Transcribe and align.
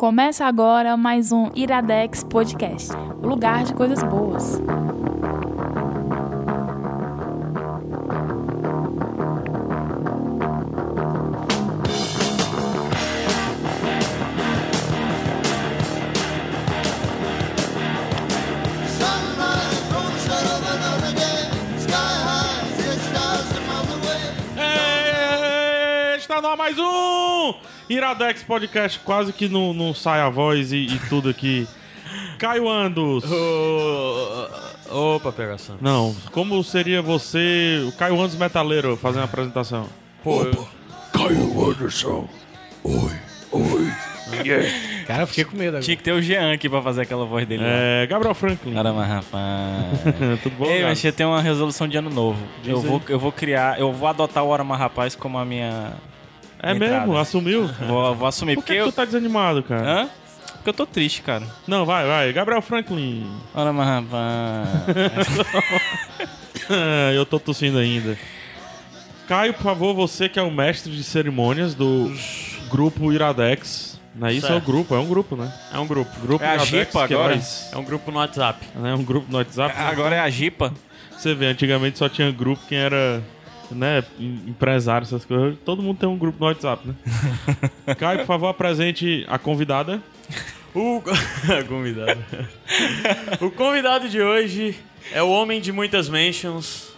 Começa 0.00 0.46
agora 0.46 0.96
mais 0.96 1.30
um 1.30 1.50
Iradex 1.54 2.24
Podcast 2.24 2.90
o 3.22 3.26
lugar 3.26 3.64
de 3.64 3.74
coisas 3.74 4.02
boas. 4.02 4.58
Está 26.16 26.40
no 26.40 26.56
mais 26.56 26.78
um 26.78 27.69
Iradex 27.90 28.42
Podcast, 28.44 29.00
quase 29.00 29.32
que 29.32 29.48
não, 29.48 29.74
não 29.74 29.92
sai 29.92 30.20
a 30.20 30.28
voz 30.30 30.72
e, 30.72 30.86
e 30.86 30.98
tudo 31.08 31.28
aqui. 31.28 31.66
Caio 32.38 32.68
Andos. 32.68 33.24
Opa, 34.88 35.30
pegação. 35.32 35.76
Não, 35.80 36.14
como 36.32 36.62
seria 36.64 37.02
você, 37.02 37.84
o 37.86 37.92
Caio 37.92 38.20
Andos 38.20 38.36
metaleiro, 38.36 38.96
fazendo 38.96 39.22
a 39.22 39.24
apresentação? 39.24 39.86
Pô, 40.22 40.42
eu- 40.44 40.68
Caio 41.12 41.68
Anderson. 41.70 42.28
Oi, 42.84 43.12
oi. 43.52 43.92
Cara, 45.08 45.24
eu 45.24 45.26
fiquei 45.26 45.44
com 45.44 45.56
medo 45.56 45.70
agora. 45.70 45.82
tinha 45.82 45.96
que 45.96 46.04
ter 46.04 46.12
o 46.12 46.22
Jean 46.22 46.52
aqui 46.52 46.68
pra 46.68 46.80
fazer 46.80 47.02
aquela 47.02 47.24
voz 47.26 47.44
dele. 47.46 47.64
lá. 47.64 47.68
É, 47.68 48.06
Gabriel 48.06 48.34
Franklin. 48.34 48.72
Caramba, 48.74 49.04
rapaz. 49.04 50.00
tudo 50.44 50.54
bom? 50.56 50.66
Ei, 50.66 50.78
Gabi? 50.78 50.84
mas 50.90 51.04
eu 51.04 51.12
tenho 51.12 51.30
uma 51.30 51.42
resolução 51.42 51.88
de 51.88 51.96
ano 51.96 52.10
novo. 52.10 52.38
Eu 52.64 52.80
vou, 52.80 53.02
eu 53.08 53.18
vou 53.18 53.32
criar, 53.32 53.80
eu 53.80 53.92
vou 53.92 54.06
adotar 54.08 54.44
o 54.44 54.48
Orama 54.48 54.76
Rapaz 54.76 55.16
como 55.16 55.36
a 55.36 55.44
minha. 55.44 55.94
É 56.62 56.72
entrada. 56.72 56.98
mesmo? 56.98 57.16
Assumiu? 57.16 57.66
Vou, 57.86 58.14
vou 58.14 58.28
assumir. 58.28 58.54
Por 58.54 58.64
que, 58.64 58.72
porque 58.74 58.82
que 58.82 58.88
eu. 58.88 58.92
tu 58.92 58.96
tá 58.96 59.04
desanimado, 59.04 59.62
cara? 59.62 60.02
Hã? 60.02 60.08
Porque 60.54 60.68
eu 60.70 60.74
tô 60.74 60.86
triste, 60.86 61.22
cara. 61.22 61.46
Não, 61.66 61.86
vai, 61.86 62.06
vai. 62.06 62.32
Gabriel 62.32 62.60
Franklin. 62.60 63.26
Orama 63.54 63.82
Rapaz. 63.84 64.68
eu 67.14 67.24
tô 67.24 67.40
tossindo 67.40 67.78
ainda. 67.78 68.18
Caio, 69.26 69.54
por 69.54 69.62
favor, 69.62 69.94
você 69.94 70.28
que 70.28 70.38
é 70.38 70.42
o 70.42 70.50
mestre 70.50 70.92
de 70.94 71.02
cerimônias 71.02 71.74
do 71.74 72.12
grupo 72.68 73.12
Iradex. 73.12 73.98
Não 74.14 74.26
é 74.28 74.32
isso? 74.34 74.46
É 74.46 74.50
o 74.50 74.52
Certo. 74.54 74.66
grupo, 74.66 74.94
é 74.94 74.98
um 74.98 75.06
grupo, 75.06 75.36
né? 75.36 75.52
É 75.72 75.78
um 75.78 75.86
grupo. 75.86 76.10
Grupo 76.20 76.44
É 76.44 76.48
a 76.56 76.58
Jipa 76.58 77.04
agora? 77.04 77.40
É 77.72 77.76
um 77.78 77.84
grupo 77.84 78.10
no 78.10 78.18
WhatsApp. 78.18 78.66
É 78.84 78.94
um 78.94 79.04
grupo 79.04 79.26
no 79.30 79.38
WhatsApp. 79.38 79.74
Agora 79.78 80.16
é 80.16 80.20
a 80.20 80.28
Jipa. 80.28 80.74
Você 81.16 81.32
vê, 81.34 81.46
antigamente 81.46 81.96
só 81.98 82.08
tinha 82.08 82.30
grupo 82.30 82.60
quem 82.68 82.78
era, 82.78 83.22
né, 83.74 84.04
em- 84.18 84.42
empresário, 84.48 85.04
essas 85.04 85.24
coisas. 85.24 85.58
Todo 85.64 85.82
mundo 85.82 85.98
tem 85.98 86.08
um 86.08 86.16
grupo 86.18 86.38
no 86.40 86.46
WhatsApp, 86.46 86.86
né? 86.86 86.94
Caio, 87.98 88.18
por 88.20 88.26
favor, 88.26 88.48
apresente 88.48 89.24
a 89.28 89.38
convidada. 89.38 90.02
O 90.74 91.02
convidado. 91.68 92.20
o 93.40 93.50
convidado 93.50 94.08
de 94.08 94.20
hoje 94.20 94.76
é 95.12 95.22
o 95.22 95.28
homem 95.30 95.60
de 95.60 95.72
muitas 95.72 96.08
mentions, 96.08 96.92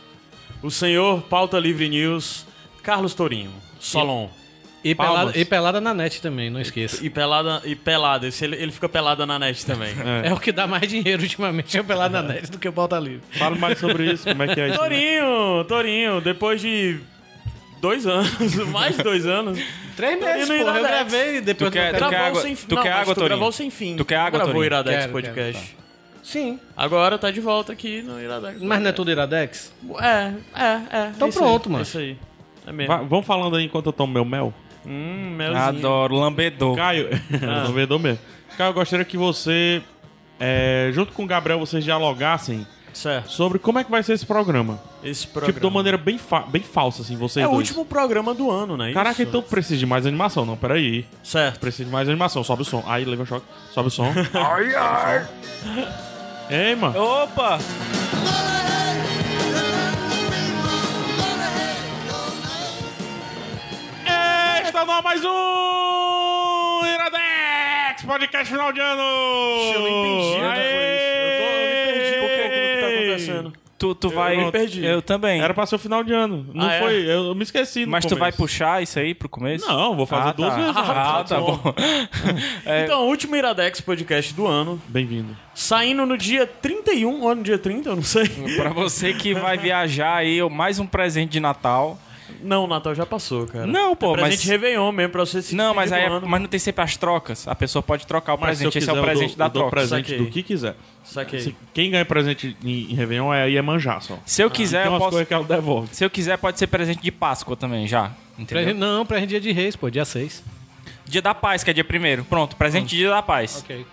o 0.63 0.71
senhor 0.71 1.23
Pauta 1.23 1.59
Livre 1.59 1.89
News, 1.89 2.45
Carlos 2.83 3.15
Torinho. 3.15 3.51
Solon. 3.81 4.29
E 4.85 4.95
pelada, 4.95 5.39
e 5.39 5.45
pelada 5.45 5.81
na 5.81 5.95
net 5.95 6.21
também, 6.21 6.51
não 6.51 6.61
esqueça. 6.61 7.05
E 7.05 7.09
pelada 7.09 7.63
e 7.65 7.77
pelada. 7.77 8.27
Esse 8.27 8.45
ele, 8.45 8.57
ele 8.57 8.73
fica 8.73 8.89
pelada 8.89 9.25
na 9.25 9.39
net 9.39 9.65
também. 9.65 9.95
É. 10.25 10.33
o 10.33 10.41
que 10.41 10.51
dá 10.51 10.67
mais 10.67 10.89
dinheiro 10.89 11.23
ultimamente, 11.23 11.77
é 11.77 11.81
o 11.81 11.85
pelada 11.85 12.21
na 12.21 12.33
net 12.35 12.51
do 12.51 12.59
que 12.59 12.69
o 12.69 12.73
pauta 12.73 12.99
livre. 12.99 13.23
Fale 13.33 13.59
mais 13.59 13.79
sobre 13.79 14.11
isso, 14.13 14.25
como 14.29 14.43
é 14.43 14.55
que 14.55 14.61
é 14.61 14.69
isso. 14.71 14.79
Torinho, 14.79 15.65
Torinho, 15.69 16.21
depois 16.21 16.61
de 16.61 16.99
dois 17.81 18.07
anos, 18.07 18.55
mais 18.71 18.97
de 18.97 19.03
dois 19.03 19.27
anos, 19.27 19.59
Três 19.97 20.19
meses, 20.19 20.49
porra. 20.49 20.79
Eu 20.79 20.83
gravei 20.85 21.41
depois 21.43 21.71
Tu 21.71 21.73
quer- 21.75 21.93
do 21.93 21.99
tu 21.99 22.05
quer 22.05 22.11
gravou 22.11 22.27
água- 22.29 22.43
sem 22.43 22.57
fim. 22.57 22.67
tu 22.67 22.75
Não, 22.75 22.83
quer 22.83 22.93
água, 22.93 23.05
tu 23.05 23.19
Torinho? 23.19 23.29
gravou 23.29 23.53
sem 23.53 23.71
fim. 23.71 23.97
Tu 23.97 24.05
quer 24.07 24.17
água, 24.17 24.31
Gravou 24.31 24.47
Torinho? 24.55 24.65
Iradex 24.65 24.99
Quero, 25.01 25.13
Podcast. 25.13 25.77
Sim. 26.23 26.59
Agora 26.77 27.19
tá 27.19 27.31
de 27.31 27.41
volta 27.41 27.73
aqui 27.73 28.01
no 28.01 28.19
Iradex. 28.21 28.61
Mas 28.63 28.81
não 28.81 28.89
é 28.89 28.93
tudo 28.93 29.11
Iradex? 29.11 29.73
É, 30.01 30.33
é, 30.55 30.97
é. 30.99 31.11
Então 31.15 31.29
é 31.29 31.33
pronto, 31.33 31.67
aí, 31.69 31.73
mano. 31.73 31.83
É 31.85 31.87
isso 31.87 31.99
aí. 31.99 32.17
É 32.67 32.73
mesmo. 32.73 32.89
Va- 32.97 33.03
vamos 33.03 33.27
falando 33.27 33.57
aí 33.57 33.65
enquanto 33.65 33.87
eu 33.87 33.93
tomo 33.93 34.13
meu 34.15 34.25
mel. 34.25 34.55
Hum, 34.87 35.35
melzinho. 35.37 35.63
Adoro, 35.63 36.15
lambedor. 36.17 36.77
Caio, 36.77 37.09
Ah. 37.43 37.71
vendou 37.73 37.99
mesmo. 37.99 38.19
Caio, 38.57 38.71
eu 38.71 38.75
gostaria 38.75 39.05
que 39.05 39.17
você, 39.17 39.83
é, 40.41 40.91
junto 40.93 41.13
com 41.13 41.25
o 41.25 41.27
Gabriel, 41.27 41.59
vocês 41.59 41.83
dialogassem 41.85 42.67
Certo. 42.93 43.31
sobre 43.33 43.59
como 43.59 43.79
é 43.79 43.85
que 43.85 43.91
vai 43.91 44.03
ser 44.03 44.13
esse 44.13 44.27
programa. 44.27 44.79
Esse 45.03 45.27
programa. 45.27 45.47
Tipo, 45.53 45.61
de 45.61 45.67
uma 45.67 45.73
maneira 45.73 45.97
bem, 45.97 46.19
fa- 46.19 46.45
bem 46.47 46.63
falsa, 46.63 47.01
assim, 47.03 47.17
vocês 47.17 47.43
É 47.43 47.47
o 47.49 47.53
dois. 47.53 47.69
último 47.69 47.87
programa 47.87 48.35
do 48.35 48.51
ano, 48.51 48.77
né? 48.77 48.93
Caraca, 48.93 49.13
Isso. 49.23 49.29
então 49.31 49.41
precisa 49.43 49.79
de 49.79 49.87
mais 49.87 50.05
animação. 50.07 50.45
Não, 50.45 50.57
peraí. 50.57 51.07
Certo. 51.25 51.59
Precisa 51.59 51.85
de 51.87 51.91
mais 51.91 52.09
animação. 52.09 52.45
Sobe 52.45 52.63
o 52.63 52.65
som. 52.65 52.85
Aí, 52.87 53.05
leva 53.05 53.25
choque. 53.25 53.47
Sobe 53.73 53.89
o 53.89 53.91
som. 53.91 54.13
ai, 54.35 54.75
ai. 54.77 55.27
Ei, 56.51 56.75
mano. 56.75 56.99
Opa! 57.01 57.59
Está 57.59 58.52
no 64.85 64.91
ar 64.93 65.03
mais 65.03 65.23
um 65.25 66.81
Iradex 66.85 68.03
Podcast 68.05 68.53
final 68.53 68.73
de 68.73 68.81
ano. 68.81 69.03
Eu 69.75 69.81
não 69.81 69.89
entendi 69.89 70.37
o 70.37 70.53
que 70.53 70.63
foi 70.73 70.87
isso. 70.99 71.15
Eu, 71.15 71.39
tô, 71.39 71.45
eu 71.45 71.67
me 71.67 71.93
perdi 71.93 72.17
um 72.17 72.21
pouco 72.21 72.37
no 72.37 72.51
que 72.51 72.81
tá 72.81 72.87
acontecendo. 72.89 73.53
Tu, 73.79 73.95
tu 73.97 74.11
vai. 74.11 74.37
me 74.37 74.51
perdi. 74.53 74.85
Eu 74.85 75.03
também. 75.03 75.41
Era 75.43 75.53
pra 75.55 75.67
ser 75.67 75.75
o 75.75 75.79
final 75.79 76.03
de 76.05 76.13
ano. 76.13 76.47
Não 76.55 76.67
Ah, 76.67 76.75
é? 76.75 76.81
foi. 76.81 76.95
Eu, 77.05 77.27
eu 77.27 77.35
me 77.35 77.43
esqueci. 77.43 77.85
no 77.85 77.91
Mas 77.93 78.05
tu 78.07 78.17
vai 78.17 78.31
puxar 78.33 78.83
isso 78.83 78.99
aí 78.99 79.13
pro 79.15 79.29
começo? 79.29 79.67
Não, 79.67 79.97
vou 79.97 80.07
fazer 80.07 80.29
Ah, 80.31 80.33
duas 80.33 80.51
tá. 80.51 80.57
vezes. 80.57 80.77
Ah, 80.77 80.81
Ah, 80.81 81.25
tá 81.25 81.25
tá 81.25 81.41
bom. 81.41 81.61
É, 82.67 82.85
Então, 82.85 83.03
o 83.03 83.09
último 83.09 83.35
Iradex 83.37 83.81
podcast 83.81 84.33
do 84.35 84.47
ano, 84.47 84.81
Bem-vindo. 84.87 85.37
saindo 85.55 86.07
no 86.07 86.17
dia 86.17 86.47
31 86.47 87.23
ou 87.23 87.35
no 87.35 87.43
dia 87.43 87.59
30, 87.59 87.89
eu 87.91 87.97
não 87.97 88.03
sei. 88.05 88.29
pra 88.57 88.71
você 88.71 89.13
que 89.15 89.35
vai 89.35 89.57
viajar 89.59 90.15
aí, 90.17 90.41
mais 90.49 90.79
um 90.79 90.87
presente 90.87 91.31
de 91.31 91.41
Natal. 91.41 91.99
Não, 92.43 92.65
o 92.65 92.67
Natal 92.67 92.95
já 92.95 93.07
passou, 93.07 93.47
cara. 93.47 93.67
Não, 93.67 93.95
pô, 93.97 94.13
é 94.13 94.21
presente 94.21 94.41
mas- 94.41 94.49
Réveillon 94.49 94.93
mesmo, 94.93 95.13
pra 95.13 95.25
você 95.25 95.41
se 95.43 95.55
Não, 95.55 95.73
mas 95.75 95.93
aí 95.93 96.03
é- 96.05 96.21
mas 96.21 96.41
não 96.41 96.49
tem 96.49 96.59
sempre 96.61 96.83
as 96.85 96.97
trocas. 96.97 97.47
A 97.47 97.55
pessoa 97.55 97.83
pode 97.83 98.07
trocar 98.07 98.35
o 98.35 98.41
Mas 98.41 98.59
se 98.59 98.65
eu 98.65 98.71
presente. 98.71 98.79
Esse 98.79 98.79
é 98.79 98.81
quiser, 98.81 98.93
o 98.93 98.97
eu 98.97 99.03
presente 99.05 99.29
dou, 99.31 99.37
da 99.39 99.45
eu 99.47 99.51
troca. 99.51 99.71
presente 99.71 100.11
Saquei. 100.11 100.19
do 100.19 100.31
que 100.31 100.43
quiser. 100.43 100.75
Saquei. 101.05 101.55
Quem 101.73 101.91
ganha 101.91 102.05
presente 102.05 102.57
em, 102.65 102.91
em 102.91 102.95
Réveillon 102.95 103.33
é 103.33 103.43
a 103.43 103.47
Iemanjá 103.47 104.01
só. 104.01 104.19
Se 104.27 104.43
eu 104.43 104.51
quiser, 104.51 104.85
Tem 104.85 104.93
eu 104.93 104.99
posso. 104.99 105.25
que 105.27 105.35
ela 105.35 105.45
devolve. 105.45 105.95
Se 105.95 106.05
eu 106.05 106.11
quiser, 106.11 106.37
pode 106.39 106.59
ser 106.59 106.67
presente 106.67 107.01
de 107.03 107.11
Páscoa 107.13 107.57
também, 107.57 107.87
já. 107.87 108.11
Entendeu? 108.39 108.65
Presente- 108.65 108.79
não, 108.81 109.07
presente 109.07 109.29
dia 109.31 109.41
de 109.41 109.53
reis, 109.53 109.77
pô, 109.77 109.89
dia 109.91 110.05
6. 110.05 110.43
Dia 111.05 111.21
da 111.21 111.35
Paz, 111.35 111.63
que 111.63 111.71
é 111.71 111.73
dia 111.75 111.85
primeiro. 111.85 112.25
Pronto, 112.25 112.57
presente 112.57 112.89
de 112.91 112.97
dia 112.97 113.11
da 113.11 113.23
Paz. 113.23 113.63
Ok. 113.65 113.85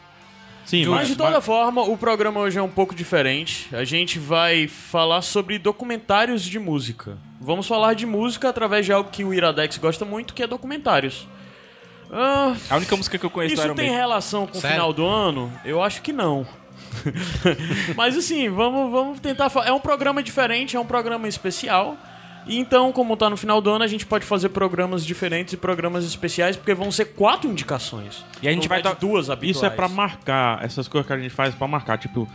Sim, 0.70 0.86
Mas 0.86 1.00
mas, 1.00 1.08
de 1.08 1.16
toda 1.16 1.32
mas- 1.32 1.46
forma, 1.46 1.82
o 1.82 1.98
programa 1.98 2.40
hoje 2.42 2.60
é 2.60 2.62
um 2.62 2.70
pouco 2.70 2.94
diferente. 2.94 3.68
A 3.76 3.84
gente 3.84 4.20
vai 4.20 4.68
falar 4.68 5.24
sobre 5.24 5.58
documentários 5.58 6.44
de 6.44 6.60
música. 6.60 7.18
Vamos 7.42 7.68
falar 7.68 7.96
de 7.96 8.06
música 8.06 8.50
através 8.50 8.86
de 8.86 8.94
algo 8.94 9.10
que 9.10 9.24
o 9.24 9.34
Iradex 9.34 9.78
gosta 9.80 10.06
muito, 10.06 10.34
que 10.34 10.44
é 10.44 10.48
documentários. 10.48 11.28
Ah, 12.12 12.56
A 12.70 12.78
única 12.78 12.96
música 12.96 13.18
que 13.18 13.26
eu 13.26 13.30
conheço 13.32 13.56
isso 13.56 13.64
tem 13.64 13.76
Maiden. 13.76 13.96
relação 13.96 14.46
com 14.46 14.58
o 14.58 14.62
Sério? 14.62 14.76
final 14.76 14.94
do 14.94 15.06
ano? 15.08 15.52
Eu 15.66 15.82
acho 15.82 16.02
que 16.04 16.14
não. 16.14 16.46
Mas 17.96 18.16
assim, 18.18 18.50
vamos, 18.50 18.92
vamos 18.92 19.20
tentar. 19.20 19.52
É 19.66 19.72
um 19.72 19.80
programa 19.80 20.22
diferente, 20.22 20.76
é 20.76 20.80
um 20.80 20.86
programa 20.86 21.28
especial. 21.28 21.98
E 22.50 22.58
então, 22.58 22.92
como 22.92 23.16
tá 23.16 23.30
no 23.30 23.38
final 23.38 23.62
do 23.62 23.70
ano, 23.70 23.84
a 23.84 23.88
gente 23.88 24.06
pode 24.06 24.26
fazer 24.26 24.50
programas 24.50 25.06
diferentes 25.06 25.54
e 25.54 25.58
programas 25.58 26.04
especiais, 26.04 26.58
porque 26.58 26.74
vão 26.74 26.92
ser 26.92 27.06
quatro 27.06 27.50
indicações. 27.50 28.26
E 28.42 28.48
a 28.48 28.52
gente 28.52 28.68
vai 28.68 28.82
to- 28.82 28.98
duas 29.00 29.30
habituais. 29.30 29.56
Isso 29.56 29.66
é 29.66 29.70
pra 29.70 29.88
marcar, 29.88 30.64
essas 30.66 30.88
coisas 30.88 31.06
que 31.08 31.14
a 31.14 31.18
gente 31.18 31.30
faz 31.30 31.54
pra 31.54 31.68
marcar, 31.68 31.98
tipo, 31.98 32.28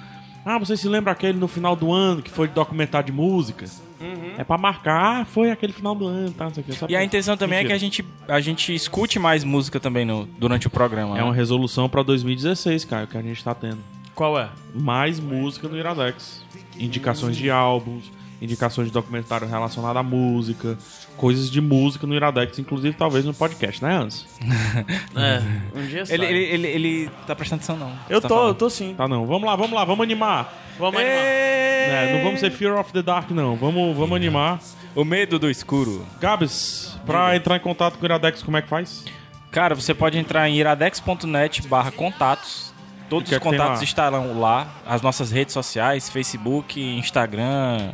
ah, 0.45 0.59
você 0.59 0.77
se 0.77 0.87
lembra 0.89 1.13
aquele 1.13 1.39
no 1.39 1.49
final 1.49 1.75
do 1.75 1.93
ano 1.93 2.23
que 2.23 2.31
foi 2.31 2.47
de 2.47 2.55
documentário 2.55 3.07
de 3.07 3.13
música? 3.13 3.67
Uhum. 4.01 4.35
É 4.37 4.45
pra 4.45 4.59
marcar, 4.59 5.23
ah, 5.23 5.25
foi 5.25 5.51
aquele 5.51 5.73
final 5.73 5.95
do 5.95 6.07
ano, 6.07 6.31
tá, 6.31 6.45
não 6.45 6.55
sei 6.55 6.63
o 6.63 6.67
que. 6.67 6.73
só 6.75 6.87
E 6.89 6.95
a 6.95 7.03
intenção 7.03 7.37
também 7.37 7.59
é 7.59 7.65
que 7.65 7.73
a 7.73 7.79
gente, 7.79 8.05
a 8.29 8.41
gente 8.41 8.75
escute 8.75 9.19
mais 9.19 9.43
música 9.43 9.81
também 9.81 10.05
no, 10.05 10.27
durante 10.39 10.67
o 10.67 10.71
programa. 10.71 11.15
É 11.17 11.19
né? 11.19 11.25
uma 11.25 11.35
resolução 11.35 11.89
pra 11.89 12.03
2016, 12.03 12.85
cara, 12.85 13.07
que 13.07 13.17
a 13.17 13.23
gente 13.23 13.43
tá 13.43 13.55
tendo. 13.55 13.79
Qual 14.15 14.39
é? 14.39 14.49
Mais 14.75 15.19
música 15.19 15.67
no 15.67 15.77
Iradex. 15.77 16.45
Indicações 16.79 17.37
de 17.37 17.51
álbuns, 17.51 18.13
indicações 18.45 18.87
de 18.89 18.93
documentário 18.93 19.49
relacionado 19.49 19.97
à 19.97 20.03
música, 20.03 20.79
coisas 21.17 21.51
de 21.51 21.61
música 21.61 22.07
no 22.07 22.15
Iradex, 22.15 22.59
inclusive 22.59 22.95
talvez 22.95 23.25
no 23.25 23.35
podcast, 23.35 23.83
né, 23.83 23.97
Hans? 23.97 24.27
É, 25.17 25.43
um 25.79 25.87
dia. 25.87 26.05
Ele, 26.09 26.27
ele, 26.27 26.45
ele, 26.45 26.67
ele 26.69 27.11
tá 27.27 27.35
prestando 27.35 27.61
atenção, 27.63 27.77
não. 27.77 27.93
Eu 28.09 28.21
Tá 28.21 28.29
tô, 28.29 28.35
eu 28.35 28.41
falando. 28.41 28.57
tô 28.57 28.71
sim. 28.71 28.95
Tá 28.97 29.09
não, 29.09 29.27
vamos 29.27 29.45
lá, 29.45 29.57
vamos 29.57 29.73
lá, 29.73 29.85
vamos 29.85 30.03
animar. 30.03 30.53
Vamos 30.79 31.01
animar. 31.01 31.17
É, 31.17 32.13
não 32.17 32.25
vamos 32.25 32.41
ser 32.41 32.51
Fear 32.51 32.79
of 32.79 32.93
the 32.93 33.03
Dark, 33.03 33.31
não. 33.31 33.57
Vamos, 33.57 33.97
vamos 33.97 34.17
animar. 34.17 34.61
O 34.95 35.05
medo 35.05 35.39
do 35.39 35.51
escuro. 35.51 36.07
Gabs, 36.21 36.97
pra 37.07 37.35
entrar 37.37 37.57
em 37.57 37.61
contato 37.61 37.97
com 37.97 38.03
o 38.03 38.07
Iradex, 38.07 38.43
como 38.43 38.57
é 38.57 38.63
que 38.63 38.69
faz? 38.69 39.05
Cara, 39.51 39.75
você 39.75 39.95
pode 39.95 40.19
entrar 40.19 40.49
em 40.49 40.57
iradex.net 40.57 41.67
barra 41.69 41.91
contatos. 41.93 42.73
Todos 43.09 43.31
é 43.31 43.37
os 43.37 43.43
tem 43.43 43.51
contatos 43.53 43.79
lá? 43.79 43.85
estarão 43.85 44.41
lá. 44.41 44.67
As 44.87 45.03
nossas 45.03 45.31
redes 45.31 45.53
sociais, 45.53 46.09
Facebook, 46.09 46.81
Instagram, 46.81 47.93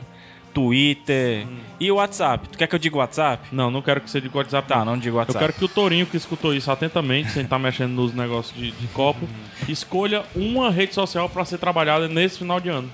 Twitter 0.53 1.47
e 1.79 1.91
o 1.91 1.97
WhatsApp. 1.97 2.49
Tu 2.49 2.59
quer 2.59 2.67
que 2.67 2.75
eu 2.75 2.79
diga 2.79 2.97
WhatsApp? 2.97 3.49
Não, 3.53 3.71
não 3.71 3.81
quero 3.83 4.01
que 4.01 4.11
você 4.11 4.21
diga 4.21 4.37
WhatsApp. 4.39 4.67
Tá, 4.69 4.85
não 4.85 4.99
digo 4.99 5.17
o 5.17 5.19
Eu 5.19 5.21
WhatsApp. 5.21 5.39
quero 5.39 5.53
que 5.53 5.65
o 5.65 5.69
Torinho, 5.69 6.07
que 6.07 6.17
escutou 6.17 6.55
isso 6.55 6.71
atentamente, 6.71 7.31
sem 7.31 7.45
estar 7.45 7.59
mexendo 7.59 7.93
nos 7.93 8.13
negócios 8.15 8.57
de, 8.57 8.71
de 8.73 8.87
copo, 8.89 9.29
escolha 9.69 10.23
uma 10.35 10.71
rede 10.71 10.95
social 10.95 11.29
pra 11.29 11.45
ser 11.45 11.59
trabalhada 11.59 12.09
nesse 12.09 12.39
final 12.39 12.61
de 12.61 12.69
ano. 12.69 12.91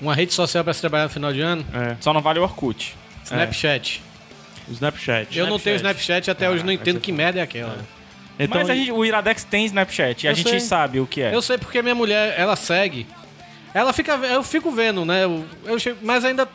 Uma 0.00 0.14
rede 0.14 0.32
social 0.32 0.62
pra 0.62 0.72
se 0.72 0.80
trabalhar 0.80 1.04
no 1.04 1.10
final 1.10 1.32
de 1.32 1.40
ano? 1.40 1.64
É, 1.74 1.96
Só 2.00 2.12
não 2.12 2.20
vale 2.20 2.38
o 2.38 2.42
Orkut. 2.42 2.94
Snapchat. 3.24 4.02
o 4.68 4.72
Snapchat. 4.72 5.36
Eu 5.38 5.46
não 5.46 5.58
tenho 5.58 5.76
Snapchat 5.76 6.30
até 6.30 6.48
hoje, 6.48 6.64
não 6.64 6.72
entendo 6.72 7.00
que 7.00 7.10
merda 7.12 7.40
é 7.40 7.42
aquela. 7.42 7.78
Então, 8.38 8.60
Mas 8.60 8.70
a 8.70 8.74
gente- 8.74 8.92
o 8.92 9.04
Iradex 9.04 9.42
tem 9.42 9.64
Snapchat 9.64 10.24
e 10.24 10.28
a 10.28 10.32
gente 10.32 10.48
sei. 10.48 10.60
sabe 10.60 11.00
o 11.00 11.06
que 11.06 11.20
é. 11.22 11.34
Eu 11.34 11.42
sei 11.42 11.58
porque 11.58 11.82
minha 11.82 11.94
mulher, 11.94 12.34
ela 12.38 12.54
segue. 12.54 13.04
Ela 13.74 13.92
fica, 13.92 14.12
eu 14.14 14.42
fico 14.44 14.70
vendo, 14.70 15.04
né? 15.04 15.24
Eu, 15.24 15.44
eu 15.64 15.78
chego- 15.78 15.98
mas 16.02 16.24
ainda 16.24 16.48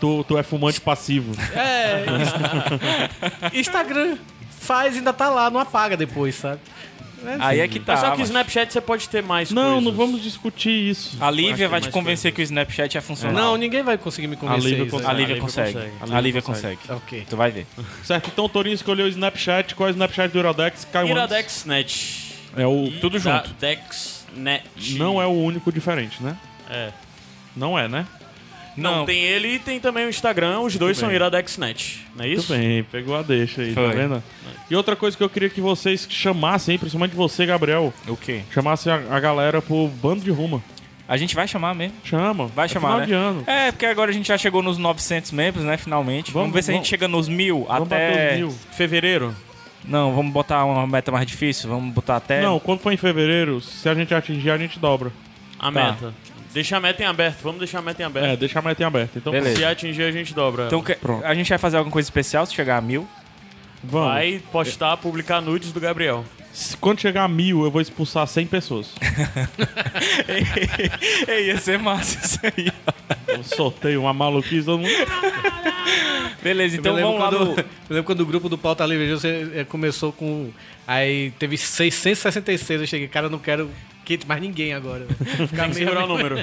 tu, 0.00 0.24
tu 0.24 0.38
é 0.38 0.42
fumante 0.42 0.80
passivo. 0.80 1.32
é 1.52 2.04
Instagram 3.58 4.16
faz 4.66 4.96
ainda 4.96 5.12
tá 5.12 5.30
lá, 5.30 5.48
não 5.48 5.60
apaga 5.60 5.96
depois, 5.96 6.34
sabe? 6.34 6.60
Aí 7.40 7.60
é 7.60 7.66
que 7.66 7.80
tá. 7.80 7.94
Mas 7.94 8.00
só 8.00 8.10
que 8.10 8.16
o 8.16 8.18
mas 8.20 8.28
Snapchat 8.28 8.72
você 8.72 8.80
pode 8.80 9.08
ter 9.08 9.22
mais 9.22 9.50
Não, 9.50 9.62
coisas. 9.62 9.84
não 9.84 9.92
vamos 9.92 10.22
discutir 10.22 10.90
isso. 10.90 11.16
A 11.20 11.30
Lívia 11.30 11.66
Acho 11.66 11.68
vai 11.68 11.80
te 11.80 11.88
convencer 11.90 12.32
que 12.32 12.40
o 12.40 12.42
Snapchat 12.42 12.96
é 12.96 13.00
funcional. 13.00 13.36
Não, 13.36 13.56
ninguém 13.56 13.82
vai 13.82 13.96
conseguir 13.96 14.28
me 14.28 14.36
convencer. 14.36 14.70
Lívia 14.70 14.84
isso, 14.84 14.90
consegue. 14.92 15.08
A 15.10 15.10
né? 15.10 15.18
Lívia 15.20 15.40
consegue. 15.40 15.98
A 16.14 16.20
Lívia 16.20 16.42
consegue. 16.42 16.78
Ok. 16.90 17.26
Tu 17.28 17.36
vai 17.36 17.50
ver. 17.50 17.66
Certo, 18.04 18.30
então 18.32 18.44
o 18.44 18.48
Torinho 18.48 18.74
escolheu 18.74 19.06
o 19.06 19.08
Snapchat. 19.08 19.74
Qual 19.74 19.88
é 19.88 19.90
o 19.90 19.94
Snapchat 19.94 20.32
do 20.32 20.38
Iradex? 20.38 20.86
Caiu 20.92 21.06
antes. 21.06 21.16
IradexNet. 21.16 22.34
É 22.56 22.66
o... 22.66 22.92
Tudo 23.00 23.18
junto. 23.18 23.50
IradexNet. 23.50 24.64
Não 24.96 25.20
é 25.20 25.26
o 25.26 25.32
único 25.32 25.72
diferente, 25.72 26.22
né? 26.22 26.36
É. 26.70 26.92
Não 27.56 27.78
é, 27.78 27.88
né? 27.88 28.06
Não, 28.76 28.96
Não. 28.98 29.06
tem 29.06 29.22
ele 29.22 29.54
e 29.54 29.58
tem 29.58 29.80
também 29.80 30.04
o 30.06 30.08
Instagram, 30.10 30.60
os 30.60 30.76
dois 30.76 30.98
são. 30.98 31.10
IradexNet. 31.10 32.06
Não 32.14 32.24
é 32.24 32.28
isso? 32.28 32.52
Muito 32.52 32.62
bem, 32.66 32.82
pegou 32.84 33.16
a 33.16 33.22
deixa 33.22 33.62
aí, 33.62 33.72
Foi. 33.72 33.88
tá 33.88 33.94
vendo? 33.94 34.22
E 34.70 34.76
outra 34.76 34.94
coisa 34.94 35.16
que 35.16 35.22
eu 35.22 35.30
queria 35.30 35.48
que 35.48 35.60
vocês 35.60 36.06
chamassem, 36.10 36.76
principalmente 36.78 37.14
você, 37.16 37.46
Gabriel, 37.46 37.92
O 38.06 38.16
quê? 38.16 38.42
chamasse 38.52 38.90
a, 38.90 38.96
a 39.10 39.18
galera 39.20 39.62
pro 39.62 39.88
bando 39.88 40.20
de 40.22 40.30
ruma. 40.30 40.62
A 41.08 41.16
gente 41.16 41.34
vai 41.36 41.46
chamar 41.46 41.72
mesmo. 41.74 41.94
Chama. 42.04 42.48
Vai 42.48 42.66
é 42.66 42.68
chamar, 42.68 42.88
final 42.88 43.00
né? 43.00 43.06
de 43.06 43.12
ano. 43.12 43.44
É, 43.46 43.70
porque 43.70 43.86
agora 43.86 44.10
a 44.10 44.14
gente 44.14 44.26
já 44.26 44.36
chegou 44.36 44.60
nos 44.60 44.76
900 44.76 45.30
membros, 45.30 45.64
né, 45.64 45.76
finalmente. 45.76 46.32
Vamos, 46.32 46.48
Vamos- 46.48 46.54
ver 46.54 46.62
se 46.64 46.70
a 46.70 46.74
gente 46.74 46.80
vamos- 46.80 46.88
chega 46.88 47.06
nos 47.08 47.28
mil 47.28 47.64
Vamos 47.68 47.86
até... 47.86 48.36
mil. 48.36 48.50
Fevereiro? 48.72 49.34
Não, 49.84 50.12
vamos 50.16 50.32
botar 50.32 50.64
uma 50.64 50.84
meta 50.84 51.12
mais 51.12 51.24
difícil. 51.24 51.70
Vamos 51.70 51.94
botar 51.94 52.16
até... 52.16 52.42
Não, 52.42 52.58
quando 52.58 52.80
for 52.80 52.92
em 52.92 52.96
fevereiro, 52.96 53.60
se 53.60 53.88
a 53.88 53.94
gente 53.94 54.12
atingir, 54.12 54.50
a 54.50 54.58
gente 54.58 54.80
dobra. 54.80 55.12
A 55.60 55.66
Tá. 55.66 55.70
meta. 55.70 56.12
Deixa 56.56 56.78
a 56.78 56.80
meta 56.80 57.02
em 57.02 57.06
aberto. 57.06 57.42
Vamos 57.42 57.58
deixar 57.58 57.80
a 57.80 57.82
meta 57.82 58.02
em 58.02 58.06
aberto. 58.06 58.26
É, 58.26 58.34
deixa 58.34 58.58
a 58.58 58.62
meta 58.62 58.82
em 58.82 58.86
aberto. 58.86 59.18
Então, 59.18 59.30
Beleza. 59.30 59.56
Se 59.56 59.64
atingir, 59.66 60.04
a 60.04 60.10
gente 60.10 60.32
dobra. 60.32 60.64
Então 60.64 60.82
que- 60.82 60.94
Pronto. 60.94 61.22
a 61.22 61.34
gente 61.34 61.50
vai 61.50 61.58
fazer 61.58 61.76
alguma 61.76 61.92
coisa 61.92 62.06
especial 62.06 62.46
se 62.46 62.54
chegar 62.54 62.78
a 62.78 62.80
mil. 62.80 63.06
vamos. 63.84 64.08
Vai 64.08 64.40
postar, 64.50 64.96
publicar 64.96 65.42
nudes 65.42 65.70
do 65.70 65.78
Gabriel. 65.78 66.24
Se- 66.54 66.74
Quando 66.78 66.98
chegar 66.98 67.24
a 67.24 67.28
mil, 67.28 67.62
eu 67.62 67.70
vou 67.70 67.82
expulsar 67.82 68.26
100 68.26 68.46
pessoas. 68.46 68.90
Ei, 71.28 71.48
ia 71.48 71.58
ser 71.58 71.78
massa 71.78 72.24
isso 72.24 72.38
aí. 72.42 72.72
Eu 73.28 73.44
sorteio 73.44 74.00
uma 74.00 74.14
maluquice, 74.14 74.64
todo 74.64 74.78
mundo... 74.78 74.90
Beleza, 76.42 76.78
então 76.78 76.92
eu, 76.92 76.96
lembro 76.96 77.18
vamos 77.18 77.20
lá 77.20 77.28
quando, 77.38 77.54
no... 77.56 77.60
eu 77.60 77.64
lembro 77.90 78.04
quando 78.04 78.20
o 78.20 78.26
grupo 78.26 78.48
do 78.48 78.56
Pauta 78.56 78.86
Livre 78.86 79.10
você 79.10 79.50
eh, 79.56 79.64
começou 79.64 80.10
com. 80.12 80.50
Aí 80.86 81.32
teve 81.38 81.58
666. 81.58 82.80
Eu 82.80 82.86
cheguei, 82.86 83.08
cara, 83.08 83.26
eu 83.26 83.30
não 83.30 83.38
quero 83.38 83.68
que 84.06 84.20
mais 84.26 84.40
ninguém 84.40 84.72
agora. 84.72 85.04
Ficar 85.48 85.62
Tem 85.64 85.70
que 85.70 85.76
segurar 85.76 86.04
o 86.04 86.06
número. 86.06 86.36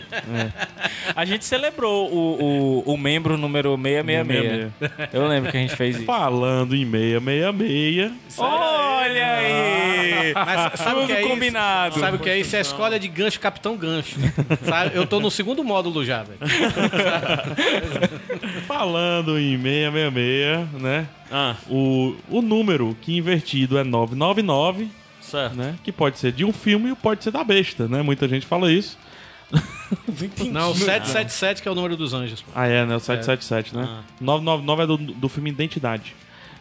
A 1.15 1.23
gente 1.23 1.45
celebrou 1.45 2.11
o, 2.11 2.83
o, 2.85 2.93
o 2.93 2.97
membro 2.97 3.37
número 3.37 3.77
666. 3.81 4.71
Eu 5.13 5.27
lembro 5.27 5.49
que 5.49 5.57
a 5.57 5.61
gente 5.61 5.75
fez 5.75 5.95
isso. 5.95 6.05
Falando 6.05 6.75
em 6.75 6.85
666... 6.85 8.11
Olha 8.37 9.33
aí! 9.35 10.33
Mas 10.33 10.79
sabe 10.79 11.01
o 11.01 11.05
que 11.05 11.11
é 11.13 11.15
Tudo 11.15 11.25
isso? 11.25 11.29
combinado. 11.29 11.99
Sabe 11.99 12.17
o 12.17 12.19
que 12.19 12.29
é 12.29 12.37
isso? 12.37 12.55
É 12.55 12.59
a 12.59 12.61
escolha 12.61 12.99
de 12.99 13.07
gancho, 13.07 13.39
Capitão 13.39 13.77
Gancho. 13.77 14.17
Sabe? 14.63 14.95
Eu 14.95 15.05
tô 15.07 15.19
no 15.19 15.31
segundo 15.31 15.63
módulo 15.63 16.03
já, 16.03 16.23
velho. 16.23 16.39
Falando 18.67 19.39
em 19.39 19.57
666, 19.61 20.81
né? 20.81 21.07
Ah, 21.31 21.55
O, 21.69 22.15
o 22.29 22.41
número 22.41 22.95
que 23.01 23.17
invertido 23.17 23.77
é 23.77 23.83
999, 23.83 24.87
certo. 25.33 25.55
né? 25.55 25.75
Que 25.83 25.91
pode 25.91 26.19
ser 26.19 26.31
de 26.31 26.45
um 26.45 26.53
filme 26.53 26.91
e 26.91 26.95
pode 26.95 27.23
ser 27.23 27.31
da 27.31 27.43
besta, 27.43 27.87
né? 27.87 28.01
Muita 28.01 28.27
gente 28.27 28.45
fala 28.45 28.71
isso. 28.71 28.97
Não, 30.51 30.71
o 30.71 30.75
777 30.75 31.61
que 31.61 31.67
é 31.67 31.71
o 31.71 31.75
número 31.75 31.95
dos 31.95 32.13
anjos. 32.13 32.41
pô. 32.41 32.51
Ah, 32.55 32.67
é, 32.67 32.85
né? 32.85 32.95
O 32.95 32.99
777, 32.99 33.75
né? 33.75 33.87
Ah. 33.87 34.03
999 34.19 34.83
é 34.83 34.87
do, 34.87 35.13
do 35.13 35.29
filme 35.29 35.49
Identidade. 35.49 36.15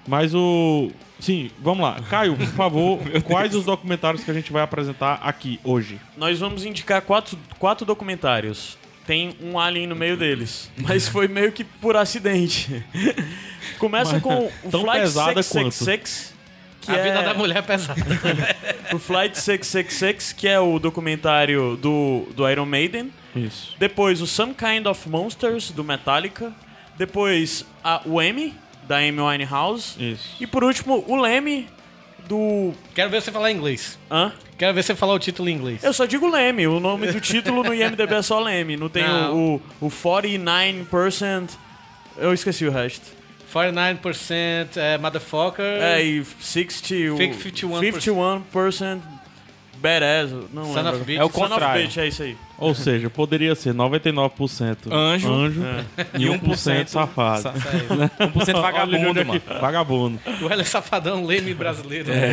Mas 0.07 0.35
o. 0.35 0.91
Sim, 1.21 1.51
vamos 1.61 1.85
lá. 1.85 2.01
Caio, 2.11 2.37
por 2.37 2.47
favor, 2.49 2.99
quais 3.25 3.55
os 3.55 3.65
documentários 3.65 4.25
que 4.25 4.31
a 4.31 4.35
gente 4.35 4.53
vai 4.53 4.63
apresentar 4.63 5.21
aqui 5.23 5.61
hoje? 5.63 6.01
Nós 6.17 6.41
vamos 6.41 6.65
indicar 6.65 7.01
quatro, 7.03 7.39
quatro 7.59 7.87
documentários. 7.87 8.77
Tem 9.07 9.37
um 9.41 9.59
alien 9.59 9.87
no 9.87 9.97
meio 9.97 10.17
deles. 10.17 10.71
Mas 10.77 11.09
foi 11.09 11.27
meio 11.29 11.53
que 11.53 11.65
por 11.65 11.97
acidente. 11.97 12.85
Começa 13.79 14.21
com 14.21 14.47
o 14.63 14.71
Flight 14.71 15.01
pesada 15.01 15.43
666. 15.43 16.32
Que 16.83 16.91
a 16.91 16.97
é 16.97 17.03
vida 17.03 17.23
da 17.23 17.33
mulher 17.33 17.59
é 17.59 17.63
pesada. 17.63 18.01
o 18.93 18.99
Flight 18.99 19.39
666, 19.39 20.33
que 20.33 20.49
é 20.49 20.59
o 20.59 20.79
documentário 20.79 21.77
do, 21.77 22.29
do 22.35 22.49
Iron 22.49 22.67
Maiden. 22.67 23.13
Isso. 23.35 23.75
Depois 23.79 24.21
o 24.21 24.27
Some 24.27 24.55
Kind 24.55 24.87
of 24.87 25.09
Monsters, 25.09 25.71
do 25.71 25.85
Metallica. 25.85 26.53
Depois 26.99 27.65
a, 27.83 28.03
o 28.05 28.21
M, 28.21 28.55
da 28.87 28.99
Amy 28.99 29.21
Winehouse. 29.21 29.95
Isso. 29.99 30.37
E 30.41 30.47
por 30.47 30.65
último, 30.65 31.05
o 31.07 31.17
Leme, 31.17 31.69
do... 32.29 32.73
Quero 32.95 33.11
ver 33.11 33.23
você 33.23 33.31
falar 33.31 33.51
inglês. 33.51 33.99
Hã? 34.11 34.33
Quero 34.59 34.75
ver 34.75 34.83
você 34.83 34.95
falar 34.95 35.15
o 35.15 35.19
título 35.19 35.49
em 35.49 35.55
inglês. 35.55 35.83
Eu 35.83 35.93
só 35.93 36.05
digo 36.05 36.29
Leme, 36.29 36.67
o 36.67 36.79
nome 36.79 37.11
do 37.11 37.21
título 37.21 37.63
no 37.63 37.75
IMDB 37.75 38.15
é 38.15 38.23
só 38.23 38.41
Leme. 38.41 38.77
Não 38.77 38.89
tem 38.89 39.05
Não. 39.05 39.35
o, 39.35 39.63
o, 39.81 39.87
o 39.87 39.91
49%... 39.91 41.51
Eu 42.19 42.35
esqueci 42.35 42.67
o 42.67 42.71
resto. 42.71 43.22
49% 43.53 44.77
é 44.77 44.99
motherfucker. 44.99 45.65
É, 45.65 46.03
e 46.03 46.25
60... 46.25 46.95
o- 47.13 47.19
51%. 47.19 47.93
51% 48.53 49.01
badass. 49.77 50.31
Não 50.53 50.65
Son 50.67 50.75
lembro. 50.75 50.97
of 50.97 51.05
bitch. 51.05 51.19
É 51.21 51.25
o 51.25 51.31
Son 51.31 51.41
of 51.45 51.49
contrário. 51.51 51.83
bitch, 51.87 51.97
é 51.99 52.07
isso 52.09 52.23
aí. 52.23 52.37
Ou 52.63 52.75
seja, 52.75 53.11
poderia 53.11 53.55
ser 53.55 53.75
99% 53.75 54.77
Anjo. 54.93 55.29
e 56.19 56.27
1% 56.27 56.87
safado. 56.89 57.43
Sa- 57.43 57.53
1% 57.53 58.53
vagabundo, 58.61 58.97
Olha 58.99 59.11
onde 59.11 59.21
é 59.21 59.25
mano. 59.25 59.41
que- 59.41 59.55
Vagabundo. 59.61 60.19
O 60.41 60.47
Hélio 60.47 60.61
é 60.63 60.65
safadão, 60.65 61.25
leme 61.25 61.55
brasileiro. 61.55 62.11
É. 62.11 62.33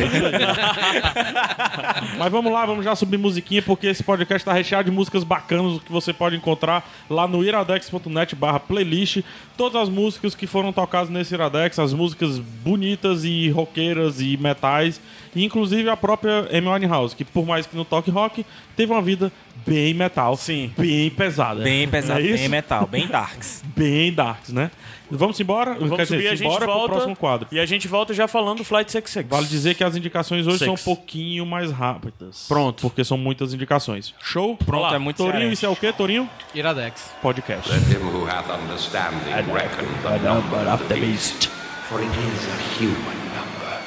Mas 2.18 2.30
vamos 2.30 2.52
lá, 2.52 2.64
vamos 2.66 2.84
já 2.84 2.94
subir 2.94 3.16
musiquinha, 3.18 3.62
porque 3.62 3.86
esse 3.86 4.02
podcast 4.02 4.44
tá 4.44 4.52
recheado 4.52 4.90
de 4.90 4.94
músicas 4.96 5.24
bacanas 5.24 5.80
que 5.82 5.90
você 5.92 6.12
pode 6.12 6.36
encontrar 6.36 6.88
lá 7.08 7.26
no 7.26 7.44
iradex.net 7.44 8.34
barra 8.36 8.60
playlist. 8.60 9.22
Todas 9.56 9.82
as 9.82 9.88
músicas 9.88 10.34
que 10.34 10.46
foram 10.46 10.72
tocadas 10.72 11.10
nesse 11.10 11.34
Iradex, 11.34 11.78
as 11.78 11.92
músicas 11.92 12.38
bonitas 12.38 13.24
e 13.24 13.50
roqueiras 13.50 14.20
e 14.20 14.36
metais, 14.38 15.00
e 15.34 15.44
inclusive 15.44 15.88
a 15.90 15.96
própria 15.96 16.48
Amy 16.56 16.66
Winehouse, 16.68 17.14
que 17.14 17.24
por 17.24 17.44
mais 17.46 17.66
que 17.66 17.76
não 17.76 17.84
toque 17.84 18.10
rock, 18.10 18.44
teve 18.74 18.90
uma 18.92 19.02
vida 19.02 19.30
bem 19.66 19.92
metal, 19.92 20.19
Sim. 20.36 20.72
bem 20.76 21.10
pesada. 21.10 21.62
Bem 21.62 21.88
pesado, 21.88 22.20
Não 22.20 22.28
é 22.28 22.32
bem 22.32 22.48
metal, 22.48 22.86
bem 22.86 23.06
darks. 23.06 23.62
Bem 23.76 24.12
darks, 24.12 24.52
né? 24.52 24.70
Vamos 25.10 25.40
embora? 25.40 25.74
Vamos 25.74 25.96
Quer 25.96 26.02
dizer, 26.04 26.16
subir, 26.16 26.28
a 26.28 26.34
gente 26.34 26.38
simbora 26.46 26.64
pro 26.64 26.72
volta. 26.74 26.88
próximo 26.92 27.16
quadro. 27.16 27.48
E 27.50 27.58
a 27.58 27.64
gente 27.66 27.88
volta 27.88 28.12
já 28.14 28.28
falando 28.28 28.58
do 28.58 28.64
Flight 28.64 28.92
66. 28.92 29.26
Vale 29.28 29.46
dizer 29.46 29.74
que 29.74 29.82
as 29.82 29.96
indicações 29.96 30.46
hoje 30.46 30.58
Six. 30.58 30.66
são 30.66 30.74
um 30.74 30.94
pouquinho 30.96 31.44
mais 31.46 31.70
rápidas. 31.72 32.44
Pronto. 32.46 32.82
Porque 32.82 33.02
são 33.02 33.16
muitas 33.18 33.52
indicações. 33.54 34.14
Show? 34.20 34.56
Pronto, 34.56 34.82
Olá. 34.84 34.94
é 34.94 34.98
muito 34.98 35.16
Torinho, 35.16 35.32
cearense. 35.38 35.52
isso 35.54 35.66
é 35.66 35.68
o 35.68 35.74
quê, 35.76 35.92
Torinho? 35.92 36.28
Iradex. 36.54 37.10
Podcast. 37.22 37.68
Let 37.72 37.82
him 37.88 38.04
who 38.06 38.24
hath 38.26 38.48
understanding 38.50 39.32
reckon 39.52 39.86
the 40.02 40.18
number 40.18 40.68
of 40.72 40.84
the 40.86 40.94
beast. 40.94 41.48
for 41.88 42.00
it 42.00 42.08
is 42.08 42.46
a 42.46 42.56
human 42.78 43.18
number. 43.34 43.80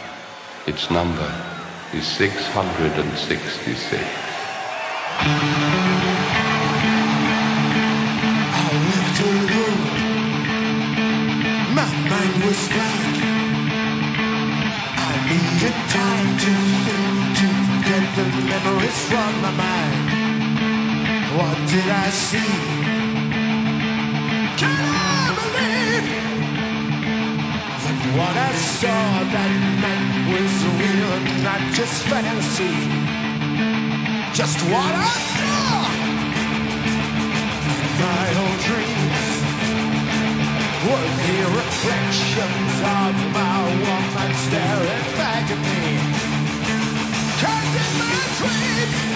Its 0.68 0.90
number 0.90 1.32
is 1.94 2.06
666. 2.06 4.04
Just 34.34 34.60
what 34.64 34.74
I 34.76 35.14
saw 35.38 35.88
my 38.00 38.28
old 38.42 38.60
dreams. 38.62 39.03
Were 40.86 41.10
the 41.28 41.40
reflections 41.60 42.76
of 43.00 43.14
my 43.32 43.60
woman 43.88 44.32
staring 44.46 45.06
back 45.16 45.46
at 45.50 45.60
me. 45.68 45.84
In 47.44 48.00
my 48.00 48.20
dreams, 48.38 49.13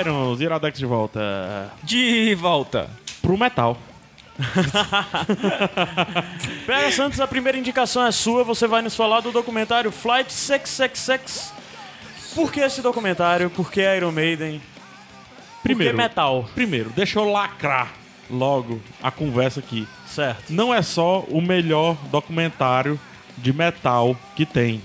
Irons, 0.00 0.40
Iradex 0.40 0.78
de 0.78 0.86
volta. 0.86 1.72
De 1.82 2.34
volta. 2.34 2.88
Pro 3.22 3.36
metal. 3.36 3.76
Pega 6.66 6.92
Santos, 6.92 7.20
a 7.20 7.26
primeira 7.26 7.58
indicação 7.58 8.04
é 8.06 8.12
sua. 8.12 8.44
Você 8.44 8.66
vai 8.66 8.82
nos 8.82 8.94
falar 8.94 9.20
do 9.20 9.32
documentário 9.32 9.90
Flight 9.90 10.32
666. 10.32 11.52
Por 12.34 12.52
que 12.52 12.60
esse 12.60 12.82
documentário? 12.82 13.50
Por 13.50 13.70
que 13.70 13.80
Iron 13.80 14.12
Maiden? 14.12 14.60
Primeiro, 15.62 15.94
Por 15.94 16.02
que 16.02 16.08
metal? 16.08 16.48
primeiro, 16.54 16.90
deixa 16.90 17.18
eu 17.18 17.30
lacrar 17.30 17.92
logo 18.30 18.80
a 19.02 19.10
conversa 19.10 19.60
aqui. 19.60 19.88
Certo. 20.06 20.52
Não 20.52 20.72
é 20.72 20.82
só 20.82 21.20
o 21.28 21.40
melhor 21.40 21.96
documentário 22.10 22.98
de 23.36 23.52
metal 23.52 24.16
que 24.36 24.46
tem. 24.46 24.80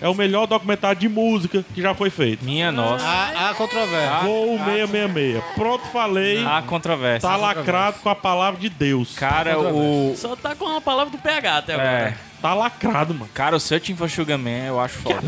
É 0.00 0.08
o 0.08 0.14
melhor 0.14 0.46
documentário 0.46 1.00
de 1.00 1.08
música 1.08 1.64
que 1.74 1.82
já 1.82 1.92
foi 1.94 2.08
feito. 2.08 2.44
Minha 2.44 2.70
nossa. 2.70 3.04
Há, 3.04 3.50
há 3.50 3.54
controvérsia. 3.54 4.18
Voo 4.22 4.56
666. 4.64 5.44
Pronto, 5.54 5.84
falei. 5.86 6.44
Há 6.46 6.62
controvérsia. 6.62 7.28
Tá 7.28 7.36
lacrado 7.36 7.98
com 8.00 8.08
a 8.08 8.14
palavra 8.14 8.60
de 8.60 8.68
Deus. 8.68 9.14
Cara, 9.16 9.58
o. 9.58 10.14
Só 10.16 10.36
tá 10.36 10.54
com 10.54 10.68
a 10.76 10.80
palavra 10.80 11.10
do 11.10 11.18
PH 11.18 11.56
até 11.58 11.72
É. 11.72 11.76
agora. 11.76 12.16
Tá 12.40 12.54
lacrado, 12.54 13.12
mano. 13.14 13.28
Cara, 13.34 13.56
o 13.56 13.60
Searching 13.60 13.96
for 13.96 14.08
Sugar 14.08 14.38
Man 14.38 14.66
eu 14.66 14.78
acho 14.80 14.98
foda. 14.98 15.20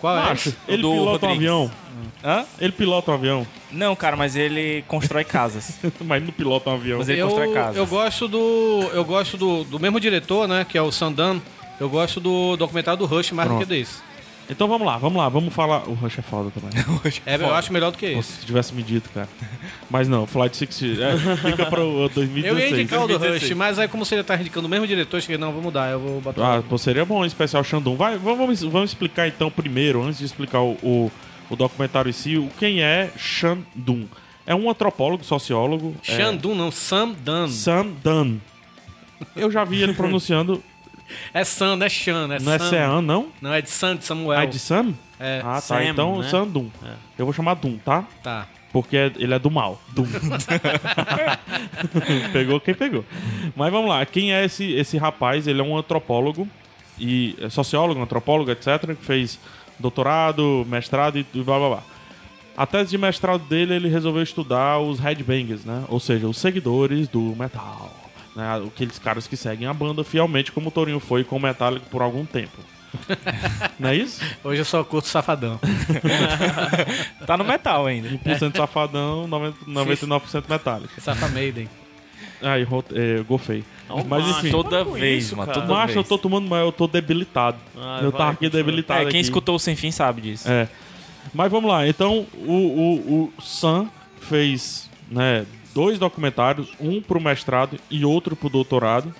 Qual 0.00 0.16
é? 0.18 0.22
Macho, 0.22 0.52
ele 0.66 0.82
do 0.82 0.90
pilota 0.90 1.26
um 1.26 1.32
avião. 1.32 1.70
Hã? 2.24 2.44
Ele 2.58 2.72
pilota 2.72 3.10
um 3.12 3.14
avião. 3.14 3.46
Não, 3.70 3.94
cara, 3.96 4.16
mas 4.16 4.34
ele 4.36 4.84
constrói 4.88 5.24
casas. 5.24 5.78
Mas 6.00 6.22
não 6.22 6.30
pilota 6.32 6.70
um 6.70 6.74
avião. 6.74 6.98
Mas 6.98 7.08
ele 7.08 7.20
Eu, 7.20 7.28
constrói 7.28 7.52
casas. 7.54 7.76
eu 7.76 7.86
gosto 7.86 8.26
do. 8.28 8.90
Eu 8.92 9.04
gosto 9.04 9.36
do, 9.36 9.64
do 9.64 9.78
mesmo 9.78 10.00
diretor, 10.00 10.46
né? 10.48 10.66
Que 10.68 10.76
é 10.76 10.82
o 10.82 10.90
Sandan. 10.90 11.40
Eu 11.78 11.88
gosto 11.88 12.20
do 12.20 12.56
documentário 12.56 12.98
do 12.98 13.06
Rush 13.06 13.32
mais 13.32 13.48
do 13.48 13.56
Pronto. 13.56 13.66
que 13.66 13.74
desse. 13.74 14.00
Então 14.48 14.68
vamos 14.68 14.86
lá, 14.86 14.96
vamos 14.96 15.18
lá. 15.18 15.28
Vamos 15.28 15.52
falar. 15.52 15.88
O 15.88 15.94
Rush 15.94 16.18
é 16.20 16.22
foda 16.22 16.50
também. 16.52 16.70
É, 17.26 17.34
eu 17.34 17.54
acho 17.54 17.72
melhor 17.72 17.90
do 17.90 17.98
que 17.98 18.06
esse. 18.06 18.32
se 18.40 18.46
tivesse 18.46 18.72
me 18.72 18.82
dito, 18.82 19.10
cara. 19.10 19.28
Mas 19.90 20.08
não, 20.08 20.26
Flight 20.26 20.56
60. 20.56 21.02
É, 21.02 21.36
fica 21.36 21.66
pro 21.66 22.08
2016. 22.14 22.44
Eu 22.46 22.58
ia 22.58 22.70
indicar 22.70 23.00
o 23.00 23.02
do 23.02 23.18
2016. 23.18 23.42
Rush, 23.50 23.56
mas 23.56 23.78
aí 23.78 23.88
como 23.88 24.04
você 24.04 24.16
já 24.16 24.24
tá 24.24 24.36
indicando 24.36 24.66
o 24.66 24.70
mesmo 24.70 24.86
diretor, 24.86 25.16
eu 25.16 25.20
cheguei, 25.20 25.36
não, 25.36 25.52
vou 25.52 25.62
mudar, 25.62 25.90
eu 25.90 25.98
vou 25.98 26.20
botar. 26.20 26.58
Ah, 26.58 26.62
pô, 26.62 26.78
seria 26.78 27.04
bom 27.04 27.24
especial 27.24 27.62
Xandun. 27.64 27.96
Vai, 27.96 28.16
vamos, 28.16 28.62
vamos 28.62 28.90
explicar 28.90 29.26
então 29.26 29.50
primeiro, 29.50 30.02
antes 30.02 30.18
de 30.20 30.24
explicar 30.24 30.60
o, 30.60 30.72
o, 30.82 31.10
o 31.50 31.56
documentário 31.56 32.08
em 32.08 32.12
si, 32.12 32.36
o 32.36 32.48
quem 32.58 32.82
é 32.82 33.10
Xandun. 33.16 34.06
É 34.46 34.54
um 34.54 34.70
antropólogo, 34.70 35.24
sociólogo. 35.24 35.96
é, 36.06 36.16
Xandun, 36.16 36.54
não, 36.54 36.70
Sam 36.70 37.16
Dan. 37.24 37.48
Sam 37.48 37.88
Dan. 38.02 38.36
Eu 39.34 39.50
já 39.50 39.64
vi 39.64 39.82
ele 39.82 39.92
pronunciando. 39.94 40.62
É 41.32 41.44
Sam, 41.44 41.76
não 41.76 41.86
é 41.86 41.88
Xan, 41.88 42.24
é 42.34 42.38
não 42.40 42.52
é 42.52 42.58
Sam. 42.58 42.70
Sean, 42.70 43.02
não? 43.02 43.28
Não, 43.40 43.52
é 43.52 43.62
de 43.62 43.70
Sam, 43.70 43.96
de 43.96 44.04
Samuel. 44.04 44.38
Ah, 44.38 44.44
é 44.44 44.46
de 44.46 44.58
Sam? 44.58 44.94
É, 45.18 45.40
Ah, 45.44 45.54
tá. 45.54 45.60
Sam, 45.60 45.84
então, 45.84 46.18
né? 46.20 46.28
Sandun. 46.28 46.70
Eu 47.18 47.24
vou 47.24 47.32
chamar 47.32 47.54
Dum, 47.54 47.78
tá? 47.78 48.04
tá. 48.22 48.46
Porque 48.72 48.96
ele 48.96 49.32
é 49.32 49.38
do 49.38 49.50
mal. 49.50 49.80
Dum. 49.94 50.06
pegou 52.32 52.60
quem 52.60 52.74
pegou. 52.74 53.04
Mas 53.54 53.72
vamos 53.72 53.88
lá. 53.88 54.04
Quem 54.04 54.34
é 54.34 54.44
esse, 54.44 54.72
esse 54.72 54.98
rapaz? 54.98 55.46
Ele 55.46 55.60
é 55.60 55.64
um 55.64 55.76
antropólogo 55.76 56.46
e 56.98 57.36
é 57.40 57.48
sociólogo, 57.48 58.02
antropólogo, 58.02 58.50
etc. 58.50 58.86
Que 58.88 59.04
fez 59.04 59.38
doutorado, 59.78 60.66
mestrado 60.68 61.18
e, 61.18 61.26
e 61.32 61.42
blá 61.42 61.58
blá 61.58 61.68
blá. 61.68 61.82
A 62.56 62.66
tese 62.66 62.90
de 62.90 62.98
mestrado 62.98 63.42
dele, 63.48 63.74
ele 63.74 63.88
resolveu 63.88 64.22
estudar 64.22 64.78
os 64.78 64.98
headbangers, 64.98 65.64
né? 65.64 65.84
Ou 65.88 66.00
seja, 66.00 66.26
os 66.26 66.38
seguidores 66.38 67.08
do 67.08 67.34
metal. 67.36 67.94
Né? 68.36 68.62
Aqueles 68.66 68.98
caras 68.98 69.26
que 69.26 69.36
seguem 69.36 69.66
a 69.66 69.72
banda 69.72 70.04
fielmente, 70.04 70.52
como 70.52 70.68
o 70.68 70.70
Torinho 70.70 71.00
foi 71.00 71.24
com 71.24 71.36
o 71.36 71.40
Metallica 71.40 71.86
por 71.90 72.02
algum 72.02 72.26
tempo. 72.26 72.58
Não 73.80 73.88
é 73.88 73.96
isso? 73.96 74.20
Hoje 74.44 74.60
eu 74.60 74.64
só 74.64 74.84
curto 74.84 75.08
Safadão. 75.08 75.58
Tá 77.26 77.36
no 77.36 77.44
metal 77.44 77.86
ainda. 77.86 78.08
1% 78.08 78.56
safadão, 78.56 79.26
90 79.26 79.66
99% 79.66 80.44
Metallica. 80.48 81.00
Safa 81.00 81.28
Maiden. 81.28 81.68
Aí, 82.40 82.66
é, 82.94 83.22
gofei. 83.22 83.64
Não, 83.88 84.04
Mas 84.04 84.24
macho, 84.24 84.38
enfim. 84.38 84.50
Toda 84.50 84.84
vez, 84.84 85.24
isso, 85.24 85.36
mano, 85.36 85.52
toda 85.52 85.66
Macho, 85.66 85.92
eu 85.92 85.94
vez. 85.94 86.08
tô 86.08 86.18
tomando, 86.18 86.48
mas 86.48 86.60
eu 86.60 86.72
tô 86.72 86.86
debilitado. 86.86 87.56
Ah, 87.76 88.00
eu 88.02 88.10
vai, 88.10 88.18
tava 88.18 88.32
aqui 88.32 88.48
debilitado. 88.48 89.00
É, 89.00 89.04
quem 89.04 89.20
aqui. 89.20 89.20
escutou 89.20 89.54
o 89.56 89.58
Sem 89.58 89.74
Fim 89.74 89.90
sabe 89.90 90.20
disso. 90.20 90.50
É. 90.50 90.68
Mas 91.32 91.50
vamos 91.50 91.70
lá. 91.70 91.86
Então, 91.88 92.26
o, 92.34 92.52
o, 92.52 93.32
o 93.38 93.42
Sam 93.42 93.88
fez 94.20 94.88
né, 95.10 95.46
dois 95.76 95.98
documentários, 95.98 96.68
um 96.80 97.00
pro 97.02 97.20
mestrado 97.20 97.78
e 97.90 98.02
outro 98.04 98.34
pro 98.34 98.48
doutorado. 98.48 99.14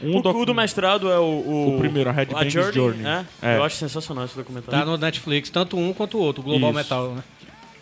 Um 0.00 0.18
O 0.18 0.22
docu- 0.22 0.38
cu 0.38 0.46
do 0.46 0.54
mestrado 0.54 1.10
é 1.10 1.18
o... 1.18 1.22
O, 1.24 1.74
O 1.74 1.78
primeiro, 1.80 2.08
a 2.08 2.12
Headbangers 2.12 2.52
Journey. 2.52 2.72
Journey. 2.72 3.02
né? 3.02 3.26
É. 3.42 3.56
Eu 3.56 3.64
acho 3.64 3.74
sensacional 3.76 4.24
esse 4.26 4.36
documentário. 4.36 4.78
Tá 4.78 4.86
no 4.86 4.96
Netflix, 4.96 5.50
tanto 5.50 5.76
um 5.76 5.92
quanto 5.92 6.16
o 6.18 6.20
outro, 6.20 6.40
o 6.40 6.44
Global 6.44 6.70
Isso. 6.70 6.78
Metal, 6.78 7.14
né? 7.14 7.22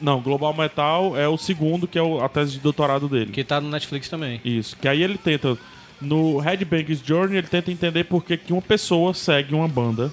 Não, 0.00 0.20
Global 0.22 0.54
Metal 0.54 1.14
é 1.16 1.28
o 1.28 1.36
segundo, 1.36 1.86
que 1.86 1.98
é 1.98 2.02
o- 2.02 2.22
a 2.24 2.28
tese 2.30 2.52
de 2.52 2.58
doutorado 2.60 3.06
dele. 3.06 3.32
Que 3.32 3.44
tá 3.44 3.60
no 3.60 3.68
Netflix 3.68 4.08
também. 4.08 4.40
Isso. 4.42 4.74
Que 4.78 4.88
aí 4.88 5.02
ele 5.02 5.18
tenta. 5.18 5.58
No 6.00 6.38
Headbangers 6.38 7.00
Journey, 7.04 7.36
ele 7.38 7.46
tenta 7.48 7.70
entender 7.70 8.04
por 8.04 8.24
que, 8.24 8.36
que 8.38 8.52
uma 8.52 8.62
pessoa 8.62 9.12
segue 9.14 9.54
uma 9.54 9.68
banda. 9.68 10.10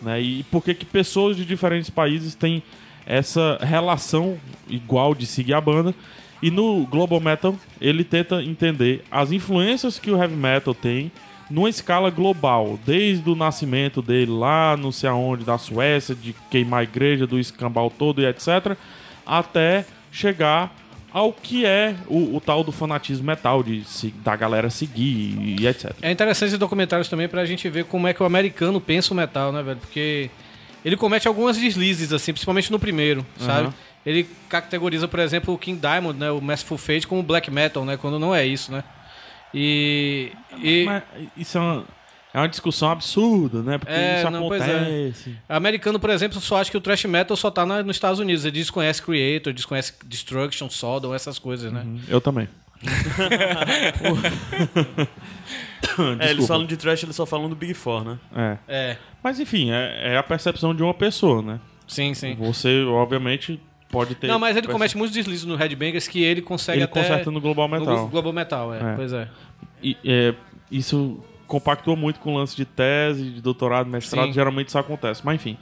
Né? 0.00 0.20
E 0.20 0.42
por 0.44 0.62
que, 0.64 0.74
que 0.74 0.84
pessoas 0.86 1.36
de 1.36 1.44
diferentes 1.44 1.88
países 1.90 2.34
têm 2.34 2.62
essa 3.06 3.58
relação 3.60 4.38
igual 4.68 5.14
de 5.14 5.26
seguir 5.26 5.52
a 5.54 5.60
banda. 5.60 5.94
E 6.42 6.50
no 6.50 6.84
Global 6.86 7.20
Metal, 7.20 7.54
ele 7.80 8.02
tenta 8.04 8.42
entender 8.42 9.04
as 9.10 9.30
influências 9.30 9.98
que 9.98 10.10
o 10.10 10.20
heavy 10.20 10.34
metal 10.34 10.74
tem 10.74 11.10
numa 11.48 11.68
escala 11.68 12.10
global, 12.10 12.78
desde 12.84 13.28
o 13.30 13.34
nascimento 13.34 14.00
dele 14.02 14.30
lá, 14.32 14.76
não 14.76 14.90
sei 14.90 15.08
aonde, 15.08 15.44
da 15.44 15.56
Suécia, 15.58 16.14
de 16.14 16.34
queimar 16.50 16.80
a 16.80 16.82
igreja, 16.82 17.26
do 17.26 17.38
escambau 17.38 17.90
todo 17.90 18.20
e 18.22 18.26
etc., 18.26 18.74
até 19.24 19.84
chegar 20.10 20.74
ao 21.12 21.30
que 21.32 21.66
é 21.66 21.94
o, 22.06 22.36
o 22.36 22.40
tal 22.40 22.64
do 22.64 22.72
fanatismo 22.72 23.26
metal, 23.26 23.62
de 23.62 23.84
se- 23.84 24.14
da 24.24 24.34
galera 24.34 24.70
seguir 24.70 25.58
e 25.60 25.66
etc. 25.66 25.92
É 26.00 26.10
interessante 26.10 26.48
esses 26.48 26.58
documentários 26.58 27.08
também 27.08 27.28
pra 27.28 27.44
gente 27.44 27.68
ver 27.68 27.84
como 27.84 28.08
é 28.08 28.14
que 28.14 28.22
o 28.22 28.26
americano 28.26 28.80
pensa 28.80 29.12
o 29.12 29.16
metal, 29.16 29.52
né, 29.52 29.62
velho? 29.62 29.78
Porque 29.78 30.30
ele 30.82 30.96
comete 30.96 31.28
algumas 31.28 31.58
deslizes, 31.58 32.12
assim, 32.14 32.32
principalmente 32.32 32.72
no 32.72 32.78
primeiro, 32.78 33.26
sabe? 33.38 33.68
Ele 34.04 34.28
categoriza, 34.48 35.06
por 35.06 35.20
exemplo, 35.20 35.54
o 35.54 35.58
King 35.58 35.80
Diamond, 35.80 36.18
né, 36.18 36.30
o 36.30 36.40
Merciful 36.40 36.76
Fate, 36.78 37.06
como 37.06 37.22
black 37.22 37.50
metal, 37.50 37.84
né? 37.84 37.96
Quando 37.96 38.18
não 38.18 38.34
é 38.34 38.44
isso, 38.44 38.72
né? 38.72 38.82
E... 39.54 40.32
e 40.60 40.84
Mas 40.84 41.02
isso 41.36 41.58
é 41.58 41.60
uma, 41.60 41.84
é 42.34 42.38
uma 42.38 42.48
discussão 42.48 42.90
absurda, 42.90 43.62
né? 43.62 43.78
Porque 43.78 43.92
É, 43.92 44.20
isso 44.22 44.30
não, 44.30 44.48
pois 44.48 44.62
é. 44.62 44.76
acontece. 44.76 45.36
americano, 45.48 46.00
por 46.00 46.10
exemplo, 46.10 46.40
só 46.40 46.56
acha 46.60 46.70
que 46.70 46.76
o 46.76 46.80
thrash 46.80 47.04
metal 47.04 47.36
só 47.36 47.50
tá 47.50 47.64
na- 47.64 47.82
nos 47.82 47.94
Estados 47.96 48.18
Unidos. 48.18 48.44
Ele 48.44 48.58
desconhece 48.58 49.00
Creator, 49.02 49.52
desconhece 49.52 49.92
Destruction, 50.06 50.68
Sodom, 50.70 51.14
essas 51.14 51.38
coisas, 51.38 51.72
né? 51.72 51.84
Eu 52.08 52.20
também. 52.20 52.48
É, 56.20 56.30
eles 56.30 56.46
falam 56.46 56.64
de 56.66 56.76
trash, 56.76 57.02
eles 57.02 57.14
só 57.16 57.26
falam 57.26 57.48
do 57.48 57.56
Big 57.56 57.74
Four, 57.74 58.04
né? 58.04 58.18
É. 58.34 58.56
É, 58.68 58.96
Mas 59.22 59.38
enfim, 59.40 59.70
é, 59.70 60.12
é 60.14 60.16
a 60.16 60.22
percepção 60.22 60.74
de 60.74 60.82
uma 60.82 60.94
pessoa, 60.94 61.42
né? 61.42 61.60
sim, 61.86 62.14
sim. 62.14 62.34
Você, 62.36 62.82
obviamente, 62.84 63.60
pode 63.92 64.14
ter. 64.14 64.26
Não, 64.26 64.38
mas 64.38 64.56
ele 64.56 64.66
comete 64.66 64.96
muitos 64.96 65.14
deslizes 65.14 65.44
no 65.44 65.54
Headbangers 65.54 66.08
que 66.08 66.24
ele 66.24 66.40
consegue 66.40 66.78
Ele 66.78 66.84
até... 66.84 67.00
conserta 67.00 67.30
no 67.30 67.40
Global 67.40 67.68
no 67.68 67.78
Metal. 67.78 68.08
Global 68.08 68.32
Metal, 68.32 68.74
é. 68.74 68.78
É. 68.78 68.96
Pois 68.96 69.12
é. 69.12 69.28
E, 69.80 69.96
é, 70.04 70.34
isso 70.70 71.22
compactua 71.46 71.94
muito 71.94 72.18
com 72.18 72.34
o 72.34 72.38
lance 72.38 72.56
de 72.56 72.64
tese, 72.64 73.30
de 73.30 73.40
doutorado, 73.42 73.88
mestrado, 73.88 74.28
Sim. 74.28 74.32
geralmente 74.32 74.68
isso 74.68 74.78
acontece. 74.78 75.20
Mas 75.22 75.34
enfim. 75.36 75.58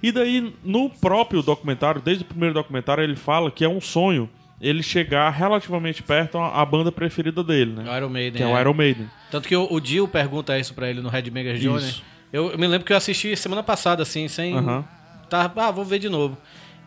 E 0.00 0.12
daí, 0.12 0.54
no 0.64 0.88
próprio 0.88 1.42
documentário, 1.42 2.00
desde 2.00 2.22
o 2.22 2.26
primeiro 2.26 2.54
documentário, 2.54 3.02
ele 3.02 3.16
fala 3.16 3.50
que 3.50 3.64
é 3.64 3.68
um 3.68 3.80
sonho 3.80 4.30
ele 4.60 4.82
chegar 4.82 5.28
relativamente 5.30 6.02
perto 6.02 6.38
à 6.38 6.64
banda 6.64 6.90
preferida 6.90 7.42
dele, 7.42 7.72
né? 7.72 7.90
O 7.90 7.96
Iron 7.96 8.08
Maiden. 8.08 8.36
Que 8.36 8.42
é 8.42 8.46
o 8.46 8.58
Iron 8.60 8.74
Maiden. 8.74 9.10
Tanto 9.30 9.48
que 9.48 9.56
o, 9.56 9.66
o 9.70 9.80
Dio 9.80 10.06
pergunta 10.06 10.56
isso 10.58 10.72
pra 10.74 10.88
ele 10.88 11.00
no 11.00 11.08
Headbangers 11.08 11.60
Journey. 11.60 11.88
Isso. 11.88 12.02
Eu, 12.32 12.52
eu 12.52 12.58
me 12.58 12.66
lembro 12.66 12.86
que 12.86 12.92
eu 12.92 12.96
assisti 12.96 13.36
semana 13.36 13.62
passada, 13.62 14.02
assim, 14.02 14.28
sem... 14.28 14.56
Aham. 14.56 14.84
Tá, 15.28 15.50
ah, 15.56 15.70
vou 15.70 15.84
ver 15.84 15.98
de 15.98 16.08
novo. 16.08 16.38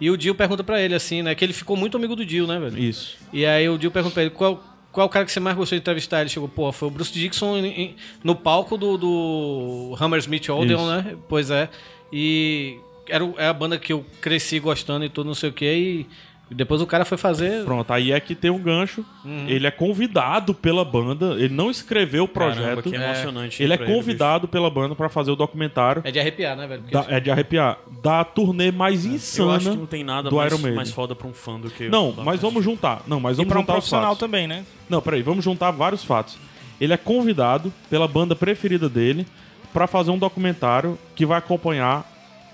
E 0.01 0.09
o 0.09 0.17
Dio 0.17 0.33
pergunta 0.35 0.63
pra 0.63 0.81
ele, 0.81 0.95
assim, 0.95 1.21
né? 1.21 1.35
Que 1.35 1.45
ele 1.45 1.53
ficou 1.53 1.77
muito 1.77 1.95
amigo 1.95 2.15
do 2.15 2.25
Dio, 2.25 2.47
né, 2.47 2.59
velho? 2.59 2.77
Isso. 2.77 3.15
E 3.31 3.45
aí 3.45 3.69
o 3.69 3.77
Dio 3.77 3.91
pergunta 3.91 4.13
pra 4.15 4.23
ele 4.23 4.31
qual, 4.31 4.61
qual 4.91 5.05
o 5.05 5.09
cara 5.09 5.23
que 5.25 5.31
você 5.31 5.39
mais 5.39 5.55
gostou 5.55 5.77
de 5.77 5.81
entrevistar. 5.81 6.21
Ele 6.21 6.29
chegou, 6.29 6.49
pô, 6.49 6.71
foi 6.71 6.87
o 6.87 6.91
Bruce 6.91 7.13
Dixon 7.13 7.57
em- 7.57 7.65
em- 7.81 7.95
no 8.23 8.35
palco 8.35 8.75
do, 8.77 8.97
do 8.97 9.95
Hammersmith 9.99 10.49
Odeon, 10.49 10.79
Isso. 10.79 10.87
né? 11.03 11.15
Pois 11.29 11.51
é. 11.51 11.69
E 12.11 12.77
era 13.07 13.23
o- 13.23 13.35
é 13.37 13.47
a 13.47 13.53
banda 13.53 13.77
que 13.77 13.93
eu 13.93 14.03
cresci 14.19 14.59
gostando 14.59 15.05
e 15.05 15.09
tudo, 15.09 15.27
não 15.27 15.35
sei 15.35 15.49
o 15.49 15.53
que, 15.53 15.65
e 15.71 16.07
depois 16.55 16.81
o 16.81 16.87
cara 16.87 17.05
foi 17.05 17.17
fazer. 17.17 17.63
Pronto, 17.63 17.91
aí 17.91 18.11
é 18.11 18.19
que 18.19 18.35
tem 18.35 18.51
um 18.51 18.59
gancho. 18.59 19.05
Uhum. 19.23 19.45
Ele 19.47 19.65
é 19.65 19.71
convidado 19.71 20.53
pela 20.53 20.83
banda, 20.83 21.35
ele 21.35 21.53
não 21.53 21.71
escreveu 21.71 22.25
o 22.25 22.27
projeto. 22.27 22.61
Caramba, 22.63 22.81
que 22.83 22.95
emocionante. 22.95 23.63
Ele 23.63 23.73
é 23.73 23.77
convidado 23.77 24.47
pela 24.47 24.69
banda 24.69 24.93
pra 24.95 25.07
fazer 25.09 25.31
o 25.31 25.35
documentário. 25.35 26.01
É 26.05 26.11
de 26.11 26.19
arrepiar, 26.19 26.55
né, 26.57 26.67
velho? 26.67 26.83
Da- 26.91 27.05
é 27.07 27.19
de 27.19 27.31
arrepiar. 27.31 27.77
Da 28.03 28.23
turnê 28.23 28.71
mais 28.71 29.03
bicho. 29.03 29.15
insana 29.15 29.49
Eu 29.51 29.55
acho 29.55 29.71
que 29.71 29.77
não 29.77 29.85
tem 29.85 30.03
nada 30.03 30.29
do 30.29 30.35
mais, 30.35 30.51
Iron 30.51 30.61
Maiden. 30.61 30.75
mais 30.75 30.91
foda 30.91 31.15
pra 31.15 31.27
um 31.27 31.33
fã 31.33 31.59
do 31.59 31.69
que... 31.69 31.87
Não, 31.89 32.11
mas 32.11 32.41
vamos 32.41 32.63
juntar. 32.63 33.01
Não, 33.07 33.19
mas 33.19 33.33
E 33.33 33.37
vamos 33.37 33.49
pra 33.49 33.57
um 33.59 33.61
juntar 33.61 33.73
os 33.73 33.75
profissional 33.77 34.07
fatos. 34.11 34.19
também, 34.19 34.47
né? 34.47 34.65
Não, 34.89 35.01
peraí, 35.01 35.21
vamos 35.21 35.43
juntar 35.45 35.71
vários 35.71 36.03
fatos. 36.03 36.37
Ele 36.79 36.91
é 36.93 36.97
convidado 36.97 37.71
pela 37.89 38.07
banda 38.07 38.35
preferida 38.35 38.89
dele 38.89 39.25
pra 39.71 39.87
fazer 39.87 40.11
um 40.11 40.17
documentário 40.17 40.97
que 41.15 41.25
vai 41.25 41.37
acompanhar 41.37 42.05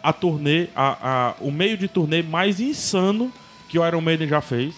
a 0.04 0.14
turnê, 0.14 0.68
a, 0.76 0.98
a- 1.30 1.34
o 1.42 1.50
meio 1.52 1.78
de 1.78 1.88
turnê 1.88 2.22
mais 2.22 2.60
insano 2.60 3.32
que 3.68 3.78
o 3.80 3.86
Iron 3.88 4.02
Maiden 4.02 4.28
já 4.28 4.42
fez. 4.42 4.74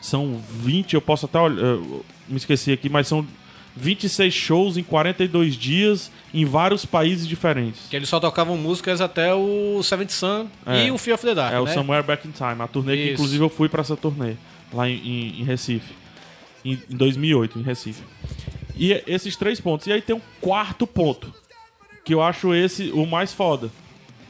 São 0.00 0.40
20, 0.50 0.94
eu 0.94 1.00
posso 1.00 1.26
até 1.26 1.38
olhar, 1.38 1.62
eu 1.62 2.04
me 2.28 2.36
esqueci 2.36 2.72
aqui, 2.72 2.88
mas 2.88 3.06
são 3.06 3.24
26 3.76 4.34
shows 4.34 4.76
em 4.76 4.82
42 4.82 5.54
dias 5.54 6.10
em 6.34 6.44
vários 6.44 6.84
países 6.84 7.26
diferentes. 7.26 7.86
Que 7.88 7.96
eles 7.96 8.08
só 8.08 8.18
tocavam 8.20 8.56
músicas 8.56 9.00
até 9.00 9.32
o 9.32 9.80
Seventh 9.82 10.10
Sun 10.10 10.48
É. 10.66 10.86
e 10.86 10.90
o 10.90 10.98
Fear 10.98 11.14
of 11.14 11.24
the 11.24 11.34
Dark, 11.34 11.54
É 11.54 11.60
o 11.60 11.64
né? 11.64 11.72
Somewhere 11.72 12.04
Back 12.04 12.26
in 12.26 12.32
Time, 12.32 12.60
a 12.60 12.66
turnê 12.66 12.96
que 12.96 13.02
Isso. 13.04 13.12
inclusive 13.14 13.44
eu 13.44 13.48
fui 13.48 13.68
pra 13.68 13.80
essa 13.80 13.96
turnê 13.96 14.34
lá 14.72 14.88
em, 14.88 14.96
em- 14.96 15.40
em 15.40 15.44
Recife, 15.44 15.92
em, 16.64 16.72
em 16.90 16.96
2008, 16.96 17.58
em 17.58 17.62
Recife. 17.62 18.02
E 18.76 18.92
é- 18.92 19.04
esses 19.06 19.36
três 19.36 19.60
pontos. 19.60 19.86
E 19.86 19.92
aí 19.92 20.02
tem 20.02 20.16
um 20.16 20.20
quarto 20.40 20.86
ponto, 20.86 21.32
que 22.04 22.12
eu 22.12 22.20
acho 22.22 22.52
esse 22.54 22.90
o 22.90 23.06
mais 23.06 23.32
foda. 23.32 23.70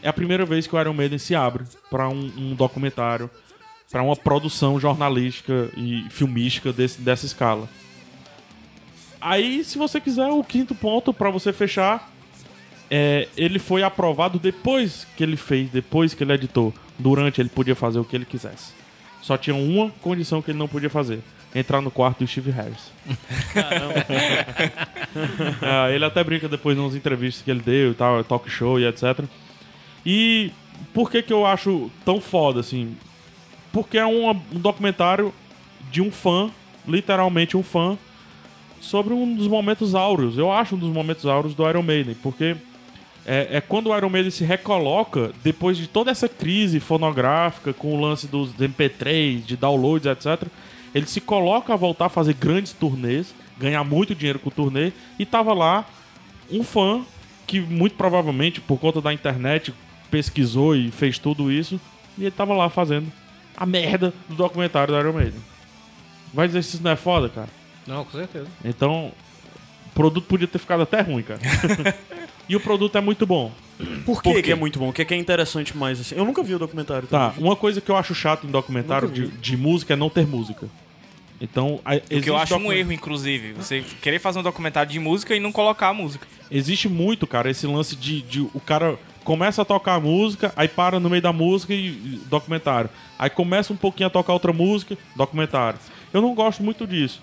É 0.02 0.08
a 0.08 0.12
primeira 0.12 0.44
vez 0.44 0.66
que 0.66 0.74
o 0.76 0.80
Iron 0.80 0.92
Maiden 0.92 1.18
se 1.18 1.34
abre 1.34 1.64
pra 1.90 2.08
um, 2.08 2.30
um 2.36 2.54
documentário, 2.54 3.30
pra 3.92 4.02
uma 4.02 4.16
produção 4.16 4.80
jornalística 4.80 5.70
e 5.76 6.06
filmística 6.10 6.72
desse, 6.72 7.00
dessa 7.00 7.26
escala. 7.26 7.68
Aí, 9.20 9.62
se 9.62 9.78
você 9.78 10.00
quiser, 10.00 10.28
o 10.28 10.42
quinto 10.42 10.74
ponto 10.74 11.12
pra 11.12 11.30
você 11.30 11.52
fechar 11.52 12.10
é, 12.94 13.26
ele 13.38 13.58
foi 13.58 13.82
aprovado 13.82 14.38
depois 14.38 15.06
que 15.16 15.22
ele 15.22 15.36
fez, 15.36 15.70
depois 15.70 16.12
que 16.12 16.22
ele 16.22 16.34
editou. 16.34 16.74
Durante 16.98 17.40
ele 17.40 17.48
podia 17.48 17.74
fazer 17.74 17.98
o 17.98 18.04
que 18.04 18.14
ele 18.14 18.26
quisesse. 18.26 18.74
Só 19.22 19.38
tinha 19.38 19.56
uma 19.56 19.90
condição 20.02 20.42
que 20.42 20.50
ele 20.50 20.58
não 20.58 20.68
podia 20.68 20.90
fazer: 20.90 21.20
entrar 21.54 21.80
no 21.80 21.90
quarto 21.90 22.18
do 22.18 22.26
Steve 22.26 22.50
Harris. 22.50 22.90
Ah, 25.60 25.90
ele 25.90 26.06
até 26.06 26.24
brinca 26.24 26.48
depois 26.48 26.76
nas 26.76 26.94
entrevistas 26.94 27.44
que 27.44 27.50
ele 27.50 27.60
deu 27.60 27.90
e 27.90 27.94
tal, 27.94 28.24
talk 28.24 28.48
show 28.48 28.80
e 28.80 28.86
etc. 28.86 29.24
E 30.06 30.50
por 30.94 31.10
que 31.10 31.22
que 31.22 31.32
eu 31.32 31.44
acho 31.44 31.90
tão 32.02 32.18
foda 32.18 32.60
assim? 32.60 32.96
Porque 33.72 33.98
é 33.98 34.06
um, 34.06 34.30
um 34.30 34.58
documentário 34.58 35.32
de 35.90 36.02
um 36.02 36.10
fã, 36.10 36.50
literalmente 36.86 37.56
um 37.56 37.62
fã, 37.62 37.96
sobre 38.80 39.14
um 39.14 39.34
dos 39.34 39.46
momentos 39.46 39.94
áureos. 39.94 40.36
Eu 40.36 40.52
acho 40.52 40.74
um 40.74 40.78
dos 40.78 40.90
momentos 40.90 41.24
áureos 41.26 41.54
do 41.54 41.68
Iron 41.68 41.82
Maiden, 41.82 42.16
porque 42.22 42.56
é, 43.24 43.48
é 43.52 43.60
quando 43.60 43.88
o 43.88 43.96
Iron 43.96 44.08
Maiden 44.08 44.30
se 44.30 44.44
recoloca 44.44 45.32
depois 45.42 45.76
de 45.76 45.86
toda 45.86 46.10
essa 46.10 46.28
crise 46.28 46.80
fonográfica 46.80 47.72
com 47.72 47.94
o 47.94 48.00
lance 48.00 48.26
dos 48.26 48.52
MP3, 48.54 49.44
de 49.44 49.56
downloads, 49.56 50.06
etc. 50.06 50.48
Ele 50.94 51.06
se 51.06 51.20
coloca 51.20 51.72
a 51.72 51.76
voltar 51.76 52.06
a 52.06 52.10
fazer 52.10 52.34
grandes 52.34 52.72
turnês, 52.72 53.34
ganhar 53.56 53.84
muito 53.84 54.14
dinheiro 54.14 54.38
com 54.38 54.48
o 54.48 54.52
turnê, 54.52 54.92
e 55.18 55.24
tava 55.24 55.54
lá 55.54 55.86
um 56.50 56.64
fã 56.64 57.02
que 57.46 57.60
muito 57.60 57.94
provavelmente 57.94 58.60
por 58.60 58.78
conta 58.78 59.00
da 59.00 59.12
internet 59.12 59.72
pesquisou 60.10 60.74
e 60.74 60.90
fez 60.90 61.18
tudo 61.18 61.50
isso, 61.50 61.80
e 62.18 62.22
ele 62.22 62.30
tava 62.30 62.54
lá 62.54 62.68
fazendo 62.68 63.10
a 63.56 63.66
merda 63.66 64.12
do 64.28 64.34
documentário 64.34 64.92
do 64.94 65.00
Iron 65.00 65.12
Maiden. 65.12 65.40
Vai 66.32 66.46
dizer 66.46 66.62
se 66.62 66.76
isso 66.76 66.84
não 66.84 66.90
é 66.90 66.96
foda, 66.96 67.28
cara? 67.28 67.48
Não, 67.86 68.04
com 68.04 68.12
certeza. 68.12 68.46
Então, 68.64 69.12
o 69.86 69.90
produto 69.94 70.24
podia 70.26 70.48
ter 70.48 70.58
ficado 70.58 70.82
até 70.82 71.00
ruim, 71.00 71.22
cara. 71.22 71.40
e 72.48 72.56
o 72.56 72.60
produto 72.60 72.96
é 72.96 73.00
muito 73.00 73.26
bom. 73.26 73.52
Por, 74.04 74.22
que, 74.22 74.52
é 74.52 74.54
muito 74.54 74.78
bom? 74.78 74.90
O 74.90 74.92
que, 74.92 75.04
que 75.04 75.12
é 75.14 75.16
interessante 75.16 75.76
mais 75.76 76.00
assim? 76.00 76.14
Eu 76.14 76.24
nunca 76.24 76.42
vi 76.42 76.54
o 76.54 76.58
documentário. 76.58 77.08
Tá, 77.08 77.34
uma 77.36 77.56
coisa 77.56 77.80
que 77.80 77.90
eu 77.90 77.96
acho 77.96 78.14
chato 78.14 78.46
em 78.46 78.50
documentário 78.50 79.08
de, 79.10 79.26
de 79.28 79.56
música 79.56 79.94
é 79.94 79.96
não 79.96 80.08
ter 80.08 80.26
música. 80.26 80.68
Então, 81.40 81.80
a- 81.84 81.96
O 81.96 82.00
que 82.00 82.14
existe 82.14 82.28
eu 82.28 82.36
acho 82.36 82.54
um 82.56 82.72
erro, 82.72 82.92
inclusive. 82.92 83.52
Você 83.54 83.82
querer 84.00 84.20
fazer 84.20 84.38
um 84.38 84.42
documentário 84.42 84.90
de 84.92 85.00
música 85.00 85.34
e 85.34 85.40
não 85.40 85.50
colocar 85.50 85.88
a 85.88 85.94
música. 85.94 86.26
Existe 86.50 86.88
muito, 86.88 87.26
cara, 87.26 87.50
esse 87.50 87.66
lance 87.66 87.96
de, 87.96 88.22
de 88.22 88.40
o 88.40 88.60
cara 88.64 88.96
começa 89.24 89.62
a 89.62 89.64
tocar 89.64 89.94
a 89.94 90.00
música, 90.00 90.52
aí 90.56 90.68
para 90.68 91.00
no 91.00 91.08
meio 91.08 91.22
da 91.22 91.32
música 91.32 91.72
e 91.72 92.20
documentário. 92.28 92.90
Aí 93.18 93.30
começa 93.30 93.72
um 93.72 93.76
pouquinho 93.76 94.08
a 94.08 94.10
tocar 94.10 94.32
outra 94.32 94.52
música, 94.52 94.96
documentário. 95.16 95.78
Eu 96.12 96.20
não 96.20 96.34
gosto 96.34 96.62
muito 96.62 96.86
disso. 96.86 97.20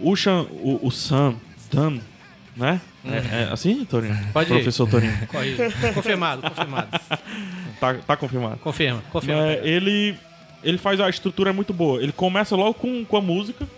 O 0.00 0.16
Sean, 0.16 0.42
o, 0.50 0.80
o 0.82 0.90
Sam, 0.90 1.36
Dan, 1.72 1.98
né? 2.56 2.80
É, 3.04 3.42
é 3.42 3.48
assim, 3.52 3.84
Torinho? 3.84 4.16
Pode 4.32 4.50
ir. 4.50 4.54
Professor 4.54 4.88
Torinho. 4.88 5.14
Confirmado, 5.94 6.42
confirmado. 6.42 6.88
Tá, 7.78 7.94
tá 7.94 8.16
confirmado. 8.16 8.56
Confirma, 8.58 9.02
confirma. 9.12 9.46
É, 9.46 9.60
ele, 9.66 10.16
ele 10.62 10.78
faz 10.78 11.00
a 11.00 11.08
estrutura 11.08 11.50
é 11.50 11.52
muito 11.52 11.72
boa. 11.72 12.02
Ele 12.02 12.12
começa 12.12 12.56
logo 12.56 12.74
com, 12.74 13.04
com 13.04 13.16
a 13.16 13.20
música, 13.20 13.68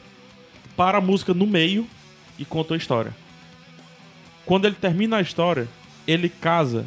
para 0.76 0.98
a 0.98 1.00
música 1.00 1.34
no 1.34 1.46
meio 1.46 1.86
e 2.38 2.44
conta 2.44 2.74
a 2.74 2.76
história. 2.76 3.12
Quando 4.44 4.66
ele 4.66 4.76
termina 4.76 5.16
a 5.16 5.20
história, 5.20 5.66
ele 6.06 6.28
casa 6.28 6.86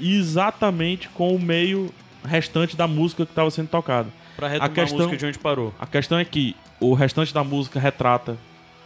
exatamente 0.00 1.08
com 1.10 1.34
o 1.34 1.38
meio 1.38 1.92
restante 2.24 2.76
da 2.76 2.86
música 2.86 3.24
que 3.24 3.32
estava 3.32 3.50
sendo 3.50 3.68
tocada. 3.68 4.08
Pra 4.36 4.48
retomar 4.48 4.70
a, 4.70 4.74
questão- 4.74 4.98
música 4.98 5.16
de 5.16 5.26
onde 5.26 5.38
parou. 5.38 5.72
A 5.78 5.86
questão 5.86 6.18
é 6.18 6.24
que 6.24 6.56
o 6.80 6.94
restante 6.94 7.32
da 7.32 7.44
música 7.44 7.78
retrata 7.78 8.36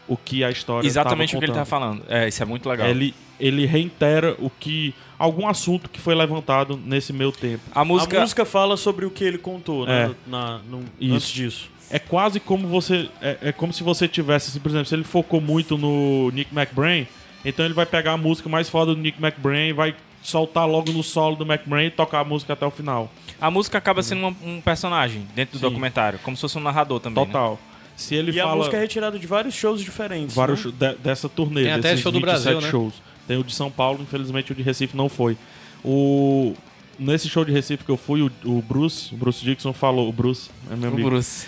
o 0.06 0.16
que 0.16 0.42
a 0.42 0.50
história 0.50 0.86
Exatamente 0.86 1.36
o 1.36 1.38
que 1.38 1.44
ele 1.44 1.52
tá 1.52 1.64
falando. 1.64 2.02
É, 2.08 2.28
isso 2.28 2.42
é 2.42 2.46
muito 2.46 2.68
legal. 2.68 2.88
Ele, 2.88 3.14
ele 3.38 3.66
reitera 3.66 4.34
o 4.38 4.48
que 4.50 4.94
algum 5.18 5.46
assunto 5.46 5.88
que 5.90 6.00
foi 6.00 6.14
levantado 6.14 6.80
nesse 6.82 7.12
meio 7.12 7.30
tempo. 7.32 7.62
A 7.74 7.84
música. 7.84 8.16
A 8.18 8.20
música 8.22 8.44
fala 8.44 8.76
sobre 8.76 9.04
o 9.04 9.10
que 9.10 9.22
ele 9.24 9.38
contou, 9.38 9.86
né? 9.86 10.10
É. 10.10 10.30
Na, 10.30 10.58
no- 10.68 10.82
Isso. 11.00 11.14
antes 11.14 11.28
disso. 11.28 11.70
É 11.90 11.98
quase 11.98 12.38
como 12.40 12.66
você. 12.68 13.08
É, 13.20 13.38
é 13.42 13.52
como 13.52 13.72
se 13.72 13.82
você 13.82 14.06
tivesse, 14.08 14.50
assim, 14.50 14.60
por 14.60 14.68
exemplo, 14.70 14.86
se 14.86 14.94
ele 14.94 15.04
focou 15.04 15.40
muito 15.40 15.76
no 15.78 16.30
Nick 16.32 16.54
McBrain, 16.56 17.06
então 17.44 17.64
ele 17.64 17.72
vai 17.74 17.86
pegar 17.86 18.12
a 18.12 18.16
música 18.16 18.48
mais 18.48 18.68
foda 18.68 18.94
do 18.94 19.00
Nick 19.00 19.22
McBrain, 19.22 19.72
vai 19.72 19.94
soltar 20.28 20.68
logo 20.68 20.92
no 20.92 21.02
solo 21.02 21.34
do 21.36 21.44
McBrain 21.50 21.86
e 21.86 21.90
tocar 21.90 22.20
a 22.20 22.24
música 22.24 22.52
até 22.52 22.66
o 22.66 22.70
final. 22.70 23.10
A 23.40 23.50
música 23.50 23.78
acaba 23.78 24.02
sendo 24.02 24.20
uma- 24.28 24.36
um 24.44 24.60
personagem 24.60 25.26
dentro 25.34 25.52
do 25.54 25.58
Sim. 25.58 25.68
documentário, 25.68 26.18
como 26.22 26.36
se 26.36 26.40
fosse 26.42 26.58
um 26.58 26.60
narrador 26.60 27.00
também. 27.00 27.24
né? 27.24 27.32
Total. 27.32 27.58
Se 27.96 28.14
ele 28.14 28.30
E 28.32 28.40
a 28.40 28.44
fala 28.44 28.56
música 28.56 28.76
é 28.76 28.80
retirada 28.80 29.18
de 29.18 29.26
vários 29.26 29.54
shows 29.54 29.80
diferentes. 29.80 30.34
vários 30.36 30.64
né? 30.66 30.72
de- 30.78 30.94
dessa 30.98 31.28
turnê, 31.28 31.64
Tem 31.64 31.72
até 31.72 31.96
show 31.96 32.12
do 32.12 32.18
27 32.20 32.42
Brasil, 32.42 32.60
né? 32.60 32.70
shows. 32.70 32.94
Tem 33.26 33.36
o 33.38 33.42
de 33.44 33.52
São 33.54 33.70
Paulo, 33.70 34.00
infelizmente 34.02 34.52
o 34.52 34.54
de 34.54 34.62
Recife 34.62 34.96
não 34.96 35.08
foi. 35.08 35.36
O 35.84 36.54
nesse 36.98 37.28
show 37.28 37.44
de 37.44 37.52
Recife 37.52 37.84
que 37.84 37.90
eu 37.90 37.96
fui, 37.96 38.22
o, 38.22 38.30
o 38.44 38.60
Bruce, 38.62 39.14
o 39.14 39.16
Bruce 39.16 39.44
Dixon 39.44 39.72
falou, 39.72 40.08
o 40.08 40.12
Bruce, 40.12 40.50
é 40.70 40.76
meu 40.76 40.90
O 40.90 40.94
amigo. 40.94 41.08
Bruce. 41.10 41.46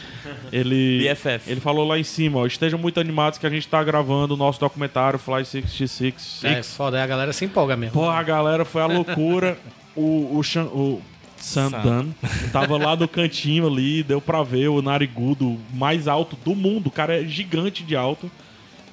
Ele 0.53 1.09
BFF. 1.09 1.51
Ele 1.51 1.61
falou 1.61 1.87
lá 1.87 1.99
em 1.99 2.05
cima, 2.05 2.39
ó, 2.39 2.47
estejam 2.47 2.79
muito 2.79 3.01
animados 3.01 3.39
que 3.39 3.47
a 3.47 3.51
gente 3.51 3.67
tá 3.69 3.83
gravando 3.83 4.35
o 4.35 4.37
nosso 4.37 4.61
documentário 4.61 5.19
Fly 5.19 5.45
66. 5.45 6.45
É 6.45 6.63
foda, 6.63 6.97
aí 6.99 7.03
a 7.03 7.07
galera 7.07 7.33
se 7.33 7.45
empolga 7.45 7.77
mesmo. 7.77 7.95
Pô, 7.95 8.09
a 8.09 8.23
galera 8.23 8.65
foi 8.65 8.83
a 8.83 8.87
loucura. 8.87 9.59
o, 9.97 10.37
o, 10.39 10.43
Chan- 10.43 10.67
o 10.67 11.01
Sandan 11.37 12.09
tava 12.53 12.77
lá 12.77 12.95
no 12.95 13.09
cantinho 13.09 13.67
ali, 13.67 14.03
deu 14.03 14.21
pra 14.21 14.43
ver 14.43 14.69
o 14.69 14.83
narigudo 14.83 15.59
mais 15.73 16.07
alto 16.07 16.37
do 16.45 16.55
mundo. 16.55 16.89
O 16.89 16.91
cara 16.91 17.21
é 17.21 17.25
gigante 17.27 17.83
de 17.83 17.97
alto. 17.97 18.31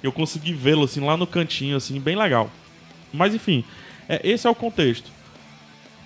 Eu 0.02 0.12
consegui 0.12 0.54
vê-lo 0.54 0.84
assim 0.86 1.02
lá 1.02 1.18
no 1.18 1.28
cantinho, 1.28 1.76
assim, 1.76 2.00
bem 2.00 2.16
legal. 2.16 2.50
Mas 3.12 3.34
enfim, 3.36 3.64
é, 4.08 4.22
esse 4.24 4.48
é 4.48 4.50
o 4.50 4.56
contexto. 4.56 5.12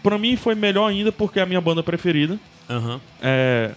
Pra 0.03 0.17
mim 0.17 0.35
foi 0.35 0.55
melhor 0.55 0.87
ainda 0.87 1.11
porque 1.11 1.39
é 1.39 1.43
a 1.43 1.45
minha 1.45 1.61
banda 1.61 1.83
preferida. 1.83 2.39
Aham. 2.69 2.99
É. 3.21 3.71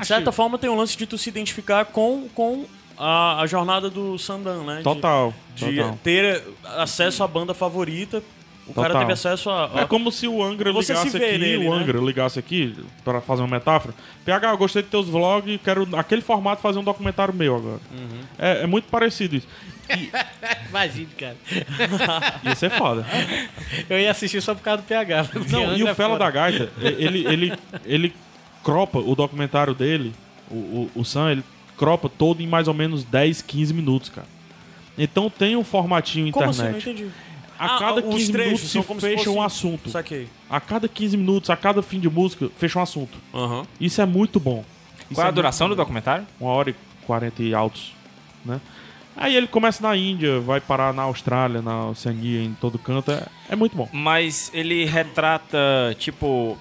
De 0.00 0.06
certa 0.06 0.30
forma, 0.32 0.58
tem 0.58 0.70
um 0.70 0.76
lance 0.76 0.96
de 0.96 1.06
tu 1.06 1.18
se 1.18 1.28
identificar 1.28 1.84
com, 1.86 2.28
com 2.34 2.64
a, 2.96 3.40
a 3.42 3.46
jornada 3.46 3.90
do 3.90 4.16
Sandan, 4.18 4.62
né? 4.64 4.76
De- 4.78 4.82
Total. 4.84 5.34
De, 5.56 5.76
total. 5.76 5.98
ter 6.02 6.42
acesso 6.76 7.22
à 7.24 7.26
banda 7.28 7.52
favorita. 7.52 8.22
O 8.64 8.72
cara 8.72 8.88
Total. 8.90 9.02
teve 9.02 9.12
acesso 9.12 9.50
a. 9.50 9.66
a- 9.74 9.80
É 9.82 9.86
como 9.86 10.12
se 10.12 10.28
o 10.28 10.40
Angra 10.40 10.72
Você 10.72 10.92
ligasse 10.92 11.10
se 11.10 11.18
vê 11.18 11.24
aqui, 11.30 11.38
nele, 11.38 11.66
o 11.68 11.74
né? 11.74 11.82
Angra 11.82 11.98
ligasse 11.98 12.38
aqui, 12.38 12.76
para 13.04 13.20
fazer 13.20 13.42
uma 13.42 13.48
metáfora. 13.48 13.92
PH, 14.24 14.50
eu 14.50 14.56
gostei 14.56 14.82
de 14.82 14.88
teus 14.88 15.08
vlogs, 15.08 15.58
quero 15.64 15.84
naquele 15.84 16.22
formato 16.22 16.62
fazer 16.62 16.78
um 16.78 16.84
documentário 16.84 17.34
meu 17.34 17.56
agora. 17.56 17.80
Uhum. 17.92 18.20
É, 18.38 18.62
é 18.62 18.66
muito 18.68 18.84
parecido 18.88 19.34
isso. 19.34 19.48
Imagina, 20.68 21.08
cara. 21.18 21.36
Ia 22.44 22.54
ser 22.54 22.70
foda. 22.70 23.04
Eu 23.88 23.98
ia 23.98 24.10
assistir 24.10 24.40
só 24.40 24.54
por 24.54 24.62
causa 24.62 24.82
do 24.82 24.86
PH. 24.86 25.26
Não, 25.50 25.76
e 25.76 25.82
o 25.82 25.88
é 25.88 25.94
Fela 25.94 26.10
foda. 26.14 26.24
da 26.24 26.30
Gaita, 26.30 26.70
ele, 26.80 27.26
ele, 27.26 27.52
ele 27.84 28.14
cropa 28.62 28.98
o 28.98 29.14
documentário 29.14 29.74
dele, 29.74 30.12
o, 30.50 30.54
o, 30.54 30.90
o 30.96 31.04
Sam, 31.04 31.32
ele 31.32 31.44
cropa 31.76 32.08
todo 32.08 32.40
em 32.42 32.46
mais 32.46 32.68
ou 32.68 32.74
menos 32.74 33.04
10, 33.04 33.42
15 33.42 33.74
minutos, 33.74 34.08
cara. 34.08 34.26
Então 34.96 35.28
tem 35.30 35.56
um 35.56 35.64
formatinho 35.64 36.30
Como 36.32 36.48
assim? 36.48 36.62
Não 36.62 36.68
internet. 36.70 36.90
entendi. 36.90 37.10
a 37.58 37.76
Ah, 37.76 37.78
cada 37.78 38.00
os 38.06 38.14
15 38.14 38.32
trechos 38.32 38.50
minutos 38.52 38.70
se 38.70 38.82
como 38.82 39.00
se 39.00 39.06
fecha 39.08 39.24
fosse- 39.24 39.36
um 39.38 39.42
assunto. 39.42 39.90
Saquei. 39.90 40.28
A 40.50 40.60
cada 40.60 40.86
15 40.88 41.16
minutos, 41.16 41.50
a 41.50 41.56
cada 41.56 41.82
fim 41.82 41.98
de 41.98 42.08
música, 42.10 42.48
fecha 42.56 42.78
um 42.78 42.82
assunto. 42.82 43.18
Aham. 43.34 43.66
Isso 43.80 44.00
é 44.00 44.06
muito 44.06 44.38
bom. 44.38 44.64
Isso 45.10 45.14
Qual 45.14 45.24
é 45.24 45.28
a 45.28 45.32
muito 45.32 45.36
duração 45.36 45.68
do 45.68 45.74
bom. 45.74 45.82
documentário? 45.82 46.26
Uma 46.40 46.50
hora 46.50 46.70
e 46.70 46.74
40 47.06 47.42
e 47.42 47.54
altos, 47.54 47.92
né? 48.44 48.60
Aí 49.22 49.36
ele 49.36 49.46
começa 49.46 49.80
na 49.80 49.96
Índia, 49.96 50.40
vai 50.40 50.60
parar 50.60 50.92
na 50.92 51.02
Austrália, 51.02 51.62
na 51.62 51.86
Oceania, 51.86 52.42
em 52.42 52.54
todo 52.54 52.76
canto. 52.76 53.12
É, 53.12 53.22
é 53.50 53.54
muito 53.56 53.76
bom. 53.76 53.88
Mas 53.92 54.50
ele 54.52 54.84
retrata, 54.84 55.56
tipo. 55.96 56.58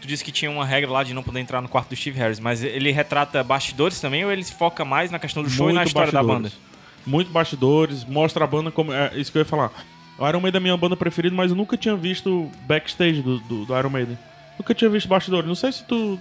Tu 0.00 0.08
disse 0.08 0.24
que 0.24 0.32
tinha 0.32 0.50
uma 0.50 0.66
regra 0.66 0.90
lá 0.90 1.04
de 1.04 1.14
não 1.14 1.22
poder 1.22 1.38
entrar 1.40 1.62
no 1.62 1.68
quarto 1.68 1.90
do 1.90 1.96
Steve 1.96 2.18
Harris, 2.18 2.40
mas 2.40 2.62
ele 2.64 2.90
retrata 2.90 3.42
bastidores 3.44 4.00
também 4.00 4.24
ou 4.24 4.32
ele 4.32 4.42
se 4.42 4.52
foca 4.52 4.84
mais 4.84 5.10
na 5.10 5.18
questão 5.20 5.42
do 5.42 5.48
show 5.48 5.70
e 5.70 5.72
na 5.72 5.80
Muito 5.80 5.88
história 5.88 6.12
da 6.12 6.20
banda? 6.20 6.42
bastidores. 6.42 6.74
Muito 7.06 7.30
bastidores, 7.30 8.04
mostra 8.04 8.42
a 8.44 8.46
banda 8.46 8.70
como. 8.72 8.92
É 8.92 9.12
isso 9.14 9.30
que 9.30 9.38
eu 9.38 9.42
ia 9.42 9.46
falar. 9.46 9.70
O 10.18 10.28
Iron 10.28 10.40
Maiden 10.40 10.58
é 10.58 10.62
minha 10.62 10.76
banda 10.76 10.96
preferida, 10.96 11.34
mas 11.34 11.52
eu 11.52 11.56
nunca 11.56 11.76
tinha 11.76 11.94
visto 11.94 12.50
backstage 12.66 13.22
do, 13.22 13.38
do, 13.38 13.64
do 13.64 13.78
Iron 13.78 13.90
Maiden. 13.90 14.18
Nunca 14.58 14.74
tinha 14.74 14.90
visto 14.90 15.08
bastidores. 15.08 15.46
Não 15.46 15.54
sei 15.54 15.70
se 15.70 15.84
tu. 15.84 16.18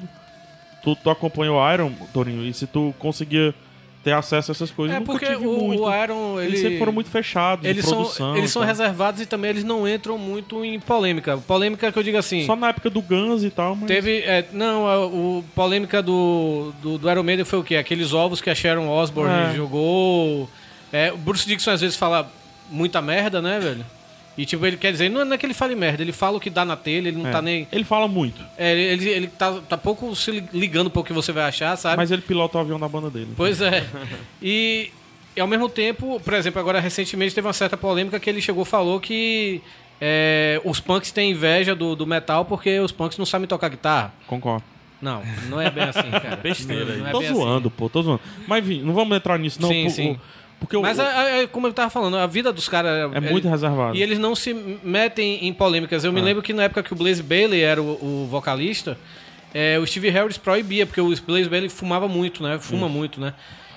Tu, 0.83 0.95
tu 0.97 1.09
acompanhou 1.09 1.57
o 1.57 1.73
Iron, 1.73 1.91
Torinho, 2.13 2.45
e 2.45 2.53
se 2.53 2.67
tu 2.67 2.93
conseguia 2.99 3.55
ter 4.03 4.11
acesso 4.11 4.51
a 4.51 4.53
essas 4.53 4.69
coisas. 4.69 4.93
É 4.93 4.97
Eu 4.97 4.99
nunca 5.01 5.11
porque 5.13 5.25
tive 5.25 5.47
o, 5.47 5.57
muito. 5.59 5.83
o 5.83 6.03
Iron, 6.03 6.37
ele... 6.39 6.47
Eles 6.49 6.59
sempre 6.61 6.77
foram 6.77 6.91
muito 6.91 7.09
fechados, 7.09 7.65
Eles 7.65 7.85
são, 7.85 8.01
eles 8.35 8.51
são 8.51 8.61
tal. 8.61 8.67
reservados 8.67 9.21
e 9.21 9.25
também 9.25 9.49
eles 9.51 9.63
não 9.63 9.87
entram 9.87 10.17
muito 10.17 10.63
em 10.65 10.79
polêmica. 10.79 11.37
Polêmica 11.37 11.91
que 11.91 11.97
eu 11.97 12.03
digo 12.03 12.17
assim. 12.17 12.45
Só 12.45 12.55
na 12.55 12.69
época 12.69 12.89
do 12.89 13.01
Guns 13.01 13.43
e 13.43 13.49
tal, 13.49 13.75
mas. 13.75 13.87
Teve. 13.87 14.19
é, 14.19 14.45
não, 14.51 14.87
a- 14.87 15.05
o 15.07 15.43
polêmica 15.55 16.01
do, 16.01 16.73
do, 16.81 16.97
do 16.97 17.09
Iron 17.09 17.23
Maiden 17.23 17.45
foi 17.45 17.59
o 17.59 17.63
quê? 17.63 17.77
Aqueles 17.77 18.13
ovos 18.13 18.41
que 18.41 18.49
a 18.49 18.55
Sharon 18.55 18.89
Osbourne 18.89 19.51
É. 19.51 19.55
jogou. 19.55 20.49
É, 20.91 21.11
o 21.11 21.17
Bruce 21.17 21.47
Dixon 21.47 21.71
às 21.71 21.81
vezes 21.81 21.95
fala 21.95 22.29
muita 22.69 23.01
merda, 23.01 23.41
né, 23.41 23.59
velho? 23.59 23.85
E 24.37 24.45
tipo, 24.45 24.65
ele 24.65 24.77
quer 24.77 24.91
dizer, 24.91 25.09
não 25.09 25.21
é 25.21 25.25
não 25.25 25.33
é 25.33 25.37
que 25.37 25.45
ele 25.45 25.53
fale 25.53 25.75
merda, 25.75 26.01
ele 26.01 26.11
fala 26.11 26.37
o 26.37 26.39
que 26.39 26.49
dá 26.49 26.65
na 26.65 26.75
telha, 26.75 27.07
ele 27.07 27.17
não 27.17 27.27
É. 27.27 27.31
tá 27.31 27.41
nem. 27.41 27.67
Ele 27.71 27.83
fala 27.83 28.07
muito, 28.07 28.41
É, 28.57 28.71
ele, 28.71 28.81
ele, 29.03 29.09
ele 29.09 29.27
tá, 29.27 29.59
tá 29.69 29.77
pouco 29.77 30.15
se 30.15 30.43
ligando 30.51 30.89
pro 30.89 31.03
que 31.03 31.13
você 31.13 31.31
vai 31.31 31.43
achar, 31.43 31.75
sabe? 31.77 31.97
mas 31.97 32.09
ele 32.09 32.21
pilota 32.23 32.57
o 32.57 32.61
avião 32.61 32.79
da 32.79 32.87
banda 32.87 33.09
dele. 33.11 33.29
Pois 33.37 33.61
é. 33.61 33.85
E, 34.41 34.89
e 35.35 35.41
ao 35.41 35.47
mesmo 35.47 35.69
tempo, 35.69 36.19
por 36.19 36.33
exemplo, 36.33 36.59
agora 36.59 36.79
recentemente 36.79 37.33
teve 37.35 37.45
uma 37.47 37.53
certa 37.53 37.77
polêmica 37.77 38.19
que 38.19 38.29
ele 38.29 38.41
chegou 38.41 38.63
e 38.63 38.65
falou 38.67 38.99
que 38.99 39.61
é, 40.01 40.59
os 40.65 40.79
punks 40.79 41.11
têm 41.11 41.31
inveja 41.31 41.75
do, 41.75 41.95
do 41.95 42.05
metal 42.07 42.43
porque 42.45 42.79
os 42.79 42.91
punks 42.91 43.17
não 43.17 43.25
sabem 43.25 43.47
tocar 43.47 43.69
guitarra. 43.69 44.13
Concordo. 44.27 44.63
Não, 45.01 45.21
não 45.49 45.59
é 45.59 45.69
bem 45.69 45.83
assim, 45.83 46.09
cara. 46.09 46.37
Besteira 46.41 46.95
Não 46.97 47.07
é 47.07 47.11
tô 47.11 47.19
bem 47.19 47.33
zoando, 47.33 47.69
pô, 47.69 47.89
tô 47.89 48.01
zoando. 48.01 48.21
Mas 48.47 48.63
enfim, 48.65 48.81
não 48.81 48.93
vamos 48.93 49.15
entrar 49.17 49.37
nisso, 49.37 49.61
não. 49.61 49.69
Sim, 49.69 49.83
por- 49.83 49.91
sim. 49.91 50.11
o- 50.11 50.19
Porque 50.63 50.77
Mas, 50.77 50.97
o- 50.97 51.01
é, 51.01 51.43
é, 51.43 51.47
como 51.47 51.67
eu 51.67 51.73
tava 51.73 51.89
falando, 51.89 52.15
a 52.17 52.25
vida 52.25 52.51
dos 52.53 52.69
caras... 52.69 53.11
é 53.13 53.19
muito 53.19 53.47
reservado. 53.49 53.95
E 53.97 54.01
eles 54.01 54.17
não 54.17 54.33
se 54.33 54.53
metem 54.83 55.45
em 55.45 55.53
polêmicas. 55.53 56.03
Eu 56.05 56.13
me 56.13 56.21
Ah. 56.21 56.23
lembro 56.23 56.41
que 56.41 56.53
na 56.53 56.63
época 56.63 56.81
que 56.83 56.93
o 56.93 56.95
Blaze 56.95 57.21
Bailey 57.21 57.61
era 57.61 57.81
o, 57.81 58.23
o 58.23 58.27
vocalista, 58.31 58.97
é, 59.53 59.77
o 59.77 59.85
Steve 59.85 60.09
Harris 60.09 60.37
proibia, 60.37 60.85
porque 60.85 61.01
o 61.01 61.13
Blaze 61.27 61.49
Bailey 61.49 61.69
fumava 61.69 62.07
muito, 62.07 62.41
né? 62.41 62.57
Fuma 62.59 62.87
muito, 62.87 63.19
né? 63.19 63.33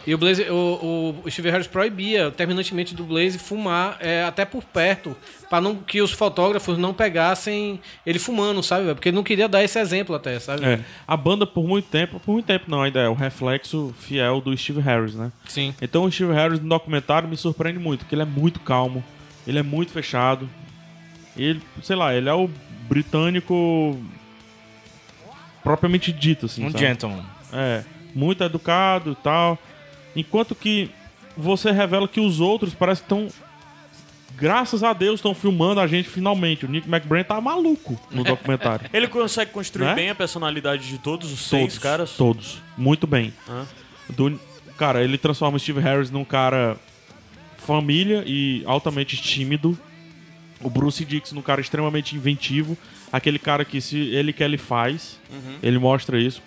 E 0.07 0.14
o, 0.14 0.19
Blaze, 0.19 0.42
o, 0.49 1.23
o- 1.25 1.31
Steve 1.31 1.51
Harris 1.51 1.66
proibia 1.66 2.31
terminantemente 2.31 2.95
do 2.95 3.03
Blaze 3.05 3.38
fumar 3.38 3.97
é, 4.01 4.23
até 4.23 4.45
por 4.45 4.62
perto, 4.62 5.16
para 5.51 5.61
não 5.61 5.75
que 5.77 6.01
os 6.01 6.12
fotógrafos 6.12 6.79
não 6.79 6.95
pegassem 6.95 7.81
ele 8.07 8.19
fumando, 8.21 8.62
sabe? 8.62 8.87
Porque 8.95 9.09
ele 9.09 9.16
não 9.16 9.25
queria 9.25 9.49
dar 9.49 9.64
esse 9.64 9.79
exemplo 9.81 10.14
até, 10.14 10.38
sabe? 10.38 10.64
É, 10.64 10.81
a 11.09 11.16
banda 11.16 11.45
por 11.47 11.66
muito 11.66 11.88
tempo, 11.88 12.21
por 12.21 12.33
muito 12.35 12.47
tempo 12.47 12.66
não, 12.69 12.83
ainda 12.83 13.01
é 13.01 13.09
o 13.09 13.14
reflexo 13.14 13.92
fiel 13.99 14.40
do 14.40 14.57
Steve 14.57 14.81
Harris, 14.81 15.14
né? 15.14 15.33
Sim. 15.49 15.75
Então 15.83 16.05
o 16.05 16.12
Steve 16.12 16.33
Harris 16.33 16.61
no 16.61 16.69
documentário 16.69 17.29
me 17.29 17.37
surpreende 17.37 17.79
muito, 17.81 18.01
porque 18.01 18.14
ele 18.14 18.23
é 18.23 18.27
muito 18.27 18.61
calmo, 18.61 19.03
ele 19.47 19.59
é 19.59 19.62
muito 19.62 19.90
fechado. 19.90 20.49
Ele, 21.37 21.61
sei 21.83 21.97
lá, 21.97 22.14
ele 22.14 22.29
é 22.29 22.33
o 22.35 22.49
britânico 22.88 23.99
propriamente 25.62 26.12
dito, 26.12 26.47
assim, 26.47 26.64
Um 26.64 26.71
sabe? 26.71 26.85
gentleman. 26.85 27.25
É, 27.53 27.83
muito 28.14 28.42
educado 28.42 29.12
e 29.12 29.14
tal. 29.16 29.59
Enquanto 30.17 30.55
que 30.55 30.91
você 31.37 31.71
revela 31.71 32.09
que 32.09 32.19
os 32.21 32.41
outros 32.41 32.75
parece 32.75 33.03
que 33.03 33.07
estão. 33.07 33.29
Graças 34.37 34.83
a 34.85 34.93
Deus 34.93 35.15
estão 35.19 35.35
filmando 35.35 35.81
a 35.81 35.87
gente 35.87 36.09
finalmente. 36.09 36.67
O 36.67 36.69
Nick 36.69 36.89
McBrain 36.89 37.25
tá 37.25 37.41
maluco 37.41 37.99
no 38.11 38.23
documentário. 38.25 38.89
Ele 38.93 39.07
consegue 39.09 39.51
construir 39.51 39.87
Né? 39.87 39.95
bem 39.95 40.11
a 40.11 40.15
personalidade 40.15 40.87
de 40.89 40.99
todos 40.99 41.33
os 41.33 41.49
todos, 41.49 41.73
seis 41.73 41.79
caras? 41.79 42.11
Todos. 42.13 42.59
Muito 42.77 43.07
bem. 43.07 43.33
Ah. 43.49 43.65
Do- 44.11 44.39
cara, 44.77 45.03
ele 45.03 45.17
transforma 45.17 45.57
o 45.57 45.61
Steve 45.61 45.81
Harris 45.81 46.11
num 46.11 46.25
cara 46.25 46.77
família 47.57 48.23
e 48.27 48.63
altamente 48.67 49.17
tímido. 49.17 49.79
O 50.63 50.69
Bruce 50.71 51.05
Dix 51.05 51.33
num 51.33 51.43
cara 51.43 51.61
extremamente 51.61 52.15
inventivo. 52.17 52.77
Aquele 53.13 53.39
cara 53.39 53.65
que 53.65 53.81
se 53.81 53.97
ele 53.99 54.33
quer, 54.33 54.45
ele 54.45 54.59
faz. 54.59 55.19
Uhum. 55.31 55.57
Ele 55.63 55.79
mostra 55.79 56.19
isso. 56.21 56.43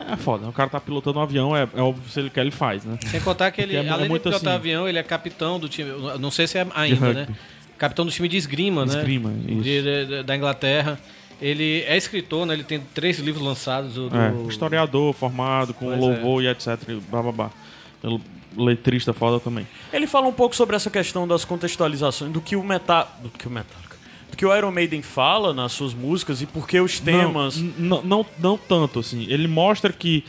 É 0.00 0.16
foda. 0.16 0.46
O 0.48 0.52
cara 0.52 0.68
tá 0.70 0.80
pilotando 0.80 1.18
um 1.18 1.22
avião, 1.22 1.56
é, 1.56 1.68
é 1.74 1.80
óbvio 1.80 2.04
que 2.04 2.10
se 2.12 2.20
ele 2.20 2.30
quer, 2.30 2.42
ele 2.42 2.50
faz, 2.50 2.84
né? 2.84 2.98
Sem 3.10 3.20
contar 3.20 3.50
que 3.50 3.60
ele, 3.60 3.76
é- 3.76 3.84
é 3.84 3.88
além 3.88 4.04
de 4.04 4.08
muito 4.10 4.22
pilotar 4.22 4.48
assim. 4.52 4.56
avião, 4.56 4.88
ele 4.88 4.98
é 4.98 5.02
capitão 5.02 5.58
do 5.58 5.68
time. 5.68 5.90
Não 6.20 6.30
sei 6.30 6.46
se 6.46 6.58
é 6.58 6.66
ainda, 6.74 7.12
né? 7.12 7.28
Capitão 7.76 8.04
do 8.06 8.10
time 8.12 8.28
de 8.28 8.36
esgrima, 8.36 8.84
né? 8.86 8.96
Esgrima, 8.96 9.32
isso. 9.46 9.62
De- 9.62 10.06
de- 10.06 10.22
da 10.22 10.36
Inglaterra. 10.36 10.98
Ele 11.40 11.82
é 11.86 11.96
escritor, 11.96 12.44
né? 12.46 12.54
Ele 12.54 12.64
tem 12.64 12.80
três 12.92 13.18
livros 13.20 13.44
lançados. 13.44 13.96
O, 13.96 14.08
do... 14.08 14.16
É, 14.16 14.32
historiador 14.48 15.12
formado, 15.14 15.72
com 15.72 15.86
Pois 15.86 16.00
louvor 16.00 16.42
e 16.42 16.48
etc. 16.48 16.76
Blá, 17.10 17.22
blá, 17.22 17.32
blá. 17.32 17.50
Ele- 18.02 18.20
Letrista 18.56 19.12
foda 19.12 19.38
também. 19.38 19.68
Ele 19.92 20.06
fala 20.06 20.26
um 20.26 20.32
pouco 20.32 20.56
sobre 20.56 20.74
essa 20.74 20.90
questão 20.90 21.28
das 21.28 21.44
contextualizações, 21.44 22.32
do 22.32 22.40
que 22.40 22.56
o 22.56 22.64
Metal... 22.64 23.06
Do 23.22 23.28
que 23.28 23.46
o 23.46 23.50
Metallica... 23.50 23.87
Que 24.38 24.46
o 24.46 24.56
Iron 24.56 24.70
Maiden 24.70 25.02
fala 25.02 25.52
nas 25.52 25.72
suas 25.72 25.92
músicas 25.92 26.40
e 26.40 26.46
por 26.46 26.66
que 26.66 26.80
os 26.80 26.98
temas... 27.00 27.56
Não, 27.58 27.98
n- 27.98 28.06
não, 28.08 28.26
não 28.38 28.56
tanto, 28.56 29.00
assim. 29.00 29.26
Ele 29.28 29.48
mostra 29.48 29.92
que 29.92 30.24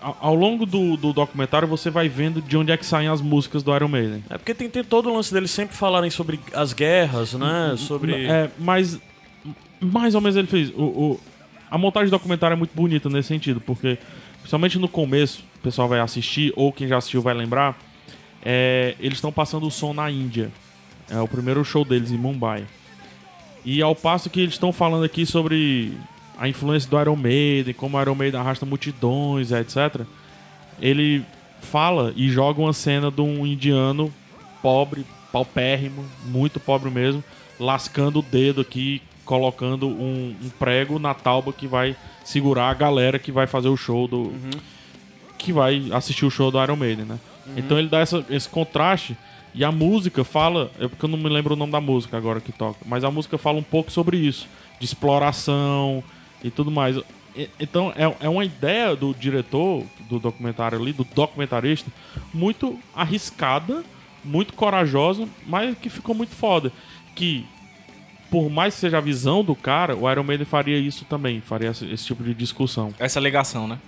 ao, 0.00 0.16
ao 0.20 0.34
longo 0.34 0.66
do, 0.66 0.96
do 0.98 1.12
documentário 1.14 1.66
você 1.66 1.88
vai 1.90 2.08
vendo 2.10 2.42
de 2.42 2.56
onde 2.56 2.70
é 2.70 2.76
que 2.76 2.84
saem 2.84 3.08
as 3.08 3.20
músicas 3.22 3.62
do 3.62 3.74
Iron 3.74 3.88
Maiden. 3.88 4.22
É 4.28 4.36
porque 4.36 4.52
tem, 4.54 4.68
tem 4.68 4.84
todo 4.84 5.08
o 5.10 5.14
lance 5.14 5.32
deles 5.32 5.50
sempre 5.50 5.74
falarem 5.74 6.10
sobre 6.10 6.38
as 6.52 6.72
guerras, 6.74 7.32
né? 7.32 7.74
Sobre... 7.78 8.26
É, 8.26 8.50
mas 8.58 9.00
mais 9.80 10.14
ou 10.14 10.20
menos 10.20 10.36
ele 10.36 10.46
fez. 10.46 10.68
O, 10.76 10.82
o- 10.82 11.20
a 11.70 11.78
montagem 11.78 12.08
do 12.08 12.12
documentário 12.12 12.54
é 12.54 12.56
muito 12.56 12.74
bonita 12.74 13.08
nesse 13.08 13.28
sentido, 13.28 13.60
porque 13.62 13.98
principalmente 14.40 14.78
no 14.78 14.88
começo, 14.88 15.42
o 15.56 15.60
pessoal 15.60 15.88
vai 15.88 16.00
assistir, 16.00 16.52
ou 16.54 16.70
quem 16.72 16.86
já 16.86 16.98
assistiu 16.98 17.20
vai 17.22 17.32
lembrar, 17.34 17.78
é, 18.42 18.94
eles 19.00 19.16
estão 19.18 19.32
passando 19.32 19.66
o 19.66 19.70
som 19.70 19.92
na 19.94 20.10
Índia. 20.10 20.50
É 21.10 21.18
o 21.20 21.26
primeiro 21.28 21.64
show 21.64 21.84
deles 21.84 22.10
em 22.10 22.16
Mumbai. 22.18 22.64
E 23.70 23.82
ao 23.82 23.94
passo 23.94 24.30
que 24.30 24.40
eles 24.40 24.54
estão 24.54 24.72
falando 24.72 25.04
aqui 25.04 25.26
sobre 25.26 25.92
a 26.38 26.48
influência 26.48 26.88
do 26.88 26.98
Iron 27.00 27.16
Maiden, 27.16 27.74
como 27.74 27.98
o 27.98 28.00
Iron 28.00 28.14
Maiden 28.14 28.40
arrasta 28.40 28.64
multidões, 28.64 29.50
etc. 29.52 30.02
Ele 30.80 31.22
fala 31.60 32.12
e 32.16 32.30
joga 32.30 32.60
uma 32.62 32.72
cena 32.72 33.10
de 33.10 33.20
um 33.20 33.46
indiano 33.46 34.12
pobre, 34.62 35.04
paupérrimo, 35.32 36.04
muito 36.24 36.58
pobre 36.58 36.88
mesmo, 36.90 37.22
lascando 37.60 38.20
o 38.20 38.22
dedo 38.22 38.60
aqui, 38.60 39.02
colocando 39.24 39.86
um, 39.88 40.34
um 40.42 40.48
prego 40.58 40.98
na 40.98 41.12
tauba 41.12 41.52
que 41.52 41.66
vai 41.66 41.94
segurar 42.24 42.70
a 42.70 42.74
galera 42.74 43.18
que 43.18 43.30
vai 43.32 43.46
fazer 43.46 43.68
o 43.68 43.76
show 43.76 44.08
do. 44.08 44.32
que 45.36 45.52
vai 45.52 45.88
assistir 45.92 46.24
o 46.24 46.30
show 46.30 46.50
do 46.50 46.62
Iron 46.62 46.76
Maiden, 46.76 47.04
né? 47.04 47.18
Então 47.56 47.78
ele 47.78 47.88
dá 47.88 47.98
essa- 48.00 48.24
esse 48.30 48.48
contraste 48.48 49.16
e 49.58 49.64
a 49.64 49.72
música 49.72 50.22
fala. 50.24 50.70
É 50.78 50.86
porque 50.88 51.04
eu 51.04 51.08
não 51.08 51.18
me 51.18 51.28
lembro 51.28 51.54
o 51.54 51.56
nome 51.56 51.72
da 51.72 51.80
música 51.80 52.16
agora 52.16 52.40
que 52.40 52.52
toca, 52.52 52.78
mas 52.86 53.04
a 53.04 53.10
música 53.10 53.36
fala 53.36 53.58
um 53.58 53.62
pouco 53.62 53.90
sobre 53.90 54.16
isso, 54.16 54.46
de 54.78 54.86
exploração 54.86 56.02
e 56.42 56.50
tudo 56.50 56.70
mais. 56.70 56.96
E- 57.36 57.50
Então 57.60 57.92
é, 57.96 58.14
é 58.20 58.28
uma 58.28 58.44
ideia 58.44 58.94
do 58.96 59.12
diretor 59.14 59.84
do 60.08 60.18
documentário 60.18 60.78
ali, 60.80 60.92
do 60.92 61.04
documentarista, 61.04 61.90
muito 62.32 62.78
arriscada, 62.94 63.84
muito 64.24 64.52
corajosa, 64.54 65.28
mas 65.46 65.76
que 65.78 65.90
ficou 65.90 66.14
muito 66.14 66.34
foda. 66.34 66.72
Que 67.14 67.44
por 68.30 68.50
mais 68.50 68.74
que 68.74 68.80
seja 68.80 68.98
a 68.98 69.00
visão 69.00 69.42
do 69.42 69.54
cara, 69.56 69.96
o 69.96 70.10
Iron 70.10 70.22
Maiden 70.22 70.44
faria 70.46 70.78
isso 70.78 71.04
também, 71.06 71.40
faria 71.40 71.70
esse, 71.70 71.84
esse 71.90 72.04
tipo 72.06 72.22
de 72.22 72.34
discussão. 72.34 72.92
Essa 72.98 73.18
ligação, 73.20 73.66
né? 73.66 73.78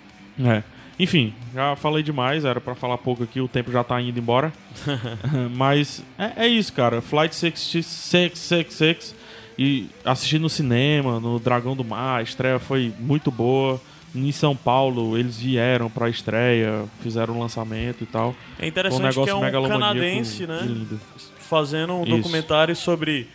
É. 0.42 0.62
Enfim, 1.02 1.32
já 1.54 1.74
falei 1.76 2.02
demais, 2.02 2.44
era 2.44 2.60
pra 2.60 2.74
falar 2.74 2.98
pouco 2.98 3.22
aqui, 3.22 3.40
o 3.40 3.48
tempo 3.48 3.72
já 3.72 3.82
tá 3.82 3.98
indo 4.02 4.18
embora. 4.18 4.52
Mas 5.56 6.04
é, 6.18 6.44
é 6.44 6.46
isso, 6.46 6.74
cara. 6.74 7.00
Flight 7.00 7.34
6666 7.34 9.14
e 9.58 9.86
assisti 10.04 10.38
no 10.38 10.50
cinema, 10.50 11.18
no 11.18 11.38
Dragão 11.38 11.74
do 11.74 11.82
Mar, 11.82 12.20
a 12.20 12.22
estreia 12.22 12.58
foi 12.58 12.92
muito 13.00 13.30
boa. 13.30 13.80
Em 14.14 14.30
São 14.30 14.54
Paulo, 14.54 15.16
eles 15.16 15.38
vieram 15.38 15.88
pra 15.88 16.10
estreia, 16.10 16.84
fizeram 17.00 17.34
o 17.34 17.40
lançamento 17.40 18.02
e 18.02 18.06
tal. 18.06 18.34
É 18.54 18.56
Foi 18.56 18.64
um 18.64 18.68
interessante 18.68 19.22
que 19.22 19.30
é 19.30 19.34
um 19.34 19.68
canadense, 19.68 20.46
né? 20.46 20.60
lindo. 20.62 21.00
Fazendo 21.38 21.94
um 21.94 22.02
Isso. 22.02 22.16
documentário 22.16 22.76
sobre 22.76 23.26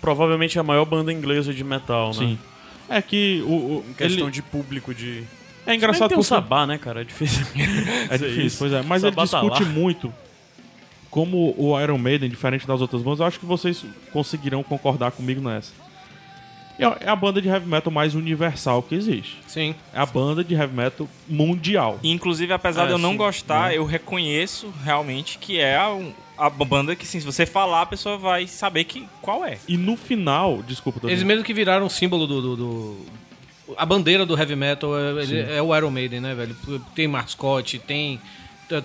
provavelmente 0.00 0.58
a 0.58 0.62
maior 0.62 0.86
banda 0.86 1.12
inglesa 1.12 1.52
de 1.52 1.62
metal, 1.62 2.08
né? 2.08 2.14
Sim. 2.14 2.38
É 2.88 3.02
que 3.02 3.42
o, 3.46 3.50
o 3.50 3.84
Em 3.90 3.92
questão 3.92 4.24
ele, 4.24 4.32
de 4.32 4.42
público, 4.42 4.94
de... 4.94 5.24
é 5.66 5.74
engraçado 5.74 6.08
tem 6.08 6.16
porque 6.18 6.28
sabá, 6.28 6.66
né, 6.66 6.78
cara? 6.78 7.00
É 7.02 7.04
difícil. 7.04 7.46
É 8.10 8.18
difícil, 8.18 8.58
pois 8.60 8.72
é. 8.72 8.82
Mas 8.82 9.02
ele 9.04 9.12
Sabá 9.14 9.26
tá 9.26 9.40
discute 9.40 9.62
lá. 9.64 9.68
muito 9.70 10.12
como 11.10 11.54
o 11.58 11.78
Iron 11.80 11.98
Maiden, 11.98 12.28
diferente 12.30 12.66
das 12.66 12.80
outras 12.80 13.02
bandas, 13.02 13.20
eu 13.20 13.26
acho 13.26 13.40
que 13.40 13.46
vocês 13.46 13.84
conseguirão 14.12 14.62
concordar 14.62 15.10
comigo 15.10 15.40
nessa. 15.40 15.72
É 16.78 16.84
é 17.06 17.08
a 17.10 17.16
banda 17.16 17.42
de 17.42 17.48
heavy 17.48 17.66
metal 17.68 17.92
mais 17.92 18.14
universal 18.14 18.82
que 18.82 18.94
existe. 18.94 19.36
Sim. 19.46 19.74
É 19.92 20.00
a 20.00 20.06
banda 20.06 20.42
de 20.42 20.54
heavy 20.54 20.74
metal 20.74 21.06
mundial. 21.28 21.98
Inclusive, 22.02 22.52
apesar 22.52 22.84
É, 22.84 22.86
de 22.86 22.92
eu 22.92 22.98
não 22.98 23.10
sim. 23.10 23.16
gostar, 23.18 23.74
eu 23.74 23.84
reconheço 23.84 24.72
realmente 24.82 25.36
que 25.36 25.58
é 25.58 25.76
a, 25.76 25.98
a 26.38 26.48
banda 26.48 26.96
que, 26.96 27.06
sim, 27.06 27.20
se 27.20 27.26
você 27.26 27.44
falar, 27.44 27.82
a 27.82 27.86
pessoa 27.86 28.16
vai 28.16 28.46
saber 28.46 28.84
que, 28.84 29.06
qual 29.20 29.44
é. 29.44 29.58
E 29.68 29.76
no 29.76 29.94
final, 29.96 30.62
desculpa. 30.62 31.00
Eles 31.10 31.22
mesmo 31.22 31.44
que 31.44 31.52
viraram 31.52 31.84
o 31.86 31.90
símbolo 31.90 32.26
do. 32.26 32.40
do- 32.40 32.56
do- 32.56 33.06
a 33.76 33.86
bandeira 33.86 34.24
do 34.26 34.36
heavy 34.38 34.56
metal 34.56 34.98
é, 34.98 35.22
ele- 35.22 35.52
é 35.56 35.62
o 35.62 35.74
Iron 35.76 35.90
Maiden, 35.90 36.20
né, 36.20 36.34
velho? 36.34 36.54
Tem 36.94 37.06
mascote, 37.08 37.78
tem. 37.78 38.20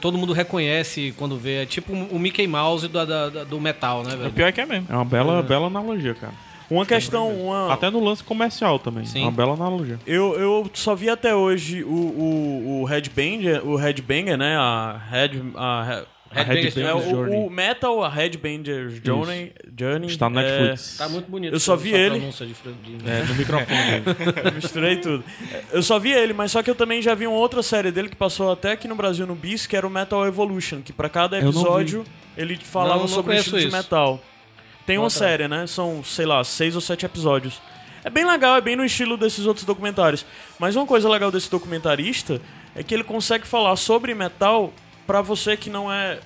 Todo 0.01 0.17
mundo 0.17 0.33
reconhece 0.33 1.13
quando 1.17 1.37
vê. 1.37 1.61
É 1.63 1.65
tipo 1.65 1.93
o 1.93 2.17
Mickey 2.17 2.47
Mouse 2.47 2.87
da- 2.87 3.05
da- 3.05 3.43
do 3.43 3.61
metal, 3.61 4.03
né, 4.03 4.15
O 4.15 4.17
velho? 4.17 4.31
pior 4.33 4.47
é 4.47 4.51
que 4.51 4.61
é 4.61 4.65
mesmo. 4.65 4.87
É 4.89 4.95
uma 4.95 5.05
bela, 5.05 5.43
bela 5.43 5.67
analogia, 5.67 6.15
cara. 6.15 6.33
Uma 6.67 6.83
questão, 6.83 7.29
uma, 7.31 7.71
Até 7.71 7.91
no 7.91 8.03
lance 8.03 8.23
comercial 8.23 8.79
também. 8.79 9.05
Sim. 9.05 9.19
É 9.19 9.25
uma 9.25 9.31
bela 9.31 9.53
analogia. 9.53 9.99
Eu, 10.07 10.33
eu 10.39 10.69
só 10.73 10.95
vi 10.95 11.07
até 11.07 11.35
hoje 11.35 11.83
o, 11.83 11.87
o, 11.89 12.81
o 12.81 12.85
Headbanger, 12.85 13.63
o 13.67 13.75
Headbanger, 13.75 14.35
né? 14.35 14.57
A 14.57 14.99
Head. 15.11 15.43
A, 15.55 15.81
A 16.01 16.14
Headbangers 16.43 16.77
é, 16.77 16.81
Headbangers 16.81 17.05
o, 17.05 17.09
Journey. 17.09 17.37
o 17.37 17.49
Metal, 17.49 18.03
a 18.03 18.09
Headbanger 18.09 19.01
Journey. 19.03 19.53
Journey 19.77 20.07
Está 20.07 20.29
no 20.29 20.39
é, 20.39 20.43
Netflix. 20.43 20.97
Tá 20.97 21.09
muito 21.09 21.29
bonito. 21.29 21.53
Eu 21.53 21.59
só 21.59 21.75
vi 21.75 21.93
ele. 21.93 22.19
de 22.19 23.09
É, 23.09 23.23
no 23.23 23.35
microfone 23.35 24.01
dele. 24.01 24.51
Misturei 24.55 24.97
tudo. 24.97 25.23
Eu 25.71 25.81
só 25.81 25.97
vi 25.99 26.11
ele, 26.11 26.33
mas 26.33 26.51
só 26.51 26.61
que 26.61 26.69
eu 26.69 26.75
também 26.75 27.01
já 27.01 27.15
vi 27.15 27.25
uma 27.27 27.37
outra 27.37 27.63
série 27.63 27.91
dele 27.91 28.09
que 28.09 28.15
passou 28.15 28.51
até 28.51 28.71
aqui 28.71 28.87
no 28.87 28.95
Brasil 28.95 29.25
no 29.25 29.35
Bis, 29.35 29.65
que 29.65 29.75
era 29.75 29.87
o 29.87 29.89
Metal 29.89 30.25
Evolution, 30.25 30.81
que 30.81 30.93
pra 30.93 31.09
cada 31.09 31.39
episódio 31.39 32.03
ele 32.37 32.57
falava 32.57 32.95
Não, 32.95 33.01
não 33.01 33.07
sobre 33.07 33.35
o 33.35 33.37
estilo 33.37 33.59
de 33.59 33.71
metal. 33.71 34.21
Tem 34.85 34.97
uma 34.97 35.09
série, 35.09 35.47
né? 35.47 35.65
São, 35.65 36.03
sei 36.03 36.25
lá, 36.25 36.43
seis 36.43 36.75
ou 36.75 36.81
sete 36.81 37.05
episódios. 37.05 37.59
É 38.03 38.09
bem 38.09 38.23
legal, 38.23 38.55
é 38.55 38.61
bem 38.61 38.75
no 38.75 38.85
estilo 38.85 39.17
desses 39.17 39.47
outros 39.47 39.65
documentários. 39.65 40.23
Mas 40.59 40.75
uma 40.75 40.85
coisa 40.85 41.09
legal 41.09 41.31
desse 41.31 41.49
documentarista 41.49 42.39
é 42.75 42.83
que 42.83 42.93
ele 42.93 43.03
consegue 43.03 43.47
falar 43.47 43.75
sobre 43.77 44.13
metal 44.13 44.71
pra 45.05 45.21
você 45.21 45.55
que 45.57 45.69
não 45.69 45.91
é 45.91 46.19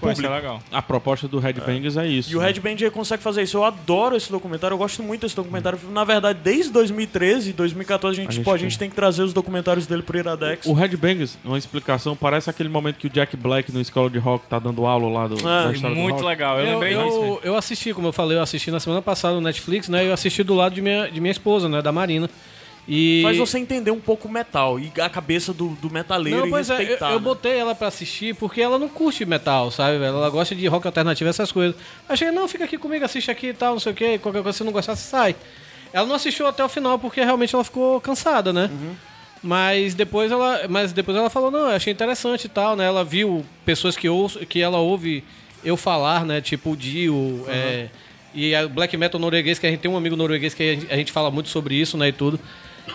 Pô, 0.00 0.10
isso 0.10 0.20
é 0.20 0.24
público. 0.24 0.32
legal. 0.34 0.62
A 0.72 0.82
proposta 0.82 1.28
do 1.28 1.38
Headbangers 1.38 1.96
é 1.96 2.06
isso. 2.06 2.30
E 2.32 2.36
o 2.36 2.40
né? 2.40 2.46
Headbanger 2.46 2.90
consegue 2.90 3.22
fazer 3.22 3.42
isso. 3.42 3.56
Eu 3.56 3.64
adoro 3.64 4.16
esse 4.16 4.30
documentário, 4.30 4.74
eu 4.74 4.78
gosto 4.78 5.02
muito 5.02 5.20
desse 5.22 5.36
documentário. 5.36 5.78
Na 5.90 6.02
verdade, 6.04 6.40
desde 6.42 6.70
2013, 6.72 7.52
2014, 7.52 8.18
a 8.18 8.22
gente, 8.22 8.30
A 8.30 8.34
gente 8.34 8.44
pô, 8.44 8.50
a 8.50 8.54
tem. 8.54 8.62
gente 8.68 8.78
tem 8.78 8.90
que 8.90 8.96
trazer 8.96 9.22
os 9.22 9.32
documentários 9.32 9.86
dele 9.86 10.02
pro 10.02 10.18
Iradex. 10.18 10.66
O 10.66 10.72
Headbangers, 10.72 11.38
uma 11.44 11.56
explicação, 11.56 12.16
parece 12.16 12.50
aquele 12.50 12.68
momento 12.68 12.96
que 12.96 13.06
o 13.06 13.10
Jack 13.10 13.36
Black 13.36 13.70
no 13.72 13.80
Escola 13.80 14.10
de 14.10 14.18
Rock 14.18 14.46
tá 14.48 14.58
dando 14.58 14.84
aula 14.84 15.08
lá 15.08 15.28
do, 15.28 15.36
história 15.36 15.72
do 15.72 15.90
Muito 15.94 16.14
rock. 16.16 16.26
legal. 16.26 16.58
Eu, 16.58 16.66
Eu, 16.66 16.72
lembrei 16.72 16.94
disso. 16.94 17.16
eu, 17.16 17.40
eu 17.44 17.56
assisti, 17.56 17.94
como 17.94 18.08
eu 18.08 18.12
falei, 18.12 18.36
eu 18.36 18.42
assisti 18.42 18.70
na 18.70 18.80
semana 18.80 19.00
passada 19.00 19.34
no 19.36 19.40
Netflix, 19.40 19.88
né? 19.88 20.06
Eu 20.06 20.12
assisti 20.12 20.42
do 20.42 20.54
lado 20.54 20.74
de 20.74 20.82
minha, 20.82 21.08
de 21.08 21.20
minha 21.20 21.32
esposa, 21.32 21.68
né? 21.68 21.80
Da 21.80 21.92
Marina. 21.92 22.28
E... 22.86 23.20
Faz 23.22 23.38
você 23.38 23.58
entender 23.58 23.90
um 23.90 24.00
pouco 24.00 24.28
o 24.28 24.30
metal 24.30 24.78
e 24.78 24.92
a 25.00 25.08
cabeça 25.08 25.52
do, 25.54 25.68
do 25.68 25.90
metaleiro 25.90 26.40
Não, 26.40 26.46
e 26.46 26.50
pois 26.50 26.68
é, 26.68 26.74
eu, 26.74 26.78
respeitar. 26.78 27.10
eu 27.12 27.18
né? 27.18 27.24
botei 27.24 27.56
ela 27.56 27.74
pra 27.74 27.88
assistir 27.88 28.34
porque 28.34 28.60
ela 28.60 28.78
não 28.78 28.88
curte 28.88 29.24
metal, 29.24 29.70
sabe, 29.70 29.98
velho? 29.98 30.16
Ela 30.16 30.28
gosta 30.28 30.54
de 30.54 30.66
rock 30.66 30.86
alternativo, 30.86 31.30
essas 31.30 31.50
coisas. 31.50 31.74
Achei, 32.08 32.30
não, 32.30 32.46
fica 32.46 32.64
aqui 32.64 32.76
comigo, 32.76 33.04
assiste 33.04 33.30
aqui 33.30 33.48
e 33.48 33.54
tal, 33.54 33.72
não 33.72 33.80
sei 33.80 33.92
o 33.92 33.94
que, 33.94 34.18
qualquer 34.18 34.42
coisa, 34.42 34.58
se 34.58 34.64
não 34.64 34.72
gostar, 34.72 34.94
você 34.96 35.08
sai. 35.08 35.34
Ela 35.92 36.06
não 36.06 36.14
assistiu 36.14 36.46
até 36.46 36.62
o 36.62 36.68
final 36.68 36.98
porque 36.98 37.22
realmente 37.22 37.54
ela 37.54 37.64
ficou 37.64 38.00
cansada, 38.00 38.52
né? 38.52 38.70
Mas 39.42 39.94
depois 39.94 40.32
ela, 40.32 40.66
mas 40.68 40.92
depois 40.92 41.16
ela 41.16 41.30
falou, 41.30 41.50
não, 41.50 41.60
eu 41.60 41.76
achei 41.76 41.92
interessante 41.92 42.46
e 42.46 42.48
tal, 42.48 42.76
né? 42.76 42.84
Ela 42.86 43.04
viu 43.04 43.44
pessoas 43.64 43.96
que, 43.96 44.08
ouço, 44.08 44.40
que 44.46 44.60
ela 44.60 44.78
ouve 44.78 45.22
eu 45.64 45.76
falar, 45.76 46.24
né? 46.24 46.40
Tipo 46.40 46.72
o 46.72 46.76
Dio, 46.76 47.44
é, 47.48 47.88
e 48.34 48.54
a 48.54 48.66
black 48.66 48.96
metal 48.96 49.20
norueguês, 49.20 49.58
que 49.58 49.66
a 49.66 49.70
gente 49.70 49.80
tem 49.80 49.90
um 49.90 49.96
amigo 49.96 50.16
norueguês 50.16 50.52
que 50.52 50.62
a 50.62 50.74
gente, 50.74 50.92
a 50.92 50.96
gente 50.96 51.12
fala 51.12 51.30
muito 51.30 51.48
sobre 51.48 51.76
isso, 51.76 51.96
né? 51.96 52.08
E 52.08 52.12
tudo. 52.12 52.40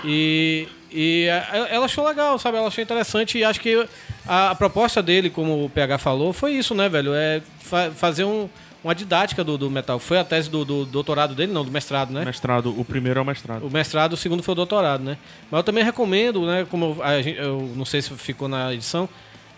E, 0.04 0.68
e 0.92 1.28
a- 1.30 1.68
ela 1.70 1.86
achou 1.86 2.06
legal, 2.08 2.38
sabe? 2.40 2.58
Ela 2.58 2.68
achou 2.68 2.84
interessante 2.84 3.38
e 3.38 3.44
acho 3.44 3.60
que 3.60 3.88
a, 4.28 4.52
a 4.52 4.56
proposta 4.56 5.02
dele, 5.02 5.30
como 5.30 5.66
o 5.66 5.70
PH 5.70 5.98
falou, 5.98 6.32
foi 6.34 6.54
isso, 6.54 6.74
né, 6.76 6.88
velho? 6.90 7.14
É 7.14 7.42
fa- 7.60 7.92
fazer 7.92 8.24
um- 8.24 8.48
uma 8.84 8.96
didática 8.96 9.44
do, 9.44 9.58
do 9.58 9.70
metal. 9.70 10.00
Foi 10.00 10.18
a 10.18 10.24
tese 10.24 10.50
do, 10.50 10.64
do 10.64 10.86
doutorado 10.86 11.36
dele, 11.36 11.52
não, 11.52 11.66
do 11.66 11.72
mestrado, 11.72 12.12
né? 12.14 12.24
Mestrado, 12.24 12.74
o 12.80 12.86
primeiro 12.86 13.20
é 13.20 13.22
o 13.22 13.26
mestrado. 13.26 13.66
O 13.68 13.70
mestrado, 13.70 14.14
o 14.14 14.18
segundo 14.18 14.42
foi 14.42 14.54
o 14.54 14.56
doutorado, 14.56 15.04
né? 15.04 15.18
Mas 15.52 15.60
eu 15.60 15.64
também 15.64 15.84
recomendo, 15.84 16.46
né? 16.46 16.66
Como 16.70 16.96
eu, 16.98 17.04
a 17.04 17.20
eu 17.20 17.74
não 17.76 17.84
sei 17.86 18.02
se 18.02 18.10
ficou 18.14 18.48
na 18.48 18.74
edição, 18.74 19.10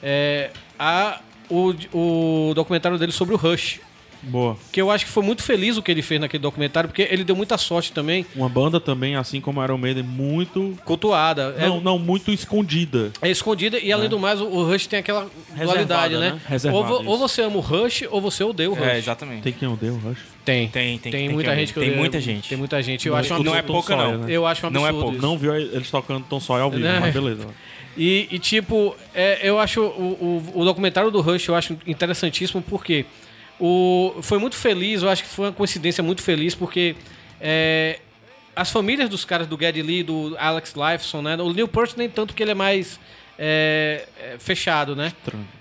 é, 0.02 0.50
a, 0.80 1.20
o, 1.50 1.74
o 1.94 2.54
documentário 2.56 2.98
dele 2.98 3.12
sobre 3.12 3.36
o 3.36 3.38
Rush. 3.38 3.80
Boa. 4.24 4.56
Que 4.72 4.82
eu 4.82 4.92
acho 4.92 5.06
que 5.06 5.12
foi 5.12 5.24
muito 5.24 5.42
feliz 5.44 5.78
o 5.78 5.82
que 5.82 5.90
ele 5.92 6.02
fez 6.02 6.22
naquele 6.22 6.42
documentário, 6.44 6.88
porque 6.88 7.08
ele 7.10 7.24
deu 7.24 7.36
muita 7.36 7.58
sorte 7.58 7.92
também, 7.92 8.26
Uma 8.36 8.48
banda 8.50 8.80
também, 8.80 9.16
assim 9.16 9.42
como 9.42 9.60
a 9.62 9.64
Iron 9.64 9.78
Maiden, 9.78 10.04
muito... 10.04 10.78
cultuada. 10.86 11.56
É- 11.58 11.68
Não, 11.68 11.82
não, 11.82 11.98
muito 12.00 12.32
escondida. 12.32 13.12
É 13.22 13.30
escondida 13.30 13.80
e 13.80 13.92
além 13.92 14.08
do 14.10 14.20
mais 14.20 14.40
o, 14.40 14.64
Rush 14.64 14.86
tem 14.88 15.00
aquela 15.00 15.28
dualidade, 15.56 16.16
né? 16.18 16.32
né? 16.34 16.42
Reservado, 16.48 16.94
Ou, 16.94 17.04
vo- 17.04 17.10
ou 17.10 17.18
você 17.18 17.42
ama 17.42 17.58
o 17.58 17.60
Rush 17.62 18.04
ou 18.12 18.22
você 18.22 18.44
odeia 18.44 18.70
o 18.70 18.74
Rush. 18.74 18.88
É, 18.88 18.98
exatamente. 18.98 19.42
Tem 19.44 19.54
quem 19.54 19.68
odeia 19.68 19.94
o 19.94 19.98
Rush? 19.98 20.20
Tem. 20.46 20.68
Tem, 20.70 20.98
tem, 20.98 21.12
tem 21.12 21.30
muita 21.30 21.50
que 21.52 21.56
gente 21.58 21.68
que 21.74 21.80
Tem 21.80 21.90
odeia- 21.90 22.00
muita 22.00 22.22
gente. 22.22 22.50
Tem 22.50 22.58
muita 22.58 22.82
gente. 22.84 23.08
Eu 23.08 23.16
acho 23.16 23.34
um 23.34 23.44
Não 23.44 23.56
é 23.56 23.62
pouca, 23.62 23.96
não. 23.96 24.18
né? 24.20 24.26
Eu 24.30 24.46
acho 24.46 24.66
um 24.66 24.70
Não 24.70 24.88
é 24.88 24.92
pouco. 24.92 25.14
isso. 25.14 25.22
Não 25.22 25.38
viu 25.38 25.56
eles 25.56 25.90
tocando 25.90 26.26
Tom 26.30 26.40
Sawyer 26.40 26.64
ao 26.64 26.72
vivo, 26.72 26.86
É. 26.86 27.00
mas 27.00 27.14
beleza. 27.14 27.48
E, 27.98 28.28
e, 28.32 28.40
tipo, 28.40 28.96
é, 29.14 29.40
eu 29.44 29.60
acho 29.60 29.82
o, 29.82 30.44
o, 30.56 30.62
o 30.62 30.66
documentário 30.66 31.12
do 31.12 31.20
Rush 31.22 31.48
eu 31.50 31.56
acho 31.56 31.78
interessantíssimo 31.86 32.62
porque 32.62 33.06
o, 33.62 34.16
foi 34.24 34.40
muito 34.40 34.56
feliz, 34.56 35.04
eu 35.04 35.10
acho 35.10 35.22
que 35.22 35.30
foi 35.30 35.46
uma 35.46 35.52
coincidência 35.52 36.04
muito 36.04 36.24
feliz 36.24 36.56
porque 36.56 36.96
é, 37.40 38.00
as 38.56 38.72
famílias 38.72 39.08
dos 39.08 39.24
caras 39.24 39.46
do 39.46 39.56
Geddy 39.56 39.84
Lee, 39.84 40.04
do 40.04 40.36
Alex 40.40 40.74
Lifeson, 40.74 41.22
né? 41.22 41.36
O 41.36 41.54
Neil 41.54 41.68
Peart 41.68 41.94
nem 41.96 42.10
tanto 42.10 42.34
que 42.34 42.42
ele 42.42 42.52
é 42.52 42.56
mais 42.56 43.00
é, 43.38 44.08
é, 44.20 44.36
fechado, 44.40 44.96
né? 44.96 45.14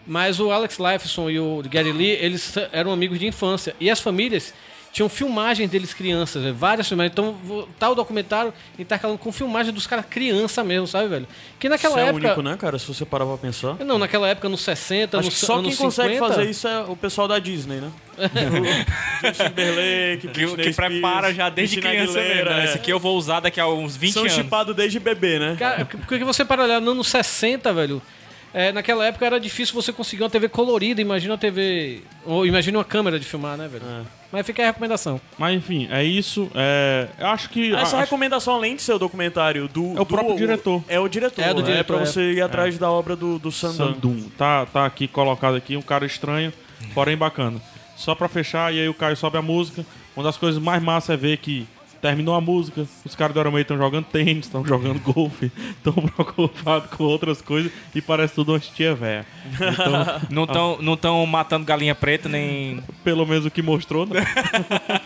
Mas 0.06 0.40
o 0.40 0.50
Alex 0.50 0.78
Lifeson 0.78 1.28
e 1.28 1.38
o 1.38 1.62
Gary 1.70 1.92
Lee, 1.92 2.10
eles 2.10 2.54
eram 2.72 2.90
amigos 2.90 3.18
de 3.18 3.26
infância. 3.26 3.76
E 3.78 3.90
as 3.90 4.00
famílias 4.00 4.54
tinham 4.92 5.08
filmagens 5.08 5.70
deles 5.70 5.94
crianças, 5.94 6.42
velho, 6.42 6.54
várias 6.54 6.88
filmagens. 6.88 7.12
Então, 7.12 7.32
vo- 7.44 7.68
tá 7.78 7.88
o 7.88 7.94
documentário 7.94 8.52
intercalando 8.78 9.18
com 9.18 9.30
filmagem 9.30 9.72
dos 9.72 9.86
caras 9.86 10.04
criança 10.10 10.64
mesmo, 10.64 10.86
sabe, 10.88 11.06
velho? 11.08 11.28
Que 11.60 11.68
naquela 11.68 11.94
Isso 11.94 12.00
é 12.00 12.08
época... 12.08 12.26
único, 12.26 12.42
né, 12.42 12.56
cara? 12.56 12.78
Se 12.78 12.86
você 12.88 13.04
parar 13.04 13.24
pra 13.26 13.36
pensar. 13.36 13.76
Não, 13.84 13.98
naquela 13.98 14.28
época, 14.28 14.48
nos 14.48 14.62
60, 14.62 15.18
Acho 15.18 15.26
nos 15.28 15.38
que 15.38 15.46
só 15.46 15.58
anos 15.58 15.76
quem 15.76 15.86
consegue 15.86 16.14
50, 16.14 16.34
fazer 16.34 16.50
isso 16.50 16.66
é 16.66 16.80
o 16.80 16.96
pessoal 16.96 17.28
da 17.28 17.38
Disney, 17.38 17.76
né? 17.80 17.90
Justin 19.24 19.44
Timberlake, 19.44 20.28
Que, 20.28 20.46
que 20.46 20.72
Spears, 20.72 20.76
prepara 20.76 21.32
já 21.32 21.48
desde 21.48 21.76
Christina 21.80 21.94
criança 22.04 22.18
mesmo. 22.18 22.32
Aguilera, 22.32 22.56
né? 22.56 22.62
é. 22.62 22.64
Esse 22.66 22.76
aqui 22.76 22.90
eu 22.90 22.98
vou 22.98 23.16
usar 23.16 23.40
daqui 23.40 23.60
a 23.60 23.66
uns 23.68 23.96
20 23.96 24.12
São 24.12 24.22
anos. 24.22 24.34
chipados 24.34 24.74
desde 24.74 24.98
bebê, 24.98 25.38
né? 25.38 25.56
Cara, 25.58 25.84
porque 25.84 26.24
você 26.24 26.44
para 26.44 26.62
olhar 26.64 26.80
nos 26.80 26.90
anos 26.92 27.08
60, 27.08 27.72
velho. 27.72 28.02
É, 28.52 28.72
naquela 28.72 29.06
época 29.06 29.24
era 29.26 29.38
difícil 29.38 29.74
você 29.74 29.92
conseguir 29.92 30.22
uma 30.22 30.30
TV 30.30 30.48
colorida, 30.48 31.00
imagina 31.00 31.32
uma 31.34 31.38
TV. 31.38 32.02
Ou 32.24 32.44
imagina 32.46 32.78
uma 32.78 32.84
câmera 32.84 33.18
de 33.18 33.24
filmar, 33.24 33.56
né, 33.56 33.68
velho? 33.68 33.84
Mas 34.32 34.46
fica 34.46 34.62
aí 34.62 34.66
a 34.66 34.70
recomendação. 34.70 35.20
Mas 35.38 35.56
enfim, 35.56 35.88
é 35.90 36.04
isso. 36.04 36.50
É, 36.54 37.08
eu 37.18 37.26
acho 37.26 37.48
que. 37.50 37.72
Essa 37.72 37.82
acho- 37.82 37.96
recomendação, 37.96 38.54
além 38.54 38.76
de 38.76 38.82
ser 38.82 38.92
o 38.92 38.98
documentário 38.98 39.66
do. 39.68 39.96
É 39.96 40.00
o 40.00 40.06
próprio 40.06 40.34
do- 40.34 40.38
diretor. 40.38 40.84
É 40.88 41.00
o 41.00 41.08
diretor. 41.08 41.42
É 41.42 41.54
do 41.54 41.60
né? 41.60 41.66
diretor, 41.66 41.94
pra 41.96 42.02
é. 42.02 42.06
você 42.06 42.32
ir 42.32 42.42
atrás 42.42 42.78
da 42.78 42.90
obra 42.90 43.16
do, 43.16 43.38
do 43.38 43.50
Sandon. 43.50 43.92
Sandum. 43.94 44.30
Tá, 44.36 44.66
tá 44.66 44.86
aqui 44.86 45.08
colocado 45.08 45.56
aqui, 45.56 45.76
um 45.76 45.82
cara 45.82 46.06
estranho, 46.06 46.52
porém 46.94 47.16
bacana. 47.16 47.60
Só 47.96 48.14
pra 48.14 48.28
fechar, 48.28 48.72
e 48.72 48.80
aí 48.80 48.88
o 48.88 48.94
Caio 48.94 49.16
sobe 49.16 49.36
a 49.36 49.42
música. 49.42 49.84
Uma 50.16 50.24
das 50.24 50.36
coisas 50.36 50.60
mais 50.62 50.82
massas 50.82 51.10
é 51.10 51.16
ver 51.16 51.36
que 51.38 51.66
terminou 52.00 52.34
a 52.34 52.40
música, 52.40 52.86
os 53.04 53.14
caras 53.14 53.34
do 53.34 53.42
Maiden 53.44 53.60
estão 53.60 53.76
jogando 53.76 54.04
tênis, 54.06 54.46
estão 54.46 54.64
jogando 54.64 55.00
golfe, 55.00 55.52
estão 55.76 55.92
preocupados 55.92 56.90
com 56.90 57.04
outras 57.04 57.42
coisas 57.42 57.70
e 57.94 58.00
parece 58.00 58.34
tudo 58.34 58.52
uma 58.52 58.60
tia 58.60 58.94
velha. 58.94 59.26
Então, 59.54 60.20
Não 60.30 60.44
estão 60.44 60.78
não 60.80 60.96
tão 60.96 61.26
matando 61.26 61.64
galinha 61.64 61.94
preta, 61.94 62.28
nem. 62.28 62.82
pelo 63.04 63.26
menos 63.26 63.44
o 63.44 63.50
que 63.50 63.62
mostrou, 63.62 64.06
né? 64.06 64.24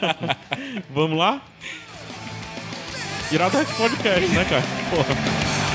Vamos 0.94 1.18
lá? 1.18 1.42
Iradex 3.32 3.72
Podcast, 3.72 4.28
né, 4.28 4.44
cara? 4.44 4.62
Porra. 4.90 5.73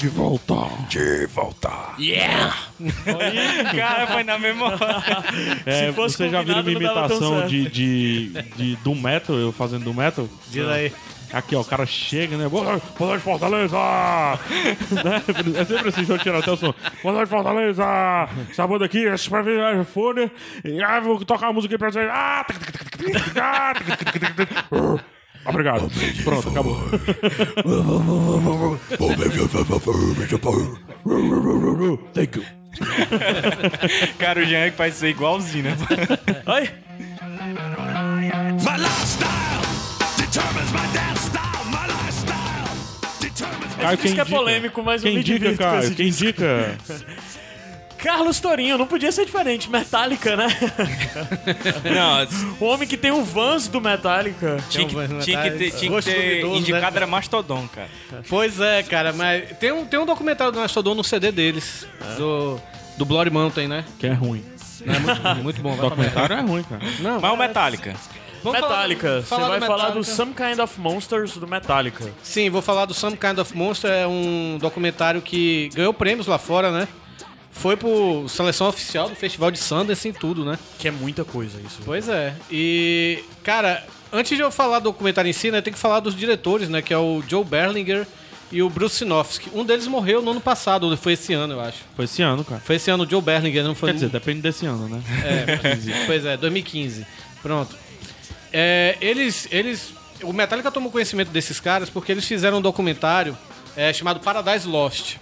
De 0.00 0.08
volta. 0.08 0.54
De 0.88 1.26
volta. 1.26 1.68
Cara, 3.76 4.06
foi 4.06 4.24
na 4.24 4.38
mesma 4.38 4.68
hora. 4.68 5.02
É, 5.66 5.88
Se 5.88 5.92
fosse 5.92 6.16
vocês 6.16 6.32
já 6.32 6.42
dava 6.42 6.62
tão 6.62 6.72
imitação 6.72 7.46
de, 7.46 7.68
de, 7.68 8.28
de, 8.56 8.76
do 8.76 8.94
metal, 8.94 9.36
eu 9.36 9.52
fazendo 9.52 9.84
do 9.84 9.92
metal? 9.92 10.26
Diz 10.48 10.66
aí. 10.66 10.90
Aqui, 11.34 11.54
ó, 11.54 11.60
o 11.60 11.64
cara 11.66 11.84
chega, 11.84 12.34
né? 12.38 12.48
Boa 12.48 12.80
noite, 12.98 13.22
Fortaleza! 13.22 13.76
né? 13.76 15.22
É 15.60 15.64
sempre 15.66 15.90
assim, 15.90 15.98
deixa 15.98 16.14
eu 16.14 16.18
tirar 16.18 16.38
até 16.38 16.50
o 16.50 16.56
som. 16.56 16.74
Boa 17.02 17.14
noite, 17.14 17.28
Fortaleza! 17.28 17.84
Essa 18.50 18.66
banda 18.66 18.86
aqui, 18.86 19.04
esse 19.04 19.28
pra 19.28 19.42
ver 19.42 19.60
é 19.60 19.84
fone. 19.84 20.30
E 20.64 20.82
ah, 20.82 20.98
vou 20.98 21.22
tocar 21.26 21.48
uma 21.48 21.52
música 21.52 21.74
aí 21.74 21.78
pra 21.78 21.92
vocês. 21.92 22.08
Ah, 22.10 22.46
Obrigado. 25.44 25.90
Pronto, 26.24 26.48
acabou. 26.48 26.80
Thank 32.14 32.36
you. 32.36 32.44
Cara, 34.18 34.40
o 34.40 34.44
Jean 34.44 34.58
é 34.66 34.70
que 34.70 34.76
faz 34.76 34.94
isso 34.96 35.04
aí 35.04 35.10
igualzinho, 35.10 35.64
né? 35.64 35.76
Oi? 36.46 36.68
My 38.62 38.76
lifestyle 38.78 39.66
determines 40.18 40.70
my 40.72 40.86
dance 40.92 41.26
style. 41.26 41.64
My 41.70 41.86
lifestyle 41.88 42.68
determines 43.20 43.74
my 43.76 43.82
Caio, 43.82 43.98
Isso 44.04 44.14
que 44.14 44.20
é 44.20 44.24
polêmico, 44.24 44.82
mas 44.82 45.02
eu 45.02 45.06
Quem 45.08 45.14
me 45.14 45.20
indica, 45.20 45.38
divirto 45.38 45.62
com 45.64 45.70
Caio? 45.70 45.80
esse 45.84 45.94
Quem 45.94 46.06
disco. 46.10 46.24
indica? 46.28 46.76
Carlos 48.02 48.40
Torinho, 48.40 48.78
não 48.78 48.86
podia 48.86 49.12
ser 49.12 49.24
diferente. 49.26 49.68
Metallica, 49.70 50.36
né? 50.36 50.46
Não, 51.84 52.26
o 52.60 52.70
homem 52.70 52.88
que 52.88 52.96
tem 52.96 53.10
o 53.10 53.22
Vans 53.24 53.68
do 53.68 53.80
Metallica. 53.80 54.56
tinha 54.68 54.86
que, 54.86 54.94
Então, 54.96 55.18
tinha 55.20 55.42
que 55.42 55.50
ter, 55.50 55.70
tinha 55.70 55.80
que 55.82 55.88
gosto 55.88 56.06
ter 56.10 56.40
duvidoso, 56.40 56.58
indicado 56.60 56.92
né? 56.92 56.96
era 56.98 57.06
Mastodon, 57.06 57.68
cara. 57.68 57.88
Pois 58.28 58.60
é, 58.60 58.82
cara, 58.82 59.12
mas 59.12 59.56
tem 59.58 59.72
um, 59.72 59.84
tem 59.84 59.98
um 60.00 60.06
documentário 60.06 60.52
do 60.52 60.58
Mastodon 60.60 60.94
no 60.94 61.04
CD 61.04 61.30
deles, 61.32 61.86
do, 62.16 62.60
do 62.96 63.04
Bloody 63.04 63.30
Mountain, 63.30 63.68
né? 63.68 63.84
Que 63.98 64.06
é 64.06 64.12
ruim. 64.12 64.44
É 64.86 64.98
muito, 64.98 65.42
muito 65.44 65.60
bom. 65.60 65.72
O 65.72 65.76
vai 65.76 65.80
pra 65.80 65.88
documentário 65.90 66.36
é 66.36 66.40
ruim, 66.40 66.62
cara. 66.62 66.82
Não, 67.00 67.20
Mas 67.20 67.32
o 67.32 67.36
Metallica. 67.36 67.94
vamos 68.42 68.58
falar 68.60 68.68
do- 68.68 68.72
Metallica. 68.88 69.20
Você 69.20 69.26
falar 69.28 69.48
vai 69.48 69.60
falar 69.60 69.76
do 69.90 69.98
Metallica. 70.00 70.04
Some 70.14 70.32
Kind 70.34 70.58
of 70.58 70.80
Monsters 70.80 71.36
do 71.36 71.46
Metallica. 71.46 72.10
Sim, 72.22 72.48
vou 72.48 72.62
falar 72.62 72.86
do 72.86 72.94
Some 72.94 73.16
Kind 73.16 73.38
of 73.38 73.54
Monster, 73.56 73.90
é 73.90 74.06
um 74.06 74.56
documentário 74.58 75.20
que 75.20 75.68
ganhou 75.74 75.92
prêmios 75.92 76.26
lá 76.26 76.38
fora, 76.38 76.70
né? 76.70 76.88
Foi 77.52 77.76
por 77.76 78.28
seleção 78.28 78.68
oficial 78.68 79.08
do 79.08 79.16
Festival 79.16 79.50
de 79.50 79.58
Sundance 79.58 80.08
e 80.08 80.12
tudo, 80.12 80.44
né? 80.44 80.58
Que 80.78 80.88
é 80.88 80.90
muita 80.90 81.24
coisa 81.24 81.60
isso. 81.60 81.80
Pois 81.84 82.08
é. 82.08 82.34
E, 82.50 83.22
cara, 83.42 83.84
antes 84.12 84.36
de 84.36 84.42
eu 84.42 84.50
falar 84.50 84.78
do 84.78 84.84
documentário 84.84 85.28
em 85.28 85.32
si, 85.32 85.50
né, 85.50 85.60
tem 85.60 85.72
que 85.72 85.78
falar 85.78 86.00
dos 86.00 86.14
diretores, 86.14 86.68
né, 86.68 86.80
que 86.80 86.94
é 86.94 86.98
o 86.98 87.22
Joe 87.26 87.44
Berlinger 87.44 88.06
e 88.52 88.62
o 88.62 88.70
Bruce 88.70 88.96
Sinofsky. 88.96 89.50
Um 89.54 89.64
deles 89.64 89.86
morreu 89.86 90.22
no 90.22 90.32
ano 90.32 90.40
passado, 90.40 90.88
ou 90.88 90.96
foi 90.96 91.12
esse 91.12 91.32
ano, 91.32 91.54
eu 91.54 91.60
acho. 91.60 91.78
Foi 91.94 92.04
esse 92.04 92.22
ano, 92.22 92.44
cara. 92.44 92.60
Foi 92.60 92.76
esse 92.76 92.90
ano 92.90 93.04
o 93.04 93.08
Joe 93.08 93.22
Berlinger, 93.22 93.62
não 93.64 93.74
foi 93.74 93.90
Quer 93.90 93.94
dizer, 93.94 94.08
depende 94.08 94.40
desse 94.40 94.66
ano, 94.66 94.88
né? 94.88 95.02
É, 95.24 95.76
pois 96.06 96.24
é, 96.24 96.36
2015. 96.36 97.06
Pronto. 97.42 97.76
É, 98.52 98.96
eles, 99.00 99.46
eles. 99.50 99.92
O 100.22 100.32
Metallica 100.32 100.70
tomou 100.70 100.90
conhecimento 100.90 101.30
desses 101.30 101.60
caras 101.60 101.88
porque 101.88 102.10
eles 102.12 102.26
fizeram 102.26 102.58
um 102.58 102.62
documentário 102.62 103.36
é, 103.76 103.92
chamado 103.92 104.20
Paradise 104.20 104.66
Lost. 104.66 105.16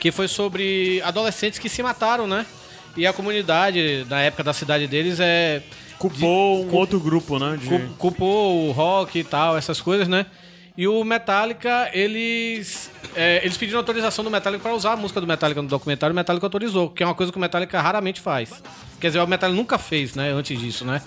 Que 0.00 0.10
foi 0.10 0.26
sobre 0.26 1.00
adolescentes 1.04 1.58
que 1.58 1.68
se 1.68 1.82
mataram, 1.82 2.26
né? 2.26 2.44
E 2.96 3.06
a 3.06 3.12
comunidade, 3.12 4.04
na 4.08 4.20
época 4.20 4.42
da 4.42 4.52
cidade 4.52 4.86
deles, 4.86 5.18
é. 5.20 5.62
Culpou 5.98 6.64
um 6.64 6.74
outro 6.74 6.98
grupo, 6.98 7.38
né? 7.38 7.58
de- 7.60 7.68
cu- 7.68 7.94
culpou 7.98 8.68
o 8.68 8.72
rock 8.72 9.18
e 9.18 9.24
tal, 9.24 9.56
essas 9.56 9.80
coisas, 9.82 10.08
né? 10.08 10.24
E 10.76 10.88
o 10.88 11.04
Metallica, 11.04 11.90
eles. 11.92 12.90
é, 13.14 13.40
eles 13.44 13.56
pediram 13.58 13.78
autorização 13.80 14.24
do 14.24 14.30
Metallica 14.30 14.62
para 14.62 14.74
usar 14.74 14.92
a 14.92 14.96
música 14.96 15.20
do 15.20 15.26
Metallica 15.26 15.60
no 15.60 15.68
documentário, 15.68 16.12
o 16.14 16.16
Metallica 16.16 16.46
autorizou, 16.46 16.88
que 16.88 17.02
é 17.02 17.06
uma 17.06 17.14
coisa 17.14 17.30
que 17.30 17.36
o 17.36 17.40
Metallica 17.40 17.78
raramente 17.80 18.18
faz. 18.20 18.62
Quer 18.98 19.08
dizer, 19.08 19.20
o 19.20 19.26
Metallica 19.26 19.56
nunca 19.60 19.76
fez, 19.76 20.14
né? 20.14 20.30
Antes 20.32 20.58
disso, 20.58 20.84
né? 20.86 21.02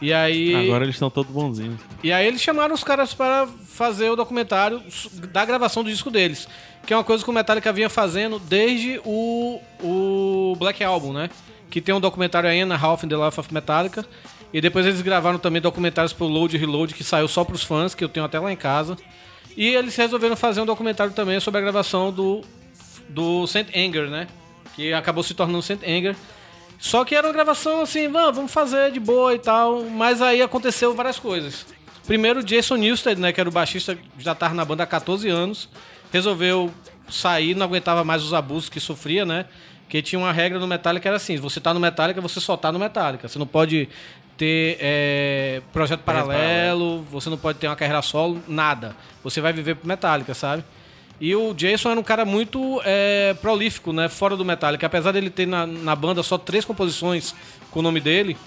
E 0.00 0.10
aí. 0.14 0.54
Agora 0.54 0.84
eles 0.84 0.96
estão 0.96 1.10
todos 1.10 1.30
bonzinhos. 1.30 1.78
E 2.02 2.10
aí 2.10 2.26
eles 2.26 2.40
chamaram 2.40 2.74
os 2.74 2.82
caras 2.82 3.12
para 3.12 3.46
fazer 3.68 4.08
o 4.08 4.16
documentário 4.16 4.82
da 5.30 5.44
gravação 5.44 5.84
do 5.84 5.90
disco 5.90 6.10
deles. 6.10 6.48
Que 6.90 6.94
é 6.94 6.96
uma 6.96 7.04
coisa 7.04 7.22
que 7.22 7.30
o 7.30 7.32
Metallica 7.32 7.72
vinha 7.72 7.88
fazendo 7.88 8.40
desde 8.40 9.00
o, 9.04 9.60
o 9.80 10.56
Black 10.58 10.82
Album, 10.82 11.12
né? 11.12 11.30
Que 11.70 11.80
tem 11.80 11.94
um 11.94 12.00
documentário 12.00 12.50
aí 12.50 12.64
na 12.64 12.76
Half 12.76 13.04
in 13.04 13.08
the 13.08 13.14
Life 13.14 13.38
of 13.38 13.54
Metallica. 13.54 14.04
E 14.52 14.60
depois 14.60 14.84
eles 14.84 15.00
gravaram 15.00 15.38
também 15.38 15.62
documentários 15.62 16.12
pro 16.12 16.26
Load 16.26 16.58
Reload, 16.58 16.92
que 16.92 17.04
saiu 17.04 17.28
só 17.28 17.44
pros 17.44 17.62
fãs, 17.62 17.94
que 17.94 18.02
eu 18.02 18.08
tenho 18.08 18.26
até 18.26 18.40
lá 18.40 18.52
em 18.52 18.56
casa. 18.56 18.96
E 19.56 19.68
eles 19.68 19.94
resolveram 19.94 20.34
fazer 20.34 20.62
um 20.62 20.66
documentário 20.66 21.12
também 21.12 21.38
sobre 21.38 21.58
a 21.58 21.62
gravação 21.62 22.10
do, 22.10 22.40
do 23.08 23.46
Saint 23.46 23.68
Anger, 23.68 24.10
né? 24.10 24.26
Que 24.74 24.92
acabou 24.92 25.22
se 25.22 25.32
tornando 25.32 25.62
Saint 25.62 25.84
Anger. 25.84 26.16
Só 26.76 27.04
que 27.04 27.14
era 27.14 27.24
uma 27.24 27.32
gravação 27.32 27.82
assim, 27.82 28.08
"Vamos, 28.08 28.52
fazer 28.52 28.90
de 28.90 28.98
boa 28.98 29.32
e 29.32 29.38
tal. 29.38 29.84
Mas 29.84 30.20
aí 30.20 30.42
aconteceu 30.42 30.92
várias 30.92 31.20
coisas. 31.20 31.66
Primeiro, 32.04 32.42
Jason 32.42 32.74
Newsted, 32.74 33.20
né, 33.20 33.32
que 33.32 33.38
era 33.40 33.48
o 33.48 33.52
baixista, 33.52 33.96
já 34.18 34.34
tava 34.34 34.54
na 34.54 34.64
banda 34.64 34.82
há 34.82 34.86
14 34.88 35.28
anos, 35.28 35.68
resolveu 36.12 36.72
sair, 37.08 37.54
não 37.54 37.66
aguentava 37.66 38.04
mais 38.04 38.22
os 38.22 38.32
abusos 38.32 38.68
que 38.68 38.80
sofria, 38.80 39.24
né? 39.24 39.46
Porque 39.82 40.00
tinha 40.02 40.18
uma 40.18 40.32
regra 40.32 40.58
no 40.58 40.66
Metallica 40.66 41.02
que 41.02 41.08
era 41.08 41.16
assim: 41.16 41.36
você 41.36 41.60
tá 41.60 41.74
no 41.74 41.80
Metallica, 41.80 42.20
você 42.20 42.40
só 42.40 42.56
tá 42.56 42.70
no 42.70 42.78
Metallica. 42.78 43.28
Você 43.28 43.38
não 43.38 43.46
pode 43.46 43.88
ter 44.36 44.78
é, 44.80 45.62
projeto 45.72 46.00
paralelo, 46.00 47.02
você 47.10 47.28
não 47.28 47.36
pode 47.36 47.58
ter 47.58 47.66
uma 47.66 47.76
carreira 47.76 48.00
solo, 48.00 48.40
nada. 48.48 48.96
Você 49.22 49.40
vai 49.40 49.52
viver 49.52 49.74
pro 49.74 49.88
Metallica, 49.88 50.32
sabe? 50.32 50.64
E 51.20 51.34
o 51.36 51.52
Jason 51.52 51.90
era 51.90 52.00
um 52.00 52.02
cara 52.02 52.24
muito 52.24 52.80
é, 52.84 53.34
prolífico, 53.42 53.92
né? 53.92 54.08
Fora 54.08 54.36
do 54.36 54.44
Metallica. 54.44 54.86
Apesar 54.86 55.12
dele 55.12 55.28
ter 55.28 55.46
na, 55.46 55.66
na 55.66 55.94
banda 55.94 56.22
só 56.22 56.38
três 56.38 56.64
composições 56.64 57.34
com 57.70 57.80
o 57.80 57.82
nome 57.82 58.00
dele, 58.00 58.38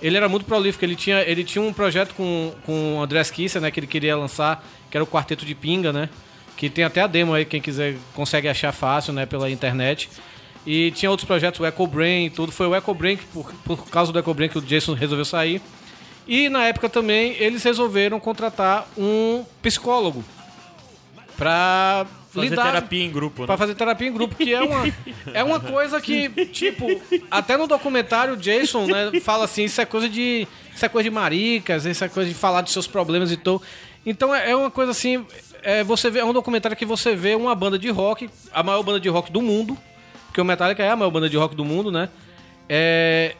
ele 0.00 0.16
era 0.16 0.28
muito 0.28 0.46
prolífico. 0.46 0.84
Ele 0.84 0.96
tinha, 0.96 1.20
ele 1.22 1.44
tinha 1.44 1.60
um 1.60 1.72
projeto 1.72 2.14
com, 2.14 2.54
com 2.64 2.96
o 2.96 3.02
Andrés 3.02 3.30
Kisser, 3.30 3.60
né? 3.60 3.70
Que 3.70 3.80
ele 3.80 3.86
queria 3.86 4.16
lançar, 4.16 4.64
que 4.90 4.96
era 4.96 5.04
o 5.04 5.06
Quarteto 5.06 5.44
de 5.44 5.54
Pinga, 5.54 5.92
né? 5.92 6.08
Que 6.56 6.70
tem 6.70 6.84
até 6.84 7.00
a 7.00 7.06
demo 7.06 7.34
aí, 7.34 7.44
quem 7.44 7.60
quiser 7.60 7.96
consegue 8.14 8.48
achar 8.48 8.72
fácil, 8.72 9.12
né? 9.12 9.26
Pela 9.26 9.50
internet. 9.50 10.08
E 10.64 10.92
tinha 10.92 11.10
outros 11.10 11.26
projetos, 11.26 11.58
o 11.58 11.66
Echo 11.66 11.86
Brain 11.86 12.26
e 12.26 12.30
tudo. 12.30 12.52
Foi 12.52 12.66
o 12.66 12.76
Echo 12.76 12.94
Brain, 12.94 13.16
que, 13.16 13.24
por, 13.26 13.52
por 13.64 13.88
causa 13.88 14.12
do 14.12 14.18
Echo 14.18 14.34
Brain, 14.34 14.48
que 14.48 14.58
o 14.58 14.62
Jason 14.62 14.94
resolveu 14.94 15.24
sair. 15.24 15.60
E 16.26 16.48
na 16.48 16.64
época 16.64 16.88
também 16.88 17.32
eles 17.38 17.62
resolveram 17.64 18.20
contratar 18.20 18.86
um 18.96 19.44
psicólogo 19.60 20.24
pra 21.36 22.06
Fazer 22.32 22.48
lidar 22.48 22.64
terapia 22.64 23.04
em 23.04 23.10
grupo, 23.10 23.42
né? 23.42 23.46
Pra 23.46 23.58
fazer 23.58 23.74
terapia 23.74 24.08
em 24.08 24.12
grupo, 24.12 24.34
que 24.34 24.54
é 24.54 24.62
uma, 24.62 24.84
é 25.34 25.44
uma 25.44 25.60
coisa 25.60 26.00
que, 26.00 26.30
tipo, 26.46 26.86
até 27.30 27.58
no 27.58 27.66
documentário 27.66 28.34
o 28.34 28.36
Jason, 28.38 28.86
né, 28.86 29.20
fala 29.20 29.44
assim, 29.44 29.64
isso 29.64 29.80
é 29.80 29.84
coisa 29.84 30.08
de. 30.08 30.48
Isso 30.74 30.86
é 30.86 30.88
coisa 30.88 31.10
de 31.10 31.14
maricas, 31.14 31.84
isso 31.84 32.02
é 32.02 32.08
coisa 32.08 32.30
de 32.30 32.34
falar 32.34 32.62
dos 32.62 32.72
seus 32.72 32.86
problemas 32.86 33.30
e 33.30 33.36
tal. 33.36 33.60
Então 34.06 34.34
é 34.34 34.50
é 34.50 34.56
uma 34.56 34.70
coisa 34.70 34.92
assim. 34.92 35.26
É, 35.62 35.84
você 35.84 36.10
vê, 36.10 36.20
é 36.20 36.24
um 36.24 36.32
documentário 36.32 36.76
que 36.76 36.84
você 36.84 37.14
vê 37.14 37.34
uma 37.34 37.54
banda 37.54 37.78
de 37.78 37.88
rock, 37.88 38.28
a 38.52 38.62
maior 38.62 38.82
banda 38.82 38.98
de 38.98 39.08
rock 39.08 39.30
do 39.30 39.40
mundo, 39.40 39.78
porque 40.26 40.40
o 40.40 40.44
Metallica 40.44 40.82
é 40.82 40.90
a 40.90 40.96
maior 40.96 41.10
banda 41.10 41.28
de 41.28 41.36
rock 41.36 41.54
do 41.54 41.64
mundo, 41.64 41.92
né? 41.92 42.08
É, 42.68 43.36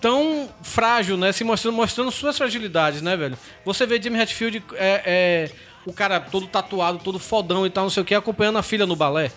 tão 0.00 0.48
frágil, 0.62 1.16
né? 1.16 1.32
Se 1.32 1.42
mostrando, 1.42 1.74
mostrando 1.74 2.10
suas 2.10 2.36
fragilidades, 2.36 3.02
né, 3.02 3.16
velho? 3.16 3.36
Você 3.64 3.86
vê 3.86 4.00
Jimmy 4.00 4.20
Hatfield, 4.20 4.62
é, 4.74 5.02
é, 5.04 5.50
o 5.86 5.92
cara 5.92 6.20
todo 6.20 6.46
tatuado, 6.46 6.98
todo 6.98 7.18
fodão 7.18 7.66
e 7.66 7.70
tal, 7.70 7.84
não 7.84 7.90
sei 7.90 8.02
o 8.02 8.06
que, 8.06 8.14
acompanhando 8.14 8.58
a 8.58 8.62
filha 8.62 8.86
no 8.86 8.94
balé. 8.94 9.32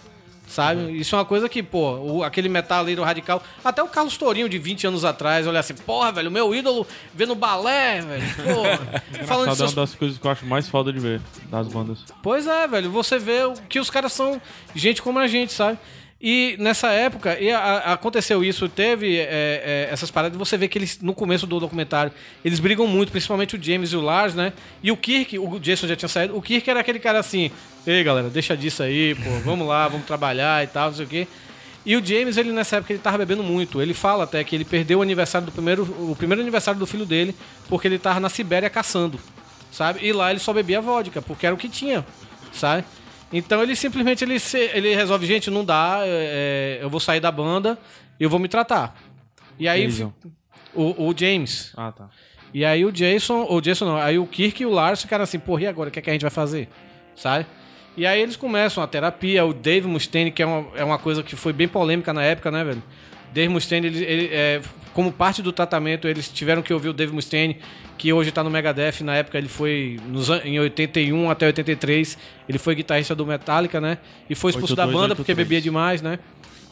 Sabe? 0.47 0.97
Isso 0.97 1.13
é 1.13 1.19
uma 1.19 1.25
coisa 1.25 1.49
que, 1.49 1.61
pô, 1.61 1.97
o- 1.97 2.23
aquele 2.23 2.47
metaleiro 2.47 3.03
radical. 3.03 3.43
Até 3.63 3.83
o 3.83 3.87
Carlos 3.87 4.15
Tourinho, 4.15 4.47
de 4.47 4.57
20 4.57 4.87
anos 4.87 5.03
atrás, 5.03 5.45
olha 5.45 5.59
assim, 5.59 5.73
porra, 5.75 6.11
velho, 6.11 6.31
meu 6.31 6.55
ídolo 6.55 6.87
vendo 7.13 7.35
balé, 7.35 8.01
velho. 8.01 8.23
Pô, 8.35 8.63
falando 9.27 9.51
é 9.51 9.55
seus 9.55 9.71
uma 9.73 9.81
das 9.85 9.93
coisas 9.93 10.17
que 10.17 10.25
eu 10.25 10.31
acho 10.31 10.45
mais 10.45 10.67
foda 10.69 10.93
de 10.93 10.99
ver 10.99 11.21
das 11.51 11.67
bandas. 11.67 11.99
Pois 12.23 12.47
é, 12.47 12.65
velho. 12.67 12.89
Você 12.91 13.19
vê 13.19 13.43
o- 13.43 13.53
que 13.67 13.77
os 13.79 13.89
caras 13.89 14.13
são 14.13 14.41
gente 14.73 15.01
como 15.01 15.19
a 15.19 15.27
gente, 15.27 15.51
sabe? 15.51 15.77
E 16.19 16.55
nessa 16.59 16.89
época, 16.91 17.39
e 17.39 17.51
a- 17.51 17.93
aconteceu 17.93 18.43
isso, 18.43 18.67
teve 18.67 19.17
é, 19.17 19.21
é, 19.21 19.89
essas 19.91 20.09
paradas, 20.09 20.35
você 20.37 20.57
vê 20.57 20.67
que 20.67 20.77
eles, 20.77 20.99
no 20.99 21.13
começo 21.13 21.45
do 21.45 21.59
documentário, 21.59 22.11
eles 22.43 22.59
brigam 22.59 22.87
muito, 22.87 23.11
principalmente 23.11 23.55
o 23.55 23.63
James 23.63 23.91
e 23.91 23.95
o 23.95 24.01
Lars, 24.01 24.33
né? 24.33 24.51
E 24.81 24.91
o 24.91 24.97
Kirk, 24.97 25.37
o 25.37 25.59
Jason 25.59 25.85
já 25.87 25.95
tinha 25.95 26.09
saído, 26.09 26.35
o 26.35 26.41
Kirk 26.41 26.67
era 26.67 26.79
aquele 26.79 26.97
cara 26.97 27.19
assim, 27.19 27.51
ei 27.85 28.03
galera, 28.03 28.29
deixa 28.29 28.57
disso 28.57 28.81
aí, 28.81 29.13
pô, 29.13 29.29
vamos 29.45 29.67
lá, 29.67 29.87
vamos 29.87 30.07
trabalhar 30.07 30.63
e 30.63 30.67
tal, 30.67 30.89
não 30.89 30.95
sei 30.97 31.05
o 31.05 31.09
quê. 31.09 31.27
E 31.85 31.95
o 31.95 32.03
James, 32.03 32.35
ele 32.35 32.51
nessa 32.51 32.77
época, 32.77 32.91
ele 32.93 32.99
tava 32.99 33.19
bebendo 33.19 33.43
muito. 33.43 33.81
Ele 33.81 33.93
fala 33.93 34.23
até 34.25 34.43
que 34.43 34.53
ele 34.55 34.65
perdeu 34.65 34.99
o 34.99 35.01
aniversário 35.03 35.45
do 35.45 35.51
primeiro, 35.53 35.83
o 35.83 36.15
primeiro 36.17 36.41
aniversário 36.41 36.77
do 36.79 36.85
filho 36.87 37.05
dele, 37.05 37.33
porque 37.69 37.87
ele 37.87 37.97
tava 37.99 38.19
na 38.19 38.27
Sibéria 38.27 38.69
caçando, 38.69 39.17
sabe? 39.71 39.99
E 40.05 40.11
lá 40.11 40.31
ele 40.31 40.39
só 40.39 40.51
bebia 40.51 40.81
vodka, 40.81 41.21
porque 41.21 41.45
era 41.45 41.55
o 41.55 41.57
que 41.57 41.69
tinha, 41.69 42.03
sabe? 42.51 42.83
Então 43.31 43.61
ele 43.61 43.75
simplesmente 43.75 44.23
ele, 44.23 44.39
se- 44.39 44.71
ele 44.73 44.95
resolve, 44.95 45.25
gente, 45.25 45.49
não 45.51 45.65
dá, 45.65 45.99
é, 46.03 46.77
é, 46.79 46.83
eu 46.83 46.89
vou 46.89 46.99
sair 46.99 47.19
da 47.19 47.31
banda 47.31 47.77
e 48.19 48.23
eu 48.23 48.29
vou 48.29 48.39
me 48.39 48.47
tratar. 48.47 48.95
E 49.59 49.67
aí 49.67 49.85
Jason. 49.87 50.13
o, 50.73 51.09
o 51.09 51.13
James. 51.17 51.73
Ah, 51.75 51.91
tá. 51.91 52.09
E 52.53 52.63
aí 52.63 52.85
o 52.85 52.91
Jason, 52.91 53.45
o 53.49 53.59
Jason 53.59 53.85
não, 53.85 53.97
aí 53.97 54.17
o 54.17 54.25
Kirk 54.25 54.63
e 54.63 54.65
o 54.65 54.69
Lars 54.71 55.01
ficaram 55.01 55.23
assim, 55.23 55.37
porra, 55.39 55.63
e 55.63 55.67
agora? 55.67 55.89
O 55.89 55.91
que, 55.91 55.99
é 55.99 56.01
que 56.01 56.09
a 56.09 56.13
gente 56.13 56.21
vai 56.21 56.31
fazer? 56.31 56.69
Sabe? 57.15 57.45
E 57.97 58.05
aí 58.05 58.21
eles 58.21 58.35
começam 58.35 58.81
a 58.83 58.87
terapia, 58.87 59.43
o 59.45 59.53
Dave 59.53 59.87
Mustaine, 59.87 60.31
que 60.31 60.41
é 60.41 60.45
uma, 60.45 60.67
é 60.77 60.83
uma 60.83 60.97
coisa 60.99 61.21
que 61.23 61.35
foi 61.35 61.51
bem 61.51 61.67
polêmica 61.67 62.13
na 62.13 62.23
época, 62.23 62.49
né, 62.51 62.63
velho? 62.63 62.83
Dave 63.33 63.49
Mustaine, 63.49 63.87
ele, 63.87 64.03
ele, 64.05 64.29
é, 64.31 64.61
como 64.93 65.11
parte 65.11 65.41
do 65.41 65.51
tratamento, 65.51 66.07
eles 66.07 66.29
tiveram 66.29 66.61
que 66.61 66.71
ouvir 66.73 66.89
o 66.89 66.93
Dave 66.93 67.11
Mustaine, 67.11 67.57
que 67.97 68.13
hoje 68.13 68.31
tá 68.31 68.43
no 68.43 68.49
Megadeth, 68.49 69.01
na 69.03 69.15
época 69.15 69.37
ele 69.37 69.47
foi, 69.47 69.99
nos, 70.07 70.29
em 70.29 70.59
81 70.59 71.29
até 71.31 71.47
83, 71.47 72.17
ele 72.47 72.57
foi 72.57 72.75
guitarrista 72.75 73.15
do 73.15 73.25
Metallica, 73.25 73.81
né? 73.81 73.97
E 74.29 74.35
foi 74.35 74.51
expulso 74.51 74.75
da 74.75 74.83
82, 74.83 75.01
banda 75.01 75.15
porque 75.15 75.31
83. 75.31 75.47
bebia 75.47 75.61
demais, 75.61 76.01
né? 76.01 76.19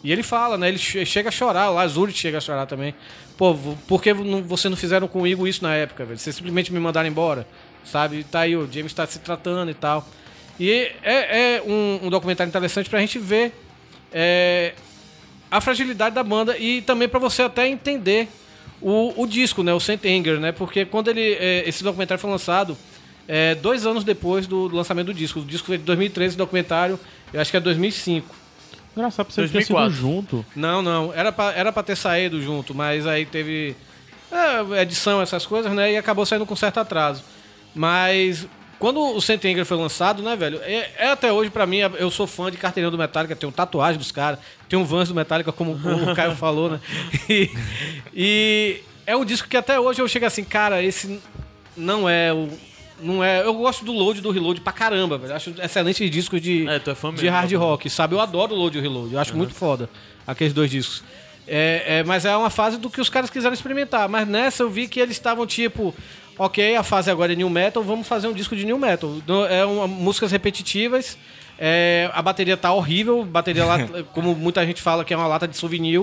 E 0.03 0.11
ele 0.11 0.21
fala, 0.21 0.55
né? 0.57 0.67
Ele 0.67 0.77
che- 0.77 1.03
chega 1.05 1.29
a 1.29 1.31
chorar, 1.31 1.71
o 1.71 1.73
Lazuri 1.73 2.11
chega 2.13 2.37
a 2.37 2.41
chorar 2.41 2.67
também. 2.67 2.93
Pô, 3.37 3.55
por 3.87 4.01
que 4.03 4.13
não- 4.13 4.43
vocês 4.43 4.69
não 4.69 4.77
fizeram 4.77 5.07
comigo 5.07 5.47
isso 5.47 5.63
na 5.63 5.73
época, 5.73 6.05
velho? 6.05 6.17
Vocês 6.19 6.35
simplesmente 6.35 6.71
me 6.71 6.79
mandaram 6.79 7.09
embora, 7.09 7.47
sabe? 7.83 8.19
E 8.19 8.23
tá 8.23 8.41
aí, 8.41 8.55
o 8.55 8.69
James 8.71 8.93
tá 8.93 9.05
se 9.07 9.17
tratando 9.19 9.71
e 9.71 9.73
tal. 9.73 10.07
E 10.59 10.91
é, 11.01 11.55
é 11.57 11.63
um, 11.65 12.01
um 12.03 12.09
documentário 12.09 12.49
interessante 12.49 12.89
pra 12.89 12.99
gente 12.99 13.17
ver 13.17 13.51
é, 14.13 14.73
a 15.49 15.59
fragilidade 15.59 16.13
da 16.15 16.23
banda 16.23 16.57
e 16.57 16.81
também 16.83 17.09
pra 17.09 17.19
você 17.19 17.41
até 17.41 17.67
entender 17.67 18.29
o, 18.81 19.21
o 19.21 19.27
disco, 19.27 19.63
né? 19.63 19.73
O 19.73 19.79
Saint 19.79 20.03
Anger, 20.05 20.39
né? 20.39 20.51
Porque 20.51 20.85
quando 20.85 21.09
ele, 21.09 21.33
é, 21.33 21.67
esse 21.67 21.83
documentário 21.83 22.21
foi 22.21 22.29
lançado 22.29 22.77
é, 23.27 23.55
dois 23.55 23.85
anos 23.85 24.03
depois 24.03 24.47
do, 24.47 24.69
do 24.69 24.75
lançamento 24.75 25.07
do 25.07 25.13
disco. 25.13 25.39
O 25.39 25.45
disco 25.45 25.67
foi 25.67 25.77
de 25.77 25.83
2013, 25.83 26.35
o 26.35 26.37
documentário, 26.37 26.99
eu 27.33 27.41
acho 27.41 27.51
que 27.51 27.57
é 27.57 27.59
2005. 27.59 28.35
Engraçado 28.95 29.25
pra 29.25 29.35
você 29.35 29.41
ter 29.41 29.47
sido 29.47 29.75
2004. 29.75 29.91
junto. 29.93 30.45
Não, 30.55 30.81
não. 30.81 31.13
Era 31.13 31.31
pra, 31.31 31.51
era 31.51 31.71
pra 31.71 31.83
ter 31.83 31.97
saído 31.97 32.41
junto, 32.41 32.73
mas 32.73 33.05
aí 33.05 33.25
teve 33.25 33.75
é, 34.31 34.81
edição, 34.81 35.21
essas 35.21 35.45
coisas, 35.45 35.71
né? 35.73 35.93
E 35.93 35.97
acabou 35.97 36.25
saindo 36.25 36.45
com 36.45 36.55
certo 36.55 36.79
atraso. 36.79 37.23
Mas 37.73 38.47
quando 38.79 38.99
o 38.99 39.21
Saint 39.21 39.43
Anger 39.45 39.65
foi 39.65 39.77
lançado, 39.77 40.21
né, 40.21 40.35
velho? 40.35 40.59
É, 40.63 40.91
é 40.97 41.09
até 41.11 41.31
hoje, 41.31 41.49
pra 41.49 41.65
mim, 41.65 41.77
eu 41.77 42.11
sou 42.11 42.27
fã 42.27 42.51
de 42.51 42.57
carteirinha 42.57 42.91
do 42.91 42.97
Metallica, 42.97 43.35
tenho 43.35 43.51
tatuagem 43.51 43.97
dos 43.97 44.11
caras, 44.11 44.39
tenho 44.69 44.81
um 44.81 44.85
Vans 44.85 45.09
do 45.09 45.15
Metallica, 45.15 45.51
como 45.51 45.73
o 45.73 46.15
Caio 46.15 46.35
falou, 46.37 46.69
né? 46.71 46.79
E, 47.29 47.49
e 48.13 48.81
é 49.05 49.15
um 49.15 49.25
disco 49.25 49.47
que 49.47 49.57
até 49.57 49.79
hoje 49.79 50.01
eu 50.01 50.07
chego 50.07 50.25
assim, 50.25 50.43
cara, 50.43 50.81
esse 50.81 51.19
não 51.75 52.09
é 52.09 52.33
o. 52.33 52.49
Não 53.01 53.21
é. 53.23 53.45
Eu 53.45 53.53
gosto 53.53 53.83
do 53.83 53.91
load 53.91 54.19
e 54.19 54.21
do 54.21 54.31
reload 54.31 54.61
pra 54.61 54.71
caramba, 54.71 55.17
velho. 55.17 55.35
Acho 55.35 55.53
excelentes 55.61 56.09
discos 56.09 56.41
de, 56.41 56.65
É, 56.67 56.75
é 56.75 57.11
de 57.11 57.27
hard 57.27 57.51
bom. 57.51 57.57
rock, 57.59 57.89
sabe? 57.89 58.15
Eu 58.15 58.21
adoro 58.21 58.53
o 58.53 58.57
load 58.57 58.77
e 58.77 58.79
o 58.79 58.81
reload. 58.81 59.13
Eu 59.13 59.19
acho 59.19 59.35
muito 59.35 59.53
foda 59.53 59.89
aqueles 60.25 60.53
dois 60.53 60.71
discos. 60.71 61.03
É, 61.47 61.99
é, 61.99 62.03
mas 62.03 62.25
é 62.25 62.35
uma 62.35 62.49
fase 62.49 62.77
do 62.77 62.89
que 62.89 62.99
os 62.99 63.09
caras 63.09 63.29
quiseram 63.29 63.53
experimentar. 63.53 64.07
Mas 64.07 64.27
nessa 64.27 64.63
eu 64.63 64.69
vi 64.69 64.87
que 64.87 64.99
eles 64.99 65.15
estavam 65.15 65.45
tipo, 65.45 65.93
ok, 66.37 66.75
a 66.75 66.83
fase 66.83 67.09
agora 67.11 67.33
é 67.33 67.35
new 67.35 67.49
metal, 67.49 67.81
vamos 67.83 68.07
fazer 68.07 68.27
um 68.27 68.33
disco 68.33 68.55
de 68.55 68.65
new 68.65 68.77
metal. 68.77 69.11
É 69.49 69.63
uma, 69.65 69.87
músicas 69.87 70.31
repetitivas. 70.31 71.17
é, 71.57 72.09
a 72.13 72.21
bateria 72.21 72.57
tá 72.57 72.71
horrível, 72.73 73.23
bateria 73.23 73.63
lá, 73.65 73.77
como 74.13 74.35
muita 74.35 74.65
gente 74.65 74.81
fala 74.81 75.05
que 75.05 75.13
é 75.13 75.17
uma 75.17 75.27
lata 75.27 75.47
de 75.47 75.55
souvenir, 75.55 76.01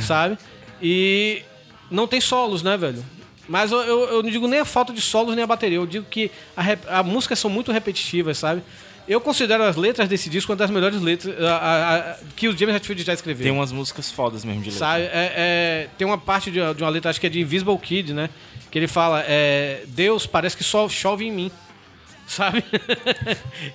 sabe? 0.00 0.36
E 0.82 1.42
não 1.90 2.06
tem 2.06 2.20
solos, 2.20 2.62
né, 2.62 2.76
velho? 2.76 3.04
Mas 3.48 3.72
eu, 3.72 3.80
eu, 3.80 4.00
eu 4.08 4.22
não 4.22 4.30
digo 4.30 4.46
nem 4.46 4.60
a 4.60 4.64
falta 4.64 4.92
de 4.92 5.00
solos 5.00 5.34
nem 5.34 5.42
a 5.44 5.46
bateria, 5.46 5.78
eu 5.78 5.86
digo 5.86 6.06
que 6.08 6.30
a, 6.56 6.62
rep- 6.62 6.86
a 6.88 7.02
músicas 7.02 7.38
são 7.38 7.50
muito 7.50 7.72
repetitivas, 7.72 8.38
sabe? 8.38 8.62
Eu 9.12 9.20
considero 9.20 9.62
as 9.62 9.76
letras 9.76 10.08
desse 10.08 10.30
disco 10.30 10.50
uma 10.52 10.56
das 10.56 10.70
melhores 10.70 11.00
letras 11.00 11.38
a- 11.40 11.56
a- 11.56 11.96
a- 12.12 12.16
que 12.34 12.48
o 12.48 12.56
James 12.56 12.74
Hetfield 12.76 13.02
já 13.02 13.12
escreveu. 13.12 13.42
Tem 13.44 13.52
umas 13.52 13.70
músicas 13.70 14.10
fodas 14.10 14.44
mesmo 14.44 14.62
de 14.62 14.70
letra. 14.70 14.78
Sabe, 14.86 15.02
é- 15.04 15.10
é- 15.12 15.88
tem 15.98 16.06
uma 16.06 16.16
parte 16.18 16.50
de, 16.50 16.58
de 16.74 16.82
uma 16.82 16.88
letra, 16.88 17.10
acho 17.10 17.20
que 17.20 17.26
é 17.26 17.30
de 17.30 17.40
Invisible 17.40 17.76
Kid, 17.78 18.14
né? 18.14 18.30
Que 18.70 18.78
ele 18.78 18.88
fala: 18.88 19.22
é, 19.26 19.82
Deus 19.88 20.26
parece 20.26 20.56
que 20.56 20.64
só 20.64 20.88
chove 20.88 21.26
em 21.26 21.30
mim. 21.32 21.50
Sabe? 22.26 22.64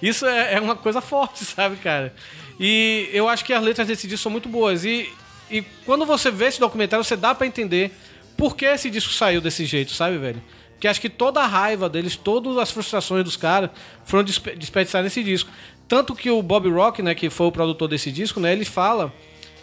Isso 0.02 0.26
é, 0.26 0.56
é 0.56 0.60
uma 0.60 0.76
coisa 0.76 1.02
forte, 1.02 1.44
sabe, 1.46 1.76
cara? 1.78 2.14
E 2.60 3.08
eu 3.14 3.30
acho 3.30 3.46
que 3.46 3.54
as 3.54 3.62
letras 3.64 3.88
desse 3.88 4.08
disco 4.08 4.24
são 4.24 4.32
muito 4.32 4.50
boas. 4.50 4.84
E, 4.84 5.08
e 5.52 5.62
quando 5.86 6.06
você 6.06 6.32
vê 6.32 6.46
esse 6.46 6.60
documentário, 6.60 7.04
você 7.06 7.16
dá 7.16 7.36
pra 7.36 7.46
entender 7.46 7.92
por 8.36 8.56
que 8.56 8.66
esse 8.66 8.90
disco 8.90 9.14
saiu 9.14 9.40
desse 9.42 9.66
jeito, 9.66 9.92
sabe, 9.92 10.18
velho? 10.18 10.42
Porque 10.78 10.88
acho 10.88 11.02
que 11.02 11.10
toda 11.10 11.42
a 11.42 11.48
raiva 11.48 11.90
deles, 11.90 12.16
todas 12.16 12.56
as 12.58 12.70
frustrações 12.72 13.24
dos 13.24 13.36
caras 13.36 13.72
foram 14.06 14.24
despe- 14.24 14.56
desperdiçadas 14.56 15.06
nesse 15.06 15.24
disco. 15.24 15.50
Tanto 15.88 16.14
que 16.16 16.30
o 16.30 16.42
Bob 16.44 16.70
Rock, 16.70 17.02
né, 17.02 17.16
que 17.16 17.30
foi 17.30 17.48
o 17.48 17.52
produtor 17.52 17.88
desse 17.88 18.12
disco, 18.12 18.40
né, 18.40 18.54
ele 18.54 18.64
fala 18.66 19.12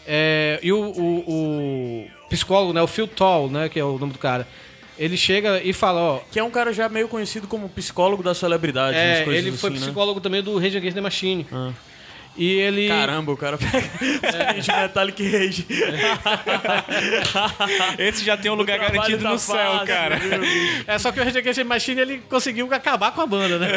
é, 0.07 0.59
e 0.63 0.73
o, 0.73 0.81
o- 0.81 1.25
o 1.29 2.29
psicólogo, 2.29 2.73
né, 2.73 2.83
o 2.83 2.87
Phil 2.87 3.07
Tall, 3.07 3.49
né, 3.49 3.69
que 3.69 3.79
é 3.79 3.85
o 3.85 3.97
nome 3.99 4.13
do 4.13 4.19
cara, 4.19 4.47
ele 4.99 5.17
chega 5.17 5.61
e 5.63 5.73
fala, 5.73 6.01
ó, 6.01 6.21
Que 6.33 6.39
é 6.39 6.43
um 6.45 6.51
cara 6.51 6.73
já 6.73 6.89
meio 6.89 7.09
conhecido 7.09 7.47
como 7.47 7.69
psicólogo 7.69 8.23
da 8.23 8.35
celebridade. 8.35 8.97
é, 8.97 9.23
ele 9.39 9.53
foi 9.57 9.71
assim, 9.71 9.79
né? 9.79 9.87
psicólogo 9.87 10.21
também 10.21 10.43
do 10.43 10.59
Rage 10.59 10.77
Against 10.77 10.95
the 10.95 11.01
Machine. 11.01 11.47
E 12.37 12.51
ele 12.53 12.89
Caramba, 12.89 13.31
o 13.33 13.37
cara 13.37 13.57
pega 13.57 13.79
é. 14.37 14.55
de 14.55 14.73
Metallic 14.73 15.23
Rage. 15.23 15.67
Esse 17.99 18.25
já 18.25 18.37
tem 18.37 18.51
um 18.51 18.55
lugar 18.55 18.79
garantido 18.79 19.23
tá 19.23 19.31
no 19.31 19.39
céu, 19.39 19.55
fácil, 19.73 19.87
cara. 19.87 20.17
viu, 20.17 20.41
bicho? 20.41 20.85
É 20.87 20.99
só 20.99 21.13
que 21.13 21.21
o 21.21 21.25
Rage 21.25 21.39
Against 21.39 21.59
the 21.59 21.65
Machine 21.65 22.01
ele 22.01 22.23
conseguiu 22.29 22.73
acabar 22.73 23.13
com 23.13 23.21
a 23.21 23.27
banda, 23.27 23.59
né? 23.59 23.69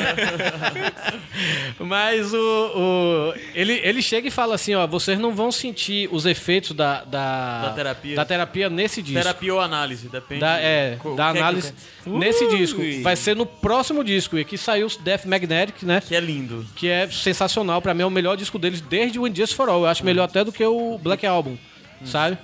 Mas 1.79 2.33
o, 2.33 2.37
o- 2.37 3.33
ele, 3.53 3.79
ele 3.83 4.01
chega 4.01 4.27
e 4.27 4.31
fala 4.31 4.55
assim, 4.55 4.73
ó, 4.75 4.87
vocês 4.87 5.19
não 5.19 5.33
vão 5.35 5.51
sentir 5.51 6.09
os 6.11 6.25
efeitos 6.25 6.71
da 6.71 7.03
da, 7.03 7.61
Da 7.67 7.73
terapia. 7.73 8.15
da 8.15 8.25
terapia 8.25 8.69
nesse 8.69 9.01
disco. 9.01 9.21
Terapia 9.21 9.53
ou 9.53 9.59
análise, 9.61 10.07
depende. 10.09 10.41
Da, 10.41 10.57
é, 10.59 10.97
da 11.15 11.29
é 11.29 11.31
que 11.33 11.37
análise 11.37 11.73
quero. 12.03 12.17
nesse 12.17 12.43
Ui. 12.45 12.57
disco. 12.57 12.81
Vai 13.03 13.15
ser 13.15 13.35
no 13.35 13.45
próximo 13.45 14.03
disco. 14.03 14.37
E 14.37 14.41
aqui 14.41 14.57
saiu 14.57 14.87
o 14.87 14.99
Death 15.01 15.25
Magnetic, 15.25 15.83
né? 15.83 16.01
Que 16.05 16.15
é 16.15 16.19
lindo. 16.19 16.65
Que 16.75 16.87
é 16.89 17.07
sensacional. 17.09 17.81
Pra 17.81 17.93
mim 17.93 18.01
é 18.01 18.05
o 18.05 18.09
melhor 18.09 18.35
disco 18.35 18.46
deles 18.55 18.79
desde 18.79 19.19
o 19.19 19.27
Injustice 19.27 19.55
for 19.55 19.67
All. 19.67 19.81
Eu 19.81 19.87
acho 19.87 20.05
melhor 20.05 20.23
até 20.23 20.43
do 20.43 20.51
que 20.51 20.63
o 20.63 20.97
Black 20.97 21.25
Album, 21.25 21.57
sabe? 22.05 22.37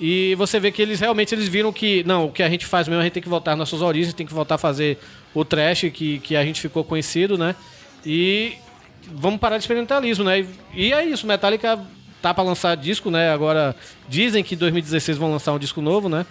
E 0.00 0.34
você 0.36 0.58
vê 0.58 0.72
que 0.72 0.80
eles 0.80 0.98
realmente 0.98 1.34
eles 1.34 1.46
viram 1.46 1.70
que, 1.70 2.02
não, 2.04 2.26
o 2.26 2.32
que 2.32 2.42
a 2.42 2.48
gente 2.48 2.64
faz 2.64 2.88
mesmo, 2.88 3.02
a 3.02 3.04
gente 3.04 3.12
tem 3.12 3.22
que 3.22 3.28
voltar 3.28 3.52
às 3.52 3.58
nossas 3.58 3.82
origens, 3.82 4.14
tem 4.14 4.26
que 4.26 4.32
voltar 4.32 4.54
a 4.54 4.58
fazer 4.58 4.98
o 5.34 5.44
trash 5.44 5.90
que, 5.92 6.18
que 6.20 6.34
a 6.34 6.42
gente 6.42 6.58
ficou 6.58 6.82
conhecido, 6.82 7.36
né? 7.36 7.54
E 8.04 8.54
vamos 9.12 9.38
parar 9.38 9.58
de 9.58 9.64
experimentalismo, 9.64 10.24
né? 10.24 10.40
E, 10.40 10.86
e 10.86 10.92
é 10.92 11.04
isso, 11.04 11.26
Metallica 11.26 11.78
tá 12.22 12.32
pra 12.32 12.42
lançar 12.42 12.76
disco, 12.76 13.10
né? 13.10 13.30
Agora 13.30 13.76
dizem 14.08 14.42
que 14.42 14.54
em 14.54 14.58
2016 14.58 15.18
vão 15.18 15.30
lançar 15.30 15.52
um 15.52 15.58
disco 15.58 15.82
novo, 15.82 16.08
né? 16.08 16.24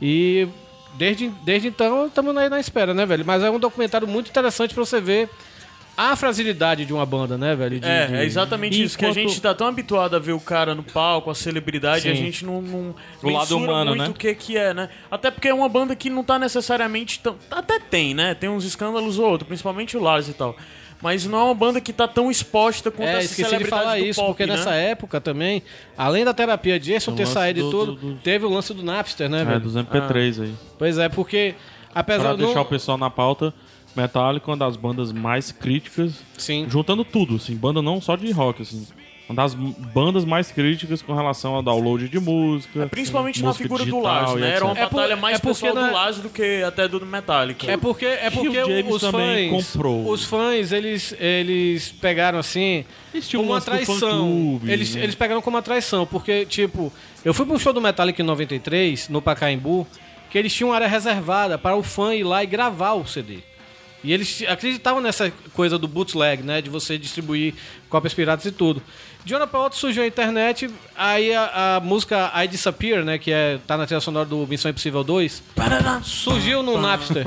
E 0.00 0.46
desde, 0.94 1.28
desde 1.44 1.68
então 1.68 2.06
estamos 2.06 2.36
aí 2.36 2.48
na 2.48 2.60
espera, 2.60 2.94
né, 2.94 3.04
velho? 3.04 3.24
Mas 3.24 3.42
é 3.42 3.50
um 3.50 3.58
documentário 3.58 4.06
muito 4.06 4.30
interessante 4.30 4.74
pra 4.74 4.84
você 4.84 5.00
ver 5.00 5.28
a 6.10 6.16
fragilidade 6.16 6.84
de 6.84 6.92
uma 6.92 7.06
banda, 7.06 7.38
né, 7.38 7.54
velho? 7.54 7.78
De- 7.80 7.86
É, 7.88 8.06
de- 8.06 8.14
é 8.16 8.24
exatamente 8.24 8.82
isso. 8.82 8.98
Que 8.98 9.04
a 9.04 9.10
Enquanto- 9.10 9.28
gente 9.28 9.40
tá 9.40 9.54
tão 9.54 9.66
habituado 9.68 10.16
a 10.16 10.18
ver 10.18 10.32
o 10.32 10.40
cara 10.40 10.74
no 10.74 10.82
palco, 10.82 11.30
a 11.30 11.34
celebridade, 11.34 12.08
a 12.08 12.14
Sim. 12.14 12.22
gente 12.22 12.44
não, 12.44 12.60
não 12.60 12.94
O 13.22 13.30
lado 13.30 13.56
humano, 13.56 13.90
muito 13.94 14.02
né? 14.02 14.08
o 14.08 14.14
que 14.14 14.34
que 14.34 14.56
é, 14.56 14.74
né? 14.74 14.88
Até 15.10 15.30
porque 15.30 15.48
é 15.48 15.54
uma 15.54 15.68
banda 15.68 15.94
que 15.94 16.10
não 16.10 16.24
tá 16.24 16.38
necessariamente 16.38 17.20
tão... 17.20 17.36
Até 17.50 17.78
tem, 17.78 18.14
né? 18.14 18.34
Tem 18.34 18.48
uns 18.50 18.64
escândalos 18.64 19.18
ou 19.18 19.30
outro, 19.30 19.46
principalmente 19.46 19.96
o 19.96 20.00
Lars 20.02 20.28
e 20.28 20.32
tal. 20.34 20.56
Mas 21.00 21.26
não 21.26 21.38
é 21.40 21.42
uma 21.46 21.54
banda 21.54 21.80
que 21.80 21.92
tá 21.92 22.06
tão 22.06 22.30
exposta 22.30 22.88
quanto 22.88 23.08
É, 23.08 23.14
essa 23.18 23.24
esqueci 23.40 23.56
de 23.58 23.64
falar 23.64 23.96
do 23.98 24.04
isso, 24.04 24.20
pop, 24.20 24.28
porque 24.30 24.46
né? 24.46 24.54
nessa 24.54 24.72
época 24.72 25.20
também, 25.20 25.60
além 25.98 26.24
da 26.24 26.32
terapia 26.32 26.78
Jason 26.78 27.10
O 27.10 27.16
ter 27.16 27.26
saído 27.26 27.58
e 27.58 27.62
do- 27.64 27.70
tudo, 27.72 27.92
do- 27.96 28.12
do- 28.14 28.20
teve 28.20 28.44
o 28.46 28.48
lance 28.48 28.72
do 28.72 28.84
Napster, 28.84 29.28
né, 29.28 29.42
É, 29.42 29.44
velho? 29.44 29.60
dos 29.60 29.74
MP3 29.76 30.40
aí. 30.40 30.54
Pois 30.78 30.98
é, 30.98 31.08
porque 31.08 31.56
apesar 31.92 32.22
Pra 32.28 32.36
não- 32.36 32.44
deixar 32.46 32.60
o 32.60 32.64
pessoal 32.66 32.96
na 32.96 33.10
pauta, 33.10 33.52
Metallica 33.96 34.46
é 34.46 34.50
uma 34.50 34.56
das 34.56 34.76
bandas 34.76 35.12
mais 35.12 35.52
críticas, 35.52 36.14
Sim. 36.38 36.66
juntando 36.68 37.04
tudo, 37.04 37.36
assim, 37.36 37.54
banda 37.56 37.82
não 37.82 38.00
só 38.00 38.16
de 38.16 38.30
rock, 38.32 38.62
assim. 38.62 38.86
Uma 39.28 39.36
das 39.36 39.54
bandas 39.54 40.24
mais 40.24 40.50
críticas 40.50 41.00
com 41.00 41.14
relação 41.14 41.54
ao 41.54 41.62
download 41.62 42.08
de 42.08 42.18
música. 42.18 42.82
É, 42.82 42.86
Principalmente 42.86 43.40
na 43.40 43.48
música 43.48 43.62
figura 43.62 43.84
do 43.84 43.90
digital 43.90 44.02
Lars, 44.26 44.34
né? 44.34 44.50
Era 44.50 44.64
uma. 44.64 44.76
É 44.78 44.86
por- 44.86 44.96
batalha 44.96 45.16
mais 45.16 45.36
é 45.36 45.38
pessoal 45.40 45.74
na- 45.74 45.86
do 45.88 45.92
Lars 45.94 46.18
do 46.18 46.28
que 46.28 46.62
até 46.62 46.88
do 46.88 47.06
Metallica. 47.06 47.70
É 47.70 47.76
porque, 47.76 48.04
é 48.04 48.28
porque 48.30 48.48
o 48.48 48.52
James 48.66 48.94
os 48.94 49.00
também 49.00 49.50
fãs, 49.50 49.66
comprou. 49.72 50.10
os 50.10 50.24
fãs, 50.24 50.72
eles, 50.72 51.14
eles 51.18 51.92
pegaram 51.92 52.38
assim 52.40 52.84
Estilo 53.14 53.44
como 53.44 53.54
uma 53.54 53.60
traição. 53.60 53.94
fã-clube, 53.96 54.70
Eles, 54.70 54.94
né? 54.96 55.04
eles 55.04 55.14
pegaram 55.14 55.40
como 55.40 55.56
uma 55.56 55.62
traição, 55.62 56.04
porque 56.04 56.44
tipo, 56.44 56.92
eu 57.24 57.32
fui 57.32 57.46
pro 57.46 57.58
show 57.58 57.72
do 57.72 57.80
Metallica 57.80 58.20
em 58.20 58.26
93 58.26 59.08
no 59.08 59.22
Pacaembu, 59.22 59.86
que 60.30 60.36
eles 60.36 60.52
tinham 60.52 60.70
uma 60.70 60.74
área 60.74 60.88
reservada 60.88 61.56
para 61.56 61.76
o 61.76 61.82
fã 61.82 62.12
ir 62.14 62.24
lá 62.24 62.42
e 62.42 62.46
gravar 62.46 62.94
o 62.94 63.06
CD. 63.06 63.38
E 64.04 64.12
eles 64.12 64.42
acreditavam 64.48 65.00
nessa 65.00 65.32
coisa 65.52 65.78
do 65.78 65.86
bootleg, 65.86 66.42
né? 66.42 66.60
De 66.60 66.68
você 66.68 66.98
distribuir 66.98 67.54
cópias 67.88 68.12
piratas 68.12 68.44
e 68.46 68.50
tudo. 68.50 68.82
De 69.24 69.34
uma 69.34 69.46
pra 69.46 69.60
outra 69.60 69.78
surgiu 69.78 70.02
a 70.02 70.06
internet, 70.06 70.68
aí 70.96 71.32
a, 71.32 71.76
a 71.76 71.80
música 71.80 72.32
I 72.42 72.48
Disappear, 72.48 73.04
né? 73.04 73.18
Que 73.18 73.30
é, 73.30 73.58
tá 73.66 73.76
na 73.76 73.86
trilha 73.86 74.00
sonora 74.00 74.26
do 74.26 74.44
Missão 74.46 74.70
Impossível 74.70 75.04
2. 75.04 75.42
Surgiu 76.02 76.62
no 76.62 76.80
Napster. 76.80 77.26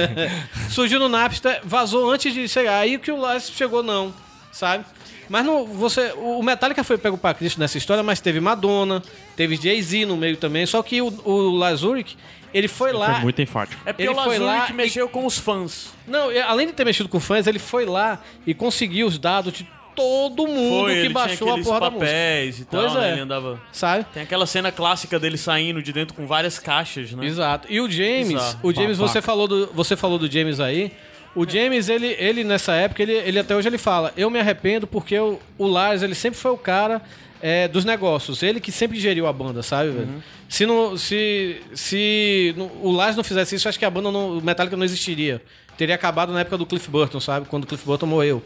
surgiu 0.68 1.00
no 1.00 1.08
Napster, 1.08 1.62
vazou 1.64 2.10
antes 2.10 2.34
de 2.34 2.46
chegar. 2.46 2.78
Aí 2.78 2.98
que 2.98 3.10
o 3.10 3.16
Lars 3.18 3.50
chegou, 3.50 3.82
não, 3.82 4.12
sabe? 4.52 4.84
Mas 5.28 5.46
não, 5.46 5.64
você, 5.66 6.12
o 6.16 6.42
Metallica 6.42 6.84
foi 6.84 6.98
pego 6.98 7.16
pra 7.16 7.32
Cristo 7.32 7.58
nessa 7.58 7.78
história, 7.78 8.02
mas 8.02 8.20
teve 8.20 8.38
Madonna, 8.38 9.02
teve 9.34 9.56
Jay-Z 9.56 10.04
no 10.04 10.14
meio 10.14 10.36
também. 10.36 10.66
Só 10.66 10.82
que 10.82 11.00
o, 11.00 11.06
o 11.24 11.56
Lars 11.56 11.82
Ulrich, 11.82 12.18
ele 12.54 12.68
foi 12.68 12.92
lá. 12.92 13.14
Foi 13.14 13.22
muito 13.22 13.40
enfático. 13.42 13.80
É 13.86 13.92
porque 13.92 14.02
Ele 14.02 14.10
o 14.12 14.22
foi 14.22 14.38
lá 14.38 14.66
que 14.66 14.72
e- 14.72 14.74
mexeu 14.74 15.08
com 15.08 15.24
os 15.26 15.38
fãs. 15.38 15.92
Não, 16.06 16.30
e 16.32 16.38
além 16.40 16.66
de 16.66 16.72
ter 16.72 16.84
mexido 16.84 17.08
com 17.08 17.18
fãs, 17.20 17.46
ele 17.46 17.58
foi 17.58 17.84
lá 17.84 18.20
e 18.46 18.52
conseguiu 18.54 19.06
os 19.06 19.18
dados 19.18 19.52
de 19.52 19.66
todo 19.94 20.46
mundo 20.46 20.84
Foi, 20.84 20.92
que 20.94 20.98
ele 21.00 21.08
baixou 21.10 21.48
tinha 21.48 21.60
a 21.60 21.64
porra 21.64 21.80
da 21.80 21.90
música. 21.90 22.06
papéis 22.06 22.60
e 22.60 22.64
tal, 22.64 22.80
Pois 22.80 22.94
né? 22.94 23.08
é. 23.08 23.12
Ele 23.12 23.20
andava... 23.20 23.60
Sabe? 23.70 24.06
Tem 24.14 24.22
aquela 24.22 24.46
cena 24.46 24.72
clássica 24.72 25.18
dele 25.20 25.36
saindo 25.36 25.82
de 25.82 25.92
dentro 25.92 26.14
com 26.14 26.26
várias 26.26 26.58
caixas, 26.58 27.12
né? 27.12 27.26
Exato. 27.26 27.66
E 27.70 27.78
o 27.78 27.90
James, 27.90 28.28
Bizarro. 28.28 28.58
o 28.62 28.72
James, 28.72 28.96
você 28.96 29.20
falou 29.20 29.46
do, 29.46 29.66
você 29.74 29.94
falou 29.94 30.18
do 30.18 30.30
James 30.30 30.60
aí. 30.60 30.92
O 31.34 31.46
James, 31.48 31.88
ele, 31.90 32.14
ele 32.18 32.42
nessa 32.42 32.72
época, 32.74 33.02
ele, 33.02 33.12
ele 33.12 33.38
até 33.38 33.54
hoje 33.54 33.68
ele 33.68 33.76
fala, 33.78 34.12
eu 34.16 34.30
me 34.30 34.38
arrependo 34.38 34.86
porque 34.86 35.18
o, 35.18 35.38
o 35.58 35.66
Lars, 35.66 36.02
ele 36.02 36.14
sempre 36.14 36.38
foi 36.40 36.50
o 36.52 36.58
cara 36.58 37.00
é, 37.42 37.66
dos 37.68 37.84
negócios. 37.84 38.42
Ele 38.42 38.60
que 38.60 38.70
sempre 38.72 38.98
geriu 39.00 39.26
a 39.26 39.32
banda, 39.32 39.62
sabe, 39.62 39.90
velho? 39.90 40.22
Se, 40.48 40.64
não, 40.64 40.96
se, 40.96 41.60
se 41.74 42.54
não- 42.56 42.70
o 42.82 42.90
Lars 42.92 43.16
não 43.16 43.24
fizesse 43.24 43.56
isso, 43.56 43.68
acho 43.68 43.78
que 43.78 43.84
a 43.84 43.90
banda, 43.90 44.10
não, 44.12 44.38
o 44.38 44.42
Metallica 44.42 44.76
não 44.76 44.84
existiria. 44.84 45.42
Teria 45.76 45.94
acabado 45.94 46.32
na 46.32 46.40
época 46.40 46.56
do 46.58 46.64
Cliff 46.66 46.88
Burton, 46.90 47.18
sabe? 47.20 47.46
Quando 47.48 47.64
o 47.64 47.66
Cliff 47.66 47.84
Burton 47.84 48.06
morreu. 48.06 48.42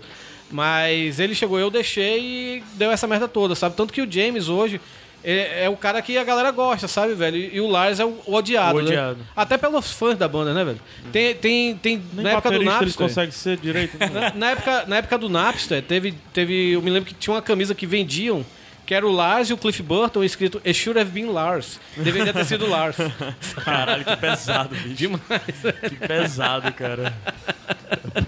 Mas 0.50 1.18
ele 1.18 1.34
chegou, 1.34 1.58
eu 1.58 1.70
deixei 1.70 2.20
e 2.20 2.62
deu 2.74 2.90
essa 2.90 3.06
merda 3.06 3.26
toda, 3.28 3.54
sabe? 3.54 3.74
Tanto 3.76 3.92
que 3.92 4.00
o 4.00 4.10
James 4.10 4.48
hoje 4.48 4.80
é, 5.24 5.64
é 5.64 5.68
o 5.68 5.76
cara 5.76 6.00
que 6.00 6.16
a 6.16 6.22
galera 6.22 6.52
gosta, 6.52 6.86
sabe, 6.86 7.14
velho? 7.14 7.36
E, 7.36 7.56
e 7.56 7.60
o 7.60 7.66
Lars 7.66 7.98
é 7.98 8.04
o, 8.04 8.16
o 8.24 8.32
odiado, 8.34 8.78
O 8.78 8.80
né? 8.80 8.86
odiado. 8.86 9.18
Até 9.34 9.58
pelos 9.58 9.90
fãs 9.90 10.16
da 10.16 10.28
banda, 10.28 10.54
né, 10.54 10.64
velho? 10.64 10.80
Tem, 11.10 11.34
tem, 11.34 11.74
tem 11.76 12.02
Nem 12.12 12.22
na 12.22 12.30
época 12.32 12.52
do 12.52 12.62
Napster... 12.62 12.94
consegue 12.94 13.32
ser 13.32 13.56
direito. 13.56 13.98
né? 13.98 14.08
Na, 14.08 14.32
na 14.34 14.50
época, 14.52 14.84
na 14.86 14.96
época 14.98 15.18
do 15.18 15.28
Napster, 15.28 15.82
teve, 15.82 16.14
teve. 16.32 16.70
Eu 16.72 16.80
me 16.82 16.90
lembro 16.90 17.08
que 17.08 17.14
tinha 17.14 17.34
uma 17.34 17.42
camisa 17.42 17.74
que 17.74 17.84
vendiam, 17.86 18.46
que 18.86 18.94
era 18.94 19.06
o 19.06 19.10
Lars 19.10 19.50
e 19.50 19.52
o 19.52 19.56
Cliff 19.58 19.82
Burton, 19.82 20.22
escrito 20.22 20.58
It 20.64 20.72
should 20.74 20.98
have 20.98 21.10
been 21.10 21.26
Lars. 21.26 21.80
Deveria 21.96 22.32
ter 22.32 22.44
sido 22.44 22.66
Lars. 22.68 22.96
Caralho, 23.64 24.04
que 24.04 24.16
pesado, 24.16 24.74
bicho. 24.74 24.88
Demais. 24.94 25.20
Que 25.88 25.96
pesado, 26.06 26.72
cara. 26.72 27.12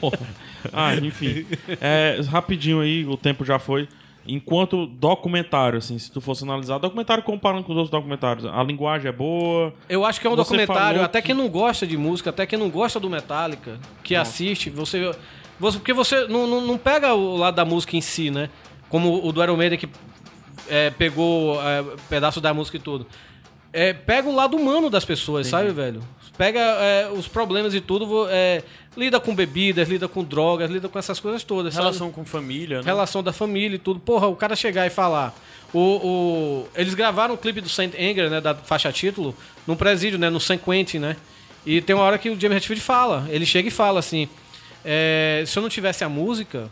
Ah, 0.72 0.94
enfim. 0.96 1.46
É, 1.80 2.20
rapidinho 2.28 2.80
aí, 2.80 3.06
o 3.06 3.16
tempo 3.16 3.44
já 3.44 3.58
foi. 3.58 3.88
Enquanto 4.26 4.86
documentário, 4.86 5.78
assim, 5.78 5.98
se 5.98 6.10
tu 6.10 6.20
fosse 6.20 6.44
analisar, 6.44 6.78
documentário 6.78 7.22
comparando 7.22 7.64
com 7.64 7.72
os 7.72 7.78
outros 7.78 7.90
documentários, 7.90 8.44
a 8.44 8.62
linguagem 8.62 9.08
é 9.08 9.12
boa. 9.12 9.72
Eu 9.88 10.04
acho 10.04 10.20
que 10.20 10.26
é 10.26 10.30
um 10.30 10.36
documentário, 10.36 11.02
até 11.02 11.22
que- 11.22 11.28
quem 11.28 11.34
não 11.34 11.48
gosta 11.48 11.86
de 11.86 11.96
música, 11.96 12.28
até 12.30 12.44
quem 12.44 12.58
não 12.58 12.68
gosta 12.68 13.00
do 13.00 13.08
Metallica, 13.08 13.78
que 14.02 14.14
assiste, 14.14 14.68
você, 14.68 15.12
você. 15.58 15.78
Porque 15.78 15.94
você 15.94 16.26
não, 16.26 16.46
não, 16.46 16.60
não 16.60 16.76
pega 16.76 17.14
o 17.14 17.36
lado 17.38 17.54
da 17.54 17.64
música 17.64 17.96
em 17.96 18.02
si, 18.02 18.30
né? 18.30 18.50
Como 18.90 19.26
o 19.26 19.32
do 19.32 19.42
Iron 19.42 19.56
Maiden 19.56 19.78
que 19.78 19.88
é, 20.68 20.90
pegou 20.90 21.60
é, 21.62 21.84
pedaço 22.08 22.40
da 22.40 22.52
música 22.54 22.76
e 22.76 22.80
tudo. 22.80 23.06
É, 23.72 23.92
pega 23.92 24.28
o 24.28 24.34
lado 24.34 24.56
humano 24.56 24.88
das 24.88 25.04
pessoas, 25.04 25.46
sabe, 25.46 25.70
velho? 25.70 26.02
Pega 26.38 26.60
é, 26.60 27.10
os 27.12 27.26
problemas 27.26 27.74
e 27.74 27.80
tudo, 27.80 28.26
é, 28.30 28.62
lida 28.96 29.18
com 29.18 29.34
bebidas, 29.34 29.88
lida 29.88 30.06
com 30.08 30.22
drogas, 30.22 30.70
lida 30.70 30.88
com 30.88 30.98
essas 30.98 31.18
coisas 31.20 31.42
todas. 31.42 31.74
sabe? 31.74 31.84
Relação 31.86 32.10
com 32.12 32.24
família, 32.24 32.78
né? 32.78 32.84
relação 32.84 33.22
da 33.22 33.32
família 33.32 33.74
e 33.74 33.78
tudo. 33.78 33.98
Porra, 34.00 34.26
o 34.28 34.36
cara 34.36 34.54
chegar 34.56 34.86
e 34.86 34.90
falar. 34.90 35.34
O, 35.74 35.78
o- 35.80 36.68
eles 36.74 36.94
gravaram 36.94 37.34
o 37.34 37.38
clipe 37.38 37.60
do 37.60 37.68
Saint 37.68 37.92
Anger, 37.94 38.30
né, 38.30 38.40
da 38.40 38.54
faixa 38.54 38.90
título, 38.92 39.34
num 39.66 39.76
presídio, 39.76 40.18
né, 40.18 40.30
no 40.30 40.40
San 40.40 40.56
Quentin, 40.56 40.98
né? 40.98 41.16
E 41.66 41.80
tem 41.82 41.94
uma 41.94 42.04
hora 42.04 42.16
que 42.16 42.30
o 42.30 42.40
James 42.40 42.56
Hetfield 42.58 42.80
fala, 42.80 43.26
ele 43.28 43.44
chega 43.44 43.68
e 43.68 43.70
fala 43.70 43.98
assim: 43.98 44.28
é, 44.84 45.42
se 45.46 45.58
eu 45.58 45.62
não 45.62 45.68
tivesse 45.68 46.04
a 46.04 46.08
música, 46.08 46.70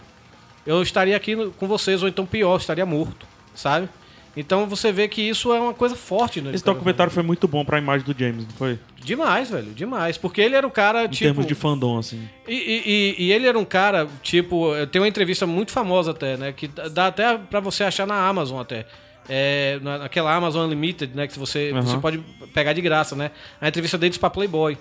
eu 0.65 0.81
estaria 0.83 1.15
aqui 1.17 1.37
com 1.59 1.67
vocês, 1.69 2.03
ou 2.03 2.09
então 2.09 2.25
pior, 2.25 2.57
estaria 2.59 2.87
morto, 2.87 3.27
sabe? 3.57 3.89
Então 4.37 4.67
você 4.67 4.93
vê 4.93 5.09
que 5.09 5.23
isso 5.23 5.51
é 5.53 5.59
uma 5.59 5.73
coisa 5.73 5.97
forte, 5.97 6.43
né? 6.43 6.51
Esse 6.55 6.63
documentário 6.63 7.11
foi 7.11 7.23
muito 7.23 7.49
bom 7.49 7.65
pra 7.65 7.79
imagem 7.79 8.07
do 8.07 8.15
James, 8.19 8.45
não 8.47 8.55
foi? 8.55 8.79
Demais, 9.03 9.49
velho, 9.49 9.73
demais. 9.73 10.19
Porque 10.19 10.43
ele 10.43 10.55
era 10.55 10.67
o 10.67 10.71
cara, 10.71 11.07
Em 11.07 11.09
tipo. 11.09 11.25
termos 11.25 11.47
de 11.47 11.55
fandom, 11.55 11.97
assim. 11.99 12.29
E, 12.47 12.55
e- 12.55 13.25
e- 13.25 13.33
ele 13.33 13.47
era 13.47 13.59
um 13.59 13.65
cara, 13.65 14.07
tipo, 14.23 14.73
tem 14.93 15.01
uma 15.01 15.09
entrevista 15.09 15.47
muito 15.47 15.73
famosa 15.73 16.11
até, 16.11 16.37
né? 16.37 16.53
Que 16.53 16.69
dá 16.69 17.07
até 17.07 17.39
pra 17.39 17.61
você 17.61 17.83
achar 17.83 18.07
na 18.07 18.29
Amazon 18.29 18.61
até. 18.61 18.87
É, 19.29 19.79
na- 19.83 19.99
naquela 19.99 20.35
Amazon 20.35 20.67
Unlimited, 20.67 21.17
né? 21.17 21.27
Que 21.27 21.39
você, 21.39 21.71
Aham. 21.73 21.81
você 21.83 21.97
pode 21.99 22.19
pegar 22.53 22.75
de 22.75 22.83
graça, 22.83 23.17
né? 23.17 23.31
A 23.59 23.67
entrevista 23.69 23.97
deles 23.97 24.19
pra 24.19 24.29
Playboy. 24.29 24.77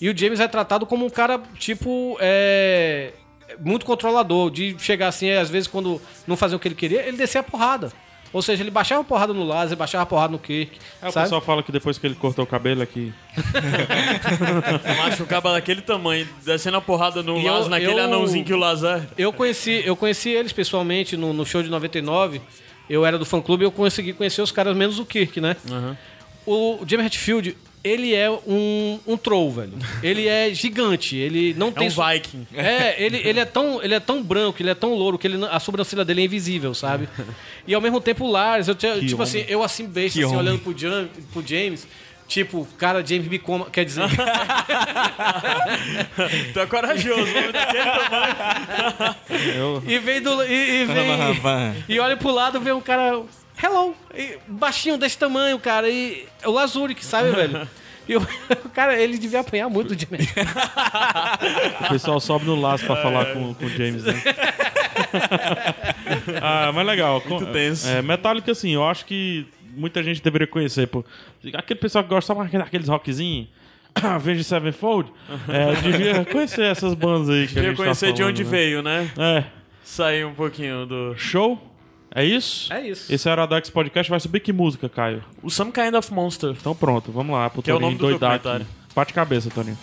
E 0.00 0.10
o 0.10 0.18
James 0.18 0.40
é 0.40 0.48
tratado 0.48 0.84
como 0.86 1.06
um 1.06 1.10
cara, 1.10 1.40
tipo, 1.56 2.16
é, 2.20 3.12
muito 3.60 3.84
controlador, 3.86 4.50
de 4.50 4.76
chegar 4.78 5.08
assim, 5.08 5.30
às 5.30 5.50
vezes 5.50 5.68
quando 5.68 6.00
não 6.26 6.36
fazia 6.36 6.56
o 6.56 6.60
que 6.60 6.68
ele 6.68 6.74
queria, 6.74 7.02
ele 7.06 7.16
descia 7.16 7.40
a 7.40 7.44
porrada. 7.44 7.92
Ou 8.32 8.40
seja, 8.40 8.62
ele 8.62 8.70
baixava 8.70 9.02
a 9.02 9.04
porrada 9.04 9.34
no 9.34 9.44
Lazer, 9.44 9.76
baixava 9.76 10.04
a 10.04 10.06
porrada 10.06 10.32
no 10.32 10.38
Kirk. 10.38 10.78
É, 11.02 11.08
o 11.08 11.12
sabe? 11.12 11.24
pessoal 11.26 11.42
fala 11.42 11.62
que 11.62 11.70
depois 11.70 11.98
que 11.98 12.06
ele 12.06 12.14
cortou 12.14 12.44
o 12.44 12.46
cabelo 12.46 12.80
o 15.20 15.26
cabo 15.28 15.50
daquele 15.52 15.82
tamanho, 15.82 16.26
descendo 16.44 16.78
a 16.78 16.80
porrada 16.80 17.22
no 17.22 17.34
Laz, 17.34 17.64
eu- 17.64 17.68
naquele 17.70 17.92
eu- 18.00 18.04
anãozinho 18.04 18.44
que 18.44 18.54
o 18.54 18.56
Lazar. 18.56 19.06
Eu 19.18 19.32
conheci, 19.34 19.82
eu 19.84 19.94
conheci 19.94 20.30
eles 20.30 20.52
pessoalmente 20.52 21.16
no, 21.16 21.32
no 21.34 21.44
show 21.44 21.62
de 21.62 21.68
99. 21.68 22.40
Eu 22.88 23.04
era 23.06 23.18
do 23.18 23.24
fã 23.26 23.40
clube 23.40 23.64
e 23.64 23.66
eu 23.66 23.70
consegui 23.72 24.12
conhecer 24.12 24.42
os 24.42 24.50
caras, 24.50 24.74
menos 24.76 24.98
o 24.98 25.04
Kirk, 25.04 25.40
né? 25.40 25.56
O 26.46 26.78
James 26.86 27.06
Hetfield, 27.06 27.56
ele 27.84 28.14
é 28.14 28.30
um, 28.30 28.98
um 29.06 29.16
troll, 29.16 29.50
velho. 29.52 29.72
Ele 30.02 30.28
é 30.28 30.52
gigante. 30.54 31.16
Ele 31.16 31.52
não 31.54 31.68
É 31.68 31.72
tem. 31.72 31.88
um 31.88 31.90
so- 31.90 32.02
Viking. 32.06 32.46
É, 32.54 33.02
ele, 33.02 33.16
ele, 33.24 33.40
é 33.40 33.44
tão, 33.44 33.82
ele 33.82 33.94
é 33.94 34.00
tão 34.00 34.22
branco, 34.22 34.62
ele 34.62 34.70
é 34.70 34.74
tão 34.74 34.94
louro 34.94 35.18
que 35.18 35.26
ele, 35.26 35.44
a 35.50 35.58
sobrancelha 35.58 36.04
dele 36.04 36.22
é 36.22 36.24
invisível, 36.24 36.74
sabe? 36.74 37.08
E 37.66 37.74
ao 37.74 37.80
mesmo 37.80 38.00
tempo 38.00 38.24
o 38.24 38.30
Lars, 38.30 38.66
eu 38.66 38.74
tinha, 38.74 38.98
tipo 38.98 39.22
assim, 39.22 39.44
eu 39.48 39.62
assim 39.62 39.86
besta, 39.86 40.18
assim, 40.18 40.34
olhando 40.36 40.58
pro, 40.58 40.76
Jam, 40.76 41.08
pro 41.32 41.46
James, 41.46 41.86
tipo, 42.26 42.66
cara, 42.76 43.06
James 43.06 43.28
me 43.28 43.38
coma, 43.38 43.66
quer 43.70 43.84
dizer, 43.84 44.02
Tu 46.52 46.58
é 46.60 46.66
corajoso, 46.66 47.20
homem. 47.20 47.52
Eu... 49.54 49.82
e 49.86 49.98
vem 49.98 50.20
do. 50.20 50.42
E, 50.44 50.82
e 50.82 50.84
vem. 50.86 51.06
E 51.88 51.98
olha 52.00 52.16
pro 52.16 52.30
lado, 52.32 52.60
vê 52.60 52.72
um 52.72 52.80
cara. 52.80 53.22
Hello! 53.60 53.94
E 54.14 54.38
baixinho 54.46 54.96
desse 54.96 55.18
tamanho, 55.18 55.58
cara. 55.58 55.88
E 55.88 56.26
é 56.42 56.48
o 56.48 56.52
Lazuric, 56.52 57.04
sabe, 57.04 57.30
velho? 57.30 57.68
E 58.08 58.16
o, 58.16 58.26
cara, 58.74 59.00
ele 59.00 59.16
devia 59.16 59.38
apanhar 59.38 59.68
muito 59.68 59.94
de 59.94 60.08
mim. 60.10 60.18
O 61.82 61.88
pessoal 61.88 62.18
sobe 62.18 62.46
no 62.46 62.60
laço 62.60 62.84
pra 62.84 62.96
falar 62.96 63.26
com, 63.26 63.54
com 63.54 63.64
o 63.64 63.68
James, 63.68 64.02
né? 64.02 64.20
ah, 66.42 66.72
mas 66.74 66.84
legal. 66.84 67.22
Muito 67.24 67.46
tenso. 67.52 67.88
É, 67.88 68.02
Metallica, 68.02 68.50
assim, 68.50 68.70
eu 68.70 68.84
acho 68.84 69.04
que 69.04 69.46
muita 69.76 70.02
gente 70.02 70.20
deveria 70.20 70.48
conhecer. 70.48 70.88
Pô. 70.88 71.04
Aquele 71.54 71.78
pessoal 71.78 72.02
que 72.02 72.10
gosta 72.10 72.34
mais 72.34 72.50
daqueles 72.50 72.88
rockzinhos. 72.88 73.46
Avenged 73.94 74.44
Sevenfold, 74.44 75.12
é, 75.48 75.74
devia 75.82 76.24
conhecer 76.24 76.62
essas 76.62 76.94
bandas 76.94 77.28
aí 77.28 77.46
que 77.46 77.52
a 77.52 77.54
Queria 77.54 77.68
gente 77.68 77.76
tá 77.76 77.82
conhecer 77.84 78.12
de 78.12 78.18
falando, 78.18 78.32
onde 78.32 78.44
né? 78.44 78.50
veio, 78.50 78.82
né? 78.82 79.10
É. 79.18 79.44
Sair 79.84 80.24
um 80.24 80.34
pouquinho 80.34 80.86
do. 80.86 81.14
Show? 81.16 81.60
É 82.14 82.24
isso? 82.24 82.72
É 82.72 82.86
isso. 82.86 83.12
Esse 83.12 83.28
Aradex 83.28 83.70
Podcast 83.70 84.10
vai 84.10 84.20
subir 84.20 84.40
que 84.40 84.52
música, 84.52 84.88
Caio? 84.88 85.24
O 85.42 85.50
Some 85.50 85.72
Kind 85.72 85.94
of 85.94 86.12
Monster. 86.12 86.50
Então 86.50 86.74
pronto, 86.74 87.10
vamos 87.10 87.34
lá 87.34 87.48
pro 87.48 87.62
Que 87.62 87.70
é 87.70 87.74
o 87.74 87.76
Toninho 87.78 87.92
nome 87.92 87.98
do 87.98 88.08
doidar 88.10 88.32
aqui. 88.32 88.42
documentário. 88.44 88.66
Bate 88.94 89.12
cabeça, 89.14 89.48
Toninho. 89.50 89.78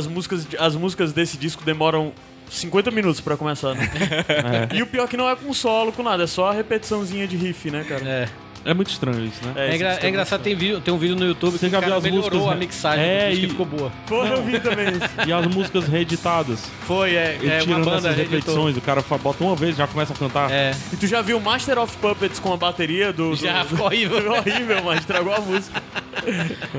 As 0.00 0.06
músicas, 0.06 0.46
as 0.58 0.74
músicas 0.74 1.12
desse 1.12 1.36
disco 1.36 1.64
demoram 1.64 2.12
50 2.50 2.90
minutos 2.90 3.20
pra 3.20 3.36
começar, 3.36 3.74
né? 3.74 3.88
E 4.74 4.82
o 4.82 4.86
pior 4.86 5.08
que 5.08 5.16
não 5.16 5.28
é 5.28 5.36
com 5.36 5.52
solo, 5.54 5.92
com 5.92 6.02
nada, 6.02 6.24
é 6.24 6.26
só 6.26 6.50
a 6.50 6.52
repetiçãozinha 6.52 7.26
de 7.26 7.36
riff, 7.36 7.70
né, 7.70 7.84
cara? 7.88 8.04
É. 8.08 8.28
É 8.64 8.74
muito 8.74 8.90
estranho 8.90 9.24
isso, 9.24 9.44
né? 9.44 9.52
É, 9.56 9.66
isso 9.68 9.76
engra- 9.76 9.94
fica 9.94 10.06
é 10.06 10.10
engraçado, 10.10 10.42
tem, 10.42 10.54
vídeo, 10.54 10.80
tem 10.80 10.92
um 10.92 10.98
vídeo 10.98 11.16
no 11.16 11.24
YouTube 11.24 11.52
Você 11.52 11.66
que 11.66 11.72
já 11.72 11.78
o 11.78 11.80
viu 11.80 11.88
cara 11.88 11.98
as 11.98 12.04
melhorou 12.04 12.30
músicas, 12.30 12.46
a 12.46 12.54
né? 12.54 12.60
mixagem 12.60 13.04
É, 13.04 13.30
disco 13.30 13.44
e- 13.44 13.48
ficou 13.48 13.66
boa. 13.66 13.92
Pô, 14.06 14.24
eu 14.24 14.42
vi 14.44 14.60
também 14.60 14.88
isso. 14.88 15.00
E 15.26 15.32
as 15.32 15.46
músicas 15.46 15.86
reeditadas. 15.88 16.70
Foi, 16.82 17.14
é, 17.14 17.36
Ele 17.40 17.48
é 17.50 17.54
uma 17.54 17.60
tirando 17.62 17.84
banda 17.84 17.96
essas 17.98 18.16
reeditou. 18.16 18.38
repetições, 18.38 18.76
o 18.76 18.80
cara 18.80 19.02
fa- 19.02 19.16
bota 19.18 19.42
uma 19.42 19.56
vez 19.56 19.76
já 19.76 19.86
começa 19.86 20.12
a 20.12 20.16
cantar. 20.16 20.50
É, 20.50 20.72
E 20.92 20.96
tu 20.96 21.06
já 21.06 21.22
viu 21.22 21.40
Master 21.40 21.78
of 21.78 21.96
Puppets 21.96 22.38
com 22.38 22.52
a 22.52 22.56
bateria 22.56 23.12
do. 23.12 23.30
do- 23.30 23.36
já 23.36 23.62
do- 23.62 23.68
ficou 23.70 23.86
horrível. 23.86 24.30
horrível, 24.32 24.82
mas 24.84 25.00
estragou 25.00 25.34
a 25.34 25.40
música. 25.40 25.82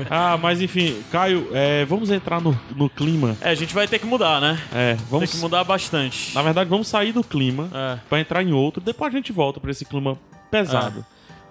Ah, 0.08 0.38
mas 0.40 0.60
enfim, 0.60 1.02
Caio, 1.10 1.48
é, 1.52 1.84
vamos 1.84 2.10
entrar 2.10 2.40
no, 2.40 2.58
no 2.76 2.88
clima. 2.88 3.36
É, 3.40 3.50
a 3.50 3.54
gente 3.54 3.74
vai 3.74 3.88
ter 3.88 3.98
que 3.98 4.06
mudar, 4.06 4.40
né? 4.40 4.58
É, 4.72 4.94
Tem 4.94 5.04
vamos. 5.10 5.30
que 5.30 5.36
mudar 5.38 5.64
bastante. 5.64 6.32
Na 6.34 6.42
verdade, 6.42 6.70
vamos 6.70 6.86
sair 6.86 7.12
do 7.12 7.24
clima 7.24 7.68
É. 7.74 7.98
pra 8.08 8.20
entrar 8.20 8.42
em 8.42 8.52
outro. 8.52 8.80
Depois 8.80 9.12
a 9.12 9.16
gente 9.16 9.32
volta 9.32 9.58
pra 9.58 9.70
esse 9.70 9.84
clima 9.84 10.16
pesado. 10.50 11.04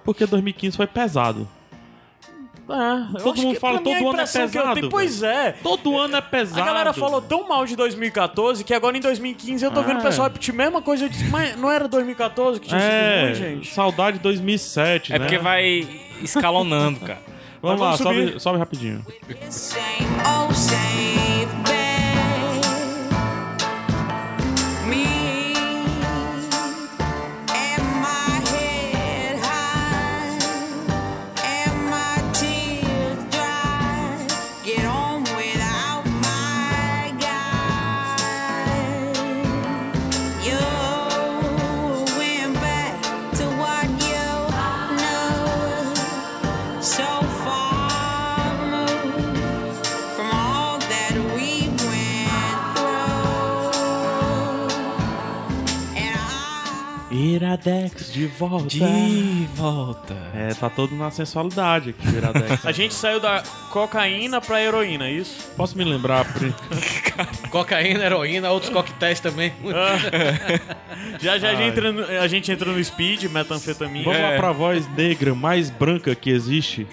Porque 0.03 0.25
2015 0.25 0.75
foi 0.77 0.87
pesado. 0.87 1.47
É, 2.69 2.73
eu 3.17 3.23
Todo 3.23 3.33
acho 3.33 3.41
mundo 3.43 3.53
que, 3.55 3.59
fala, 3.59 3.79
todo 3.79 3.89
ano 3.89 3.97
é 3.97 4.09
impressão 4.11 4.47
que 4.49 4.57
eu 4.57 4.61
pesado, 4.61 4.75
tenho- 4.79 4.89
Pois 4.89 5.23
é. 5.23 5.51
Todo 5.61 5.97
ano 5.97 6.15
é 6.15 6.21
pesado. 6.21 6.61
A 6.61 6.65
galera 6.65 6.93
falou 6.93 7.21
tão 7.21 7.45
mal 7.47 7.65
de 7.65 7.75
2014 7.75 8.63
que 8.63 8.73
agora 8.73 8.95
em 8.97 9.01
2015 9.01 9.65
eu 9.65 9.71
tô 9.71 9.81
vendo 9.81 9.97
o 9.97 9.99
É. 9.99 10.03
pessoal 10.03 10.27
repetir 10.29 10.53
a 10.53 10.57
mesma 10.57 10.81
coisa. 10.81 11.03
Eu 11.05 11.09
disse, 11.09 11.25
mas 11.25 11.57
não 11.57 11.69
era 11.69 11.87
2014 11.87 12.61
que 12.61 12.69
tinha 12.69 12.79
É, 12.79 13.33
sido 13.33 13.43
ruim, 13.43 13.55
gente? 13.55 13.73
saudade 13.73 14.17
de 14.17 14.23
2007, 14.23 15.11
É 15.11 15.19
né? 15.19 15.25
porque 15.25 15.37
vai 15.37 15.85
escalonando, 16.21 16.99
cara. 17.01 17.19
Vamos 17.61 17.79
lá, 17.81 17.85
vamos 17.95 17.97
subir. 18.01 18.27
sobe, 18.29 18.39
sobe 18.39 18.57
rapidinho. 18.59 19.05
Iradex 57.41 58.13
de 58.13 58.27
volta. 58.27 58.67
De 58.67 59.47
volta. 59.55 60.15
É, 60.35 60.53
tá 60.53 60.69
todo 60.69 60.95
na 60.95 61.09
sensualidade 61.09 61.89
aqui, 61.89 62.07
o 62.07 62.17
Iradex. 62.17 62.65
A 62.67 62.71
gente 62.71 62.93
saiu 62.93 63.19
da 63.19 63.41
cocaína 63.69 64.39
pra 64.39 64.61
heroína, 64.61 65.07
é 65.07 65.11
isso? 65.11 65.49
Posso 65.57 65.75
me 65.77 65.83
lembrar, 65.83 66.23
Pri? 66.33 66.53
Cocaína, 67.49 68.03
heroína, 68.05 68.51
outros 68.51 68.71
coquetéis 68.71 69.19
também. 69.19 69.51
Já 71.19 71.37
já 71.37 71.49
a 71.49 71.55
gente, 71.55 71.69
entra 71.69 71.91
no, 71.91 72.03
a 72.19 72.27
gente 72.27 72.51
entra 72.51 72.71
no 72.71 72.83
speed, 72.83 73.23
metanfetamina. 73.25 74.05
Vamos 74.05 74.19
lá 74.21 74.27
É. 74.29 74.37
pra 74.37 74.51
voz 74.51 74.87
negra 74.95 75.33
mais 75.35 75.69
branca 75.69 76.13
que 76.15 76.29
existe, 76.29 76.87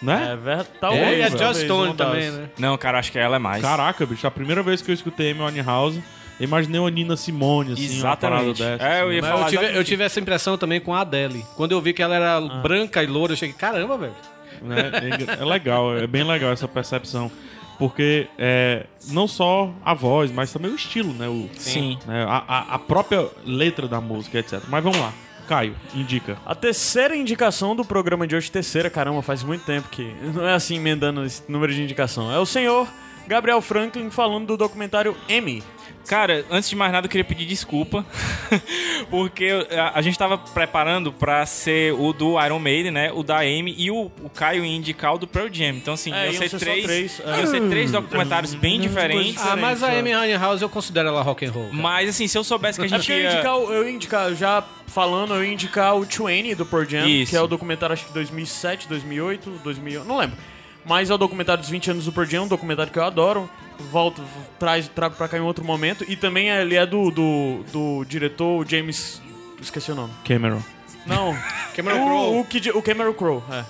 né? 0.00 0.30
É 0.32 0.36
verdade. 0.36 0.68
Talvez. 0.80 1.02
É, 1.06 1.18
e 1.18 1.22
a 1.22 1.28
Joss 1.30 1.60
Stone 1.60 1.94
também, 1.94 2.30
né? 2.30 2.48
Não, 2.58 2.76
cara, 2.78 2.98
acho 2.98 3.10
que 3.12 3.18
ela 3.18 3.36
é 3.36 3.38
mais. 3.38 3.60
Caraca, 3.62 4.04
bicho, 4.06 4.26
a 4.26 4.30
primeira 4.30 4.62
vez 4.62 4.80
que 4.82 4.90
eu 4.90 4.94
escutei 4.94 5.30
Amy 5.32 5.42
Winehouse, 5.42 6.02
eu 6.40 6.44
imaginei 6.44 6.78
uma 6.80 6.90
Nina 6.90 7.16
Simone, 7.16 7.72
assim, 7.72 7.84
Exatamente. 7.84 8.04
uma 8.04 8.16
parada 8.16 8.54
dessa. 8.78 8.84
É, 8.88 9.02
eu 9.02 9.12
ia 9.12 9.20
Mas 9.22 9.30
falar 9.30 9.42
eu 9.46 9.48
tive, 9.60 9.78
eu 9.78 9.84
tive 9.84 10.04
essa 10.04 10.20
impressão 10.20 10.56
também 10.58 10.80
com 10.80 10.94
a 10.94 11.00
Adele. 11.00 11.44
Quando 11.56 11.72
eu 11.72 11.80
vi 11.80 11.92
que 11.92 12.02
ela 12.02 12.14
era 12.14 12.40
branca 12.62 13.02
e 13.02 13.06
loura, 13.06 13.32
eu 13.32 13.36
cheguei, 13.36 13.54
caramba, 13.54 13.96
velho. 13.98 14.14
né? 14.62 14.90
É, 15.38 15.42
é 15.42 15.44
legal, 15.44 15.96
é 15.96 16.06
bem 16.06 16.24
legal 16.24 16.50
essa 16.52 16.68
percepção. 16.68 17.30
Porque 17.78 18.26
é, 18.36 18.86
não 19.12 19.28
só 19.28 19.70
a 19.84 19.94
voz, 19.94 20.32
mas 20.32 20.52
também 20.52 20.68
o 20.70 20.74
estilo, 20.74 21.12
né? 21.14 21.28
O, 21.28 21.48
Sim. 21.56 21.96
né? 22.06 22.24
A, 22.24 22.42
a- 22.48 22.74
a 22.74 22.78
própria 22.78 23.28
letra 23.46 23.86
da 23.86 24.00
música, 24.00 24.36
etc. 24.38 24.60
Mas 24.68 24.82
vamos 24.82 24.98
lá. 24.98 25.12
Caio, 25.46 25.74
indica. 25.94 26.36
A 26.44 26.54
terceira 26.56 27.16
indicação 27.16 27.74
do 27.76 27.84
programa 27.84 28.26
de 28.26 28.34
hoje, 28.34 28.50
terceira, 28.50 28.90
caramba, 28.90 29.22
faz 29.22 29.42
muito 29.44 29.64
tempo 29.64 29.88
que 29.90 30.12
não 30.34 30.46
é 30.46 30.54
assim 30.54 30.74
emendando 30.76 31.24
esse 31.24 31.42
número 31.48 31.72
de 31.72 31.80
indicação. 31.80 32.30
É 32.32 32.38
o 32.40 32.44
senhor 32.44 32.88
Gabriel 33.28 33.60
Franklin 33.62 34.10
falando 34.10 34.46
do 34.48 34.56
documentário 34.56 35.16
M. 35.28 35.62
Cara, 36.06 36.44
antes 36.50 36.70
de 36.70 36.76
mais 36.76 36.90
nada, 36.92 37.06
eu 37.06 37.10
queria 37.10 37.24
pedir 37.24 37.44
desculpa. 37.46 38.04
porque 39.10 39.48
a, 39.70 39.98
a 39.98 40.02
gente 40.02 40.18
tava 40.18 40.38
preparando 40.38 41.12
pra 41.12 41.44
ser 41.46 41.92
o 41.94 42.12
do 42.12 42.42
Iron 42.42 42.58
Maiden, 42.58 42.90
né? 42.92 43.12
O 43.12 43.22
da 43.22 43.38
Amy 43.40 43.74
e 43.76 43.90
o, 43.90 44.10
o 44.22 44.30
Caio 44.30 44.64
indicar 44.64 45.14
o 45.14 45.18
do 45.18 45.26
Pearl 45.26 45.48
Jam. 45.52 45.70
Então, 45.76 45.94
assim, 45.94 46.12
É, 46.12 46.26
iam 46.26 46.34
ser 46.34 46.48
só 46.50 46.58
três. 46.58 46.84
três, 46.84 47.20
é. 47.24 47.46
Ser 47.46 47.68
três 47.68 47.90
documentários 47.92 48.54
bem 48.54 48.80
diferentes. 48.80 49.36
coisas 49.36 49.46
Ah, 49.52 49.56
mas 49.56 49.82
a 49.82 49.88
Amy 49.98 50.14
Winehouse 50.14 50.62
eu 50.62 50.68
considero 50.68 51.08
ela 51.08 51.22
rock 51.22 51.44
and 51.44 51.50
roll. 51.52 51.64
cara. 51.70 51.76
Mas, 51.82 52.08
assim, 52.10 52.26
se 52.26 52.36
eu 52.38 52.44
soubesse 52.44 52.78
que 52.78 52.84
a 52.84 52.86
É 52.86 52.88
gente 52.88 53.10
eu 53.10 53.18
ia 53.18 53.22
ia. 53.24 53.32
indicar, 53.34 53.54
eu 53.56 53.84
ia 53.84 53.90
indicar, 53.90 54.34
já 54.34 54.64
falando, 54.86 55.34
eu 55.34 55.44
ia 55.44 55.52
indicar 55.52 55.94
o 55.96 56.02
20 56.04 56.54
do 56.54 56.64
Pearl 56.64 56.84
Jam, 56.84 57.06
Isso. 57.06 57.30
que 57.30 57.36
é 57.36 57.40
o 57.40 57.46
documentário, 57.46 57.92
acho 57.92 58.06
que 58.06 58.12
2007, 58.12 58.88
2008, 58.88 59.50
2000, 59.62 60.04
não 60.04 60.16
lembro. 60.16 60.36
Mas 60.84 61.10
é 61.10 61.14
o 61.14 61.18
documentário 61.18 61.60
dos 61.60 61.68
20 61.70 61.90
anos 61.90 62.04
do 62.06 62.12
Pearl 62.12 62.26
Jam, 62.28 62.44
um 62.44 62.48
documentário 62.48 62.90
que 62.90 62.98
eu 62.98 63.04
adoro. 63.04 63.48
Volto, 63.90 64.22
traz, 64.58 64.88
trago 64.88 65.14
pra 65.16 65.28
cá 65.28 65.38
em 65.38 65.40
outro 65.40 65.64
momento. 65.64 66.04
E 66.08 66.16
também 66.16 66.48
ele 66.50 66.74
é 66.76 66.84
do, 66.84 67.10
do, 67.10 67.64
do 67.72 68.04
diretor 68.04 68.66
James... 68.68 69.22
Esqueci 69.60 69.90
o 69.90 69.94
nome. 69.94 70.12
Cameron. 70.24 70.62
Não. 71.06 71.36
Cameron 71.74 72.02
o, 72.02 72.44
Crowe. 72.44 72.70
O, 72.74 72.78
o 72.78 72.82
Cameron 72.82 73.12
Crowe, 73.14 73.42
é. 73.50 73.64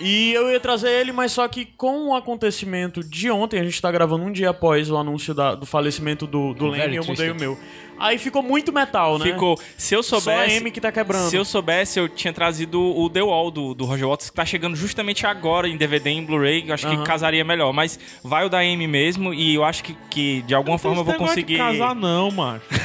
E 0.00 0.32
eu 0.32 0.48
ia 0.50 0.60
trazer 0.60 0.90
ele, 0.90 1.10
mas 1.10 1.32
só 1.32 1.46
que 1.48 1.64
com 1.64 2.10
o 2.10 2.14
acontecimento 2.16 3.02
de 3.02 3.30
ontem, 3.30 3.58
a 3.58 3.64
gente 3.64 3.82
tá 3.82 3.90
gravando 3.90 4.24
um 4.24 4.30
dia 4.30 4.50
após 4.50 4.88
o 4.90 4.96
anúncio 4.96 5.34
da- 5.34 5.56
do 5.56 5.66
falecimento 5.66 6.24
do, 6.26 6.54
do 6.54 6.68
Lenny, 6.68 6.96
eu 6.96 7.04
mudei 7.04 7.30
o 7.30 7.34
meu. 7.34 7.58
Aí 8.00 8.18
ficou 8.18 8.42
muito 8.42 8.72
metal, 8.72 9.18
né? 9.18 9.26
Ficou. 9.26 9.58
Se 9.76 9.94
eu 9.94 10.02
Só 10.02 10.16
a 10.16 10.20
soubesse. 10.20 10.56
Amy 10.58 10.70
que 10.70 10.80
tá 10.80 10.90
quebrando. 10.92 11.28
Se 11.30 11.36
eu 11.36 11.44
soubesse, 11.44 11.98
eu 11.98 12.08
tinha 12.08 12.32
trazido 12.32 12.80
o 12.80 13.08
The 13.10 13.22
Wall 13.22 13.50
do, 13.50 13.74
do 13.74 13.84
Roger 13.84 14.08
Waters, 14.08 14.30
que 14.30 14.36
tá 14.36 14.44
chegando 14.44 14.76
justamente 14.76 15.26
agora 15.26 15.68
em 15.68 15.76
DVD 15.76 16.10
e 16.10 16.14
em 16.14 16.24
Blu-ray, 16.24 16.64
eu 16.68 16.74
acho 16.74 16.86
Aham. 16.86 16.98
que 16.98 17.04
casaria 17.04 17.44
melhor. 17.44 17.72
Mas 17.72 17.98
vai 18.22 18.44
o 18.46 18.48
da 18.48 18.58
Amy 18.58 18.86
mesmo, 18.86 19.32
e 19.34 19.54
eu 19.54 19.64
acho 19.64 19.82
que, 19.82 19.96
que 20.10 20.42
de 20.42 20.54
alguma 20.54 20.78
forma 20.78 21.00
eu 21.00 21.04
vou 21.04 21.14
conseguir. 21.14 21.58
casar 21.58 21.94
não, 21.94 22.30
macho. 22.30 22.62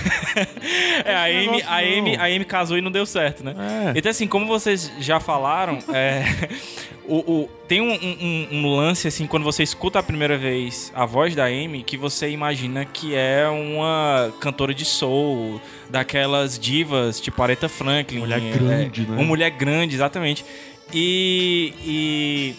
É, 1.06 1.14
a 1.14 1.24
Amy, 1.26 1.62
a, 1.62 1.66
não. 1.82 1.98
Amy, 2.00 2.16
a 2.18 2.24
Amy 2.26 2.46
casou 2.46 2.78
e 2.78 2.82
não 2.82 2.92
deu 2.92 3.06
certo, 3.06 3.44
né? 3.44 3.54
É. 3.96 3.98
Então, 3.98 4.10
assim, 4.10 4.28
como 4.28 4.48
vocês 4.48 4.92
já 5.00 5.20
falaram, 5.20 5.78
é, 5.94 6.24
o, 7.08 7.18
o- 7.44 7.50
tem 7.68 7.82
um, 7.82 7.94
um- 7.94 8.48
um 8.52 8.76
lance, 8.76 9.08
assim, 9.08 9.28
quando 9.28 9.44
você 9.44 9.62
escuta 9.64 10.00
a 10.00 10.04
primeira 10.04 10.38
vez 10.38 10.92
a 10.96 11.06
voz 11.06 11.36
da 11.36 11.46
Amy, 11.46 11.84
que 11.84 11.98
você 11.98 12.30
imagina 12.30 12.84
que 12.86 13.14
é 13.16 13.48
uma 13.48 14.34
cantora 14.40 14.74
de 14.74 14.86
soul, 15.04 15.60
daquelas 15.90 16.58
divas, 16.58 17.20
tipo 17.20 17.42
Aretha 17.44 17.68
Franklin. 17.68 18.20
Mulher 18.20 18.42
é, 18.42 18.52
grande, 18.52 19.02
né? 19.02 19.16
Uma 19.18 19.24
mulher 19.26 19.50
grande, 19.52 19.96
exatamente. 19.96 20.46
E, 20.94 21.74
e 21.86 22.56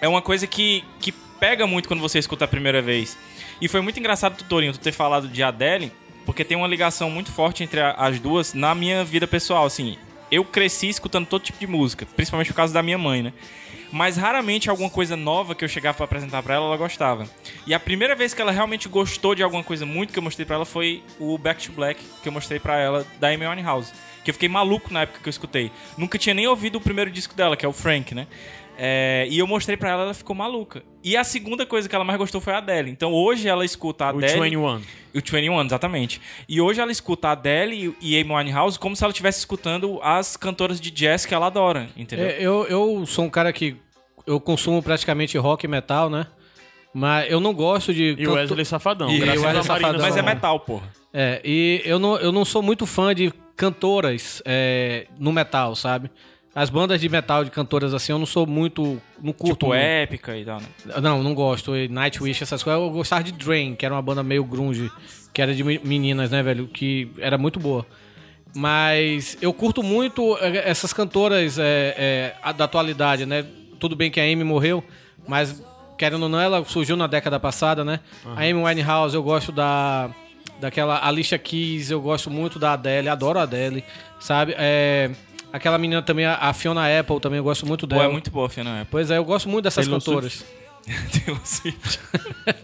é 0.00 0.08
uma 0.08 0.20
coisa 0.22 0.46
que, 0.46 0.82
que 1.00 1.12
pega 1.12 1.66
muito 1.66 1.86
quando 1.88 2.00
você 2.00 2.18
escuta 2.18 2.44
a 2.44 2.48
primeira 2.48 2.82
vez. 2.82 3.16
E 3.60 3.68
foi 3.68 3.80
muito 3.80 3.98
engraçado, 3.98 4.42
Torinho, 4.44 4.72
tu 4.72 4.80
ter 4.80 4.92
falado 4.92 5.28
de 5.28 5.42
Adele, 5.42 5.92
porque 6.26 6.44
tem 6.44 6.56
uma 6.56 6.66
ligação 6.68 7.10
muito 7.10 7.30
forte 7.32 7.62
entre 7.62 7.80
a- 7.80 7.92
as 7.92 8.18
duas 8.18 8.54
na 8.54 8.74
minha 8.74 9.04
vida 9.04 9.26
pessoal, 9.26 9.64
assim. 9.66 9.96
Eu 10.30 10.44
cresci 10.44 10.88
escutando 10.88 11.26
todo 11.26 11.42
tipo 11.42 11.58
de 11.58 11.66
música, 11.66 12.06
principalmente 12.16 12.48
por 12.48 12.56
causa 12.56 12.74
da 12.74 12.82
minha 12.82 12.98
mãe, 12.98 13.22
né? 13.22 13.32
Mas 13.90 14.16
raramente 14.16 14.68
alguma 14.68 14.90
coisa 14.90 15.16
nova 15.16 15.54
que 15.54 15.64
eu 15.64 15.68
chegava 15.68 15.96
pra 15.96 16.04
apresentar 16.04 16.42
pra 16.42 16.54
ela, 16.54 16.66
ela 16.66 16.76
gostava. 16.76 17.26
E 17.66 17.72
a 17.72 17.80
primeira 17.80 18.14
vez 18.14 18.34
que 18.34 18.42
ela 18.42 18.52
realmente 18.52 18.88
gostou 18.88 19.34
de 19.34 19.42
alguma 19.42 19.64
coisa 19.64 19.86
muito 19.86 20.12
que 20.12 20.18
eu 20.18 20.22
mostrei 20.22 20.44
pra 20.44 20.56
ela 20.56 20.66
foi 20.66 21.02
o 21.18 21.38
Back 21.38 21.66
to 21.66 21.72
Black, 21.72 22.02
que 22.22 22.28
eu 22.28 22.32
mostrei 22.32 22.60
pra 22.60 22.78
ela 22.78 23.06
da 23.18 23.28
Amy 23.28 23.46
Winehouse. 23.46 23.92
Que 24.22 24.30
eu 24.30 24.34
fiquei 24.34 24.48
maluco 24.48 24.92
na 24.92 25.02
época 25.02 25.20
que 25.22 25.28
eu 25.28 25.30
escutei. 25.30 25.72
Nunca 25.96 26.18
tinha 26.18 26.34
nem 26.34 26.46
ouvido 26.46 26.76
o 26.76 26.80
primeiro 26.80 27.10
disco 27.10 27.34
dela, 27.34 27.56
que 27.56 27.64
é 27.64 27.68
o 27.68 27.72
Frank, 27.72 28.14
né? 28.14 28.26
É, 28.80 29.26
e 29.28 29.38
eu 29.40 29.46
mostrei 29.46 29.76
pra 29.76 29.90
ela, 29.90 30.02
ela 30.04 30.14
ficou 30.14 30.36
maluca. 30.36 30.84
E 31.02 31.16
a 31.16 31.24
segunda 31.24 31.66
coisa 31.66 31.88
que 31.88 31.94
ela 31.94 32.04
mais 32.04 32.16
gostou 32.16 32.40
foi 32.40 32.52
a 32.52 32.58
Adele. 32.58 32.90
Então 32.92 33.12
hoje 33.12 33.48
ela 33.48 33.64
escuta 33.64 34.04
a 34.04 34.14
O 34.14 34.18
Adele. 34.18 34.40
21. 34.40 34.64
O 34.76 34.80
21, 35.14 35.60
exatamente. 35.64 36.20
E 36.48 36.60
hoje 36.60 36.80
ela 36.80 36.92
escuta 36.92 37.28
a 37.28 37.32
Adele 37.32 37.96
e 38.00 38.16
Amy 38.20 38.32
Winehouse 38.32 38.78
como 38.78 38.94
se 38.94 39.02
ela 39.02 39.10
estivesse 39.10 39.40
escutando 39.40 39.98
as 40.00 40.36
cantoras 40.36 40.80
de 40.80 40.92
jazz 40.92 41.26
que 41.26 41.34
ela 41.34 41.46
adora, 41.46 41.88
entendeu? 41.96 42.26
É, 42.28 42.36
eu, 42.40 42.66
eu 42.68 43.04
sou 43.04 43.24
um 43.24 43.30
cara 43.30 43.52
que 43.52 43.74
eu 44.24 44.38
consumo 44.38 44.80
praticamente 44.80 45.36
rock 45.38 45.64
e 45.64 45.68
metal, 45.68 46.08
né? 46.08 46.26
Mas 46.94 47.30
eu 47.30 47.40
não 47.40 47.52
gosto 47.52 47.92
de. 47.92 48.10
E 48.10 48.12
o 48.12 48.16
canto- 48.16 48.32
Wesley 48.34 48.64
Safadão. 48.64 49.10
E 49.10 49.18
graças 49.18 49.42
o 49.42 49.44
Wesley 49.44 49.60
a 49.60 49.64
Safadão. 49.64 50.00
Mas 50.00 50.16
é 50.16 50.22
metal, 50.22 50.60
porra. 50.60 50.88
É, 51.12 51.40
e 51.44 51.82
eu 51.84 51.98
não, 51.98 52.16
eu 52.18 52.30
não 52.30 52.44
sou 52.44 52.62
muito 52.62 52.86
fã 52.86 53.14
de 53.14 53.32
cantoras 53.56 54.40
é, 54.44 55.06
no 55.18 55.32
metal, 55.32 55.74
sabe? 55.74 56.10
As 56.60 56.70
bandas 56.70 57.00
de 57.00 57.08
metal 57.08 57.44
de 57.44 57.50
cantoras 57.50 57.94
assim, 57.94 58.10
eu 58.12 58.18
não 58.18 58.26
sou 58.26 58.46
muito. 58.46 59.00
Não 59.22 59.32
curto. 59.32 59.54
Tipo, 59.54 59.66
muito. 59.68 59.78
épica 59.80 60.36
e 60.36 60.44
tal, 60.44 60.60
né? 60.60 60.66
Não, 61.00 61.22
não 61.22 61.34
gosto. 61.34 61.72
Nightwish, 61.88 62.42
essas 62.42 62.62
coisas. 62.62 62.82
Eu 62.82 62.90
gostava 62.90 63.22
de 63.22 63.32
Drain, 63.32 63.74
que 63.76 63.84
era 63.86 63.94
uma 63.94 64.02
banda 64.02 64.22
meio 64.22 64.42
grunge, 64.44 64.90
que 65.32 65.40
era 65.40 65.54
de 65.54 65.62
me- 65.62 65.80
meninas, 65.84 66.30
né, 66.30 66.42
velho? 66.42 66.66
Que 66.66 67.10
era 67.18 67.38
muito 67.38 67.60
boa. 67.60 67.86
Mas 68.54 69.36
eu 69.40 69.52
curto 69.52 69.82
muito 69.82 70.36
eh, 70.40 70.62
essas 70.68 70.92
cantoras 70.92 71.58
eh, 71.58 72.34
a- 72.42 72.52
da 72.52 72.64
atualidade, 72.64 73.26
né? 73.26 73.44
Tudo 73.78 73.94
bem 73.94 74.10
que 74.10 74.18
a 74.18 74.24
Amy 74.24 74.42
morreu, 74.42 74.82
mas 75.28 75.62
querendo 75.96 76.22
ou 76.24 76.28
não, 76.28 76.40
ela 76.40 76.64
surgiu 76.64 76.96
na 76.96 77.06
década 77.06 77.38
passada, 77.38 77.84
né? 77.84 78.00
A 78.34 78.40
Amy 78.40 78.54
Winehouse, 78.54 79.14
eu 79.14 79.22
gosto 79.22 79.52
da 79.52 80.10
daquela 80.60 81.06
Alicia 81.06 81.38
Keys, 81.38 81.88
eu 81.90 82.00
gosto 82.00 82.28
muito 82.30 82.58
da 82.58 82.72
Adele, 82.72 83.08
adoro 83.08 83.38
a 83.38 83.42
Adele, 83.42 83.84
sabe? 84.18 84.54
É, 84.58 85.08
aquela 85.52 85.78
menina 85.78 86.02
também, 86.02 86.24
a 86.26 86.34
a 86.36 86.52
Fiona 86.52 86.82
Apple, 87.00 87.20
também 87.20 87.38
eu 87.38 87.44
gosto 87.44 87.66
muito 87.66 87.86
Pô, 87.86 87.94
dela. 87.96 88.08
é 88.08 88.12
muito 88.12 88.30
boa, 88.30 88.48
Fiona 88.48 88.80
Apple. 88.80 88.88
Pois 88.90 89.10
é, 89.10 89.16
eu 89.18 89.24
gosto 89.24 89.48
muito 89.48 89.64
dessas 89.64 89.84
Taylor 89.86 90.00
cantoras. 90.00 90.44
Taylor 91.12 91.40
Swift. 91.44 92.00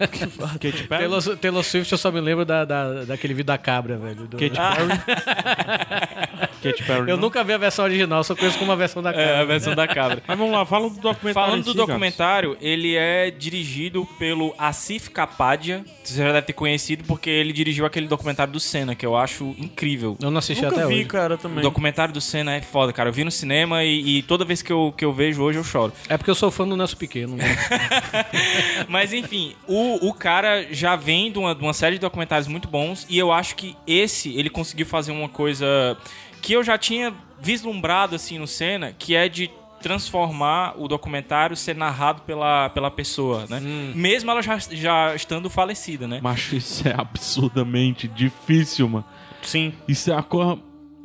Katy 0.61 0.85
Perry? 0.89 0.89
Taylor, 0.89 1.37
Taylor 1.37 1.63
Swift 1.65 1.93
eu 1.93 1.99
só 1.99 2.11
me 2.11 2.21
lembro 2.21 2.45
da, 2.45 2.65
da, 2.65 3.05
daquele 3.05 3.35
vídeo 3.35 3.47
da 3.47 3.59
cabra, 3.59 3.97
velho. 3.99 4.27
do- 4.27 4.37
Katy 4.39 4.51
Perry? 4.57 6.49
Katy 6.71 6.83
Perry. 6.85 7.11
Eu 7.11 7.17
não? 7.17 7.25
nunca 7.25 7.43
vi 7.45 7.53
a 7.53 7.59
versão 7.59 7.85
original, 7.85 8.25
só 8.25 8.35
conheço 8.35 8.59
como 8.59 8.73
a 8.73 8.77
versão 8.77 9.03
da 9.03 9.13
cabra. 9.13 9.27
É, 9.29 9.41
a 9.41 9.45
versão 9.45 9.75
da 9.75 9.87
cabra. 9.87 10.23
Mas 10.27 10.39
vamos 10.39 10.53
lá, 10.53 10.65
fala 10.67 10.89
do 10.89 11.01
documentário. 11.01 11.35
Falando 11.35 11.65
do 11.65 11.71
si, 11.73 11.77
Gabs. 11.77 11.87
documentário, 11.89 12.57
ele 12.61 12.95
é 12.97 13.31
dirigido 13.31 14.07
pelo 14.19 14.55
Asif 14.59 15.11
Kapadia. 15.11 15.85
Você 16.03 16.19
já 16.19 16.33
deve 16.33 16.43
ter 16.47 16.53
conhecido 16.53 17.05
porque 17.05 17.31
ele 17.31 17.53
dirigiu 17.53 17.87
aquele 17.87 18.07
documentário 18.07 18.53
do 18.53 18.61
Senna, 18.61 18.95
que 18.95 19.05
eu 19.05 19.17
acho 19.17 19.55
incrível. 19.59 20.17
Eu 20.21 20.31
não 20.31 20.39
assisti 20.39 20.63
Nunca 20.65 20.77
até 20.77 20.87
vi, 20.87 20.95
hoje. 20.95 21.05
cara, 21.07 21.35
O 21.35 21.39
também. 21.39 21.63
documentário 21.63 22.13
do 22.13 22.21
Senna 22.21 22.55
é 22.55 22.61
foda, 22.61 22.93
cara. 22.93 23.09
Eu 23.09 23.13
vi 23.13 23.25
no 23.25 23.31
cinema 23.31 23.85
e, 23.85 24.19
e 24.19 24.23
toda 24.23 24.45
vez 24.45 24.63
que 24.63 24.73
eu, 24.73 24.93
que 24.97 25.05
eu 25.05 25.13
vejo 25.13 25.43
hoje 25.43 25.59
eu 25.59 25.65
choro. 25.65 25.93
É 26.09 26.17
porque 26.17 26.31
eu 26.31 26.35
sou 26.35 26.51
fã 26.51 26.67
do 26.67 26.77
Nelson 26.77 26.97
Piquet. 26.97 27.27
Não... 27.27 27.37
Mas 28.89 29.13
enfim, 29.13 29.55
o, 29.67 30.09
o 30.09 30.15
cara 30.15 30.67
já 30.73 30.97
vem 30.97 31.31
de 31.31 31.39
uma, 31.39 31.55
de 31.55 31.63
uma 31.63 31.73
série 31.73 31.97
de 31.97 32.01
documentários 32.01 32.49
muito 32.49 32.69
bons 32.69 33.07
e 33.09 33.19
eu 33.19 33.33
acho 33.33 33.55
que 33.57 33.77
esse 33.87 34.35
ele 34.39 34.51
conseguiu 34.51 34.87
fazer 34.87 35.13
uma 35.13 35.29
coisa 35.29 35.97
que 36.45 36.53
eu 36.53 36.63
já 36.63 36.77
tinha 36.77 37.13
vislumbrado 37.41 38.15
assim 38.15 38.39
no 38.39 38.47
Senna, 38.47 38.93
que 38.93 39.17
é 39.17 39.31
de 39.31 39.51
transformar 39.81 40.75
o 40.77 40.87
documentário 40.87 41.57
ser 41.57 41.75
narrado 41.75 42.21
pela, 42.23 42.69
pela 42.69 42.91
pessoa, 42.91 43.47
né? 43.49 43.61
Mesmo 43.95 44.31
ela 44.31 44.43
já, 44.43 44.59
já 44.59 45.15
estando 45.15 45.49
falecida, 45.49 46.07
né? 46.07 46.21
Macho, 46.23 46.55
isso 46.55 46.87
é 46.87 46.95
absurdamente 46.97 48.07
difícil, 48.07 48.89
mano. 48.91 49.07
Sim. 49.41 49.73
Isso 49.89 50.13
é 50.13 50.15
a 50.15 50.23
coisa 50.23 50.59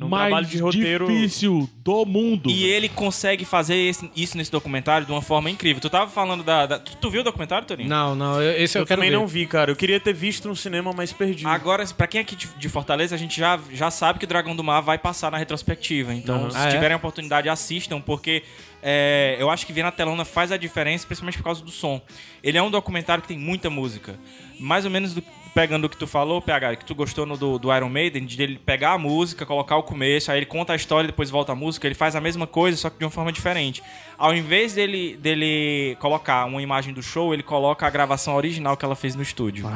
um 0.06 0.08
mais 0.08 0.28
trabalho 0.28 0.46
de 0.46 0.58
roteiro- 0.58 1.06
difícil 1.06 1.68
do 1.84 2.04
mundo. 2.06 2.50
E 2.50 2.64
ele 2.64 2.88
consegue 2.88 3.44
fazer 3.44 3.74
esse- 3.76 4.10
isso 4.16 4.36
nesse 4.36 4.50
documentário 4.50 5.06
de 5.06 5.12
uma 5.12 5.22
forma 5.22 5.50
incrível. 5.50 5.80
Tu 5.80 5.90
tava 5.90 6.10
falando 6.10 6.42
da. 6.42 6.66
da- 6.66 6.78
tu, 6.78 6.96
tu 6.96 7.10
viu 7.10 7.20
o 7.20 7.24
documentário, 7.24 7.66
Torinho? 7.66 7.88
não, 7.88 8.14
não, 8.14 8.40
eu- 8.42 8.62
esse 8.62 8.76
eu, 8.78 8.82
Eu, 8.82 8.86
quero 8.86 9.00
também 9.00 9.10
ver. 9.10 9.16
não 9.16 9.26
vi, 9.26 9.46
cara. 9.46 9.70
Eu 9.70 9.76
queria 9.76 10.00
ter 10.00 10.12
visto 10.12 10.48
no 10.48 10.56
cinema, 10.56 10.92
mas 10.94 11.12
perdi. 11.12 11.46
Agora, 11.46 11.84
pra 11.96 12.06
quem 12.06 12.18
é 12.18 12.22
aqui 12.22 12.34
de, 12.36 12.46
de 12.48 12.68
Fortaleza, 12.68 13.14
a 13.14 13.18
gente 13.18 13.38
já, 13.38 13.58
já 13.72 13.90
sabe 13.90 14.18
que 14.18 14.24
o 14.24 14.28
Dragão 14.28 14.54
do 14.56 14.64
Mar 14.64 14.80
vai 14.80 14.98
passar 14.98 15.30
na 15.30 15.38
retrospectiva. 15.38 16.14
Então, 16.14 16.36
Aham. 16.42 16.50
se 16.50 16.56
Ah, 16.56 16.66
é? 16.66 16.70
tiverem 16.70 16.94
a 16.94 16.96
oportunidade, 16.96 17.48
assistam, 17.48 18.00
porque 18.00 18.42
é, 18.82 19.36
eu 19.38 19.50
acho 19.50 19.66
que 19.66 19.72
ver 19.72 19.82
na 19.82 19.90
telona 19.90 20.24
faz 20.24 20.50
a 20.52 20.56
diferença, 20.56 21.06
principalmente 21.06 21.36
por 21.36 21.44
causa 21.44 21.62
do 21.62 21.70
som. 21.70 22.00
Ele 22.42 22.56
é 22.56 22.62
um 22.62 22.70
documentário 22.70 23.20
que 23.22 23.28
tem 23.28 23.38
muita 23.38 23.68
música. 23.68 24.18
Mais 24.58 24.84
ou 24.84 24.90
menos 24.90 25.14
do- 25.14 25.22
pegando 25.54 25.84
o 25.84 25.88
que 25.88 25.96
tu 25.96 26.06
falou, 26.06 26.40
PH, 26.40 26.76
que 26.76 26.84
tu 26.84 26.94
gostou 26.94 27.26
no 27.26 27.36
do, 27.36 27.58
do 27.58 27.74
Iron 27.74 27.88
Maiden, 27.88 28.24
de 28.24 28.42
ele 28.42 28.58
pegar 28.58 28.92
a 28.92 28.98
música, 28.98 29.44
colocar 29.44 29.76
o 29.76 29.82
começo, 29.82 30.30
aí 30.30 30.38
ele 30.38 30.46
conta 30.46 30.72
a 30.72 30.76
história 30.76 31.06
e 31.06 31.10
depois 31.10 31.30
volta 31.30 31.52
a 31.52 31.54
música, 31.54 31.86
ele 31.86 31.94
faz 31.94 32.14
a 32.14 32.20
mesma 32.20 32.46
coisa, 32.46 32.76
só 32.76 32.90
que 32.90 32.98
de 32.98 33.04
uma 33.04 33.10
forma 33.10 33.32
diferente. 33.32 33.82
Ao 34.16 34.34
invés 34.34 34.74
dele, 34.74 35.16
dele 35.16 35.96
colocar 36.00 36.44
uma 36.44 36.62
imagem 36.62 36.92
do 36.92 37.02
show, 37.02 37.32
ele 37.32 37.42
coloca 37.42 37.86
a 37.86 37.90
gravação 37.90 38.36
original 38.36 38.76
que 38.76 38.84
ela 38.84 38.96
fez 38.96 39.14
no 39.16 39.22
estúdio. 39.22 39.66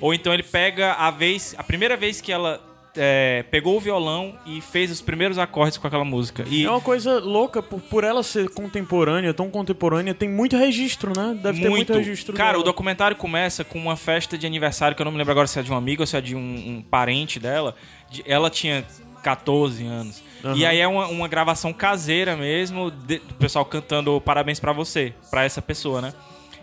Ou 0.00 0.14
então 0.14 0.32
ele 0.32 0.42
pega 0.42 0.92
a 0.92 1.10
vez, 1.10 1.54
a 1.58 1.64
primeira 1.64 1.96
vez 1.96 2.20
que 2.20 2.30
ela 2.30 2.60
é, 2.96 3.44
pegou 3.50 3.76
o 3.76 3.80
violão 3.80 4.34
e 4.46 4.60
fez 4.60 4.90
os 4.90 5.00
primeiros 5.00 5.36
acordes 5.38 5.78
com 5.78 5.86
aquela 5.86 6.04
música. 6.04 6.44
E 6.48 6.64
É 6.64 6.70
uma 6.70 6.80
coisa 6.80 7.18
louca, 7.18 7.62
por, 7.62 7.80
por 7.80 8.04
ela 8.04 8.22
ser 8.22 8.48
contemporânea, 8.50 9.34
tão 9.34 9.50
contemporânea, 9.50 10.14
tem 10.14 10.28
muito 10.28 10.56
registro, 10.56 11.12
né? 11.16 11.36
Deve 11.42 11.60
ter 11.62 11.68
muito 11.68 11.92
registro. 11.92 12.34
Cara, 12.34 12.52
dela. 12.52 12.62
o 12.62 12.64
documentário 12.64 13.16
começa 13.16 13.64
com 13.64 13.78
uma 13.78 13.96
festa 13.96 14.38
de 14.38 14.46
aniversário, 14.46 14.94
que 14.96 15.02
eu 15.02 15.04
não 15.04 15.12
me 15.12 15.18
lembro 15.18 15.32
agora 15.32 15.46
se 15.46 15.58
é 15.58 15.62
de 15.62 15.72
um 15.72 15.76
amigo 15.76 16.02
ou 16.02 16.06
se 16.06 16.16
é 16.16 16.20
de 16.20 16.36
um, 16.36 16.38
um 16.40 16.82
parente 16.82 17.40
dela. 17.40 17.74
De- 18.10 18.22
ela 18.26 18.48
tinha 18.50 18.84
14 19.22 19.84
anos. 19.86 20.22
E 20.54 20.66
aí 20.66 20.78
é 20.78 20.86
uma, 20.86 21.06
uma 21.08 21.26
gravação 21.26 21.72
caseira 21.72 22.36
mesmo, 22.36 22.90
de- 22.90 23.18
do 23.18 23.34
pessoal 23.34 23.64
cantando 23.64 24.20
parabéns 24.20 24.60
pra 24.60 24.72
você, 24.72 25.14
pra 25.30 25.42
essa 25.44 25.62
pessoa, 25.62 26.00
né? 26.02 26.12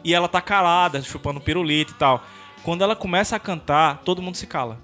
E 0.04 0.14
ela 0.14 0.28
tá 0.28 0.40
calada, 0.40 1.02
chupando 1.02 1.42
pirulito 1.42 1.94
e 1.94 1.96
tal. 1.96 2.24
Quando 2.64 2.84
ela 2.84 2.96
começa 2.96 3.36
a 3.36 3.40
cantar, 3.40 4.02
todo 4.06 4.22
mundo 4.22 4.36
se 4.38 4.46
cala. 4.48 4.78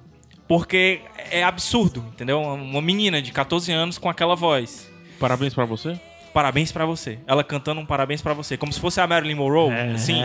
Porque 0.47 1.01
é 1.31 1.43
absurdo, 1.43 2.03
entendeu? 2.13 2.41
Uma 2.41 2.81
menina 2.81 3.21
de 3.21 3.31
14 3.31 3.71
anos 3.71 3.97
com 3.97 4.09
aquela 4.09 4.35
voz. 4.35 4.89
Parabéns 5.19 5.53
pra 5.53 5.65
você. 5.65 5.99
Parabéns 6.33 6.71
pra 6.71 6.85
você. 6.85 7.17
Ela 7.25 7.43
cantando 7.43 7.81
um 7.81 7.85
parabéns 7.85 8.21
pra 8.21 8.31
você. 8.33 8.55
Como 8.57 8.71
se 8.71 8.79
fosse 8.79 9.01
a 9.01 9.07
Marilyn 9.07 9.33
Monroe. 9.35 9.73
Sim. 9.97 10.21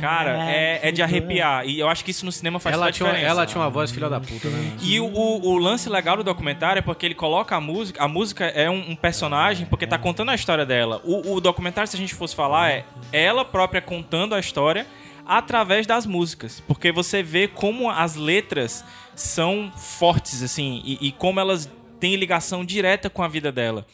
Cara, 0.00 0.50
é, 0.50 0.88
é 0.88 0.90
de 0.92 1.02
arrepiar. 1.02 1.64
E 1.66 1.78
eu 1.78 1.88
acho 1.88 2.04
que 2.04 2.10
isso 2.10 2.24
no 2.24 2.32
cinema 2.32 2.58
faz 2.58 2.74
Ela 2.74 2.86
toda 2.86 2.90
a 2.90 2.92
tinha, 2.92 3.06
uma- 3.06 3.12
diferença. 3.12 3.32
ela 3.38 3.46
tinha 3.46 3.60
uma 3.62 3.70
voz 3.70 3.90
filha 3.92 4.08
da 4.08 4.18
puta, 4.18 4.48
né? 4.48 4.72
E 4.82 4.98
o, 4.98 5.04
o- 5.06 5.48
o 5.50 5.56
lance 5.58 5.88
legal 5.88 6.16
do 6.16 6.24
documentário 6.24 6.80
é 6.80 6.82
porque 6.82 7.06
ele 7.06 7.14
coloca 7.14 7.54
a 7.54 7.60
música. 7.60 8.02
A 8.02 8.08
música 8.08 8.46
é 8.46 8.68
um, 8.68 8.90
um 8.90 8.96
personagem 8.96 9.66
porque 9.66 9.86
tá 9.86 9.98
contando 9.98 10.30
a 10.30 10.34
história 10.34 10.66
dela. 10.66 11.00
O, 11.04 11.34
o 11.34 11.40
documentário, 11.40 11.88
se 11.88 11.96
a 11.96 12.00
gente 12.00 12.14
fosse 12.14 12.34
falar, 12.34 12.70
é 12.70 12.84
ela 13.12 13.44
própria 13.44 13.80
contando 13.80 14.34
a 14.34 14.40
história 14.40 14.84
através 15.26 15.86
das 15.86 16.06
músicas. 16.06 16.60
Porque 16.66 16.90
você 16.90 17.22
vê 17.22 17.46
como 17.46 17.88
as 17.88 18.16
letras 18.16 18.84
são 19.22 19.72
fortes, 19.76 20.42
assim, 20.42 20.82
e, 20.84 21.08
e 21.08 21.12
como 21.12 21.40
elas 21.40 21.70
têm 21.98 22.16
ligação 22.16 22.64
direta 22.64 23.10
com 23.10 23.22
a 23.22 23.28
vida 23.28 23.52
dela. 23.52 23.86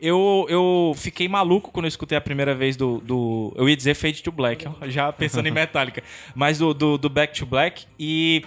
Eu, 0.00 0.46
eu 0.48 0.92
fiquei 0.96 1.28
maluco 1.28 1.70
quando 1.70 1.84
eu 1.84 1.88
escutei 1.88 2.18
a 2.18 2.20
primeira 2.20 2.56
vez 2.56 2.76
do. 2.76 2.98
do 2.98 3.52
eu 3.54 3.68
ia 3.68 3.76
dizer 3.76 3.94
Fade 3.94 4.20
to 4.20 4.32
Black, 4.32 4.66
já 4.88 5.12
pensando 5.12 5.46
em 5.46 5.52
Metallica. 5.52 6.02
Mas 6.34 6.58
do, 6.58 6.74
do, 6.74 6.98
do 6.98 7.08
Back 7.08 7.38
to 7.38 7.46
Black. 7.46 7.86
E 7.96 8.44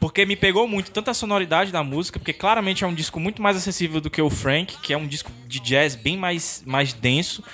porque 0.00 0.26
me 0.26 0.34
pegou 0.34 0.66
muito 0.66 0.90
tanto 0.90 1.10
a 1.10 1.14
sonoridade 1.14 1.70
da 1.70 1.84
música, 1.84 2.18
porque 2.18 2.32
claramente 2.32 2.82
é 2.82 2.86
um 2.86 2.92
disco 2.92 3.20
muito 3.20 3.40
mais 3.40 3.56
acessível 3.56 4.00
do 4.00 4.10
que 4.10 4.20
o 4.20 4.28
Frank, 4.28 4.76
que 4.82 4.92
é 4.92 4.98
um 4.98 5.06
disco 5.06 5.30
de 5.46 5.60
jazz 5.60 5.94
bem 5.94 6.16
mais, 6.16 6.64
mais 6.66 6.92
denso. 6.92 7.44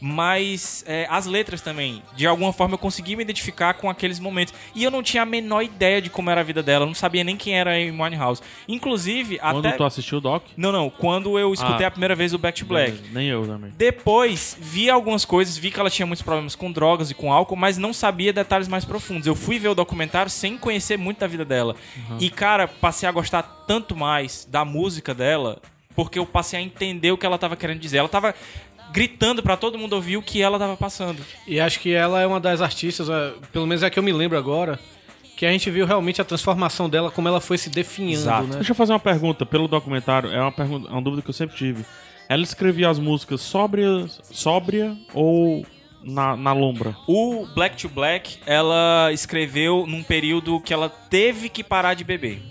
Mas 0.00 0.82
é, 0.86 1.06
as 1.10 1.26
letras 1.26 1.60
também, 1.60 2.02
de 2.16 2.26
alguma 2.26 2.52
forma 2.52 2.74
eu 2.74 2.78
consegui 2.78 3.14
me 3.16 3.22
identificar 3.22 3.74
com 3.74 3.88
aqueles 3.90 4.18
momentos. 4.18 4.54
E 4.74 4.82
eu 4.82 4.90
não 4.90 5.02
tinha 5.02 5.22
a 5.22 5.26
menor 5.26 5.62
ideia 5.62 6.00
de 6.00 6.08
como 6.10 6.30
era 6.30 6.40
a 6.40 6.44
vida 6.44 6.62
dela, 6.62 6.84
eu 6.84 6.86
não 6.86 6.94
sabia 6.94 7.22
nem 7.22 7.36
quem 7.36 7.58
era 7.58 7.70
a 7.72 7.74
Amy 7.74 7.90
Winehouse. 7.90 8.42
Inclusive, 8.66 9.38
Quando 9.38 9.66
até. 9.68 9.76
tu 9.76 9.84
assistiu 9.84 10.18
o 10.18 10.20
Doc? 10.20 10.44
Não, 10.56 10.72
não, 10.72 10.88
quando 10.88 11.38
eu 11.38 11.52
escutei 11.52 11.84
Ah. 11.84 11.88
a 11.88 11.90
primeira 11.90 12.14
vez 12.14 12.32
o 12.32 12.38
Back 12.38 12.58
to 12.60 12.66
Black. 12.66 12.98
Nem 13.12 13.28
eu 13.28 13.46
também. 13.46 13.72
Depois, 13.76 14.56
vi 14.58 14.88
algumas 14.88 15.24
coisas, 15.24 15.56
vi 15.56 15.70
que 15.70 15.78
ela 15.78 15.90
tinha 15.90 16.06
muitos 16.06 16.22
problemas 16.22 16.54
com 16.56 16.72
drogas 16.72 17.10
e 17.10 17.14
com 17.14 17.32
álcool, 17.32 17.56
mas 17.56 17.76
não 17.76 17.92
sabia 17.92 18.32
detalhes 18.32 18.68
mais 18.68 18.84
profundos. 18.84 19.26
Eu 19.26 19.34
fui 19.34 19.58
ver 19.58 19.68
o 19.68 19.74
documentário 19.74 20.30
sem 20.30 20.56
conhecer 20.56 20.96
muito 20.96 21.18
da 21.18 21.26
vida 21.26 21.44
dela. 21.44 21.76
E, 22.18 22.30
cara, 22.30 22.66
passei 22.66 23.08
a 23.08 23.12
gostar 23.12 23.42
tanto 23.66 23.94
mais 23.96 24.46
da 24.50 24.64
música 24.64 25.14
dela, 25.14 25.60
porque 25.94 26.18
eu 26.18 26.24
passei 26.26 26.58
a 26.58 26.62
entender 26.62 27.12
o 27.12 27.18
que 27.18 27.26
ela 27.26 27.36
tava 27.38 27.56
querendo 27.56 27.78
dizer. 27.80 27.98
Ela 27.98 28.08
tava 28.08 28.34
gritando 28.92 29.42
pra 29.42 29.56
todo 29.56 29.78
mundo 29.78 29.94
ouvir 29.94 30.16
o 30.16 30.22
que 30.22 30.42
ela 30.42 30.58
tava 30.58 30.76
passando. 30.76 31.22
E 31.46 31.60
acho 31.60 31.80
que 31.80 31.92
ela 31.92 32.20
é 32.20 32.26
uma 32.26 32.40
das 32.40 32.60
artistas, 32.60 33.08
eh, 33.08 33.32
pelo 33.52 33.66
menos 33.66 33.82
é 33.82 33.86
a 33.86 33.90
que 33.90 33.98
eu 33.98 34.02
me 34.02 34.12
lembro 34.12 34.36
agora, 34.36 34.78
que 35.36 35.46
a 35.46 35.50
gente 35.50 35.70
viu 35.70 35.86
realmente 35.86 36.20
a 36.20 36.24
transformação 36.24 36.88
dela, 36.88 37.10
como 37.10 37.26
ela 37.26 37.40
foi 37.40 37.56
se 37.56 37.70
definhando, 37.70 38.12
Exato. 38.12 38.46
né? 38.46 38.56
Deixa 38.56 38.72
eu 38.72 38.76
fazer 38.76 38.92
uma 38.92 39.00
pergunta 39.00 39.46
pelo 39.46 39.66
documentário. 39.66 40.30
É 40.30 40.40
uma, 40.40 40.52
pergunta, 40.52 40.88
é 40.88 40.92
uma 40.92 41.02
dúvida 41.02 41.22
que 41.22 41.30
eu 41.30 41.34
sempre 41.34 41.56
tive. 41.56 41.84
Ela 42.28 42.42
escrevia 42.42 42.90
as 42.90 42.98
músicas 42.98 43.40
sóbrias, 43.40 44.20
sóbria 44.30 44.96
ou 45.14 45.64
na, 46.02 46.36
na 46.36 46.52
lombra? 46.52 46.96
O 47.06 47.46
Black 47.54 47.76
to 47.76 47.88
Black, 47.88 48.38
ela 48.46 49.10
escreveu 49.12 49.86
num 49.86 50.02
período 50.02 50.60
que 50.60 50.72
ela 50.72 50.88
teve 50.88 51.48
que 51.48 51.64
parar 51.64 51.94
de 51.94 52.04
beber. 52.04 52.42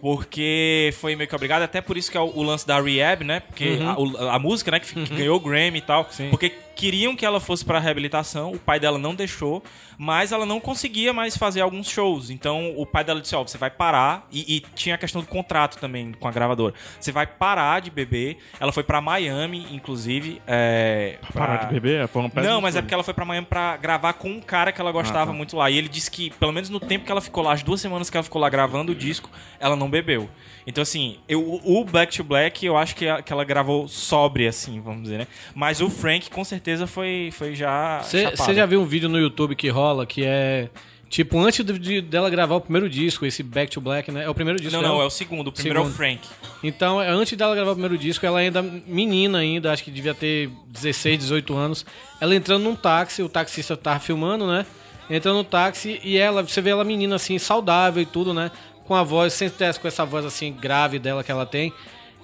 Porque 0.00 0.92
foi 1.00 1.14
meio 1.16 1.28
que 1.28 1.34
obrigada, 1.34 1.64
até 1.64 1.80
por 1.80 1.96
isso 1.96 2.10
que 2.10 2.16
é 2.16 2.20
o, 2.20 2.24
o 2.36 2.42
lance 2.42 2.66
da 2.66 2.80
Rehab, 2.80 3.24
né? 3.24 3.40
Porque 3.40 3.78
a, 3.82 3.98
o- 3.98 4.28
a 4.30 4.38
música, 4.38 4.70
né, 4.70 4.80
que, 4.80 4.92
que 4.94 5.14
ganhou 5.16 5.36
o 5.36 5.40
Grammy 5.40 5.78
e 5.78 5.82
tal. 5.82 6.08
Porque 6.30 6.52
queriam 6.78 7.16
que 7.16 7.26
ela 7.26 7.40
fosse 7.40 7.64
pra 7.64 7.80
reabilitação, 7.80 8.52
o 8.52 8.58
pai 8.58 8.78
dela 8.78 8.98
não 8.98 9.12
deixou, 9.12 9.60
mas 9.98 10.30
ela 10.30 10.46
não 10.46 10.60
conseguia 10.60 11.12
mais 11.12 11.36
fazer 11.36 11.60
alguns 11.60 11.90
shows. 11.90 12.30
Então 12.30 12.72
o 12.76 12.86
pai 12.86 13.02
dela 13.02 13.20
disse: 13.20 13.34
Ó, 13.34 13.42
você 13.42 13.58
vai 13.58 13.68
parar. 13.68 14.28
E, 14.30 14.56
e 14.56 14.60
tinha 14.76 14.94
a 14.94 14.98
questão 14.98 15.20
do 15.20 15.26
contrato 15.26 15.78
também 15.80 16.12
com 16.12 16.28
a 16.28 16.30
gravadora. 16.30 16.72
Você 17.00 17.10
vai 17.10 17.26
parar 17.26 17.80
de 17.80 17.90
beber. 17.90 18.38
Ela 18.60 18.70
foi 18.70 18.84
pra 18.84 19.00
Miami, 19.00 19.66
inclusive. 19.72 20.40
É, 20.46 21.18
Parar 21.34 21.58
pra- 21.58 21.66
de 21.66 21.74
beber? 21.74 22.06
Foi 22.06 22.22
uma 22.22 22.30
péssima 22.30 22.54
não, 22.54 22.60
mas 22.60 22.76
é 22.76 22.80
porque 22.80 22.94
ela 22.94 23.02
foi 23.02 23.12
pra 23.14 23.24
Miami 23.24 23.46
pra 23.48 23.76
gravar 23.76 24.12
com 24.12 24.30
um 24.30 24.40
cara 24.40 24.70
que 24.70 24.80
ela 24.80 24.92
gostava 24.92 25.22
Ah, 25.24 25.26
tá. 25.26 25.32
muito 25.32 25.56
lá. 25.56 25.68
E 25.68 25.76
ele 25.76 25.88
disse 25.88 26.08
que, 26.08 26.30
pelo 26.30 26.52
menos 26.52 26.70
no 26.70 26.78
tempo 26.78 27.04
que 27.04 27.10
ela 27.10 27.20
ficou 27.20 27.42
lá, 27.42 27.52
as 27.54 27.62
duas 27.64 27.80
semanas 27.80 28.08
que 28.08 28.16
ela 28.16 28.22
ficou 28.24 28.40
lá 28.40 28.48
gravando 28.48 28.92
o 28.92 28.94
disco, 28.94 29.28
ela 29.58 29.74
não 29.74 29.90
bebeu. 29.90 30.30
Então, 30.66 30.82
assim, 30.82 31.18
eu, 31.26 31.60
o 31.64 31.82
Black 31.84 32.14
to 32.14 32.22
Black, 32.22 32.64
eu 32.64 32.76
acho 32.76 32.94
que, 32.94 33.06
que 33.22 33.32
ela 33.32 33.42
gravou 33.42 33.88
sóbria, 33.88 34.50
assim, 34.50 34.80
vamos 34.82 35.02
dizer, 35.04 35.16
né? 35.18 35.26
Mas 35.54 35.80
o 35.80 35.88
Frank, 35.88 36.28
com 36.30 36.44
certeza, 36.44 36.67
foi, 36.86 37.30
foi 37.32 37.54
já. 37.54 38.00
Você 38.02 38.54
já 38.54 38.66
viu 38.66 38.80
um 38.80 38.84
vídeo 38.86 39.08
no 39.08 39.18
YouTube 39.18 39.54
que 39.54 39.68
rola 39.68 40.04
que 40.06 40.24
é. 40.24 40.68
Tipo, 41.08 41.38
antes 41.40 41.64
de, 41.64 41.78
de- 41.78 42.00
dela 42.02 42.28
gravar 42.28 42.56
o 42.56 42.60
primeiro 42.60 42.86
disco, 42.86 43.24
esse 43.24 43.42
Back 43.42 43.72
to 43.72 43.80
Black, 43.80 44.12
né? 44.12 44.24
É 44.24 44.28
o 44.28 44.34
primeiro 44.34 44.60
disco 44.60 44.74
Não, 44.76 44.82
dela? 44.82 44.94
não, 44.96 45.02
é 45.02 45.06
o 45.06 45.10
segundo. 45.10 45.48
O 45.48 45.52
primeiro 45.52 45.78
é 45.78 45.82
o 45.82 45.84
Segundo. 45.86 45.96
Frank. 45.96 46.20
Então, 46.62 47.00
é, 47.00 47.08
antes 47.08 47.34
dela 47.36 47.54
gravar 47.54 47.70
o 47.70 47.74
primeiro 47.74 47.96
disco, 47.96 48.26
ela 48.26 48.40
ainda 48.40 48.60
menina 48.60 49.38
ainda, 49.38 49.72
acho 49.72 49.82
que 49.82 49.90
devia 49.90 50.12
ter 50.12 50.50
16, 50.66 51.18
18 51.20 51.56
anos. 51.56 51.86
Ela 52.20 52.34
entrando 52.34 52.62
num 52.64 52.76
táxi, 52.76 53.22
o 53.22 53.28
taxista 53.28 53.74
tava 53.74 54.00
filmando, 54.00 54.46
né? 54.46 54.66
Entrando 55.08 55.36
no 55.38 55.44
táxi 55.44 55.98
e 56.04 56.18
ela, 56.18 56.42
você 56.42 56.60
vê 56.60 56.68
ela 56.70 56.84
menina 56.84 57.16
assim, 57.16 57.38
saudável 57.38 58.02
e 58.02 58.06
tudo, 58.06 58.34
né? 58.34 58.50
Com 58.84 58.94
a 58.94 59.02
voz, 59.02 59.32
sem 59.32 59.48
ter 59.48 59.74
com 59.78 59.88
essa 59.88 60.04
voz 60.04 60.26
assim 60.26 60.52
grave 60.52 60.98
dela 60.98 61.24
que 61.24 61.30
ela 61.32 61.46
tem. 61.46 61.72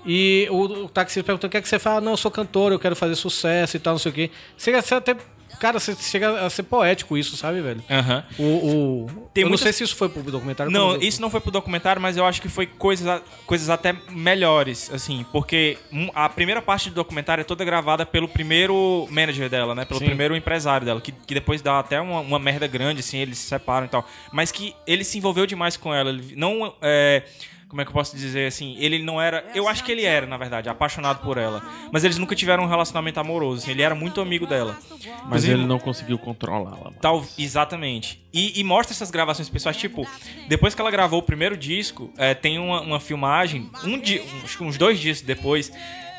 E 0.06 0.46
o, 0.50 0.84
o 0.84 0.88
taxista 0.88 1.22
perguntando 1.24 1.48
o 1.48 1.50
que 1.50 1.56
é 1.56 1.62
que 1.62 1.68
você 1.68 1.78
fala? 1.78 2.00
Não, 2.00 2.12
eu 2.12 2.16
sou 2.16 2.30
cantora, 2.30 2.74
eu 2.74 2.78
quero 2.78 2.94
fazer 2.96 3.14
sucesso 3.14 3.76
e 3.76 3.80
tal, 3.80 3.94
não 3.94 3.98
sei 3.98 4.10
o 4.10 4.14
quê. 4.14 4.30
Chega 4.58 4.78
a 4.78 4.82
ser 4.82 4.94
até. 4.96 5.16
Cara, 5.60 5.78
você 5.78 5.94
chega 5.94 6.44
a 6.44 6.50
ser 6.50 6.64
poético 6.64 7.16
isso, 7.16 7.36
sabe, 7.36 7.60
velho? 7.62 7.82
Aham. 7.88 8.24
O, 8.38 8.42
o- 8.42 9.06
Tem 9.32 9.42
eu 9.42 9.44
não 9.46 9.50
muitas- 9.50 9.60
sei 9.60 9.72
se 9.72 9.84
isso 9.84 9.94
foi 9.94 10.08
pro 10.08 10.20
documentário. 10.22 10.70
Não, 10.70 10.96
isso 10.96 11.22
não 11.22 11.30
foi 11.30 11.40
pro 11.40 11.52
documentário, 11.52 12.02
mas 12.02 12.16
eu 12.16 12.26
acho 12.26 12.42
que 12.42 12.48
foi 12.48 12.66
coisas, 12.66 13.22
coisas 13.46 13.70
até 13.70 13.94
melhores, 14.10 14.90
assim, 14.92 15.24
porque 15.30 15.78
a 16.12 16.28
primeira 16.28 16.60
parte 16.60 16.88
do 16.90 16.96
documentário 16.96 17.42
é 17.42 17.44
toda 17.44 17.64
gravada 17.64 18.04
pelo 18.04 18.26
primeiro 18.28 19.06
manager 19.10 19.48
dela, 19.48 19.76
né? 19.76 19.84
Pelo 19.84 20.00
Sim. 20.00 20.06
primeiro 20.06 20.34
empresário 20.34 20.84
dela, 20.84 21.00
que, 21.00 21.12
que 21.12 21.34
depois 21.34 21.62
dá 21.62 21.78
até 21.78 22.00
uma, 22.00 22.18
uma 22.20 22.38
merda 22.40 22.66
grande, 22.66 22.98
assim, 23.00 23.18
eles 23.18 23.38
se 23.38 23.46
separam 23.46 23.86
e 23.86 23.88
tal. 23.88 24.06
Mas 24.32 24.50
que 24.50 24.74
ele 24.86 25.04
se 25.04 25.18
envolveu 25.18 25.46
demais 25.46 25.76
com 25.76 25.94
ela. 25.94 26.10
Ele 26.10 26.34
não. 26.36 26.74
É, 26.82 27.22
como 27.68 27.80
é 27.80 27.84
que 27.84 27.90
eu 27.90 27.94
posso 27.94 28.16
dizer 28.16 28.46
assim? 28.46 28.76
Ele 28.78 29.02
não 29.02 29.20
era. 29.20 29.44
Eu 29.54 29.68
acho 29.68 29.82
que 29.84 29.90
ele 29.90 30.04
era, 30.04 30.26
na 30.26 30.36
verdade, 30.36 30.68
apaixonado 30.68 31.22
por 31.22 31.38
ela. 31.38 31.62
Mas 31.92 32.04
eles 32.04 32.18
nunca 32.18 32.34
tiveram 32.34 32.64
um 32.64 32.68
relacionamento 32.68 33.18
amoroso. 33.18 33.62
assim, 33.62 33.70
ele 33.70 33.82
era 33.82 33.94
muito 33.94 34.20
amigo 34.20 34.46
dela. 34.46 34.76
Mas 35.00 35.44
Inclusive, 35.44 35.52
ele 35.54 35.66
não 35.66 35.78
conseguiu 35.78 36.18
controlá-la. 36.18 36.76
mano. 36.76 36.96
Tal, 37.00 37.24
exatamente. 37.38 38.22
E, 38.32 38.58
e 38.60 38.64
mostra 38.64 38.94
essas 38.94 39.10
gravações 39.10 39.48
pessoais, 39.48 39.76
tipo, 39.76 40.06
depois 40.48 40.74
que 40.74 40.80
ela 40.80 40.90
gravou 40.90 41.20
o 41.20 41.22
primeiro 41.22 41.56
disco, 41.56 42.12
é, 42.16 42.34
tem 42.34 42.58
uma, 42.58 42.80
uma 42.80 43.00
filmagem, 43.00 43.70
um 43.84 43.98
dia, 43.98 44.22
acho 44.42 44.58
que 44.58 44.64
uns 44.64 44.76
dois 44.76 44.98
dias 44.98 45.20
depois, 45.20 45.72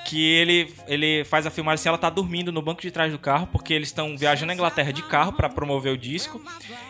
que 0.05 0.23
ele, 0.23 0.71
ele 0.87 1.23
faz 1.25 1.45
a 1.45 1.49
filmagem 1.51 1.75
assim, 1.81 1.89
ela 1.89 1.97
tá 1.97 2.09
dormindo 2.09 2.51
no 2.51 2.61
banco 2.61 2.81
de 2.81 2.91
trás 2.91 3.11
do 3.11 3.17
carro, 3.19 3.47
porque 3.51 3.73
eles 3.73 3.89
estão 3.89 4.15
viajando 4.17 4.47
na 4.47 4.53
Inglaterra 4.53 4.93
de 4.93 5.01
carro 5.03 5.33
pra 5.33 5.49
promover 5.49 5.91
o 5.91 5.97
disco, 5.97 6.39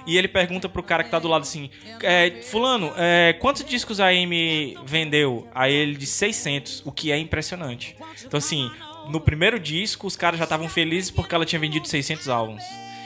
e 0.05 0.17
ele 0.17 0.27
pergunta 0.27 0.67
pro 0.69 0.83
cara 0.83 1.03
que 1.03 1.09
tá 1.09 1.17
do 1.17 1.27
lado 1.27 1.43
assim, 1.43 1.69
é, 2.03 2.41
fulano, 2.43 2.91
é, 2.97 3.33
quantos 3.39 3.63
discos 3.63 3.99
a 3.99 4.07
Amy 4.09 4.77
vendeu? 4.85 5.47
Aí 5.55 5.73
ele 5.73 5.95
diz 5.95 6.09
600, 6.09 6.83
o 6.85 6.91
que 6.91 7.11
é 7.11 7.17
impressionante. 7.17 7.95
Então 8.25 8.37
assim, 8.37 8.69
no 9.09 9.19
primeiro 9.21 9.59
disco, 9.59 10.05
os 10.07 10.15
caras 10.15 10.37
já 10.37 10.43
estavam 10.43 10.67
felizes 10.67 11.09
porque 11.09 11.33
ela 11.33 11.45
tinha 11.45 11.59
vendido 11.59 11.87
600 11.87 12.27
álbuns. 12.27 12.63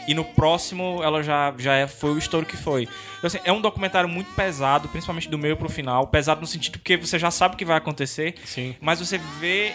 E 0.07 0.13
no 0.15 0.25
próximo 0.25 1.01
ela 1.03 1.21
já, 1.21 1.53
já 1.59 1.75
é- 1.75 1.85
foi 1.87 2.11
o 2.11 2.17
estouro 2.17 2.43
que 2.43 2.57
foi. 2.57 2.83
Então, 3.19 3.27
assim, 3.27 3.37
é 3.43 3.51
um 3.51 3.61
documentário 3.61 4.09
muito 4.09 4.31
pesado, 4.33 4.87
principalmente 4.89 5.29
do 5.29 5.37
meio 5.37 5.55
pro 5.55 5.69
final. 5.69 6.07
Pesado 6.07 6.41
no 6.41 6.47
sentido 6.47 6.79
porque 6.79 6.97
você 6.97 7.19
já 7.19 7.29
sabe 7.29 7.53
o 7.53 7.57
que 7.57 7.63
vai 7.65 7.77
acontecer, 7.77 8.33
Sim. 8.43 8.75
mas 8.81 8.99
você 8.99 9.19
vê 9.39 9.71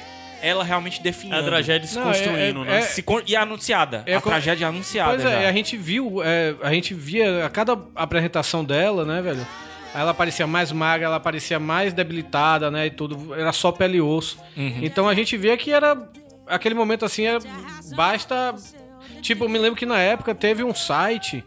ela 0.47 0.62
realmente 0.64 1.03
definindo. 1.03 1.36
É 1.36 1.40
a 1.40 1.42
tragédia 1.42 1.86
se 1.88 1.97
Não, 1.97 2.05
construindo, 2.05 2.62
é- 2.62 2.66
né? 2.66 2.78
é- 2.78 2.82
Se 2.82 3.03
con- 3.03 3.22
e 3.26 3.34
anunciada. 3.34 4.03
É 4.07 4.14
a 4.14 4.20
tragédia 4.20 4.68
anunciada. 4.68 5.11
Pois 5.12 5.22
já. 5.22 5.30
é, 5.30 5.49
a 5.49 5.53
gente 5.53 5.76
viu, 5.76 6.22
é, 6.22 6.55
a 6.62 6.72
gente 6.72 6.92
via 6.95 7.47
a 7.47 7.51
cada 7.51 7.78
apresentação 7.95 8.64
dela, 8.64 9.05
né, 9.05 9.22
velho? 9.22 9.47
Ela 9.95 10.12
parecia 10.12 10.47
mais 10.47 10.72
magra, 10.72 11.07
ela 11.07 11.20
parecia 11.20 11.59
mais 11.61 11.92
debilitada, 11.92 12.70
né, 12.70 12.86
e 12.86 12.90
tudo, 12.90 13.32
era 13.34 13.53
só 13.53 13.70
pele 13.72 13.99
e 13.99 14.01
osso. 14.01 14.36
Uhum. 14.57 14.80
Então 14.82 15.09
a 15.09 15.14
gente 15.14 15.36
via 15.36 15.57
que 15.57 15.70
era 15.72 15.97
aquele 16.49 16.74
momento 16.74 17.05
assim, 17.05 17.24
era, 17.26 17.38
basta 17.97 18.55
tipo, 19.22 19.45
eu 19.45 19.49
me 19.49 19.59
lembro 19.59 19.76
que 19.78 19.86
na 19.86 19.99
época 19.99 20.34
teve 20.34 20.62
um 20.64 20.74
site 20.74 21.45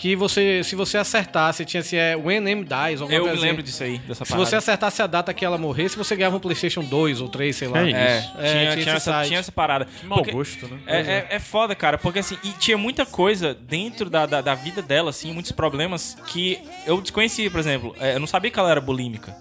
que 0.00 0.16
você, 0.16 0.64
se 0.64 0.74
você 0.74 0.96
acertasse, 0.96 1.62
tinha 1.66 1.82
assim, 1.82 1.94
é 1.96 2.16
When 2.16 2.38
M 2.48 2.64
Dies, 2.64 3.02
alguma 3.02 3.12
Eu 3.12 3.24
me 3.24 3.28
coisa 3.28 3.42
lembro 3.44 3.56
assim. 3.62 3.70
disso 3.70 3.82
aí, 3.84 3.98
dessa 3.98 4.24
Se 4.24 4.30
parada. 4.30 4.48
você 4.48 4.56
acertasse 4.56 5.02
a 5.02 5.06
data 5.06 5.34
que 5.34 5.44
ela 5.44 5.58
morresse, 5.58 5.94
você 5.94 6.16
ganhava 6.16 6.36
um 6.36 6.40
PlayStation 6.40 6.82
2 6.82 7.20
ou 7.20 7.28
3, 7.28 7.54
sei 7.54 7.68
lá. 7.68 7.80
É 7.80 7.88
isso. 7.88 7.96
É, 7.98 8.00
É, 8.08 8.22
tinha, 8.22 8.72
tinha 8.72 8.82
tinha 8.84 8.94
essa, 8.94 9.24
tinha 9.24 9.38
essa 9.40 9.52
parada. 9.52 9.86
Mau 10.04 10.16
Porque- 10.18 10.32
gosto, 10.32 10.66
né? 10.68 10.78
É, 10.86 11.00
é, 11.00 11.26
é 11.32 11.38
foda, 11.38 11.74
cara, 11.74 11.98
porque 11.98 12.20
assim, 12.20 12.38
e 12.42 12.48
tinha 12.52 12.78
muita 12.78 13.04
coisa 13.04 13.52
dentro 13.52 14.08
da, 14.08 14.24
da, 14.24 14.40
da 14.40 14.54
vida 14.54 14.80
dela, 14.80 15.10
assim, 15.10 15.34
muitos 15.34 15.52
problemas 15.52 16.16
que 16.28 16.58
eu 16.86 16.98
desconhecia, 17.02 17.50
por 17.50 17.60
exemplo. 17.60 17.94
É, 18.00 18.14
eu 18.14 18.20
não 18.20 18.26
sabia 18.26 18.50
que 18.50 18.58
ela 18.58 18.70
era 18.70 18.80
bulímica. 18.80 19.36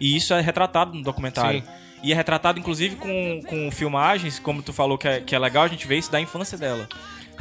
E 0.00 0.16
isso 0.16 0.32
é 0.32 0.40
retratado 0.40 0.94
no 0.94 1.02
documentário. 1.02 1.62
Sim. 1.62 1.68
E 2.04 2.12
é 2.12 2.14
retratado, 2.14 2.60
inclusive, 2.60 2.94
com, 2.94 3.40
com 3.46 3.70
filmagens, 3.72 4.38
como 4.38 4.62
tu 4.62 4.72
falou 4.72 4.96
que 4.96 5.08
é, 5.08 5.20
que 5.20 5.34
é 5.34 5.38
legal 5.38 5.64
a 5.64 5.68
gente 5.68 5.84
ver 5.86 5.98
isso 5.98 6.12
da 6.12 6.20
infância 6.20 6.56
dela. 6.56 6.88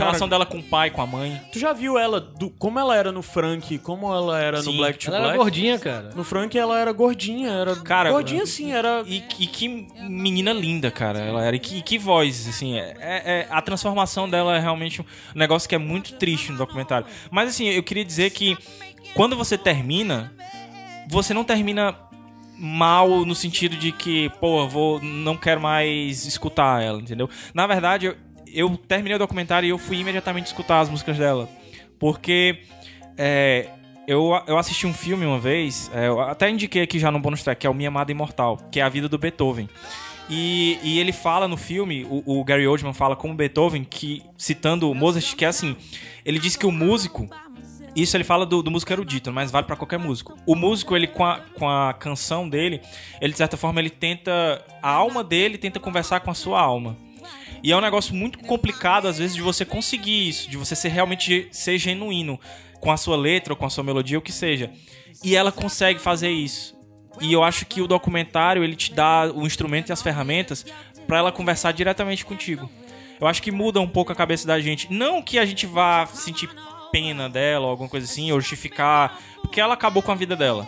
Relação 0.06 0.28
dela 0.30 0.46
com 0.46 0.58
o 0.58 0.64
pai, 0.64 0.90
com 0.90 1.02
a 1.02 1.06
mãe. 1.08 1.42
Tu 1.52 1.60
já 1.60 1.74
viu 1.74 1.98
ela, 1.98 2.20
do, 2.20 2.50
como 2.52 2.80
ela 2.80 2.96
era 2.96 3.12
no 3.12 3.22
Frank, 3.22 3.78
como 3.80 4.12
ela 4.14 4.40
era 4.40 4.58
no 4.58 4.72
Sim. 4.72 4.78
Black 4.78 4.98
to 5.00 5.10
Ela 5.10 5.20
Black? 5.20 5.30
era 5.34 5.38
gordinha, 5.38 5.80
cara. 5.80 6.10
No 6.16 6.24
Frank 6.24 6.58
ela 6.58 6.80
era 6.80 6.92
gordinha, 6.92 7.50
era 7.52 7.76
Cara, 7.78 8.12
gordinha 8.12 8.46
sim, 8.46 8.72
era 8.72 9.04
E, 9.06 9.24
e 9.40 9.48
que 9.48 9.68
menina 10.08 10.52
linda, 10.54 10.90
cara. 10.90 11.20
Ela 11.20 11.44
era. 11.46 11.56
E 11.56 11.60
que, 11.60 11.78
e 11.78 11.82
que 11.82 11.98
voz, 11.98 12.48
assim. 12.48 12.78
É, 12.80 12.94
é- 13.00 13.48
a 13.50 13.62
transformação 13.62 14.30
dela 14.30 14.56
é 14.56 14.60
realmente 14.60 15.02
um 15.02 15.06
negócio 15.36 15.68
que 15.68 15.76
é 15.76 15.80
muito 15.80 16.14
triste 16.14 16.52
no 16.52 16.58
documentário. 16.58 17.06
Mas, 17.30 17.50
assim, 17.50 17.68
eu 17.68 17.84
queria 17.84 18.06
dizer 18.06 18.30
que 18.32 18.58
quando 19.14 19.36
você 19.36 19.58
termina, 19.58 20.32
você 21.10 21.34
não 21.34 21.44
termina 21.44 21.96
mal 22.58 23.26
no 23.26 23.34
sentido 23.34 23.78
de 23.78 23.92
que, 23.92 24.30
pô, 24.42 24.62
eu 24.64 24.70
vou, 24.70 25.00
não 25.02 25.38
quero 25.38 25.62
mais 25.62 26.26
escutar 26.26 26.84
ela, 26.84 27.00
entendeu? 27.00 27.30
Na 27.54 27.66
verdade, 27.66 28.08
eu, 28.08 28.16
eu 28.54 28.76
terminei 28.78 29.16
o 29.16 29.20
documentário 29.20 29.68
e 29.68 29.70
eu 29.70 29.78
fui 29.78 29.98
imediatamente 29.98 30.48
escutar 30.48 30.80
as 30.80 30.90
músicas 30.90 31.18
dela. 31.18 31.50
Porque 32.00 32.60
é, 33.18 33.70
eu, 34.08 34.32
eu 34.48 34.58
assisti 34.58 34.88
um 34.88 34.94
filme 34.94 35.26
uma 35.26 35.40
vez, 35.40 35.92
é, 35.94 36.08
eu 36.08 36.20
até 36.22 36.50
indiquei 36.50 36.82
aqui 36.82 36.98
já 36.98 37.12
no 37.12 37.20
bonus 37.20 37.44
track, 37.44 37.62
que 37.62 37.68
é 37.68 37.70
o 37.70 37.74
Minha 37.74 37.90
Amada 37.90 38.12
Imortal, 38.12 38.58
que 38.72 38.80
é 38.80 38.84
a 38.84 38.90
vida 38.90 39.08
do 39.08 39.18
Beethoven. 39.18 39.70
E, 40.30 40.80
e 40.84 41.00
ele 41.00 41.12
fala 41.12 41.48
no 41.48 41.58
filme, 41.58 42.06
o, 42.10 42.40
o 42.40 42.44
Gary 42.44 42.68
Oldman 42.68 42.94
fala 42.94 43.16
como 43.16 43.34
Beethoven, 43.34 43.84
que 43.84 44.24
citando 44.38 44.94
Mozart, 44.94 45.36
que 45.36 45.44
é 45.44 45.48
assim, 45.48 45.76
ele 46.24 46.40
diz 46.40 46.56
que 46.56 46.66
o 46.66 46.72
músico, 46.72 47.28
isso 47.96 48.16
ele 48.16 48.24
fala 48.24 48.46
do, 48.46 48.62
do 48.62 48.72
músico 48.72 48.94
erudito, 48.94 49.32
mas 49.32 49.52
vale 49.52 49.66
pra 49.66 49.76
qualquer 49.76 50.00
músico. 50.00 50.38
O 50.46 50.56
músico, 50.56 50.96
ele 50.96 51.08
com 51.08 51.26
a, 51.26 51.40
com 51.56 51.68
a 51.68 51.94
canção 51.94 52.48
dele, 52.48 52.82
ele 53.20 53.32
de 53.32 53.38
certa 53.38 53.58
forma 53.58 53.80
ele 53.80 53.90
tenta, 53.90 54.64
a 54.82 54.90
alma 54.90 55.24
dele 55.24 55.58
tenta 55.58 55.80
conversar 55.80 56.20
com 56.20 56.30
a 56.30 56.36
sua 56.36 56.62
alma. 56.62 56.96
E 57.62 57.72
é 57.72 57.78
um 57.78 57.82
negócio 57.82 58.14
muito 58.16 58.40
complicado, 58.40 59.08
às 59.08 59.18
vezes, 59.18 59.36
de 59.36 59.42
você 59.42 59.66
conseguir 59.66 60.30
isso, 60.30 60.50
de 60.50 60.58
você 60.58 60.76
ser 60.76 60.90
realmente 60.90 61.48
ser 61.52 61.78
genuíno 61.78 62.40
com 62.80 62.92
a 62.92 62.98
sua 62.98 63.18
letra 63.18 63.54
ou 63.54 63.58
com 63.58 63.66
a 63.66 63.70
sua 63.70 63.84
melodia, 63.84 64.18
o 64.18 64.22
que 64.22 64.32
seja. 64.32 64.72
E 65.24 65.36
ela 65.36 65.52
consegue 65.52 66.00
fazer 66.00 66.30
isso. 66.30 66.78
E 67.20 67.34
eu 67.34 67.44
acho 67.44 67.66
que 67.66 67.82
o 67.82 67.88
documentário 67.88 68.64
ele 68.64 68.76
te 68.76 68.94
dá 68.94 69.30
o 69.34 69.46
instrumento 69.46 69.90
e 69.90 69.94
as 69.94 70.02
ferramentas 70.02 70.66
pra 71.06 71.18
ela 71.18 71.32
conversar 71.32 71.74
diretamente 71.74 72.24
contigo. 72.24 72.70
Eu 73.20 73.28
acho 73.28 73.42
que 73.42 73.52
muda 73.52 73.82
um 73.82 73.88
pouco 73.88 74.12
a 74.12 74.16
cabeça 74.16 74.48
da 74.48 74.60
gente. 74.62 74.92
Não 74.92 75.22
que 75.22 75.38
a 75.38 75.46
gente 75.46 75.66
vá 75.66 76.06
sentir 76.06 76.50
pena 76.92 77.28
dela 77.28 77.66
ou 77.66 77.72
alguma 77.72 77.90
coisa 77.90 78.06
assim, 78.06 78.32
ou 78.32 78.40
justificar, 78.40 79.20
porque 79.42 79.60
ela 79.60 79.74
acabou 79.74 80.02
com 80.02 80.12
a 80.12 80.16
vida 80.16 80.36
dela. 80.36 80.66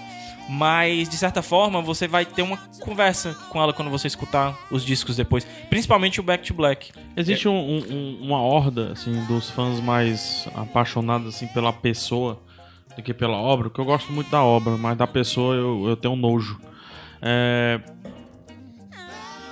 Mas, 0.53 1.07
de 1.07 1.15
certa 1.15 1.41
forma, 1.41 1.81
você 1.81 2.09
vai 2.09 2.25
ter 2.25 2.41
uma 2.41 2.57
conversa 2.81 3.33
com 3.49 3.61
ela 3.61 3.71
quando 3.71 3.89
você 3.89 4.07
escutar 4.07 4.57
os 4.69 4.83
discos 4.83 5.15
depois. 5.15 5.45
Principalmente 5.69 6.19
o 6.19 6.23
Back 6.23 6.45
to 6.45 6.53
Black. 6.53 6.91
Existe 7.15 7.47
um- 7.47 7.53
um- 7.53 7.85
um- 7.89 8.19
uma 8.21 8.41
horda, 8.41 8.91
assim, 8.91 9.13
dos 9.27 9.49
fãs 9.49 9.79
mais 9.79 10.49
apaixonados, 10.53 11.33
assim, 11.33 11.47
pela 11.47 11.71
pessoa 11.71 12.37
do 12.97 13.01
que 13.01 13.13
pela 13.13 13.37
obra, 13.37 13.69
que 13.69 13.79
eu 13.79 13.85
gosto 13.85 14.11
muito 14.11 14.29
da 14.29 14.43
obra, 14.43 14.75
mas 14.75 14.97
da 14.97 15.07
pessoa 15.07 15.55
eu, 15.55 15.87
eu 15.87 15.95
tenho 15.95 16.17
nojo. 16.17 16.59
É... 17.21 17.79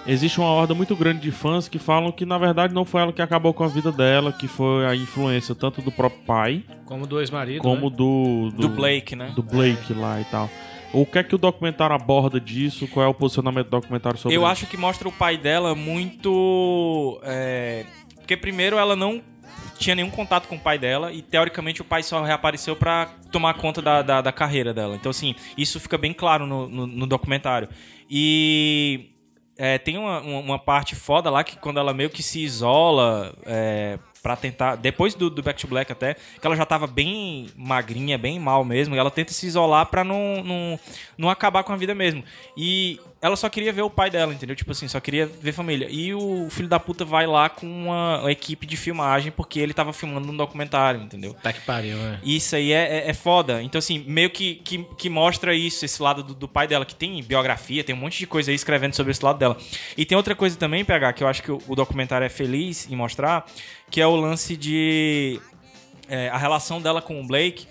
Existe 0.05 0.39
uma 0.39 0.49
horda 0.49 0.73
muito 0.73 0.95
grande 0.97 1.21
de 1.21 1.31
fãs 1.31 1.67
que 1.69 1.77
falam 1.79 2.11
que, 2.11 2.25
na 2.25 2.37
verdade, 2.37 2.73
não 2.73 2.83
foi 2.83 3.01
ela 3.01 3.13
que 3.13 3.21
acabou 3.21 3.53
com 3.53 3.63
a 3.63 3.67
vida 3.67 3.91
dela, 3.91 4.33
que 4.33 4.47
foi 4.49 4.85
a 4.85 4.95
influência 4.95 5.53
tanto 5.53 5.81
do 5.81 5.91
próprio 5.91 6.21
pai, 6.25 6.63
Como 6.85 7.05
do 7.07 7.19
ex-marido. 7.19 7.61
como 7.61 7.89
né? 7.89 7.95
do, 7.95 8.51
Do 8.51 8.67
Blake, 8.69 9.15
né? 9.15 9.31
do 9.35 9.43
Blake 9.43 9.93
lá 9.93 10.19
e 10.19 10.25
tal. 10.25 10.49
O 10.91 11.05
que 11.05 11.19
é 11.19 11.23
que 11.23 11.35
o 11.35 11.37
documentário 11.37 11.95
aborda 11.95 12.39
disso? 12.39 12.87
Qual 12.87 13.05
é 13.05 13.07
o 13.07 13.13
posicionamento 13.13 13.65
do 13.65 13.71
documentário 13.71 14.17
sobre 14.19 14.35
Eu 14.35 14.41
isso? 14.41 14.51
acho 14.51 14.65
que 14.67 14.77
mostra 14.77 15.07
o 15.07 15.11
pai 15.11 15.37
dela 15.37 15.75
muito. 15.75 17.19
É... 17.23 17.85
Porque 18.15 18.35
primeiro 18.35 18.77
ela 18.77 18.95
não 18.95 19.21
tinha 19.77 19.95
nenhum 19.95 20.09
contato 20.09 20.47
com 20.47 20.55
o 20.55 20.59
pai 20.59 20.77
dela 20.77 21.11
e 21.11 21.21
teoricamente 21.21 21.81
o 21.81 21.85
pai 21.85 22.03
só 22.03 22.21
reapareceu 22.21 22.75
pra 22.75 23.07
tomar 23.31 23.53
conta 23.55 23.81
da, 23.81 24.01
da, 24.01 24.21
da 24.21 24.31
carreira 24.31 24.73
dela. 24.73 24.95
Então 24.95 25.09
assim, 25.09 25.35
isso 25.57 25.79
fica 25.79 25.97
bem 25.97 26.13
claro 26.13 26.45
no, 26.45 26.67
no, 26.67 26.85
no 26.85 27.07
documentário. 27.07 27.69
E 28.09 29.11
é, 29.57 29.77
tem 29.77 29.97
uma, 29.97 30.21
uma, 30.21 30.39
uma 30.39 30.59
parte 30.59 30.95
foda 30.95 31.29
lá 31.29 31.43
que 31.43 31.57
quando 31.57 31.79
ela 31.79 31.93
meio 31.93 32.09
que 32.09 32.23
se 32.23 32.39
isola 32.41 33.35
é, 33.45 33.99
para 34.21 34.35
tentar. 34.35 34.75
Depois 34.75 35.13
do, 35.15 35.29
do 35.29 35.41
Back 35.41 35.59
to 35.59 35.67
Black 35.67 35.91
até, 35.91 36.13
que 36.13 36.45
ela 36.45 36.55
já 36.55 36.65
tava 36.65 36.87
bem 36.87 37.49
magrinha, 37.55 38.17
bem 38.17 38.39
mal 38.39 38.63
mesmo, 38.63 38.95
e 38.95 38.97
ela 38.97 39.11
tenta 39.11 39.33
se 39.33 39.47
isolar 39.47 39.85
pra 39.87 40.03
não, 40.03 40.43
não, 40.43 40.79
não 41.17 41.29
acabar 41.29 41.63
com 41.63 41.73
a 41.73 41.77
vida 41.77 41.95
mesmo. 41.95 42.23
E 42.55 42.99
ela 43.21 43.35
só 43.35 43.49
queria 43.49 43.73
ver 43.73 43.81
o 43.81 43.89
pai 43.89 44.09
dela, 44.09 44.33
entendeu? 44.33 44.55
Tipo 44.55 44.71
assim, 44.71 44.87
só 44.87 44.99
queria 44.99 45.25
ver 45.25 45.51
família. 45.51 45.87
E 45.89 46.13
o 46.13 46.47
filho 46.49 46.69
da 46.69 46.79
puta 46.79 47.03
vai 47.03 47.27
lá 47.27 47.49
com 47.49 47.65
uma, 47.65 48.21
uma 48.21 48.31
equipe 48.31 48.65
de 48.65 48.77
filmagem 48.77 49.31
porque 49.31 49.59
ele 49.59 49.73
tava 49.73 49.91
filmando 49.91 50.31
um 50.31 50.37
documentário, 50.37 51.01
entendeu? 51.01 51.33
Tá 51.33 51.51
que 51.51 51.61
pariu, 51.61 51.97
né? 51.97 52.19
Isso 52.23 52.55
aí 52.55 52.71
é, 52.71 52.99
é, 52.99 53.09
é 53.09 53.13
foda. 53.13 53.61
Então, 53.61 53.79
assim, 53.79 53.99
meio 54.07 54.29
que, 54.29 54.55
que, 54.55 54.85
que 54.97 55.09
mostra 55.09 55.53
isso, 55.53 55.83
esse 55.83 56.01
lado 56.01 56.23
do, 56.23 56.33
do 56.33 56.47
pai 56.47 56.67
dela, 56.67 56.85
que 56.85 56.95
tem 56.95 57.21
biografia, 57.21 57.83
tem 57.83 57.93
um 57.93 57.99
monte 57.99 58.19
de 58.19 58.27
coisa 58.27 58.51
aí 58.51 58.55
escrevendo 58.55 58.95
sobre 58.95 59.11
esse 59.11 59.23
lado 59.23 59.37
dela. 59.37 59.57
E 59.97 60.05
tem 60.05 60.17
outra 60.17 60.33
coisa 60.33 60.57
também, 60.57 60.85
PH, 60.85 61.13
que 61.13 61.23
eu 61.23 61.27
acho 61.27 61.43
que 61.43 61.51
o, 61.51 61.61
o 61.67 61.75
documentário 61.75 62.23
é 62.23 62.29
feliz 62.29 62.89
em 62.89 62.95
mostrar, 62.95 63.45
que 63.89 64.01
é 64.01 64.07
o 64.07 64.15
lance 64.15 64.55
de. 64.55 65.39
é, 66.07 66.29
a 66.29 66.37
relação 66.37 66.81
dela 66.81 67.01
com 67.01 67.19
o 67.19 67.25
Blake. 67.25 67.67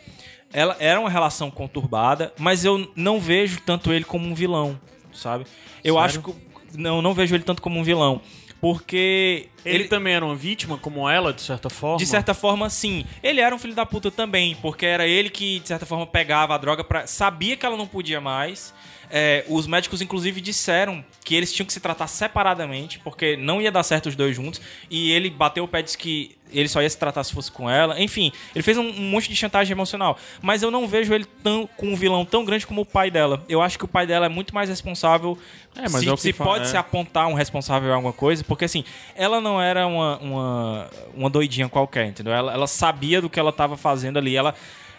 Ela 0.51 0.77
era 0.81 0.99
uma 0.99 1.11
relação 1.11 1.51
conturbada, 1.51 2.33
mas 2.39 2.65
eu 2.65 2.91
não 2.97 3.21
vejo 3.21 3.61
tanto 3.61 3.93
ele 3.93 4.05
como 4.05 4.27
um 4.27 4.35
vilão, 4.35 4.81
sabe? 5.13 5.45
Eu 5.85 5.99
acho 5.99 6.23
que. 6.23 6.35
Não, 6.75 7.03
não 7.03 7.13
vejo 7.15 7.35
ele 7.35 7.45
tanto 7.45 7.61
como 7.61 7.79
um 7.79 7.83
vilão. 7.83 8.23
Porque 8.61 9.49
Ele, 9.65 9.85
também 9.85 10.15
era 10.15 10.25
uma 10.25 10.35
vítima, 10.35 10.77
como 10.77 11.09
ela, 11.09 11.33
de 11.33 11.43
certa 11.43 11.71
forma. 11.71 11.99
de 11.99 12.07
certa 12.07 12.35
forma, 12.35 12.69
sim. 12.69 13.05
Ele 13.23 13.41
era 13.41 13.55
um 13.55 13.59
filho 13.59 13.75
da 13.75 13.87
puta 13.87 14.11
também, 14.11 14.57
porque 14.57 14.85
era 14.85 15.07
ele 15.07 15.31
que, 15.31 15.61
de 15.61 15.69
certa 15.69 15.87
forma, 15.87 16.05
pegava 16.07 16.55
a 16.55 16.59
droga 16.59 16.83
pra. 16.83 17.07
Sabia 17.07 17.57
que 17.57 17.65
ela 17.65 17.77
não 17.77 17.87
podia 17.87 18.21
mais. 18.21 18.75
É, 19.11 19.45
os 19.49 19.67
médicos, 19.67 20.03
inclusive, 20.03 20.41
disseram 20.41 21.05
que 21.25 21.35
eles 21.35 21.53
tinham 21.53 21.67
que 21.67 21.73
se 21.73 21.81
tratar 21.81 22.07
separadamente, 22.07 22.99
porque 23.01 23.37
não 23.37 23.61
ia 23.61 23.71
dar 23.71 23.83
certo 23.83 24.09
os 24.09 24.17
dois 24.17 24.35
juntos. 24.35 24.61
E 24.91 25.13
ele 25.13 25.31
bateu 25.31 25.65
o 25.65 25.69
pé 25.69 25.81
e 25.81 25.83
disse 25.83 25.99
que 25.99 26.37
ele 26.53 26.69
só 26.69 26.81
ia 26.83 26.89
se 26.89 26.97
tratar 26.97 27.25
se 27.25 27.33
fosse 27.33 27.51
com 27.51 27.69
ela. 27.69 28.01
Enfim, 28.01 28.33
ele 28.55 28.63
fez 28.63 28.77
um, 28.77 28.89
um 28.89 29.11
monte 29.11 29.29
de 29.29 29.37
chantagem 29.37 29.73
emocional. 29.73 30.19
Mas 30.41 30.63
eu 30.63 30.71
não 30.71 30.87
vejo 30.87 31.13
ele 31.13 31.25
tão, 31.43 31.69
com 31.77 31.89
um 31.89 31.97
vilão 31.97 32.25
tão 32.25 32.45
grande 32.45 32.67
como 32.67 32.83
o 32.83 32.87
pai 32.87 33.11
dela. 33.11 33.45
Eu 33.49 33.61
acho 33.61 33.79
que 33.79 33.85
o 33.85 33.89
pai 33.89 34.07
dela 34.07 34.27
é 34.27 34.29
muito 34.29 34.55
mais 34.55 34.69
responsável. 34.69 35.39
É, 35.77 35.89
se 35.89 36.09
é 36.09 36.17
se 36.17 36.33
fala, 36.33 36.51
pode 36.51 36.65
é. 36.65 36.69
se 36.69 36.77
apontar 36.77 37.27
um 37.29 37.35
responsável 37.35 37.91
em 37.91 37.93
alguma 37.93 38.13
coisa, 38.13 38.43
porque 38.43 38.65
assim, 38.65 38.85
ela 39.15 39.41
não 39.41 39.61
era 39.61 39.87
uma, 39.87 40.19
uma, 40.19 40.91
uma 41.15 41.31
doidinha 41.31 41.69
qualquer, 41.69 42.07
entendeu? 42.07 42.33
Ela, 42.33 42.53
ela 42.53 42.67
sabia 42.67 43.21
do 43.21 43.31
que 43.31 43.39
ela 43.39 43.53
tava 43.53 43.77
fazendo 43.77 44.19
ali. 44.19 44.37
Ela. 44.37 44.55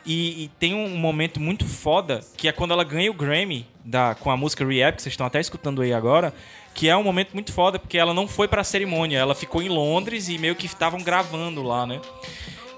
E, 0.05 0.45
e 0.45 0.47
tem 0.59 0.73
um 0.73 0.89
momento 0.97 1.39
muito 1.39 1.65
foda 1.65 2.21
que 2.37 2.47
é 2.47 2.51
quando 2.51 2.71
ela 2.71 2.83
ganha 2.83 3.11
o 3.11 3.13
Grammy 3.13 3.67
da, 3.83 4.15
com 4.15 4.31
a 4.31 4.37
música 4.37 4.65
Rehab, 4.65 4.95
que 4.95 5.01
vocês 5.01 5.13
estão 5.13 5.27
até 5.27 5.39
escutando 5.39 5.81
aí 5.81 5.93
agora. 5.93 6.33
Que 6.73 6.87
é 6.87 6.95
um 6.95 7.03
momento 7.03 7.33
muito 7.33 7.51
foda, 7.51 7.77
porque 7.77 7.97
ela 7.97 8.13
não 8.13 8.27
foi 8.27 8.47
pra 8.47 8.63
cerimônia, 8.63 9.17
ela 9.17 9.35
ficou 9.35 9.61
em 9.61 9.67
Londres 9.67 10.29
e 10.29 10.37
meio 10.37 10.55
que 10.55 10.65
estavam 10.65 11.01
gravando 11.01 11.61
lá, 11.61 11.85
né? 11.85 11.99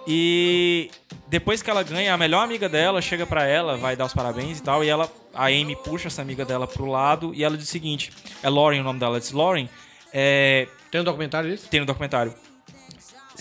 E 0.07 0.89
depois 1.27 1.61
que 1.61 1.69
ela 1.69 1.83
ganha, 1.83 2.13
a 2.13 2.17
melhor 2.17 2.43
amiga 2.43 2.67
dela 2.67 3.01
chega 3.01 3.25
pra 3.25 3.45
ela, 3.45 3.77
vai 3.77 3.95
dar 3.95 4.05
os 4.05 4.13
parabéns 4.13 4.59
e 4.59 4.63
tal, 4.63 4.83
e 4.83 4.89
ela, 4.89 5.11
a 5.33 5.45
Amy 5.45 5.75
puxa 5.75 6.07
essa 6.07 6.21
amiga 6.21 6.43
dela 6.43 6.65
pro 6.65 6.85
lado 6.85 7.33
e 7.35 7.43
ela 7.43 7.55
diz 7.55 7.67
o 7.67 7.71
seguinte: 7.71 8.11
é 8.41 8.49
Lauren 8.49 8.81
o 8.81 8.83
nome 8.83 8.99
dela, 8.99 9.11
ela 9.13 9.19
diz 9.19 9.31
Lauren, 9.31 9.69
é, 10.11 10.67
Tem 10.89 10.99
um 11.01 11.03
documentário 11.03 11.49
disso? 11.51 11.67
tem 11.69 11.79
no 11.79 11.85
documentário. 11.85 12.33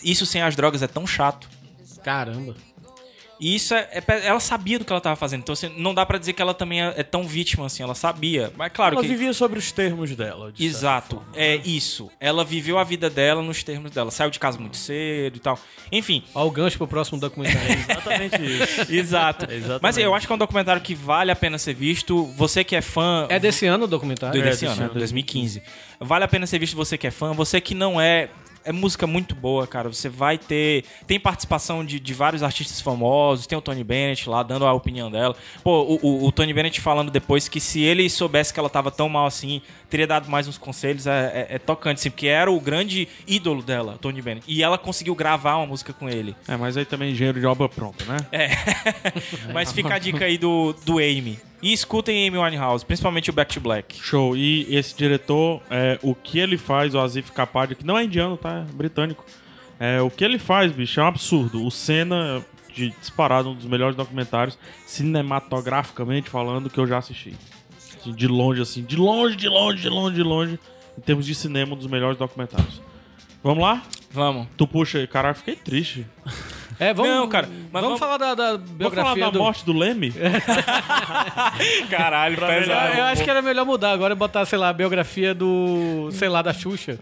Isso 0.04 0.26
sem 0.26 0.42
as 0.42 0.54
drogas 0.54 0.82
é 0.82 0.86
tão 0.86 1.06
chato. 1.06 1.48
Caramba. 2.04 2.54
E 3.40 3.54
isso 3.54 3.74
é, 3.74 3.88
é 3.92 4.26
ela 4.26 4.38
sabia 4.38 4.78
do 4.78 4.84
que 4.84 4.92
ela 4.92 5.00
tava 5.00 5.16
fazendo. 5.16 5.40
Então 5.40 5.52
assim, 5.52 5.72
não 5.76 5.94
dá 5.94 6.04
pra 6.04 6.18
dizer 6.18 6.34
que 6.34 6.42
ela 6.42 6.52
também 6.52 6.82
é, 6.82 6.94
é 6.98 7.02
tão 7.02 7.26
vítima 7.26 7.66
assim, 7.66 7.82
ela 7.82 7.94
sabia. 7.94 8.52
Mas 8.56 8.72
claro 8.72 8.94
Ela 8.94 9.02
que 9.02 9.08
vivia 9.08 9.32
sobre 9.32 9.58
os 9.58 9.72
termos 9.72 10.14
dela. 10.14 10.52
de 10.52 10.64
Exato, 10.64 11.16
forma. 11.16 11.32
é 11.34 11.56
isso. 11.56 12.10
Ela 12.20 12.44
viveu 12.44 12.78
a 12.78 12.84
vida 12.84 13.08
dela 13.08 13.42
nos 13.42 13.62
termos 13.62 13.90
dela. 13.90 14.10
Saiu 14.10 14.30
de 14.30 14.38
casa 14.38 14.58
muito 14.58 14.76
cedo 14.76 15.36
e 15.36 15.40
tal. 15.40 15.58
Enfim, 15.90 16.22
Ó 16.34 16.46
o 16.46 16.50
gancho 16.50 16.76
pro 16.76 16.86
próximo 16.86 17.18
documentário. 17.18 17.72
Exatamente 17.88 18.36
isso. 18.36 18.92
exato. 18.92 19.44
Exatamente. 19.50 19.82
Mas 19.82 19.96
eu 19.96 20.14
acho 20.14 20.26
que 20.26 20.32
é 20.32 20.36
um 20.36 20.38
documentário 20.38 20.82
que 20.82 20.94
vale 20.94 21.30
a 21.30 21.36
pena 21.36 21.56
ser 21.58 21.74
visto. 21.74 22.26
Você 22.36 22.62
que 22.62 22.76
é 22.76 22.82
fã. 22.82 23.26
é 23.30 23.38
desse 23.38 23.66
ano 23.66 23.84
o 23.84 23.88
documentário? 23.88 24.40
do, 24.40 24.44
desse 24.44 24.66
desse 24.66 24.80
ano, 24.80 24.90
ano, 24.90 24.94
2015. 24.94 25.62
Vale 25.98 26.24
a 26.24 26.28
pena 26.28 26.46
ser 26.46 26.58
visto 26.58 26.76
você 26.76 26.96
que 26.98 27.06
é 27.06 27.10
fã, 27.10 27.32
você 27.32 27.60
que 27.60 27.74
não 27.74 28.00
é. 28.00 28.28
É 28.62 28.72
música 28.72 29.06
muito 29.06 29.34
boa, 29.34 29.66
cara. 29.66 29.88
Você 29.88 30.08
vai 30.08 30.36
ter. 30.36 30.84
Tem 31.06 31.18
participação 31.18 31.84
de, 31.84 31.98
de 31.98 32.12
vários 32.12 32.42
artistas 32.42 32.80
famosos. 32.80 33.46
Tem 33.46 33.56
o 33.56 33.60
Tony 33.62 33.82
Bennett 33.82 34.28
lá 34.28 34.42
dando 34.42 34.66
a 34.66 34.72
opinião 34.72 35.10
dela. 35.10 35.34
Pô, 35.64 35.80
o, 35.82 35.94
o- 36.02 36.26
o 36.26 36.32
Tony 36.32 36.52
Bennett 36.52 36.78
falando 36.80 37.10
depois 37.10 37.48
que 37.48 37.58
se 37.58 37.80
ele 37.80 38.08
soubesse 38.10 38.52
que 38.52 38.60
ela 38.60 38.68
tava 38.68 38.90
tão 38.90 39.08
mal 39.08 39.24
assim, 39.26 39.62
teria 39.90 40.06
dado 40.06 40.30
mais 40.30 40.46
uns 40.48 40.56
conselhos. 40.56 41.06
É, 41.06 41.46
é- 41.50 41.54
é 41.56 41.58
tocante, 41.58 41.98
assim, 41.98 42.10
porque 42.10 42.28
era 42.28 42.50
o 42.50 42.60
grande 42.60 43.08
ídolo 43.26 43.62
dela, 43.62 43.98
Tony 44.00 44.22
Bennett. 44.22 44.46
E 44.48 44.62
ela 44.62 44.78
conseguiu 44.78 45.14
gravar 45.14 45.56
uma 45.56 45.66
música 45.66 45.92
com 45.92 46.08
ele. 46.08 46.34
É, 46.48 46.56
mas 46.56 46.76
aí 46.76 46.84
também 46.84 47.10
engenheiro 47.12 47.38
de 47.40 47.46
obra 47.46 47.68
pronta, 47.68 48.04
né? 48.04 48.16
É. 48.32 48.48
Mas 49.52 49.72
fica 49.72 49.94
a 49.94 49.98
dica 49.98 50.24
aí 50.24 50.38
do, 50.38 50.72
do 50.84 50.98
Amy. 50.98 51.38
E 51.62 51.72
escutem 51.72 52.26
Amy 52.28 52.38
Winehouse, 52.38 52.84
principalmente 52.84 53.28
o 53.28 53.32
Back 53.32 53.52
to 53.52 53.60
Black. 53.60 54.00
Show. 54.00 54.36
E 54.36 54.66
esse 54.74 54.96
diretor, 54.96 55.60
é, 55.68 55.98
o 56.02 56.14
que 56.14 56.38
ele 56.38 56.56
faz, 56.56 56.94
o 56.94 57.00
Azif 57.00 57.32
Kapadia, 57.32 57.74
que 57.76 57.84
não 57.84 57.98
é 57.98 58.04
indiano, 58.04 58.36
tá? 58.36 58.64
É 58.68 58.72
britânico. 58.72 59.24
É, 59.78 60.00
o 60.00 60.10
que 60.10 60.24
ele 60.24 60.38
faz, 60.38 60.72
bicho, 60.72 61.00
é 61.00 61.02
um 61.02 61.06
absurdo. 61.06 61.66
O 61.66 61.70
Senna, 61.70 62.44
de, 62.74 62.90
disparado, 63.00 63.50
um 63.50 63.54
dos 63.54 63.66
melhores 63.66 63.96
documentários, 63.96 64.56
cinematograficamente 64.86 66.28
falando, 66.30 66.70
que 66.70 66.78
eu 66.78 66.86
já 66.86 66.98
assisti. 66.98 67.34
De 68.04 68.26
longe, 68.26 68.62
assim, 68.62 68.82
de 68.82 68.96
longe, 68.96 69.36
de 69.36 69.48
longe, 69.48 69.82
de 69.82 69.88
longe, 69.88 70.16
de 70.16 70.22
longe. 70.22 70.58
Em 70.96 71.00
termos 71.00 71.26
de 71.26 71.34
cinema, 71.34 71.74
um 71.74 71.76
dos 71.76 71.86
melhores 71.86 72.18
documentários. 72.18 72.80
Vamos 73.42 73.62
lá? 73.62 73.82
Vamos. 74.10 74.48
Tu 74.56 74.66
puxa 74.66 74.98
aí. 74.98 75.06
Caralho, 75.06 75.34
fiquei 75.34 75.56
triste. 75.56 76.06
É, 76.80 76.94
vamos, 76.94 77.12
Não, 77.12 77.28
cara, 77.28 77.46
mas 77.70 77.82
vamos, 77.82 78.00
vamos- 78.00 78.00
falar 78.00 78.16
da, 78.16 78.34
da 78.34 78.52
Vamos 78.56 78.64
falar 78.94 79.14
biografia 79.14 79.24
da 79.26 79.30
do... 79.30 79.38
morte 79.38 79.64
do 79.66 79.72
Leme? 79.74 80.14
Caralho, 81.90 82.38
Eu, 82.42 82.98
eu 82.98 83.04
acho 83.04 83.22
que 83.22 83.28
era 83.28 83.42
melhor 83.42 83.66
mudar 83.66 83.92
agora 83.92 84.14
e 84.14 84.16
botar, 84.16 84.46
sei 84.46 84.58
lá, 84.58 84.70
a 84.70 84.72
biografia 84.72 85.34
do, 85.34 86.08
sei 86.12 86.30
lá, 86.30 86.40
da 86.40 86.54
Xuxa. 86.54 86.98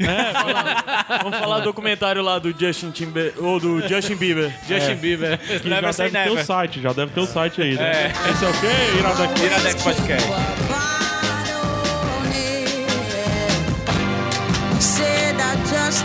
Vamos 1.23 1.39
falar 1.39 1.59
do 1.61 1.65
documentário 1.67 2.23
lá 2.23 2.41
do 2.41 2.51
Justin 2.59 2.91
Timber... 2.91 3.33
Ou 3.39 3.61
do 3.61 3.81
Justin 3.89 4.17
Bieber. 4.17 4.53
Justin 4.69 4.97
Bieber. 4.97 5.39
Que 5.39 5.59
já 5.69 5.77
Never 5.77 5.95
deve 5.95 6.11
ter 6.11 6.19
o 6.19 6.31
never. 6.31 6.45
site, 6.45 6.81
já 6.81 6.93
deve 6.93 7.13
ter 7.13 7.21
o 7.21 7.27
site 7.27 7.63
aí, 7.63 7.75
né? 7.77 8.13
Esse 8.33 8.45
é 8.45 8.49
o 8.49 8.53
quê? 8.55 8.99
Iradex. 8.99 9.43
Iradex 9.43 9.83
Podcast. 9.85 10.29
Said 14.81 15.37
I 15.41 15.55
just 15.71 16.05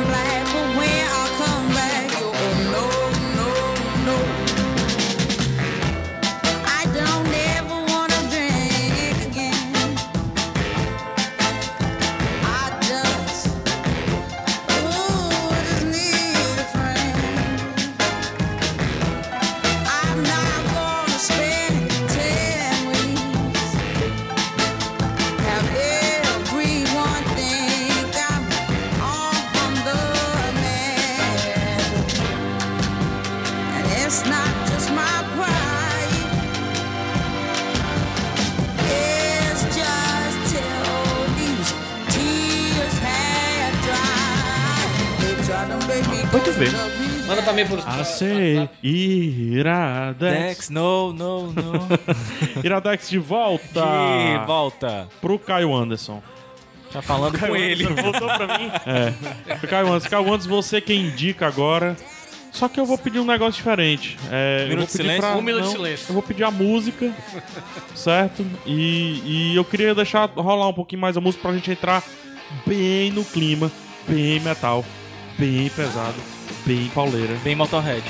também 47.51 47.67
por... 47.67 47.79
AC 47.79 48.69
Iradex. 48.83 50.17
Dex, 50.47 50.69
no, 50.69 51.13
no, 51.13 51.51
no. 51.51 51.87
Iradex 52.63 53.09
de 53.09 53.19
volta 53.19 53.81
De 53.81 54.45
volta. 54.45 55.07
pro 55.19 55.37
Caio 55.39 55.73
Anderson. 55.75 56.21
Tá 56.91 57.01
falando 57.01 57.39
com 57.39 57.55
ele. 57.55 57.85
Voltou 57.85 58.27
pra 58.27 58.57
mim. 58.59 58.69
Caio 59.69 59.93
Antes, 59.93 60.07
Caio 60.09 60.33
Antes, 60.33 60.45
você 60.45 60.81
quem 60.81 61.07
indica 61.07 61.47
agora. 61.47 61.95
Só 62.51 62.67
que 62.67 62.77
eu 62.77 62.85
vou 62.85 62.97
pedir 62.97 63.17
um 63.19 63.25
negócio 63.25 63.53
diferente. 63.53 64.17
É, 64.29 64.65
Minuto 64.67 64.77
vou 64.79 64.85
de 64.87 64.91
pedir 64.91 65.03
silêncio? 65.03 65.21
pra- 65.21 65.37
Um 65.37 65.41
minuto 65.41 65.61
de 65.61 65.67
não, 65.67 65.71
silêncio. 65.75 66.05
Eu 66.09 66.13
vou 66.13 66.21
pedir 66.21 66.43
a 66.43 66.51
música, 66.51 67.13
certo? 67.95 68.45
E, 68.65 69.21
e 69.53 69.55
eu 69.55 69.63
queria 69.63 69.95
deixar 69.95 70.29
rolar 70.35 70.67
um 70.67 70.73
pouquinho 70.73 70.99
mais 70.99 71.15
a 71.15 71.21
música 71.21 71.41
pra 71.41 71.53
gente 71.53 71.71
entrar 71.71 72.03
bem 72.67 73.09
no 73.09 73.23
clima, 73.23 73.71
bem 74.05 74.41
metal, 74.41 74.83
bem 75.39 75.69
pesado, 75.69 76.15
bem 76.71 76.89
pauleira. 76.89 77.35
Bem 77.43 77.55
Motorhead. 77.55 78.03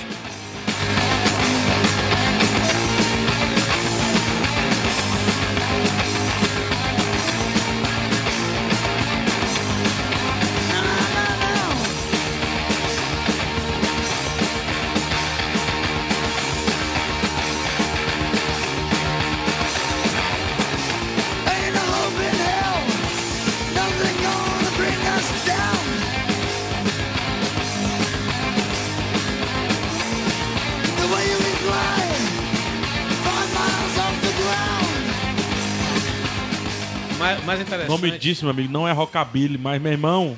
O 38.05 38.07
nome 38.07 38.19
disso, 38.19 38.43
meu 38.45 38.51
amigo, 38.51 38.71
não 38.71 38.87
é 38.87 38.91
rockabilly, 38.91 39.57
mas, 39.57 39.81
meu 39.81 39.91
irmão, 39.91 40.37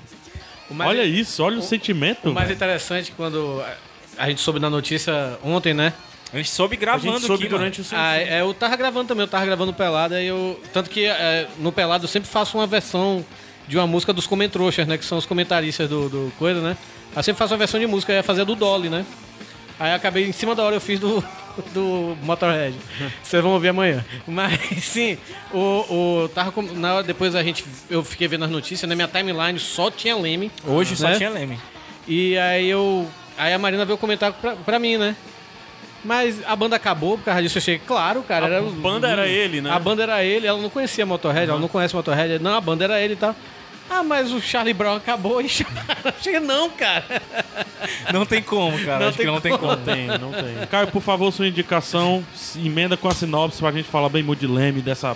o 0.70 0.74
mais- 0.74 0.90
olha 0.90 1.04
isso, 1.04 1.44
olha 1.44 1.58
o, 1.60 1.62
sentimento. 1.62 2.30
O 2.30 2.34
mais 2.34 2.48
velho. 2.48 2.56
interessante 2.56 3.12
quando 3.16 3.64
a 4.18 4.30
gente 4.30 4.42
soube 4.42 4.60
na 4.60 4.70
notícia 4.70 5.38
ontem, 5.44 5.74
né? 5.74 5.94
A 6.34 6.38
gente 6.38 6.50
soube 6.50 6.76
A 6.76 6.80
gravando 6.80 7.18
gente 7.18 7.28
soube 7.28 7.44
aqui, 7.44 7.50
durante 7.50 7.82
o 7.82 7.84
seu. 7.84 7.98
Ah, 7.98 8.18
é, 8.18 8.42
eu 8.42 8.54
tava 8.56 8.76
gravando 8.76 9.08
também, 9.08 9.24
eu 9.24 9.28
tava 9.28 9.46
gravando 9.46 9.72
Pelada 9.72 10.20
e 10.22 10.28
eu. 10.28 10.60
Tanto 10.74 10.90
que 10.90 11.06
é, 11.06 11.48
no 11.60 11.72
Pelado 11.72 12.06
eu 12.06 12.08
sempre 12.08 12.28
faço 12.28 12.58
uma 12.58 12.66
versão 12.66 13.24
de 13.68 13.78
uma 13.78 13.86
música 13.86 14.12
dos 14.12 14.26
Comentroxas, 14.26 14.88
né? 14.88 14.98
Que 14.98 15.06
são 15.06 15.18
os 15.18 15.28
comentaristas 15.28 15.88
do, 15.88 16.10
do 16.10 16.34
coisa, 16.40 16.60
né? 16.60 16.76
Eu 17.16 17.22
sempre 17.22 17.38
faço 17.38 17.54
uma 17.54 17.60
versão 17.60 17.80
de 17.80 17.86
música, 17.86 18.12
eu 18.12 18.18
ia 18.18 18.24
fazer 18.24 18.42
a 18.42 18.44
do 18.46 18.56
Dolly, 18.56 18.90
né? 18.90 19.06
Aí 19.80 19.92
eu 19.92 19.96
acabei, 19.96 20.26
em 20.28 20.32
cima 20.32 20.56
da 20.56 20.64
hora 20.64 20.76
eu 20.76 20.82
fiz 20.82 21.00
do, 21.00 21.24
do 21.74 22.18
Motorhead. 22.24 22.76
Vocês 23.24 23.42
vão 23.44 23.54
ouvir 23.54 23.70
amanhã. 23.70 24.04
Mas 24.28 24.60
sim, 24.84 25.18
o, 25.54 26.24
o 26.24 26.30
tava 26.30 26.52
com- 26.52 26.62
na 26.62 26.96
hora 26.96 27.04
depois 27.04 27.36
a 27.36 27.44
gente 27.44 27.64
eu 27.90 28.04
fiquei 28.04 28.28
vendo 28.28 28.46
as 28.46 28.52
notícias, 28.52 28.88
na 28.88 28.96
minha 28.96 29.08
timeline 29.08 29.60
só 29.60 29.90
tinha 29.92 30.16
Leme. 30.16 30.52
Hoje 30.66 30.96
só 30.96 31.10
né? 31.10 31.18
tinha 31.18 31.30
Leme. 31.30 31.60
E 32.08 32.38
aí 32.38 32.70
eu. 32.70 33.08
Aí 33.38 33.54
a 33.54 33.60
Marina 33.60 33.86
veio 33.86 33.98
comentar 33.98 34.32
pra, 34.34 34.56
pra 34.56 34.80
mim, 34.80 34.98
né? 34.98 35.16
Mas 36.04 36.42
a 36.46 36.56
banda 36.56 36.76
acabou 36.76 37.18
por 37.18 37.24
causa 37.24 37.42
disso. 37.42 37.58
Eu 37.58 37.62
achei, 37.62 37.80
claro, 37.80 38.22
cara. 38.24 38.46
A 38.46 38.50
era, 38.50 38.62
banda 38.62 39.08
era 39.08 39.28
ele, 39.28 39.62
né? 39.62 39.72
A 39.72 39.80
banda 39.80 40.04
era 40.04 40.24
ele, 40.24 40.46
ela 40.46 40.62
não 40.62 40.70
conhecia 40.70 41.06
Motorhead, 41.06 41.50
ela 41.50 41.60
não 41.60 41.70
conhece 41.70 41.96
Motorhead. 41.96 42.40
Não, 42.40 42.56
a 42.56 42.62
banda 42.62 42.84
era 42.84 43.00
ele 43.00 43.14
e 43.14 43.18
tal. 43.18 43.34
Ah, 43.94 44.04
mas 44.04 44.32
o 44.32 44.42
Charlie 44.42 44.74
Brown 44.74 44.96
acabou 44.96 45.40
e 45.42 45.48
chamaram. 45.50 46.14
Chega, 46.22 46.40
não, 46.40 46.70
cara. 46.70 47.22
Não 48.12 48.26
tem 48.26 48.42
como, 48.42 48.78
cara. 48.84 49.00
Não 49.00 49.08
Acho 49.10 49.18
tem 49.18 49.26
que 49.28 49.32
não 49.32 49.42
tem 49.42 49.58
como. 49.58 49.78
Tem, 49.78 50.08
não 50.08 50.32
tem. 50.32 50.68
Caio, 50.70 50.88
por 50.88 51.02
favor, 51.02 51.32
sua 51.32 51.48
indicação, 51.48 52.24
se 52.36 52.66
emenda 52.66 52.98
com 52.98 53.08
a 53.08 53.12
sinopse 53.14 53.60
pra 53.60 53.72
gente 53.72 53.88
falar 53.90 54.10
bem 54.10 54.24
de 54.36 54.48
Leme, 54.48 54.82
dessa 54.82 55.16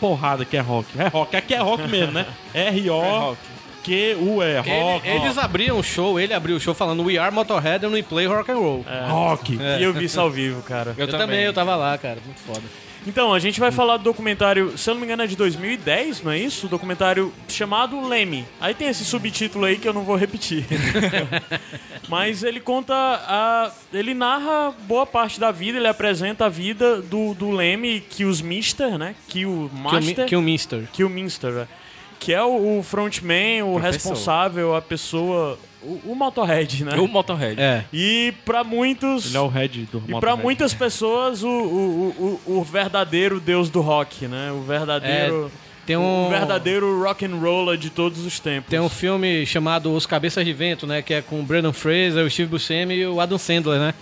porrada 0.00 0.44
que 0.44 0.56
é 0.56 0.60
rock. 0.60 0.88
É 1.00 1.08
rock, 1.08 1.36
aqui 1.36 1.54
é 1.54 1.58
rock 1.58 1.86
mesmo, 1.88 2.12
né? 2.12 2.26
R-O-Q-U-E, 2.54 4.44
Ele- 4.58 4.80
rock. 4.80 5.08
eles 5.08 5.38
abriam 5.38 5.78
o 5.78 5.82
show, 5.82 6.18
ele 6.20 6.34
abriu 6.34 6.56
o 6.56 6.60
show 6.60 6.74
falando 6.74 7.04
We 7.04 7.18
are 7.18 7.34
Motorhead 7.34 7.84
and 7.86 7.90
we 7.90 8.02
play 8.02 8.26
rock 8.26 8.50
and 8.50 8.56
roll. 8.56 8.84
Rock. 9.08 9.56
E 9.78 9.82
eu 9.82 9.92
vi 9.92 10.04
isso 10.04 10.20
ao 10.20 10.30
vivo, 10.30 10.62
cara. 10.62 10.94
Eu, 10.96 11.08
também. 11.08 11.40
eu 11.44 11.52
tava 11.52 11.74
lá, 11.76 11.96
cara. 11.98 12.18
Muito 12.24 12.40
foda. 12.40 12.62
Então, 13.08 13.32
a 13.32 13.38
gente 13.38 13.58
vai 13.58 13.72
falar 13.72 13.96
do 13.96 14.04
documentário, 14.04 14.76
se 14.76 14.90
eu 14.90 14.92
não 14.92 15.00
me 15.00 15.06
engano 15.06 15.22
é 15.22 15.26
de 15.26 15.34
2010, 15.34 16.22
não 16.22 16.30
é 16.30 16.38
isso? 16.38 16.66
O 16.66 16.68
documentário 16.68 17.32
chamado 17.48 18.06
Leme. 18.06 18.44
Aí 18.60 18.74
tem 18.74 18.86
esse 18.86 19.02
subtítulo 19.02 19.64
aí 19.64 19.78
que 19.78 19.88
eu 19.88 19.94
não 19.94 20.02
vou 20.04 20.14
repetir. 20.14 20.66
Mas 22.06 22.42
ele 22.42 22.60
conta 22.60 22.94
a... 22.94 23.72
Ele 23.94 24.12
narra 24.12 24.74
boa 24.82 25.06
parte 25.06 25.40
da 25.40 25.50
vida, 25.50 25.78
ele 25.78 25.88
apresenta 25.88 26.44
a 26.44 26.48
vida 26.50 27.00
do, 27.00 27.32
do 27.32 27.50
Leme, 27.50 28.00
que 28.00 28.26
os 28.26 28.42
Mister, 28.42 28.98
né? 28.98 29.14
Que 29.26 29.46
o 29.46 29.70
Master... 29.72 30.26
Que 30.26 30.36
o 30.36 30.42
Minster. 30.42 30.88
que 30.92 31.02
o 31.02 31.08
Minster, 31.08 31.50
é. 31.60 31.68
que 32.20 32.34
é 32.34 32.42
o, 32.42 32.78
o 32.78 32.82
frontman, 32.82 33.62
o 33.62 33.72
Professor. 33.72 33.90
responsável, 33.90 34.76
a 34.76 34.82
pessoa... 34.82 35.58
O, 35.82 36.12
o 36.12 36.14
Motorhead, 36.14 36.84
né? 36.84 36.96
O 36.96 37.06
Motorhead. 37.06 37.60
É. 37.60 37.84
E 37.92 38.34
pra 38.44 38.64
muitos... 38.64 39.26
Ele 39.26 39.36
é 39.36 39.40
o 39.40 39.46
head 39.48 39.80
do 39.92 39.98
E 39.98 40.00
pra 40.00 40.14
Motorhead. 40.14 40.42
muitas 40.42 40.74
pessoas, 40.74 41.42
o, 41.42 41.48
o, 41.48 42.40
o, 42.46 42.58
o 42.58 42.64
verdadeiro 42.64 43.38
deus 43.38 43.70
do 43.70 43.80
rock, 43.80 44.26
né? 44.26 44.50
O 44.52 44.62
verdadeiro. 44.62 45.50
Tem 45.86 45.96
um. 45.96 46.26
O 46.26 46.28
verdadeiro 46.30 47.00
rock 47.02 47.24
and 47.24 47.36
roller 47.36 47.78
de 47.78 47.88
todos 47.90 48.26
os 48.26 48.38
tempos. 48.40 48.68
Tem 48.68 48.78
um 48.80 48.88
filme 48.88 49.46
chamado 49.46 49.94
Os 49.94 50.04
Cabeças 50.04 50.44
de 50.44 50.52
Vento, 50.52 50.86
né? 50.86 51.00
Que 51.00 51.14
é 51.14 51.22
com 51.22 51.40
o 51.40 51.42
Brandon 51.42 51.72
Fraser, 51.72 52.26
o 52.26 52.30
Steve 52.30 52.50
Buscemi 52.50 52.94
e 52.94 53.06
o 53.06 53.20
Adam 53.20 53.38
Sandler, 53.38 53.78
né? 53.78 53.94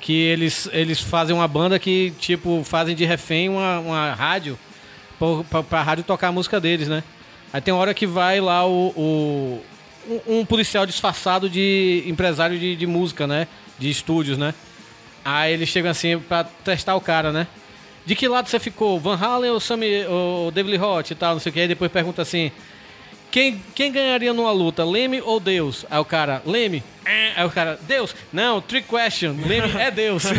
Que 0.00 0.12
eles, 0.14 0.68
eles 0.72 1.00
fazem 1.00 1.36
uma 1.36 1.46
banda 1.46 1.78
que, 1.78 2.12
tipo, 2.18 2.62
fazem 2.64 2.96
de 2.96 3.04
refém 3.04 3.48
uma, 3.48 3.78
uma 3.78 4.12
rádio 4.14 4.58
pra, 5.16 5.28
pra, 5.48 5.62
pra 5.62 5.82
rádio 5.82 6.02
tocar 6.02 6.28
a 6.28 6.32
música 6.32 6.58
deles, 6.60 6.88
né? 6.88 7.04
Aí 7.52 7.60
tem 7.60 7.72
hora 7.72 7.94
que 7.94 8.06
vai 8.06 8.40
lá 8.40 8.66
o... 8.66 8.88
o- 8.96 9.62
um, 10.08 10.40
um 10.40 10.44
policial 10.44 10.86
disfarçado 10.86 11.48
de 11.48 12.02
empresário 12.06 12.58
de, 12.58 12.76
de 12.76 12.86
música, 12.86 13.26
né? 13.26 13.46
De 13.78 13.90
estúdios, 13.90 14.38
né? 14.38 14.54
Aí 15.24 15.52
eles 15.52 15.68
chegam 15.68 15.90
assim 15.90 16.18
pra 16.18 16.44
testar 16.44 16.96
o 16.96 17.00
cara, 17.00 17.32
né? 17.32 17.46
De 18.04 18.16
que 18.16 18.26
lado 18.26 18.48
você 18.48 18.58
ficou? 18.58 18.98
Van 18.98 19.16
Halen 19.16 19.52
ou, 19.52 19.60
Sammy, 19.60 20.04
ou 20.06 20.50
David 20.50 20.76
Roth 20.76 21.10
e 21.10 21.14
tal, 21.14 21.34
não 21.34 21.40
sei 21.40 21.50
o 21.50 21.52
que. 21.52 21.60
Aí 21.60 21.68
depois 21.68 21.90
pergunta 21.90 22.22
assim... 22.22 22.50
Quem, 23.30 23.62
quem 23.74 23.90
ganharia 23.90 24.34
numa 24.34 24.52
luta, 24.52 24.84
Leme 24.84 25.22
ou 25.22 25.40
Deus? 25.40 25.86
Aí 25.90 25.98
o 25.98 26.04
cara, 26.04 26.42
Leme. 26.44 26.84
É. 27.02 27.32
Aí 27.34 27.46
o 27.46 27.50
cara, 27.50 27.78
Deus. 27.80 28.14
Não, 28.30 28.60
trick 28.60 28.86
question. 28.86 29.34
Leme 29.46 29.72
é 29.80 29.90
Deus. 29.90 30.24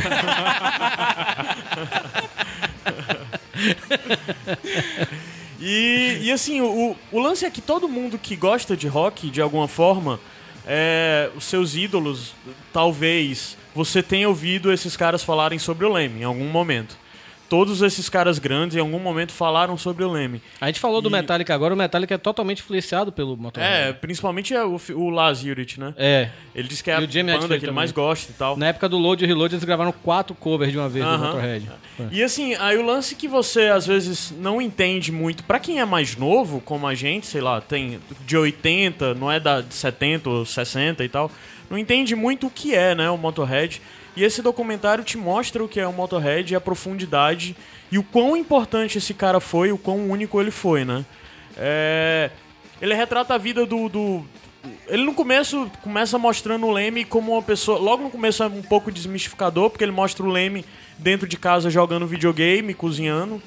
E, 5.66 6.18
e 6.24 6.32
assim, 6.32 6.60
o, 6.60 6.94
o 7.10 7.20
lance 7.20 7.46
é 7.46 7.50
que 7.50 7.62
todo 7.62 7.88
mundo 7.88 8.18
que 8.18 8.36
gosta 8.36 8.76
de 8.76 8.86
rock, 8.86 9.30
de 9.30 9.42
alguma 9.42 9.66
forma, 9.66 10.20
é, 10.68 11.32
os 11.38 11.46
seus 11.46 11.74
ídolos, 11.74 12.36
talvez 12.74 13.58
você 13.74 14.04
tenha 14.04 14.28
ouvido 14.28 14.74
esses 14.74 14.98
caras 14.98 15.24
falarem 15.24 15.58
sobre 15.58 15.86
o 15.86 15.94
Leme 15.94 16.20
em 16.20 16.24
algum 16.26 16.50
momento. 16.50 16.98
Todos 17.54 17.84
esses 17.84 18.10
caras 18.10 18.40
grandes, 18.40 18.76
em 18.76 18.80
algum 18.80 18.98
momento, 18.98 19.32
falaram 19.32 19.78
sobre 19.78 20.04
o 20.04 20.12
Leme. 20.12 20.42
A 20.60 20.66
gente 20.66 20.80
falou 20.80 21.04
do 21.04 21.10
E- 21.10 21.12
Metallica 21.12 21.54
agora, 21.54 21.72
o 21.72 21.78
Metallica 21.78 22.16
é 22.16 22.18
totalmente 22.18 22.62
influenciado 22.64 23.12
pelo 23.12 23.34
É, 23.34 23.38
Motorhead. 23.38 23.98
principalmente 24.02 24.56
é 24.56 24.66
o, 24.66 24.82
o 24.96 25.10
Lars 25.12 25.44
Ulrich, 25.44 25.80
né? 25.80 25.94
É. 25.96 26.30
Ele 26.56 26.68
disse 26.68 26.84
que 26.84 26.90
é 26.90 26.96
a 26.96 27.00
banda 27.00 27.06
Hetfield 27.20 27.60
que 27.60 27.66
ele 27.66 27.72
mais 27.72 27.92
gosta 27.92 28.32
e 28.32 28.34
tal. 28.34 28.58
Na 28.58 28.70
época 28.70 28.90
do 28.90 28.98
Load 28.98 29.24
e 29.24 29.28
Reload, 29.28 29.54
eles 29.54 29.64
gravaram 29.64 29.92
quatro 29.92 30.34
covers 30.34 30.72
de 30.72 30.80
uma 30.80 30.90
vez 30.90 31.06
do 31.06 31.12
Aham. 31.12 31.26
Motorhead. 31.28 31.70
E 32.12 32.24
assim, 32.24 32.56
aí 32.56 32.76
o 32.76 32.82
lance 32.84 33.14
que 33.14 33.28
você 33.28 33.68
às 33.68 33.86
vezes 33.86 34.34
não 34.40 34.60
entende 34.60 35.12
muito, 35.12 35.44
pra 35.44 35.60
quem 35.60 35.80
é 35.80 35.86
mais 35.86 36.18
novo, 36.18 36.60
como 36.60 36.88
a 36.88 36.96
gente, 36.96 37.28
sei 37.28 37.42
lá, 37.42 37.62
tem 37.62 38.00
de 38.26 38.36
80, 38.36 39.14
não 39.14 39.32
é 39.32 39.40
da 39.40 39.62
de 39.62 39.76
70 39.76 40.28
ou 40.28 40.44
60 40.44 41.04
e 41.04 41.08
tal, 41.08 41.30
não 41.70 41.78
entende 41.78 42.16
muito 42.16 42.48
o 42.48 42.50
que 42.50 42.74
é, 42.74 42.96
né, 42.96 43.12
o 43.12 43.18
Motorhead. 43.18 43.80
E 44.16 44.24
esse 44.24 44.42
documentário 44.42 45.04
te 45.04 45.18
mostra 45.18 45.64
o 45.64 45.68
que 45.68 45.80
é 45.80 45.88
o 45.88 45.94
Motorhead 45.94 46.56
a 46.56 46.62
profundidade 46.62 47.56
e 47.92 47.98
o 47.98 48.04
quão 48.04 48.38
importante 48.38 48.98
esse 48.98 49.14
cara 49.14 49.40
foi, 49.40 49.72
o 49.72 49.78
quão 49.78 50.10
único 50.10 50.40
ele 50.40 50.52
foi, 50.52 50.86
né? 50.86 51.04
É, 51.58 52.30
Ele 52.82 52.94
retrata 52.94 53.34
a 53.34 53.38
vida 53.38 53.66
do, 53.66 53.88
do- 53.90 54.26
Ele 54.88 55.04
no 55.04 55.14
começo 55.14 55.70
começa 55.82 56.18
mostrando 56.18 56.66
o 56.68 56.72
Leme 56.72 57.06
como 57.06 57.32
uma 57.34 57.42
pessoa. 57.42 57.78
Logo 57.80 58.04
no 58.04 58.10
começo 58.10 58.44
é 58.44 58.48
um 58.48 58.62
pouco 58.62 58.92
desmistificador, 58.92 59.70
porque 59.70 59.84
ele 59.84 59.92
mostra 59.92 60.24
o 60.24 60.30
Leme 60.30 60.66
dentro 60.98 61.28
de 61.28 61.38
casa 61.38 61.70
jogando 61.70 62.06
videogame, 62.08 62.74
cozinhando. 62.74 63.42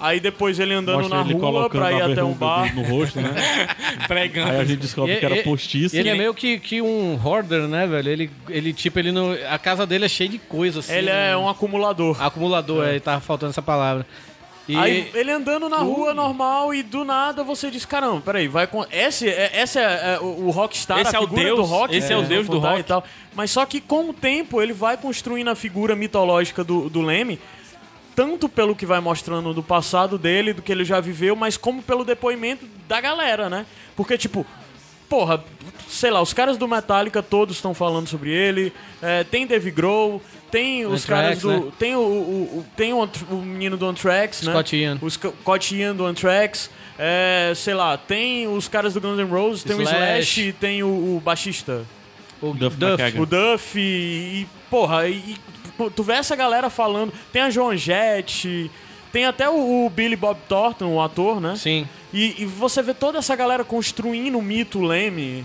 Aí 0.00 0.20
depois 0.20 0.58
ele 0.60 0.74
andando 0.74 1.00
Mostra 1.00 1.24
na 1.24 1.24
ele 1.24 1.34
rua 1.34 1.68
pra 1.68 1.92
ir 1.92 2.02
até 2.02 2.22
um 2.22 2.32
bar. 2.32 2.74
no 2.74 2.82
rosto, 2.82 3.20
né? 3.20 3.30
Pregando. 4.06 4.50
Aí 4.50 4.60
a 4.60 4.64
gente 4.64 4.80
descobre 4.80 5.16
que 5.16 5.24
era 5.24 5.42
postiço. 5.42 5.96
Ele 5.96 6.08
é 6.08 6.14
meio 6.14 6.32
que, 6.32 6.58
que 6.58 6.80
um 6.80 7.18
hoarder, 7.22 7.66
né, 7.66 7.86
velho? 7.86 8.08
Ele, 8.08 8.30
ele 8.48 8.72
tipo, 8.72 8.98
ele 8.98 9.10
não. 9.10 9.32
A 9.50 9.58
casa 9.58 9.86
dele 9.86 10.04
é 10.04 10.08
cheia 10.08 10.30
de 10.30 10.38
coisa, 10.38 10.80
assim. 10.80 10.92
Ele 10.92 11.10
né? 11.10 11.32
é 11.32 11.36
um 11.36 11.48
acumulador. 11.48 12.22
Acumulador, 12.22 12.86
é. 12.86 13.00
tava 13.00 13.20
faltando 13.20 13.50
essa 13.50 13.62
palavra. 13.62 14.06
E 14.68 14.76
Aí 14.76 15.10
ele 15.14 15.32
andando 15.32 15.66
na 15.66 15.78
rua 15.78 16.12
normal 16.12 16.74
e 16.74 16.82
do 16.82 17.02
nada 17.02 17.42
você 17.42 17.70
diz, 17.70 17.86
caramba, 17.86 18.20
peraí, 18.20 18.46
vai 18.46 18.66
com. 18.66 18.84
Esse, 18.92 19.26
é, 19.26 19.62
esse 19.62 19.78
é, 19.78 20.16
é 20.16 20.20
o 20.20 20.46
o 20.46 20.50
rockstar, 20.50 20.98
Esse 20.98 21.16
a 21.16 21.18
é 21.18 21.22
o 21.22 21.26
figura 21.26 21.42
Deus, 21.42 21.58
do 21.58 21.64
rock. 21.64 21.96
esse 21.96 22.12
é 22.12 22.16
o 22.16 22.18
eles 22.18 22.28
Deus 22.28 22.46
do 22.46 22.58
rock. 22.58 22.80
E 22.80 22.82
tal. 22.82 23.02
Mas 23.34 23.50
só 23.50 23.64
que 23.64 23.80
com 23.80 24.10
o 24.10 24.12
tempo 24.12 24.60
ele 24.60 24.74
vai 24.74 24.98
construindo 24.98 25.48
a 25.48 25.54
figura 25.54 25.96
mitológica 25.96 26.62
do, 26.62 26.90
do 26.90 27.00
Leme. 27.00 27.38
Tanto 28.18 28.48
pelo 28.48 28.74
que 28.74 28.84
vai 28.84 28.98
mostrando 28.98 29.54
do 29.54 29.62
passado 29.62 30.18
dele, 30.18 30.52
do 30.52 30.60
que 30.60 30.72
ele 30.72 30.84
já 30.84 30.98
viveu, 30.98 31.36
mas 31.36 31.56
como 31.56 31.80
pelo 31.80 32.04
depoimento 32.04 32.66
da 32.88 33.00
galera, 33.00 33.48
né? 33.48 33.64
Porque, 33.94 34.18
tipo, 34.18 34.44
porra, 35.08 35.44
sei 35.88 36.10
lá, 36.10 36.20
os 36.20 36.32
caras 36.32 36.56
do 36.56 36.66
Metallica 36.66 37.22
todos 37.22 37.54
estão 37.54 37.72
falando 37.72 38.08
sobre 38.08 38.30
ele. 38.30 38.72
é, 39.00 39.22
tem 39.22 39.46
Dave 39.46 39.70
Grohl, 39.70 40.20
tem 40.50 40.84
os 40.84 41.04
Anthrax, 41.04 41.06
caras 41.06 41.38
do. 41.42 41.66
né? 41.66 41.72
Tem 41.78 41.94
o, 41.94 42.00
o, 42.00 42.02
o- 42.58 42.66
tem 42.76 42.92
o, 42.92 43.08
o 43.30 43.34
menino 43.36 43.76
do 43.76 43.86
Anthrax, 43.86 44.42
né? 44.42 44.50
Scott 44.50 44.74
Ian. 44.76 44.98
O 45.00 45.08
Sc- 45.08 45.32
Scott 45.42 45.76
Ian 45.76 45.94
do 45.94 46.04
Anthrax. 46.04 46.70
é, 46.98 47.52
sei 47.54 47.74
lá, 47.74 47.96
tem 47.96 48.48
os 48.48 48.66
caras 48.66 48.94
do 48.94 49.00
Guns 49.00 49.16
N' 49.20 49.30
Roses, 49.30 49.62
tem 49.62 49.76
o 49.76 49.82
Slash. 49.82 50.40
Slash, 50.40 50.52
tem 50.58 50.82
o, 50.82 50.88
o 50.88 51.22
baixista. 51.24 51.84
O 52.42 52.52
Duff 52.52 52.76
Duff. 52.76 53.20
O 53.20 53.26
Duff 53.26 53.78
e, 53.78 54.44
porra, 54.68 55.06
e, 55.08 55.12
e 55.14 55.36
tu 55.94 56.02
vê 56.02 56.14
essa 56.14 56.34
galera 56.34 56.68
falando. 56.70 57.12
Tem 57.32 57.42
a 57.42 57.50
Joan 57.50 57.76
Jett, 57.76 58.70
tem 59.12 59.24
até 59.24 59.48
o, 59.48 59.86
o 59.86 59.90
Billy 59.90 60.16
Bob 60.16 60.38
Thornton, 60.48 60.94
o 60.94 61.00
ator, 61.00 61.40
né? 61.40 61.56
Sim. 61.56 61.88
E, 62.12 62.42
e 62.42 62.44
você 62.44 62.82
vê 62.82 62.94
toda 62.94 63.18
essa 63.18 63.34
galera 63.36 63.64
construindo 63.64 64.38
o 64.38 64.42
mito 64.42 64.80
Leme. 64.80 65.44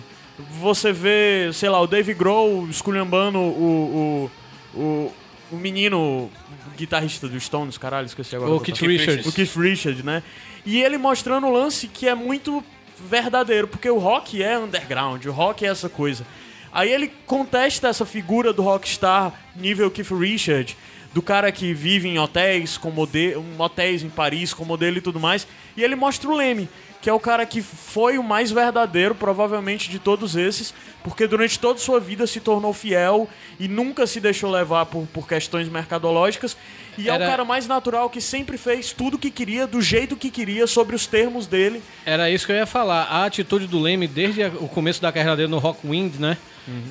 Você 0.60 0.91
vê, 0.91 1.51
sei 1.53 1.69
lá, 1.69 1.80
o 1.80 1.88
Dave 1.88 2.14
Grohl 2.14 2.68
esculhambando 2.68 3.38
o, 3.39 4.30
o, 4.76 4.80
o, 4.80 5.14
o 5.51 5.55
menino 5.55 6.30
o 6.68 6.76
guitarrista 6.76 7.27
dos 7.27 7.43
Stones, 7.43 7.77
caralho, 7.77 8.05
esqueci 8.05 8.35
agora. 8.35 8.51
O 8.51 8.57
do 8.57 8.64
Keith. 8.64 8.81
Richards. 8.81 9.26
O 9.26 9.31
Keith 9.31 9.55
Richards, 9.55 10.03
né? 10.03 10.23
E 10.65 10.81
ele 10.81 10.97
mostrando 10.97 11.47
o 11.47 11.51
lance 11.51 11.88
que 11.88 12.07
é 12.07 12.15
muito 12.15 12.64
verdadeiro, 13.10 13.68
porque 13.68 13.89
o 13.89 13.99
rock 13.99 14.41
é 14.41 14.57
underground, 14.57 15.26
o 15.26 15.31
rock 15.31 15.65
é 15.65 15.69
essa 15.69 15.89
coisa. 15.89 16.26
Aí 16.74 16.91
ele 16.91 17.12
contesta 17.28 17.88
essa 17.88 18.06
figura 18.06 18.52
do 18.52 18.64
rockstar 18.64 19.32
nível 19.56 19.91
Keith 19.91 20.10
Richards, 20.12 20.76
do 21.14 21.22
cara 21.22 21.52
que 21.52 21.74
vive 21.74 22.10
em 22.10 22.18
hotéis 22.18 22.78
com 22.78 22.90
modelo, 22.90 23.45
hotéis 23.60 24.02
em 24.02 24.10
Paris 24.10 24.54
com 24.54 24.66
modelo 24.66 24.98
e 24.98 25.02
tudo 25.02 25.20
mais, 25.20 25.45
e 25.78 25.84
ele 25.84 25.95
mostra 25.95 26.28
o 26.28 26.36
Leme, 26.36 26.68
que 27.00 27.10
é 27.10 27.14
o 27.14 27.20
cara 27.20 27.45
que 27.45 27.62
foi 27.62 28.18
o 28.18 28.24
mais 28.24 28.50
verdadeiro, 28.50 29.14
provavelmente, 29.14 29.90
de 29.91 30.00
todos 30.00 30.36
esses, 30.36 30.74
porque 31.04 31.28
durante 31.28 31.60
toda 31.60 31.78
sua 31.78 32.00
vida 32.00 32.26
se 32.26 32.40
tornou 32.40 32.74
fiel 32.74 33.30
e 33.60 33.68
nunca 33.68 34.08
se 34.08 34.20
deixou 34.20 34.50
levar 34.50 34.86
por, 34.88 35.06
por 35.08 35.28
questões 35.28 35.70
mercadológicas. 35.70 36.58
E 36.98 37.10
é 37.10 37.12
o 37.12 37.16
Era- 37.16 37.28
cara 37.28 37.45
mais 37.45 37.68
natural 37.68 38.10
que 38.10 38.22
sempre 38.22 38.58
fez 38.58 38.91
tudo 38.94 39.18
que 39.20 39.30
queria, 39.30 39.68
do 39.68 39.82
jeito 39.82 40.16
que 40.16 40.32
queria, 40.32 40.66
sobre 40.66 40.95
os 40.95 41.06
termos 41.06 41.45
dele. 41.45 41.84
Era 42.06 42.30
isso 42.32 42.45
que 42.45 42.52
eu 42.54 42.56
ia 42.56 42.66
falar. 42.66 43.04
A 43.04 43.26
atitude 43.26 43.68
do 43.68 43.80
Leme 43.80 44.08
desde 44.08 44.44
o 44.45 44.68
começo 44.70 45.02
da 45.02 45.12
carreira 45.12 45.36
dele 45.36 45.50
no 45.50 45.60
Rockwind, 45.60 46.16
né? 46.20 46.38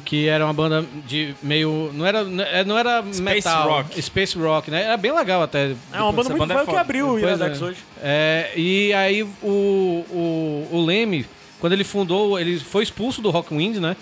Que 0.05 0.29
era 0.29 0.45
uma 0.45 0.53
banda 0.53 0.85
de 1.07 1.35
meio. 1.43 1.91
Não 1.95 2.05
era, 2.05 2.25
não 2.25 2.79
era 2.79 3.03
metal. 3.03 3.69
rock. 3.69 4.03
Space 4.03 4.39
rock, 4.39 4.71
né? 4.71 4.83
Era 4.83 4.97
bem 4.97 5.13
legal 5.13 5.43
até. 5.43 5.75
É 5.93 6.01
uma 6.01 6.13
banda 6.13 6.29
muito 6.29 6.47
banda 6.47 6.63
é 6.63 6.67
que 6.67 6.77
abriu 6.77 7.09
o 7.09 7.19
Iradex 7.19 7.61
é. 7.61 7.65
hoje. 7.65 7.79
É, 8.03 8.53
e 8.55 8.93
aí 8.93 9.23
o, 9.23 9.27
o, 9.43 10.69
o 10.73 10.85
Leme, 10.85 11.27
quando 11.59 11.73
ele 11.73 11.85
fundou, 11.85 12.39
ele 12.39 12.59
foi 12.59 12.83
expulso 12.83 13.23
do 13.23 13.31
Rockwind, 13.31 13.79
né? 13.79 13.97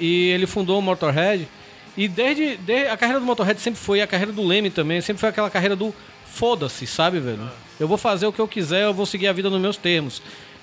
E 0.00 0.30
ele 0.34 0.46
fundou 0.46 0.78
o 0.78 0.82
Motorhead. 0.82 1.46
E 1.96 2.08
desde, 2.08 2.56
desde 2.56 2.88
a 2.88 2.96
carreira 2.96 3.20
do 3.20 3.26
Motorhead 3.26 3.60
sempre 3.60 3.80
foi, 3.80 4.00
a 4.00 4.06
carreira 4.06 4.32
do 4.32 4.44
Leme 4.44 4.70
também, 4.70 5.00
sempre 5.00 5.20
foi 5.20 5.28
aquela 5.28 5.50
carreira 5.50 5.76
do 5.76 5.94
foda-se, 6.26 6.86
sabe, 6.86 7.20
velho? 7.20 7.50
Eu 7.78 7.86
vou 7.86 7.98
fazer 7.98 8.26
o 8.26 8.32
que 8.32 8.40
eu 8.40 8.48
quiser, 8.48 8.84
eu 8.84 8.94
vou 8.94 9.04
seguir 9.06 9.28
a 9.28 9.32
vida 9.32 9.50
nos 9.50 9.60
meus 9.60 9.76
termos. 9.76 10.22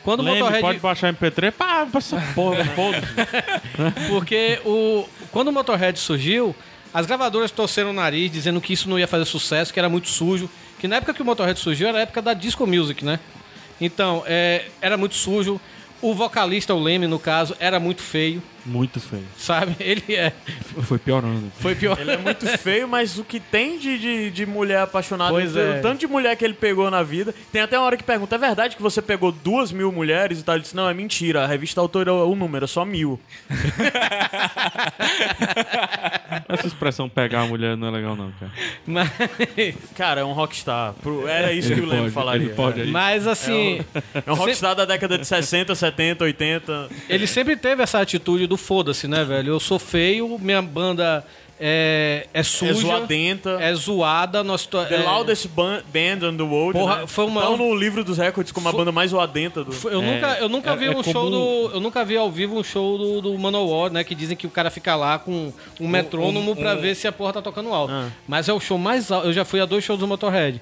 Quando 0.10 0.22
o 0.22 0.24
Leme, 0.24 0.40
Motorhead 0.40 0.62
pode 0.62 0.80
baixar 0.80 1.14
MP3, 1.14 1.52
pá, 1.52 1.86
pra 1.86 2.00
essa 2.00 2.20
porra, 2.34 2.66
foda-se. 2.66 3.06
Porque 4.10 4.60
o, 4.66 5.08
quando 5.32 5.50
o 5.50 5.52
Motorhead 5.52 6.00
surgiu, 6.00 6.56
as 6.92 7.06
gravadoras 7.06 7.52
torceram 7.52 7.92
o 7.92 7.94
nariz, 7.94 8.32
dizendo 8.32 8.60
que 8.60 8.74
isso 8.74 8.90
não 8.90 8.98
ia 8.98 9.08
fazer 9.08 9.26
sucesso, 9.26 9.72
que 9.72 9.78
era 9.78 9.88
muito 9.88 10.08
sujo. 10.08 10.50
Que 10.80 10.88
na 10.88 10.96
época 10.96 11.14
que 11.14 11.22
o 11.22 11.26
Motorhead 11.26 11.60
surgiu 11.60 11.90
era 11.90 12.00
a 12.00 12.02
época 12.02 12.24
da 12.24 12.34
disco 12.34 12.66
music, 12.66 13.06
né? 13.06 13.20
Então, 13.80 14.24
é, 14.26 14.66
era 14.82 14.98
muito 14.98 15.14
sujo. 15.14 15.62
O 16.02 16.14
vocalista, 16.16 16.74
o 16.74 16.82
Leme, 16.82 17.08
no 17.08 17.20
caso, 17.20 17.54
era 17.60 17.78
muito 17.80 18.02
feio, 18.02 18.42
Muito 18.66 19.00
feio. 19.02 19.26
sabe? 19.38 19.76
Ele 19.84 20.16
é, 20.16 20.32
Foi 20.84 20.98
piorando. 20.98 21.52
foi 21.60 21.76
pior. 21.76 22.00
Ele 22.00 22.12
é 22.12 22.18
muito 22.18 22.46
feio, 22.58 22.88
mas 22.88 23.18
o 23.18 23.24
que 23.24 23.40
tem 23.40 23.78
de, 23.78 23.98
de, 24.00 24.32
de 24.32 24.46
mulher 24.46 24.80
apaixonada, 24.82 25.32
Pois 25.32 25.56
o 25.56 25.60
é. 25.60 25.80
tanto 25.82 26.00
de 26.00 26.08
mulher 26.08 26.36
que 26.38 26.46
ele 26.46 26.54
pegou 26.54 26.90
na 26.90 27.04
vida. 27.04 27.34
Tem 27.52 27.62
até 27.62 27.78
uma 27.78 27.86
hora 27.86 27.98
que 27.98 28.04
pergunta: 28.04 28.36
é 28.36 28.38
verdade 28.38 28.76
que 28.78 28.82
você 28.82 29.02
pegou 29.02 29.32
duas 29.32 29.72
mil 29.72 29.92
mulheres 29.92 30.40
e 30.40 30.44
tal? 30.44 30.56
Ele 30.56 30.62
disse: 30.62 30.76
não, 30.76 30.88
é 30.90 30.94
mentira. 30.94 31.44
A 31.44 31.48
revista 31.48 31.82
autora 31.82 32.12
é 32.12 32.14
o 32.14 32.36
número, 32.36 32.64
é 32.66 32.68
só 32.68 32.86
mil. 32.86 33.20
Essa 36.48 36.68
expressão 36.68 37.08
pegar 37.10 37.42
a 37.42 37.46
mulher 37.46 37.76
não 37.78 37.88
é 37.88 37.92
legal, 37.92 38.16
não, 38.16 38.32
cara. 38.40 38.52
Mas, 38.86 39.10
Cara, 39.96 40.22
é 40.22 40.24
um 40.24 40.32
rockstar. 40.34 40.94
Pro- 41.02 41.28
Era 41.28 41.52
isso 41.54 41.74
que 41.74 41.82
o 41.82 41.86
Leme 41.86 42.10
falaria. 42.10 42.48
ele 42.48 42.54
pode, 42.56 42.82
aí. 42.82 42.92
mas 42.92 43.28
assim, 43.28 43.82
É 44.26 44.32
um 44.32 44.36
rockstar 44.36 44.76
da 44.76 44.86
década 44.86 45.18
de 45.18 45.26
60, 45.26 45.74
70, 45.76 46.24
80. 46.24 46.90
ele 47.10 47.28
sempre 47.28 47.56
teve 47.56 47.84
essa 47.84 48.00
atitude 48.00 48.48
do 48.48 48.58
foda-se, 48.58 49.08
né, 49.08 49.24
velho? 49.24 49.50
Eu 49.54 49.60
sou 49.60 49.80
feio, 49.80 50.38
minha 50.40 50.62
banda 50.62 51.26
é, 51.60 52.28
é 52.34 52.44
suja, 52.44 52.72
É 52.72 52.74
zoadenta. 52.74 53.58
é 53.60 53.74
zoada, 53.74 54.44
nós 54.44 54.66
to- 54.66 54.86
The 54.86 54.96
é- 54.96 55.04
Loudest 55.04 55.48
ban- 55.50 55.82
Band 55.94 56.28
on 56.30 56.38
the 56.38 56.44
World. 56.44 56.80
Porra, 56.80 56.96
né? 57.02 57.08
foi 57.08 57.26
uma- 57.26 57.42
Tão 57.42 57.58
no 57.58 57.76
livro 57.76 58.04
dos 58.04 58.18
recordes 58.18 58.52
como 58.52 58.70
a 58.70 58.72
banda 58.72 58.92
mais 58.92 59.12
zoadenta 59.12 59.64
do. 59.64 59.72
Eu 59.90 60.02
nunca, 60.02 60.38
eu 60.40 60.50
nunca 60.50 60.72
é- 60.72 60.76
vi 60.76 60.86
é 60.86 60.90
um 60.92 60.94
comum- 61.04 61.12
show 61.12 61.30
do. 61.30 61.72
Eu 61.76 61.80
nunca 61.80 62.06
vi 62.06 62.16
ao 62.18 62.32
vivo 62.32 62.58
um 62.58 62.64
show 62.64 62.98
do, 62.98 63.22
do 63.22 63.38
Manowar, 63.38 63.92
né? 63.92 64.04
Que 64.04 64.16
dizem 64.16 64.38
que 64.38 64.48
o 64.48 64.50
cara 64.50 64.70
fica 64.72 64.96
lá 64.96 65.20
com 65.20 65.52
um 65.80 65.88
metrônomo 65.88 66.56
pra 66.56 66.76
ver 66.76 66.96
se 66.96 67.08
a 67.08 67.12
porra 67.12 67.34
tá 67.34 67.42
tocando 67.42 67.74
alto. 67.74 67.94
Ah. 67.94 68.08
Mas 68.28 68.48
é 68.48 68.54
o 68.54 68.60
show 68.60 68.78
mais 68.78 69.12
alto. 69.12 69.28
Eu 69.28 69.34
já 69.34 69.44
fui 69.44 69.60
a 69.60 69.66
dois 69.66 69.84
shows 69.84 70.00
do 70.00 70.08
Motorhead. 70.08 70.62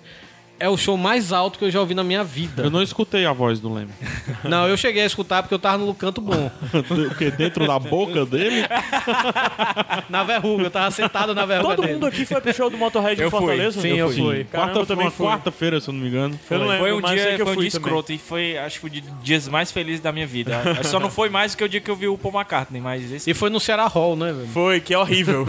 É 0.60 0.68
o 0.68 0.76
show 0.78 0.98
mais 0.98 1.32
alto 1.32 1.60
que 1.60 1.66
eu 1.66 1.72
já 1.72 1.80
ouvi 1.80 1.94
na 1.94 2.04
minha 2.04 2.24
vida. 2.24 2.64
Eu 2.64 2.70
não 2.72 2.82
escutei 2.82 3.26
a 3.26 3.32
voz 3.34 3.60
do 3.60 3.72
Leme. 3.74 3.92
Não, 4.44 4.68
eu 4.68 4.76
cheguei 4.78 5.04
a 5.04 5.06
escutar 5.06 5.42
porque 5.44 5.54
eu 5.54 5.60
tava 5.60 5.78
no 5.84 5.94
canto 5.94 6.20
bom. 6.22 6.50
o 7.12 7.16
quê? 7.16 7.30
Dentro 7.32 7.66
da 7.68 7.78
boca 7.80 8.26
dele? 8.26 8.64
Na 10.10 10.24
verruga, 10.24 10.64
eu 10.66 10.72
tava 10.72 10.92
sentado 10.92 11.34
na 11.36 11.46
verruga 11.46 11.70
Todo 11.76 11.82
dele. 11.82 11.94
mundo 11.94 12.06
aqui 12.08 12.26
foi 12.26 12.40
pro 12.42 12.54
show 12.54 12.70
do 12.70 12.78
Motorhead 12.78 13.22
Eu 13.22 13.30
fui. 13.30 13.40
Fortaleza? 13.40 13.82
Sim, 13.82 13.98
eu 13.98 14.10
fui. 14.10 14.44
Caramba, 14.46 14.74
Quarta, 14.74 14.80
eu 14.80 14.86
também 14.86 15.12
fui. 15.12 15.26
quarta-feira, 15.28 15.80
se 15.82 15.90
eu 15.90 15.94
não 15.94 16.02
me 16.02 16.08
engano. 16.08 16.40
Não 16.50 16.60
lembro, 16.60 16.78
Foi 16.78 16.94
um 16.94 17.02
dia, 17.02 17.36
que 17.36 17.42
eu 17.42 17.46
foi 17.46 17.54
um 17.54 17.56
fui 17.58 17.64
dia 17.70 17.72
também. 17.72 17.88
escroto 17.88 18.14
e 18.14 18.18
foi, 18.18 18.58
acho 18.58 18.76
que 18.76 18.82
foi 18.82 18.90
um 18.90 18.94
dos 19.16 19.24
dias 19.24 19.48
mais 19.48 19.72
felizes 19.72 20.02
da 20.02 20.12
minha 20.12 20.28
vida. 20.28 20.62
Só 20.84 21.00
não 21.00 21.10
foi 21.10 21.30
mais 21.30 21.54
do 21.54 21.58
que 21.58 21.64
o 21.64 21.70
dia 21.70 21.82
que 21.82 21.90
eu 21.92 21.96
vi 21.96 22.08
o 22.08 22.18
Paul 22.18 22.34
McCartney, 22.36 22.82
mas 22.82 23.12
esse 23.12 23.30
E 23.30 23.34
foi 23.34 23.50
no 23.50 23.60
Ceará 23.60 23.86
Hall, 23.88 24.16
né, 24.16 24.32
velho? 24.32 24.48
Foi, 24.48 24.80
que 24.80 24.94
é 24.94 24.98
horrível. 24.98 25.48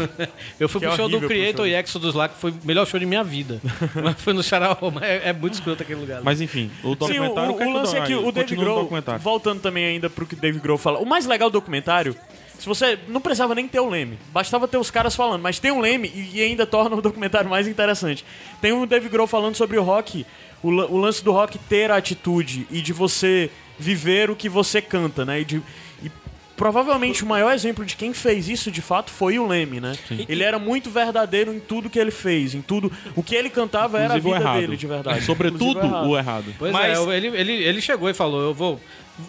Eu 0.59 0.69
fui 0.69 0.81
Que 0.81 0.87
pro 0.87 0.97
show 0.97 1.09
do 1.09 1.21
Creator 1.21 1.67
e 1.67 1.75
Exodus 1.75 2.15
lá, 2.15 2.29
que 2.29 2.37
foi 2.39 2.51
o 2.51 2.55
melhor 2.65 2.87
show 2.87 2.99
de 2.99 3.07
minha 3.07 3.25
vida. 3.25 3.61
Mas 4.03 4.21
foi 4.21 4.33
no 4.33 4.43
Ceará 4.43 4.73
Hall, 4.73 4.91
é, 5.03 5.29
é 5.31 5.33
muito 5.33 5.55
escroto 5.55 5.83
aquele 5.83 6.01
lugar. 6.01 6.23
Mas 6.23 6.41
enfim, 6.41 6.71
o 6.83 6.89
Sim, 6.89 6.91
o, 6.91 6.95
documentário... 6.95 7.55
o, 7.55 7.63
é 7.63 7.67
o 7.67 7.73
lance 7.73 7.93
que 7.93 7.99
é 7.99 8.07
que 8.07 8.13
aí, 8.13 8.19
o 8.19 8.33
Dave 8.33 8.41
continua 8.41 8.65
no 8.65 8.71
Grohl, 8.71 8.83
documentário. 8.83 9.21
voltando 9.21 9.61
também 9.61 9.85
ainda 9.85 10.11
pro 10.11 10.27
que 10.27 10.35
o 10.35 10.37
Dave 10.37 10.59
Grohl 10.59 10.79
fala, 10.79 10.99
o 10.99 11.07
mais 11.07 11.27
legal 11.27 11.51
do 11.51 11.55
documentário, 11.55 12.17
se 12.59 12.67
você 12.67 12.99
não 13.07 13.21
precisava 13.21 13.55
nem 13.55 13.69
ter 13.69 13.79
o 13.79 13.89
Leme, 13.89 14.19
bastava 14.33 14.67
ter 14.67 14.79
os 14.79 14.91
caras 14.91 15.15
falando, 15.15 15.41
mas 15.41 15.61
tem 15.61 15.71
um 15.71 15.81
Leme 15.81 16.11
e, 16.13 16.43
ainda 16.43 16.67
torna 16.67 16.97
o 16.97 17.01
documentário 17.01 17.49
mais 17.49 17.69
interessante. 17.69 18.25
Tem 18.61 18.73
o 18.73 18.85
Dave 18.85 19.09
Grohl 19.09 19.29
falando 19.29 19.55
sobre 19.55 19.79
o 19.79 19.83
rock, 19.83 20.27
o, 20.63 20.69
o 20.69 20.97
lance 20.97 21.23
do 21.23 21.31
rock 21.31 21.57
ter 21.57 21.91
a 21.91 21.97
atitude 21.97 22.67
e 22.71 22.83
de 22.83 22.93
você 22.93 23.49
viver 23.79 24.29
o 24.29 24.35
que 24.35 24.49
você 24.49 24.83
canta, 24.83 25.25
né? 25.25 25.41
E, 25.41 25.45
de, 25.45 25.63
e 26.03 26.11
provavelmente 26.59 27.23
o 27.23 27.27
maior 27.27 27.53
exemplo 27.55 27.85
de 27.87 27.97
quem 27.97 28.13
fez 28.13 28.49
isso 28.49 28.71
de 28.71 28.83
fato 28.83 29.11
foi 29.11 29.39
o 29.39 29.47
Leme, 29.47 29.81
né? 29.81 29.97
Ele 30.29 30.43
era 30.43 30.59
muito 30.59 30.91
verdadeiro 30.91 31.55
em 31.55 31.61
tudo 31.61 31.89
que 31.89 31.99
ele 31.99 32.11
fez, 32.11 32.55
em 32.55 32.61
tudo. 32.61 32.93
O 33.17 33.23
que 33.23 33.35
ele 33.35 33.49
cantava 33.49 33.99
era 33.99 34.15
a 34.15 34.19
Inclusive 34.19 34.39
vida 34.45 34.61
dele, 34.61 34.77
de 34.77 34.87
verdade. 34.87 35.23
Sobretudo 35.25 35.79
Inclusive 35.79 36.09
o 36.09 36.19
errado. 36.19 36.55
Pois 36.59 36.73
Mas- 36.73 36.99
é, 36.99 37.17
ele, 37.17 37.29
ele, 37.29 37.53
ele 37.53 37.81
chegou 37.81 38.11
e 38.11 38.15
falou, 38.15 38.43
eu 38.43 38.53
vou... 38.53 38.81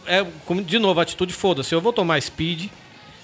É, 0.06 0.26
como, 0.46 0.62
de 0.62 0.78
novo, 0.80 1.00
a 1.00 1.04
atitude 1.04 1.32
foda-se, 1.34 1.74
eu 1.74 1.80
vou 1.80 1.94
tomar 1.94 2.22
speed, 2.22 2.68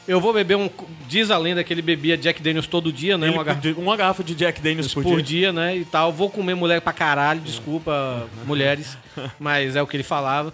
eu 0.07 0.21
vou 0.21 0.31
beber 0.31 0.55
um... 0.55 0.69
Diz 1.07 1.31
a 1.31 1.37
lenda 1.37 1.63
que 1.63 1.73
ele 1.73 1.81
bebia 1.81 2.15
Jack 2.15 2.41
Daniels 2.41 2.67
todo 2.67 2.93
dia, 2.93 3.17
né? 3.17 3.27
Ele- 3.27 3.35
Uma 3.35 3.43
garrafa 3.43 3.73
uma 3.77 3.97
garrafa 3.97 4.23
de 4.23 4.35
Jack 4.35 4.61
Daniels 4.61 4.93
por, 4.93 5.03
por 5.03 5.15
dia. 5.21 5.23
dia, 5.23 5.53
né? 5.53 5.75
E 5.75 5.83
tal. 5.83 6.13
Vou 6.13 6.29
comer 6.29 6.53
mulher 6.55 6.79
pra 6.79 6.93
caralho, 6.93 7.41
desculpa, 7.41 8.27
mulheres. 8.45 8.97
Mas 9.39 9.75
é 9.75 9.81
o 9.81 9.87
que 9.87 9.97
ele 9.97 10.03
falava. 10.03 10.53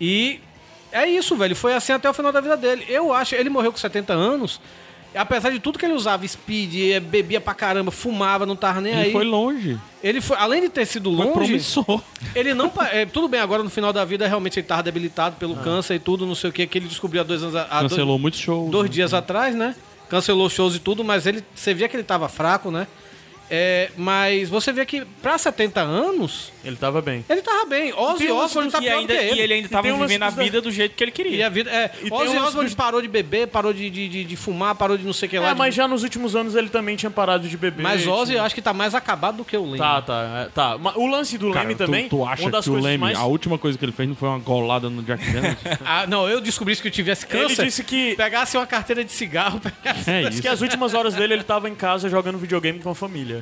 E 0.00 0.40
é 0.92 1.06
isso, 1.08 1.36
velho. 1.36 1.54
Foi 1.56 1.74
assim 1.74 1.92
até 1.92 2.08
o 2.08 2.14
final 2.14 2.32
da 2.32 2.40
vida 2.40 2.56
dele. 2.56 2.84
Eu 2.88 3.12
acho, 3.12 3.34
ele 3.34 3.48
morreu 3.50 3.72
com 3.72 3.78
70 3.78 4.12
anos. 4.12 4.60
Apesar 5.14 5.48
de 5.50 5.58
tudo 5.58 5.78
que 5.78 5.86
ele 5.86 5.94
usava, 5.94 6.26
speed, 6.28 6.74
eh, 6.92 7.00
bebia 7.00 7.40
pra 7.40 7.54
caramba, 7.54 7.90
fumava, 7.90 8.44
não 8.44 8.54
tava 8.54 8.82
nem 8.82 8.92
Ele 8.92 9.02
aí. 9.06 9.12
foi 9.12 9.24
longe. 9.24 9.78
Ele 10.02 10.20
foi, 10.20 10.36
além 10.36 10.60
de 10.60 10.68
ter 10.68 10.84
sido 10.84 11.10
Foi 11.16 11.24
longe, 11.24 11.32
promissor. 11.32 12.02
ele 12.34 12.52
não. 12.52 12.70
é, 12.92 13.06
tudo 13.06 13.26
bem, 13.26 13.40
agora 13.40 13.62
no 13.62 13.70
final 13.70 13.94
da 13.94 14.04
vida, 14.04 14.28
realmente 14.28 14.58
ele 14.60 14.66
tava 14.66 14.82
debilitado 14.82 15.36
pelo 15.36 15.56
câncer 15.56 15.94
e 15.94 15.98
tudo, 15.98 16.26
não 16.26 16.34
sei 16.34 16.50
o 16.50 16.52
que, 16.52 16.66
que 16.66 16.76
ele 16.76 16.86
descobriu 16.86 17.22
há 17.22 17.24
dois 17.24 17.42
anos. 17.42 17.54
a- 17.56 17.66
há 17.70 17.80
dois- 17.80 17.92
Cancelou 17.92 18.18
muitos 18.18 18.40
shows. 18.40 18.70
dois 18.70 18.90
né? 18.90 18.94
dias 18.94 19.14
atrás, 19.14 19.54
né? 19.54 19.74
Cancelou 20.10 20.50
shows 20.50 20.76
e 20.76 20.80
tudo, 20.80 21.02
mas 21.02 21.24
ele, 21.26 21.42
você 21.54 21.72
via 21.72 21.88
que 21.88 21.96
ele 21.96 22.04
tava 22.04 22.28
fraco, 22.28 22.70
né? 22.70 22.86
É, 23.48 23.90
mas 23.96 24.48
você 24.48 24.72
vê 24.72 24.84
que 24.84 25.04
pra 25.22 25.38
70 25.38 25.80
anos, 25.80 26.52
Ele 26.64 26.74
tava 26.76 27.00
bem. 27.00 27.24
ele 27.28 27.42
tava 27.42 27.64
bem. 27.66 27.92
Ozzy 27.92 28.28
Osbourne 28.30 28.70
tá 28.72 28.78
E 28.78 28.82
pior 28.82 28.98
ainda, 28.98 29.14
que 29.14 29.20
ele. 29.20 29.34
e 29.40 29.40
ele 29.42 29.54
ainda 29.54 29.68
tava 29.68 29.92
vivendo 29.92 30.22
a 30.24 30.30
vida 30.30 30.60
do 30.60 30.70
jeito 30.70 30.96
que 30.96 31.04
ele 31.04 31.10
E 31.10 31.14
queria. 31.14 31.46
a 31.46 31.48
vida, 31.48 31.70
é, 31.70 31.90
E 32.02 32.12
Ozzy 32.12 32.36
Osbourne 32.36 32.64
dos- 32.68 32.74
parou 32.74 33.00
de 33.00 33.06
beber, 33.08 33.46
parou 33.48 33.72
de, 33.72 33.88
de, 33.88 34.08
de, 34.08 34.24
de 34.24 34.36
fumar, 34.36 34.74
parou 34.74 34.98
de 34.98 35.04
não 35.04 35.12
sei 35.12 35.28
o 35.28 35.30
que 35.30 35.38
lá. 35.38 35.50
É, 35.50 35.52
de- 35.52 35.58
mas 35.58 35.74
já 35.74 35.86
nos 35.86 36.02
últimos 36.02 36.34
anos 36.34 36.54
ele 36.56 36.68
também 36.68 36.96
tinha 36.96 37.10
parado 37.10 37.48
de 37.48 37.56
beber. 37.56 37.82
Mas 37.82 38.06
Ozzy 38.06 38.32
tinha- 38.32 38.38
eu 38.40 38.44
acho 38.44 38.54
que 38.54 38.62
tá 38.62 38.72
mais 38.72 38.94
acabado 38.94 39.36
do 39.36 39.44
que 39.44 39.56
o 39.56 39.64
Leme. 39.64 39.78
Tá, 39.78 40.02
tá, 40.02 40.46
é, 40.46 40.48
tá. 40.52 40.76
O 40.96 41.06
lance 41.06 41.38
do 41.38 41.52
Cara, 41.52 41.62
Leme 41.68 41.74
tu, 41.76 41.84
também, 41.84 42.08
tu 42.08 42.24
acha 42.24 42.42
uma 42.42 42.50
das 42.50 42.64
que 42.64 42.70
o 42.70 42.74
Leme, 42.80 42.98
mais... 42.98 43.16
a 43.18 43.24
última 43.26 43.56
coisa 43.58 43.78
que 43.78 43.84
ele 43.84 43.92
fez 43.92 44.08
não 44.08 44.16
foi 44.16 44.28
uma 44.28 44.38
golada 44.38 44.90
no 44.90 45.02
Jack 45.02 45.24
Daniels? 45.30 45.56
Ah, 45.84 46.04
não, 46.06 46.28
eu 46.28 46.40
descobri 46.40 46.72
isso 46.72 46.82
que 46.82 46.88
eu 46.88 46.92
tivesse 46.92 47.26
Ele 47.30 47.42
câncer. 47.46 47.64
disse 47.64 47.84
que, 47.84 48.16
Pegasse 48.16 48.56
uma 48.56 48.66
carteira 48.66 49.04
de 49.04 49.12
cigarro. 49.12 49.60
pegasse- 49.60 50.10
é 50.10 50.20
disse 50.22 50.32
isso. 50.34 50.42
que 50.42 50.48
as 50.48 50.60
últimas 50.60 50.94
horas 50.94 51.14
dele 51.14 51.34
ele 51.34 51.44
tava 51.44 51.68
em 51.68 51.74
casa 51.76 52.08
jogando 52.08 52.38
videogame 52.38 52.80
com 52.80 52.90
a 52.90 52.94
família. 52.94 53.35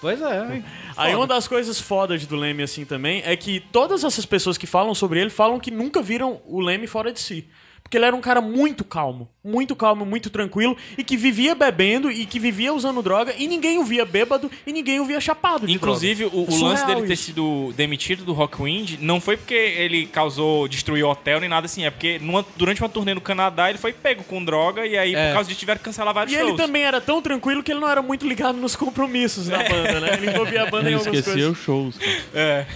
Pois 0.00 0.20
é. 0.20 0.62
Aí 0.96 1.14
uma 1.14 1.26
das 1.26 1.48
coisas 1.48 1.80
fodas 1.80 2.26
do 2.26 2.36
Leme 2.36 2.62
assim 2.62 2.84
também 2.84 3.22
é 3.24 3.36
que 3.36 3.60
todas 3.60 4.04
essas 4.04 4.26
pessoas 4.26 4.56
que 4.58 4.66
falam 4.66 4.94
sobre 4.94 5.20
ele 5.20 5.30
falam 5.30 5.58
que 5.58 5.70
nunca 5.70 6.02
viram 6.02 6.40
o 6.46 6.60
Leme 6.60 6.86
fora 6.86 7.12
de 7.12 7.20
si. 7.20 7.48
Porque 7.86 7.96
ele 7.96 8.04
era 8.04 8.16
um 8.16 8.20
cara 8.20 8.40
muito 8.40 8.82
calmo, 8.84 9.28
muito 9.44 9.76
calmo, 9.76 10.04
muito 10.04 10.28
tranquilo 10.28 10.76
e 10.98 11.04
que 11.04 11.16
vivia 11.16 11.54
bebendo 11.54 12.10
e 12.10 12.26
que 12.26 12.40
vivia 12.40 12.74
usando 12.74 13.00
droga 13.00 13.32
e 13.38 13.46
ninguém 13.46 13.78
o 13.78 13.84
via 13.84 14.04
bêbado 14.04 14.50
e 14.66 14.72
ninguém 14.72 14.98
o 14.98 15.04
via 15.04 15.20
chapado 15.20 15.68
de 15.68 15.72
Inclusive, 15.72 16.24
o, 16.24 16.42
o 16.42 16.50
Surreal 16.50 16.68
lance 16.70 16.84
dele 16.84 17.02
ter 17.06 17.12
isso. 17.12 17.22
sido 17.26 17.72
demitido 17.76 18.24
do 18.24 18.32
Rockwind 18.32 18.96
não 19.00 19.20
foi 19.20 19.36
porque 19.36 19.54
ele 19.54 20.06
causou, 20.06 20.66
destruiu 20.66 21.06
o 21.06 21.10
hotel 21.12 21.38
nem 21.38 21.48
nada 21.48 21.66
assim. 21.66 21.84
É 21.84 21.90
porque 21.90 22.18
numa- 22.18 22.44
durante 22.56 22.82
uma 22.82 22.88
turnê 22.88 23.14
no 23.14 23.20
Canadá 23.20 23.70
ele 23.70 23.78
foi 23.78 23.92
pego 23.92 24.24
com 24.24 24.44
droga 24.44 24.84
e 24.84 24.98
aí, 24.98 25.14
É. 25.14 25.28
por 25.28 25.34
causa 25.34 25.48
disso, 25.48 25.60
tiveram 25.60 25.78
que 25.78 25.84
cancelar 25.84 26.12
vários 26.12 26.34
E 26.34 26.38
shows. 26.40 26.48
ele 26.48 26.58
também 26.58 26.82
era 26.82 27.00
tão 27.00 27.22
tranquilo 27.22 27.62
que 27.62 27.70
ele 27.70 27.78
não 27.78 27.88
era 27.88 28.02
muito 28.02 28.26
ligado 28.26 28.58
nos 28.58 28.74
compromissos 28.74 29.46
da 29.46 29.58
banda, 29.58 30.00
né? 30.00 30.14
Ele 30.14 30.28
envolvia 30.30 30.64
a 30.64 30.66
banda 30.70 30.90
em 30.90 30.94
Ele 30.94 30.94
algumas 30.96 31.18
esqueceu 31.18 31.32
coisas. 31.34 31.52
os 31.52 31.64
shows. 31.64 31.98
cara. 31.98 32.16
É. 32.34 32.66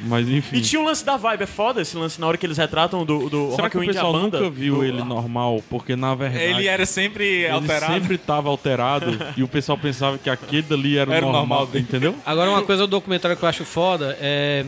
Mas 0.00 0.28
enfim. 0.28 0.56
E 0.56 0.60
tinha 0.60 0.80
o 0.80 0.84
lance 0.84 1.04
da 1.04 1.16
vibe, 1.16 1.42
é 1.44 1.46
foda 1.46 1.80
esse 1.80 1.96
lance 1.96 2.20
na 2.20 2.26
hora 2.26 2.36
que 2.36 2.44
eles 2.44 2.58
retratam 2.58 3.04
do, 3.04 3.30
do 3.30 3.50
o 3.50 3.54
Rockwind 3.54 3.96
a 3.96 4.02
banda. 4.02 4.39
Nunca 4.44 4.50
viu 4.50 4.74
do- 4.76 4.84
ele 4.84 5.02
normal? 5.04 5.62
Porque 5.68 5.94
na 5.96 6.14
verdade. 6.14 6.44
Ele 6.44 6.66
era 6.66 6.84
sempre 6.86 7.24
ele 7.24 7.48
alterado. 7.50 7.92
sempre 7.94 8.18
tava 8.18 8.48
alterado 8.48 9.18
e 9.36 9.42
o 9.42 9.48
pessoal 9.48 9.76
pensava 9.78 10.18
que 10.18 10.28
aquele 10.30 10.62
dali 10.62 10.96
era, 10.98 11.14
Era 11.14 11.24
o 11.26 11.32
normal, 11.32 11.46
normal 11.46 11.66
dele. 11.66 11.84
entendeu? 11.88 12.14
Agora, 12.24 12.50
uma 12.50 12.62
coisa 12.62 12.82
do 12.86 12.90
documentário 12.90 13.36
que 13.36 13.42
eu 13.42 13.48
acho 13.48 13.64
foda 13.64 14.16
é. 14.20 14.64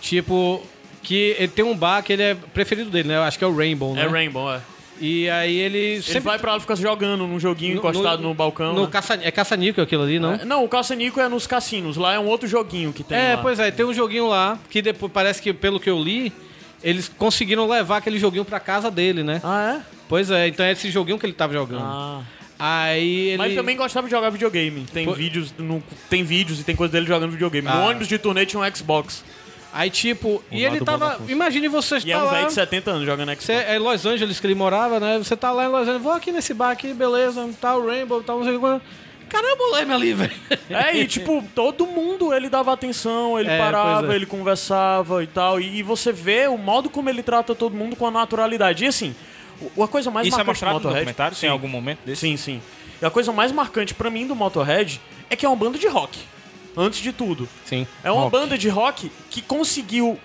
Tipo. 0.00 0.62
Que 1.02 1.36
ele 1.38 1.48
tem 1.48 1.62
um 1.64 1.76
bar 1.76 2.02
que 2.02 2.14
ele 2.14 2.22
é 2.22 2.34
preferido 2.34 2.88
dele, 2.88 3.08
né? 3.08 3.16
Eu 3.16 3.22
acho 3.24 3.36
que 3.38 3.44
é 3.44 3.46
o 3.46 3.54
Rainbow, 3.54 3.94
né? 3.94 4.04
É 4.04 4.06
Rainbow, 4.08 4.50
é. 4.50 4.60
E 4.98 5.28
aí 5.28 5.54
ele 5.58 5.76
Ele 5.78 6.02
sempre. 6.02 6.20
vai 6.20 6.38
pra 6.38 6.52
lá 6.52 6.56
e 6.56 6.60
fica 6.62 6.74
jogando 6.76 7.26
num 7.26 7.38
joguinho 7.38 7.76
encostado 7.76 8.22
no, 8.22 8.32
balcão. 8.32 8.72
No 8.72 8.82
né? 8.84 8.88
caça, 8.90 9.18
é 9.22 9.30
caça-níquel 9.30 9.84
aquilo 9.84 10.02
ali, 10.04 10.18
não? 10.18 10.32
É, 10.32 10.44
Não, 10.46 10.64
o 10.64 10.68
caça-nico 10.68 11.20
é 11.20 11.28
nos 11.28 11.46
cassinos. 11.46 11.98
Lá 11.98 12.14
é 12.14 12.18
um 12.18 12.24
outro 12.26 12.48
joguinho 12.48 12.90
que 12.90 13.04
tem 13.04 13.18
É, 13.18 13.34
lá. 13.34 13.42
pois 13.42 13.58
é, 13.58 13.70
tem 13.70 13.84
um 13.84 13.92
joguinho 13.92 14.26
lá 14.28 14.58
que 14.70 14.80
depois 14.80 15.12
parece 15.12 15.42
que, 15.42 15.52
pelo 15.52 15.78
que 15.78 15.90
eu 15.90 16.02
li, 16.02 16.32
eles 16.84 17.08
conseguiram 17.18 17.66
levar 17.68 17.96
aquele 17.96 18.18
joguinho 18.18 18.44
pra 18.44 18.60
casa 18.60 18.90
dele, 18.90 19.22
né? 19.24 19.40
Ah, 19.42 19.78
é? 19.78 19.94
Pois 20.08 20.30
é, 20.30 20.46
então 20.48 20.64
é 20.64 20.72
esse 20.72 20.90
joguinho 20.90 21.18
que 21.18 21.26
ele 21.26 21.32
tava 21.32 21.52
jogando. 21.52 21.82
Ah. 21.82 22.22
Aí 22.58 23.28
ele. 23.30 23.38
Mas 23.38 23.54
também 23.54 23.76
gostava 23.76 24.06
de 24.06 24.12
jogar 24.12 24.30
videogame. 24.30 24.86
Tem 24.92 25.04
Pô- 25.04 25.12
vídeos, 25.14 25.52
no- 25.58 25.82
tem 26.08 26.22
vídeos 26.22 26.60
e 26.60 26.64
tem 26.64 26.76
coisa 26.76 26.92
dele 26.92 27.06
jogando 27.06 27.32
videogame. 27.32 27.66
No 27.66 27.74
Ah. 27.74 27.86
ônibus 27.86 28.06
de 28.06 28.18
turnê 28.18 28.46
tinha 28.46 28.62
um 28.62 28.74
Xbox. 28.76 29.24
Aí, 29.72 29.90
tipo, 29.90 30.40
e 30.52 30.64
ele 30.64 30.80
tava. 30.82 31.18
Imagine 31.28 31.66
você 31.66 31.96
E 31.96 31.98
estar 31.98 32.10
é 32.12 32.16
um 32.18 32.24
lá. 32.26 32.30
velho 32.30 32.46
de 32.46 32.52
70 32.52 32.92
anos 32.92 33.04
jogando 33.04 33.28
Xbox. 33.30 33.44
Você 33.44 33.52
é 33.54 33.74
em 33.74 33.78
Los 33.80 34.06
Angeles 34.06 34.38
que 34.38 34.46
ele 34.46 34.54
morava, 34.54 35.00
né? 35.00 35.18
Você 35.18 35.36
tá 35.36 35.50
lá 35.50 35.64
em 35.64 35.68
Los 35.68 35.80
Angeles, 35.82 36.00
vou 36.02 36.12
aqui 36.12 36.30
nesse 36.30 36.54
bar 36.54 36.70
aqui, 36.70 36.94
beleza, 36.94 37.50
tá 37.60 37.74
o 37.76 37.84
Rainbow, 37.84 38.22
tá 38.22 38.32
não 38.34 38.44
sei 38.44 38.54
o 38.56 38.60
que. 38.60 38.80
Caramba, 39.34 39.62
o 39.64 39.72
Leme 39.72 39.92
ali, 39.92 40.12
velho. 40.14 40.32
É, 40.70 40.96
e 40.96 41.06
tipo, 41.06 41.42
todo 41.54 41.86
mundo 41.86 42.32
ele 42.32 42.48
dava 42.48 42.72
atenção, 42.72 43.38
ele 43.38 43.48
É, 43.50 43.58
parava, 43.58 44.12
é. 44.12 44.16
ele 44.16 44.26
conversava 44.26 45.22
e 45.22 45.26
tal. 45.26 45.60
E, 45.60 45.78
e 45.78 45.82
você 45.82 46.12
vê 46.12 46.46
o 46.46 46.56
modo 46.56 46.88
como 46.88 47.08
ele 47.10 47.22
trata 47.22 47.54
todo 47.54 47.74
mundo 47.74 47.96
com 47.96 48.06
a 48.06 48.10
naturalidade. 48.10 48.84
E 48.84 48.86
assim, 48.88 49.14
a 49.80 49.86
coisa 49.88 50.10
mais 50.10 50.26
Isso 50.26 50.34
é 50.36 50.38
marcante 50.38 50.50
mostrado 50.50 50.78
do 50.80 50.88
no 50.88 50.94
documentário? 50.94 51.34
Sim, 51.36 51.40
Tem 51.42 51.50
algum 51.50 51.68
momento 51.68 52.00
desse? 52.04 52.20
sim, 52.22 52.36
sim. 52.36 52.62
E 53.02 53.04
a 53.04 53.10
coisa 53.10 53.32
mais 53.32 53.50
marcante 53.52 53.92
pra 53.94 54.08
mim 54.10 54.26
do 54.26 54.34
Motorhead 54.34 55.00
é 55.28 55.36
que 55.36 55.44
é 55.44 55.48
uma 55.48 55.56
banda 55.56 55.78
de 55.78 55.88
rock. 55.88 56.18
Antes 56.76 57.00
de 57.00 57.12
tudo. 57.12 57.48
Sim. 57.64 57.86
É 58.02 58.10
uma 58.10 58.22
Rock. 58.22 58.32
banda 58.32 58.58
de 58.58 58.68
rock 58.68 59.10
que 59.30 59.40
conseguiu 59.40 60.18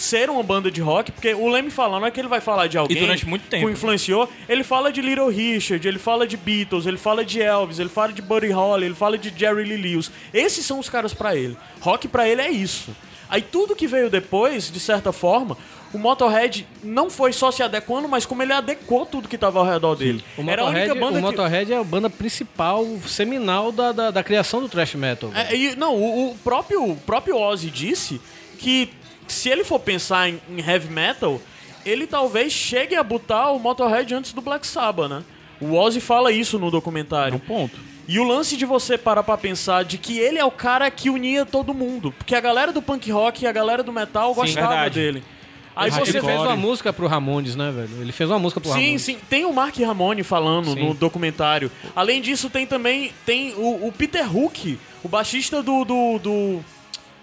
ser 0.00 0.30
uma 0.30 0.42
banda 0.42 0.70
de 0.70 0.80
rock, 0.80 1.12
porque 1.12 1.34
o 1.34 1.48
Leme 1.48 1.70
fala, 1.70 1.98
não 1.98 2.06
é 2.06 2.10
que 2.10 2.20
ele 2.20 2.28
vai 2.28 2.40
falar 2.40 2.66
de 2.66 2.78
alguém 2.78 2.98
durante 2.98 3.26
muito 3.26 3.48
tempo. 3.48 3.64
que 3.64 3.70
o 3.70 3.72
influenciou, 3.72 4.28
ele 4.48 4.62
fala 4.62 4.92
de 4.92 5.00
Little 5.00 5.28
Richard, 5.28 5.86
ele 5.86 5.98
fala 5.98 6.26
de 6.26 6.36
Beatles, 6.36 6.86
ele 6.86 6.98
fala 6.98 7.24
de 7.24 7.40
Elvis, 7.40 7.78
ele 7.78 7.88
fala 7.88 8.12
de 8.12 8.22
Buddy 8.22 8.50
Holly, 8.50 8.86
ele 8.86 8.94
fala 8.94 9.18
de 9.18 9.32
Jerry 9.36 9.64
Lee 9.64 9.76
Lewis. 9.76 10.10
Esses 10.32 10.64
são 10.64 10.78
os 10.78 10.88
caras 10.88 11.12
pra 11.12 11.34
ele. 11.36 11.56
Rock 11.80 12.08
pra 12.08 12.28
ele 12.28 12.40
é 12.40 12.50
isso. 12.50 12.94
Aí 13.28 13.42
tudo 13.42 13.76
que 13.76 13.86
veio 13.86 14.08
depois, 14.08 14.70
de 14.70 14.80
certa 14.80 15.12
forma, 15.12 15.56
o 15.92 15.98
Motorhead 15.98 16.66
não 16.82 17.10
foi 17.10 17.32
só 17.32 17.50
se 17.50 17.62
adequando, 17.62 18.08
mas 18.08 18.24
como 18.24 18.42
ele 18.42 18.52
adequou 18.52 19.04
tudo 19.04 19.28
que 19.28 19.36
tava 19.36 19.58
ao 19.58 19.66
redor 19.66 19.94
dele. 19.96 20.24
O 20.36 20.42
Era 20.42 20.62
a 20.62 20.64
Motorhead, 20.66 20.90
única 20.90 20.94
banda 20.94 21.18
o 21.18 21.22
que... 21.22 21.26
Motorhead 21.28 21.72
é 21.72 21.76
a 21.76 21.84
banda 21.84 22.10
principal, 22.10 22.86
seminal 23.06 23.70
da, 23.70 23.92
da, 23.92 24.10
da 24.10 24.22
criação 24.22 24.60
do 24.60 24.68
thrash 24.68 24.94
metal. 24.94 25.30
É, 25.34 25.54
e, 25.54 25.76
não, 25.76 25.94
o, 25.94 26.30
o 26.30 26.38
próprio, 26.38 26.92
o 26.92 26.96
próprio 26.96 27.36
Ozzy 27.36 27.70
disse 27.70 28.20
que 28.58 28.90
se 29.32 29.48
ele 29.48 29.64
for 29.64 29.78
pensar 29.80 30.28
em, 30.28 30.40
em 30.48 30.60
heavy 30.60 30.88
metal, 30.92 31.40
ele 31.84 32.06
talvez 32.06 32.52
chegue 32.52 32.94
a 32.94 33.02
botar 33.02 33.50
o 33.50 33.58
Motorhead 33.58 34.14
antes 34.14 34.32
do 34.32 34.40
Black 34.40 34.66
Sabbath, 34.66 35.08
né? 35.08 35.22
O 35.60 35.74
Ozzy 35.74 36.00
fala 36.00 36.30
isso 36.30 36.58
no 36.58 36.66
É 36.66 36.68
um 36.68 36.70
documentário. 36.70 37.38
ponto. 37.40 37.78
E 38.06 38.18
o 38.18 38.24
lance 38.24 38.56
de 38.56 38.64
você 38.64 38.96
parar 38.96 39.22
pra 39.22 39.36
pensar 39.36 39.84
de 39.84 39.98
que 39.98 40.18
ele 40.18 40.38
é 40.38 40.44
o 40.44 40.50
cara 40.50 40.90
que 40.90 41.10
unia 41.10 41.44
todo 41.44 41.74
mundo. 41.74 42.12
Porque 42.16 42.34
a 42.34 42.40
galera 42.40 42.72
do 42.72 42.80
punk 42.80 43.10
rock 43.10 43.44
e 43.44 43.46
a 43.46 43.52
galera 43.52 43.82
do 43.82 43.92
metal 43.92 44.34
gostava 44.34 44.68
verdade. 44.68 44.94
dele. 45.00 45.24
Aí 45.76 45.90
Ele 45.90 46.00
você 46.00 46.12
fez 46.12 46.24
vê 46.24 46.32
uma 46.32 46.56
música 46.56 46.92
pro 46.92 47.06
Ramones, 47.06 47.54
né, 47.54 47.70
velho? 47.70 48.00
Ele 48.00 48.10
fez 48.10 48.28
uma 48.30 48.38
música 48.38 48.60
pro 48.60 48.70
Sim, 48.72 48.80
Ramones. 48.80 49.02
sim. 49.02 49.18
Tem 49.28 49.44
o 49.44 49.52
Mark 49.52 49.76
Ramone 49.78 50.22
falando 50.24 50.72
Sim. 50.72 50.88
no 50.88 50.94
documentário. 50.94 51.70
Além 51.94 52.20
disso, 52.20 52.48
tem 52.50 52.66
também 52.66 53.12
tem 53.26 53.54
o, 53.54 53.86
o 53.86 53.92
Peter 53.92 54.34
Hook, 54.34 54.78
o 55.04 55.08
baixista 55.08 55.62
do, 55.62 55.84
do, 55.84 56.18
do, 56.18 56.60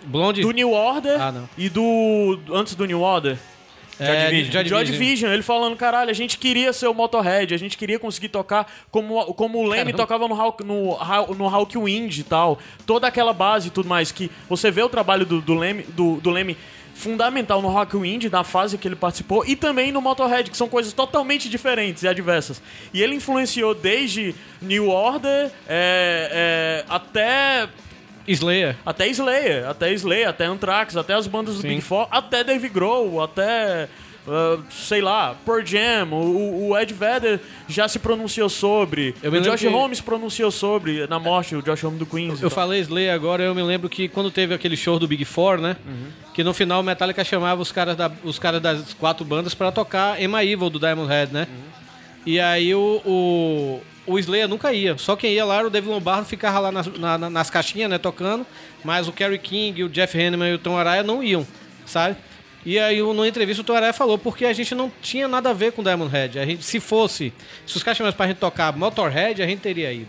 Blonde. 0.06 0.42
do 0.42 0.52
New 0.52 0.72
Order 0.72 1.22
Ah, 1.22 1.34
e 1.58 1.70
do. 1.70 2.40
Antes 2.54 2.76
do 2.76 2.86
New 2.86 3.02
Order. 3.02 3.38
é, 4.00 4.26
Division. 4.30 4.52
Joy 4.52 4.66
Joy 4.66 4.84
Division. 4.84 4.86
Division, 5.06 5.32
ele 5.32 5.44
falando, 5.44 5.76
caralho, 5.76 6.10
a 6.10 6.14
gente 6.14 6.38
queria 6.38 6.74
ser 6.74 6.88
o 6.88 6.94
Motorhead, 6.94 7.54
a 7.54 7.58
gente 7.58 7.78
queria 7.78 7.98
conseguir 7.98 8.30
tocar 8.30 8.70
como, 8.92 9.34
como 9.34 9.60
o 9.60 9.64
Leme 9.64 9.94
Caramba. 9.94 9.98
tocava 9.98 10.28
no, 10.28 10.40
Hawk, 10.40 10.64
no, 10.64 10.98
no 11.36 11.48
Hawkwind 11.48 12.18
e 12.18 12.24
tal. 12.24 12.60
Toda 12.86 13.08
aquela 13.08 13.34
base 13.34 13.68
e 13.70 13.72
tudo 13.72 13.88
mais. 13.88 14.12
Que 14.12 14.30
você 14.50 14.70
vê 14.70 14.84
o 14.84 14.90
trabalho 14.90 15.26
do, 15.26 15.40
do, 15.42 15.54
Leme, 15.56 15.84
do, 15.84 16.18
do 16.18 16.30
Leme 16.30 16.58
fundamental 16.94 17.62
no 17.62 17.68
Hawkwind, 17.78 18.26
na 18.32 18.44
fase 18.46 18.78
que 18.78 18.88
ele 18.88 18.96
participou, 18.96 19.46
e 19.46 19.54
também 19.56 19.92
no 19.92 20.02
Motorhead, 20.02 20.50
que 20.50 20.56
são 20.56 20.70
coisas 20.70 20.94
totalmente 20.94 21.50
diferentes 21.50 22.04
e 22.04 22.08
adversas. 22.08 22.62
E 22.94 23.02
ele 23.02 23.16
influenciou 23.16 23.76
desde 23.76 24.34
New 24.62 24.88
Order 24.90 25.52
é, 25.68 26.30
é, 26.32 26.86
até 26.88 27.68
Slayer. 28.28 28.76
até 28.86 29.08
Slayer, 29.08 29.68
até 29.70 29.94
Slayer, 29.94 30.30
até 30.30 30.46
Anthrax, 30.46 30.96
até 30.98 31.14
as 31.14 31.28
bandas 31.28 31.56
do 31.56 31.62
Sim. 31.62 31.70
Big 31.70 31.82
Four, 31.82 32.08
até 32.12 32.44
Dave 32.44 32.68
Grohl, 32.70 33.22
até, 33.24 33.88
ah, 34.28 34.58
sei 34.70 35.02
lá, 35.02 35.36
Pearl 35.46 35.64
Jam, 35.66 36.10
o, 36.12 36.70
o 36.70 36.78
Ed 36.78 36.94
Vedder 36.94 37.40
já 37.68 37.88
se 37.88 38.00
pronunciou 38.00 38.50
sobre, 38.50 39.14
Eu 39.22 39.32
o 39.32 39.42
Josh 39.42 39.62
que- 39.62 39.68
Holmes 39.68 40.02
pronunciou 40.02 40.50
sobre, 40.52 41.06
na 41.08 41.20
morte, 41.20 41.56
o 41.56 41.62
Josh 41.62 41.82
Holmes 41.84 42.00
do 42.00 42.06
Queens. 42.06 42.40
e 42.40 42.44
Eu 42.44 42.50
tal. 42.50 42.56
falei 42.64 42.80
Slayer 42.82 43.14
agora, 43.14 43.44
eu 43.44 43.54
me 43.54 43.62
lembro 43.62 43.88
que 43.90 44.08
quando 44.08 44.32
teve 44.32 44.54
aquele 44.54 44.76
show 44.78 44.98
do 45.00 45.08
Big 45.08 45.24
Four, 45.26 45.60
né? 45.60 45.76
Que 46.34 46.44
no 46.44 46.54
final 46.54 46.82
o 46.82 46.84
Metallica 46.84 47.24
chamava 47.24 47.62
os 47.62 47.72
caras, 47.72 47.96
da- 47.96 48.12
os 48.24 48.38
caras 48.40 48.62
das 48.62 48.94
quatro 48.94 49.24
bandas 49.24 49.54
pra 49.54 49.72
tocar 49.72 50.22
Emma 50.22 50.44
Evil 50.44 50.70
do 50.70 50.80
Diamond 50.80 51.08
Head, 51.10 51.32
né? 51.34 51.48
E 52.26 52.40
aí 52.40 52.74
o, 52.74 53.02
o, 53.06 53.82
o 54.08 54.18
Slayer 54.20 54.48
nunca 54.48 54.72
ia. 54.74 54.98
Só 54.98 55.16
quem 55.16 55.34
ia 55.34 55.46
lá 55.46 55.58
era 55.58 55.68
o 55.68 55.70
David 55.70 55.92
Lombardo, 55.92 56.26
ficava 56.26 56.60
lá 56.60 56.72
nas, 56.72 56.88
na- 56.88 57.18
na- 57.18 57.30
nas 57.30 57.50
caixinhas, 57.50 57.90
né, 57.90 57.98
tocando. 57.98 58.46
Mas 58.84 59.08
o 59.08 59.12
Kerry 59.12 59.40
King, 59.40 59.84
o 59.84 59.90
Jeff 59.90 60.18
Hanneman 60.20 60.50
e 60.52 60.54
o 60.54 60.60
Tom 60.60 60.78
Araya 60.78 61.04
não 61.04 61.24
iam, 61.24 61.46
sabe? 61.86 62.16
E 62.66 62.80
aí, 62.80 63.00
numa 63.00 63.28
entrevista, 63.28 63.62
o 63.62 63.66
Tom 63.66 63.74
Araya 63.76 63.94
falou, 63.94 64.18
porque 64.18 64.44
a 64.46 64.52
gente 64.54 64.74
não 64.74 64.92
tinha 65.02 65.28
nada 65.28 65.52
a 65.52 65.54
ver 65.54 65.72
com 65.72 65.84
Diamond 65.84 66.12
Head. 66.12 66.40
A 66.40 66.46
gente, 66.46 66.64
se 66.64 66.80
fosse, 66.80 67.32
se 67.66 67.78
os 67.78 67.84
caras 67.84 67.98
chamassem 67.98 68.18
pra 68.18 68.28
gente 68.28 68.38
tocar 68.38 68.76
Motorhead, 68.76 69.42
a 69.44 69.46
gente 69.48 69.60
teria 69.60 69.94
ido. 69.94 70.08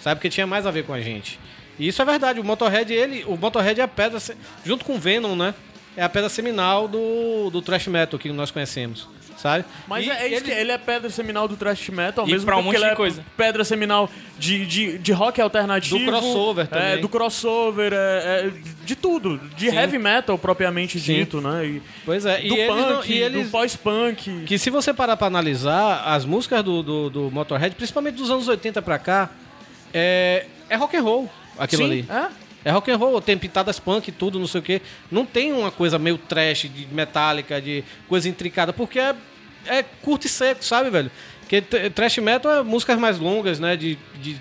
Sabe? 0.00 0.16
Porque 0.16 0.28
tinha 0.28 0.46
mais 0.46 0.66
a 0.66 0.70
ver 0.70 0.84
com 0.84 0.92
a 0.92 1.00
gente. 1.00 1.38
E 1.78 1.88
isso 1.88 2.02
é 2.02 2.04
verdade. 2.04 2.38
O 2.40 2.44
Motorhead, 2.44 2.92
ele, 2.92 3.24
o 3.26 3.36
Motorhead 3.38 3.80
é 3.80 3.84
a 3.84 3.88
pedra, 3.88 4.20
junto 4.64 4.84
com 4.84 4.96
o 4.96 4.98
Venom, 4.98 5.34
né? 5.34 5.54
É 5.96 6.02
a 6.02 6.08
pedra 6.08 6.28
seminal 6.28 6.86
do, 6.88 7.48
do 7.50 7.62
thrash 7.62 7.86
metal 7.86 8.18
que 8.18 8.30
nós 8.32 8.50
conhecemos, 8.50 9.08
sabe? 9.44 9.64
Mas 9.86 10.06
E 10.06 10.10
é, 10.10 10.14
é 10.22 10.26
isso 10.26 10.36
ele- 10.36 10.40
que 10.44 10.50
ele 10.50 10.72
é 10.72 10.78
pedra 10.78 11.10
seminal 11.10 11.46
do 11.46 11.54
thrash 11.54 11.90
metal, 11.90 12.26
E 12.26 12.30
mesmo 12.32 12.46
pra 12.46 12.56
um 12.56 12.62
monte 12.62 12.76
ele 12.76 12.84
é 12.86 12.94
coisa. 12.94 13.22
pedra 13.36 13.62
seminal 13.62 14.08
de, 14.38 14.64
de, 14.64 14.96
de 14.98 15.12
rock 15.12 15.38
alternativo. 15.38 15.98
Do 15.98 16.06
crossover 16.06 16.64
É, 16.64 16.66
também. 16.66 17.00
do 17.02 17.08
crossover, 17.10 17.92
é, 17.92 17.96
é, 18.46 18.52
de 18.86 18.96
tudo. 18.96 19.38
De 19.54 19.68
Sim. 19.68 19.76
heavy 19.76 19.98
metal 19.98 20.38
propriamente 20.38 20.98
Sim. 20.98 21.16
dito, 21.16 21.42
né? 21.42 21.66
E, 21.66 21.82
Pois 22.06 22.24
é, 22.24 22.38
do 22.38 22.42
e 22.42 22.58
eles, 22.58 22.66
punk, 22.74 22.88
não- 22.90 23.04
e 23.04 23.18
eles 23.22 23.44
do 23.46 23.50
pós-punk. 23.50 24.44
Que 24.46 24.58
se 24.58 24.70
você 24.70 24.94
parar 24.94 25.16
pra 25.18 25.26
analisar, 25.26 26.02
as 26.06 26.24
músicas 26.24 26.62
do, 26.64 26.82
do, 26.82 27.10
do 27.10 27.30
Motorhead, 27.30 27.74
principalmente 27.76 28.14
dos 28.14 28.30
anos 28.30 28.48
80 28.48 28.80
pra 28.80 28.98
cá, 28.98 29.28
é, 29.92 30.46
é 30.70 30.76
rock 30.76 30.96
and 30.96 31.02
roll. 31.02 31.30
aquilo 31.58 31.82
Sim, 31.82 31.88
ali. 31.90 32.06
é. 32.08 32.44
É 32.66 32.70
rock 32.70 32.90
and 32.90 32.96
roll, 32.96 33.20
tem 33.20 33.36
pitadas 33.36 33.78
punk 33.78 34.08
e 34.08 34.12
tudo, 34.12 34.38
não 34.38 34.46
sei 34.46 34.58
o 34.58 34.64
quê. 34.64 34.80
Não 35.10 35.26
tem 35.26 35.52
uma 35.52 35.70
coisa 35.70 35.98
meio 35.98 36.16
trash, 36.16 36.62
de 36.62 36.86
metálica, 36.90 37.60
de 37.60 37.84
coisa 38.08 38.26
intricada, 38.26 38.72
porque 38.72 38.98
é, 38.98 39.14
é 39.66 39.82
curto 40.02 40.26
e 40.26 40.28
seco, 40.28 40.64
sabe, 40.64 40.90
velho? 40.90 41.10
Porque 41.40 41.60
trash 41.90 42.18
metal 42.18 42.52
é 42.52 42.62
músicas 42.62 42.98
mais 42.98 43.18
longas, 43.18 43.60
né? 43.60 43.76
De 43.76 43.98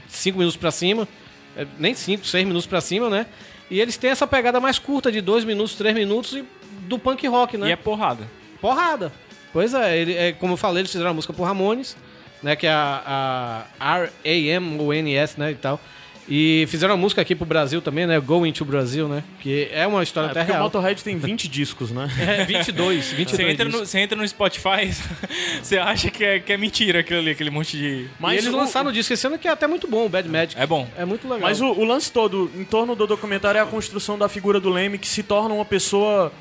5 0.08 0.38
minutos 0.38 0.58
pra 0.58 0.72
cima. 0.72 1.08
É, 1.56 1.68
nem 1.78 1.94
5, 1.94 2.26
6 2.26 2.45
minutos 2.45 2.66
pra 2.66 2.82
cima, 2.82 3.10
né? 3.10 3.26
E 3.70 3.80
eles 3.80 3.98
têm 3.98 4.10
essa 4.10 4.26
pegada 4.26 4.60
mais 4.60 4.80
curta, 4.80 5.12
de 5.12 5.22
2 5.22 5.44
minutos, 5.44 5.76
3 5.76 5.95
minutos, 5.95 6.34
e 6.34 6.44
do 6.88 6.98
punk 6.98 7.28
rock, 7.28 7.58
né? 7.58 7.70
E 7.70 7.72
é 7.72 7.76
porrada. 7.76 8.28
Porrada. 8.60 9.12
Pois 9.52 9.74
é, 9.74 9.98
ele, 9.98 10.14
é, 10.16 10.32
como 10.32 10.54
eu 10.54 10.58
falei, 10.58 10.82
eles 10.82 10.91
fizeram 10.91 11.12
a 11.12 11.14
música 11.14 11.34
por 11.34 11.44
Ramones, 11.44 11.95
né? 12.41 12.56
Que 12.56 12.68
é 12.68 12.72
a, 12.72 13.66
a 13.80 13.98
R-A-M-O-N-S, 14.00 15.40
né? 15.40 15.52
E 15.52 15.56
tal. 15.56 15.80
E 16.28 16.66
fizeram 16.70 16.94
a 16.94 16.98
música 16.98 17.22
aqui 17.22 17.36
pro 17.36 17.45
Brasil 17.45 17.82
também, 17.82 18.08
né? 18.08 18.20
Going 18.20 18.52
to 18.54 18.64
Brasil, 18.64 19.08
né? 19.10 19.24
Que 19.41 19.68
é 19.74 19.86
uma 19.86 20.02
história 20.04 20.28
É, 20.28 20.32
até 20.32 20.40
porque 20.41 20.52
o 20.52 20.56
real. 20.56 20.64
Motorhead 20.66 21.04
tem 21.04 21.18
20 21.18 21.48
discos, 21.48 21.91
né? 21.91 22.08
É, 22.20 22.45
22, 22.45 23.12
22 23.12 23.30
Você 23.30 23.52
entra, 23.52 23.66
no, 23.70 23.78
você 23.86 24.00
entra 24.00 24.18
no 24.18 24.28
Spotify, 24.28 24.90
você 25.62 25.78
acha 25.78 26.10
que 26.10 26.24
é, 26.24 26.40
que 26.40 26.54
é 26.54 26.58
mentira 26.58 27.00
aquilo 27.00 27.20
ali, 27.20 27.32
aquele 27.32 27.50
monte 27.50 27.78
de. 27.78 28.08
e 28.22 28.32
eles 28.32 28.48
o- 28.48 28.56
lançaram 28.56 28.90
o 28.90 28.94
disco 28.94 29.14
esse 29.14 29.28
ano 29.28 29.38
que 29.38 29.48
é 29.48 29.52
até 29.52 29.68
muito 29.68 29.88
bom, 29.88 30.06
o 30.06 30.10
Bad 30.10 30.28
Magic. 30.30 30.60
É 30.60 30.66
bom. 30.66 30.88
É 30.98 31.04
muito 31.06 31.24
legal. 31.28 31.41
Mas 31.41 31.60
o, 31.60 31.68
o 31.68 31.84
lance 31.84 32.12
todo 32.12 32.50
em 32.56 32.64
torno 32.64 32.95
do 32.95 33.06
documentário 33.06 33.58
é 33.58 33.62
a 33.62 33.66
construção 33.66 34.18
da 34.18 34.30
figura 34.30 34.60
do 34.60 34.70
Leme 34.70 34.98
que 34.98 35.08
se 35.08 35.24
torna 35.24 35.54
uma 35.54 35.66
pessoa. 35.66 36.32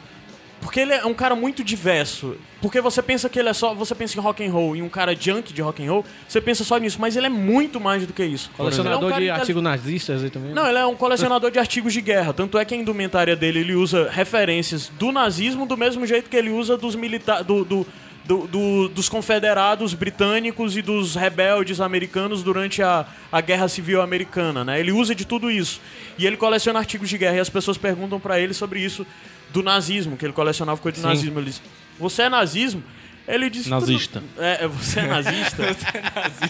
Porque 0.62 0.78
ele 0.80 0.92
é 0.94 1.04
um 1.04 1.12
cara 1.12 1.34
muito 1.34 1.62
diverso. 1.62 2.36
Porque 2.62 2.80
você 2.80 3.02
pensa 3.02 3.28
que 3.28 3.38
ele 3.38 3.48
é 3.48 3.52
só. 3.52 3.74
Você 3.74 3.94
pensa 3.94 4.16
em 4.16 4.22
rock 4.22 4.42
and 4.46 4.50
roll 4.52 4.76
e 4.76 4.80
um 4.80 4.88
cara 4.88 5.14
junk 5.14 5.52
de 5.52 5.60
rock 5.60 5.84
and 5.84 5.90
roll, 5.90 6.04
você 6.26 6.40
pensa 6.40 6.62
só 6.64 6.78
nisso, 6.78 6.98
mas 7.00 7.16
ele 7.16 7.26
é 7.26 7.28
muito 7.28 7.80
mais 7.80 8.06
do 8.06 8.12
que 8.12 8.24
isso. 8.24 8.48
Colecionador 8.56 9.02
é 9.02 9.06
um 9.06 9.08
cara 9.10 9.20
de 9.20 9.30
artigos 9.30 9.62
nazistas 9.62 10.22
aí 10.22 10.30
também. 10.30 10.54
Não, 10.54 10.66
ele 10.66 10.78
é 10.78 10.86
um 10.86 10.94
colecionador 10.94 11.50
de 11.50 11.58
artigos 11.58 11.92
de 11.92 12.00
guerra. 12.00 12.32
Tanto 12.32 12.56
é 12.56 12.64
que 12.64 12.72
a 12.72 12.76
indumentária 12.76 13.34
dele 13.34 13.58
ele 13.58 13.74
usa 13.74 14.08
referências 14.10 14.90
do 14.98 15.10
nazismo 15.10 15.66
do 15.66 15.76
mesmo 15.76 16.06
jeito 16.06 16.30
que 16.30 16.36
ele 16.36 16.50
usa 16.50 16.76
dos 16.76 16.94
militares. 16.94 17.44
Do, 17.44 17.64
do, 17.64 17.86
do- 18.24 18.46
do- 18.46 18.88
dos 18.88 19.08
confederados 19.08 19.94
britânicos 19.94 20.76
e 20.76 20.80
dos 20.82 21.16
rebeldes 21.16 21.80
americanos 21.80 22.44
durante 22.44 22.80
a, 22.80 23.04
a 23.32 23.40
Guerra 23.40 23.66
Civil 23.66 24.00
Americana, 24.00 24.64
né? 24.64 24.78
Ele 24.78 24.92
usa 24.92 25.12
de 25.12 25.24
tudo 25.24 25.50
isso. 25.50 25.80
E 26.16 26.24
ele 26.24 26.36
coleciona 26.36 26.78
artigos 26.78 27.08
de 27.08 27.18
guerra. 27.18 27.38
E 27.38 27.40
as 27.40 27.50
pessoas 27.50 27.76
perguntam 27.76 28.20
pra 28.20 28.38
ele 28.38 28.54
sobre 28.54 28.78
isso 28.78 29.04
do 29.52 29.62
nazismo, 29.62 30.16
que 30.16 30.24
ele 30.24 30.32
colecionava 30.32 30.80
coisa 30.80 30.96
de 31.00 31.06
nazismo. 31.06 31.38
Ele 31.38 31.46
diz, 31.46 31.62
você 31.98 32.22
é 32.22 32.28
nazismo? 32.28 32.82
Ele 33.28 33.48
diz... 33.48 33.66
Nazista. 33.68 34.20
É, 34.36 34.64
é, 34.64 34.66
você 34.68 34.98
é 35.00 35.06
nazista? 35.06 35.62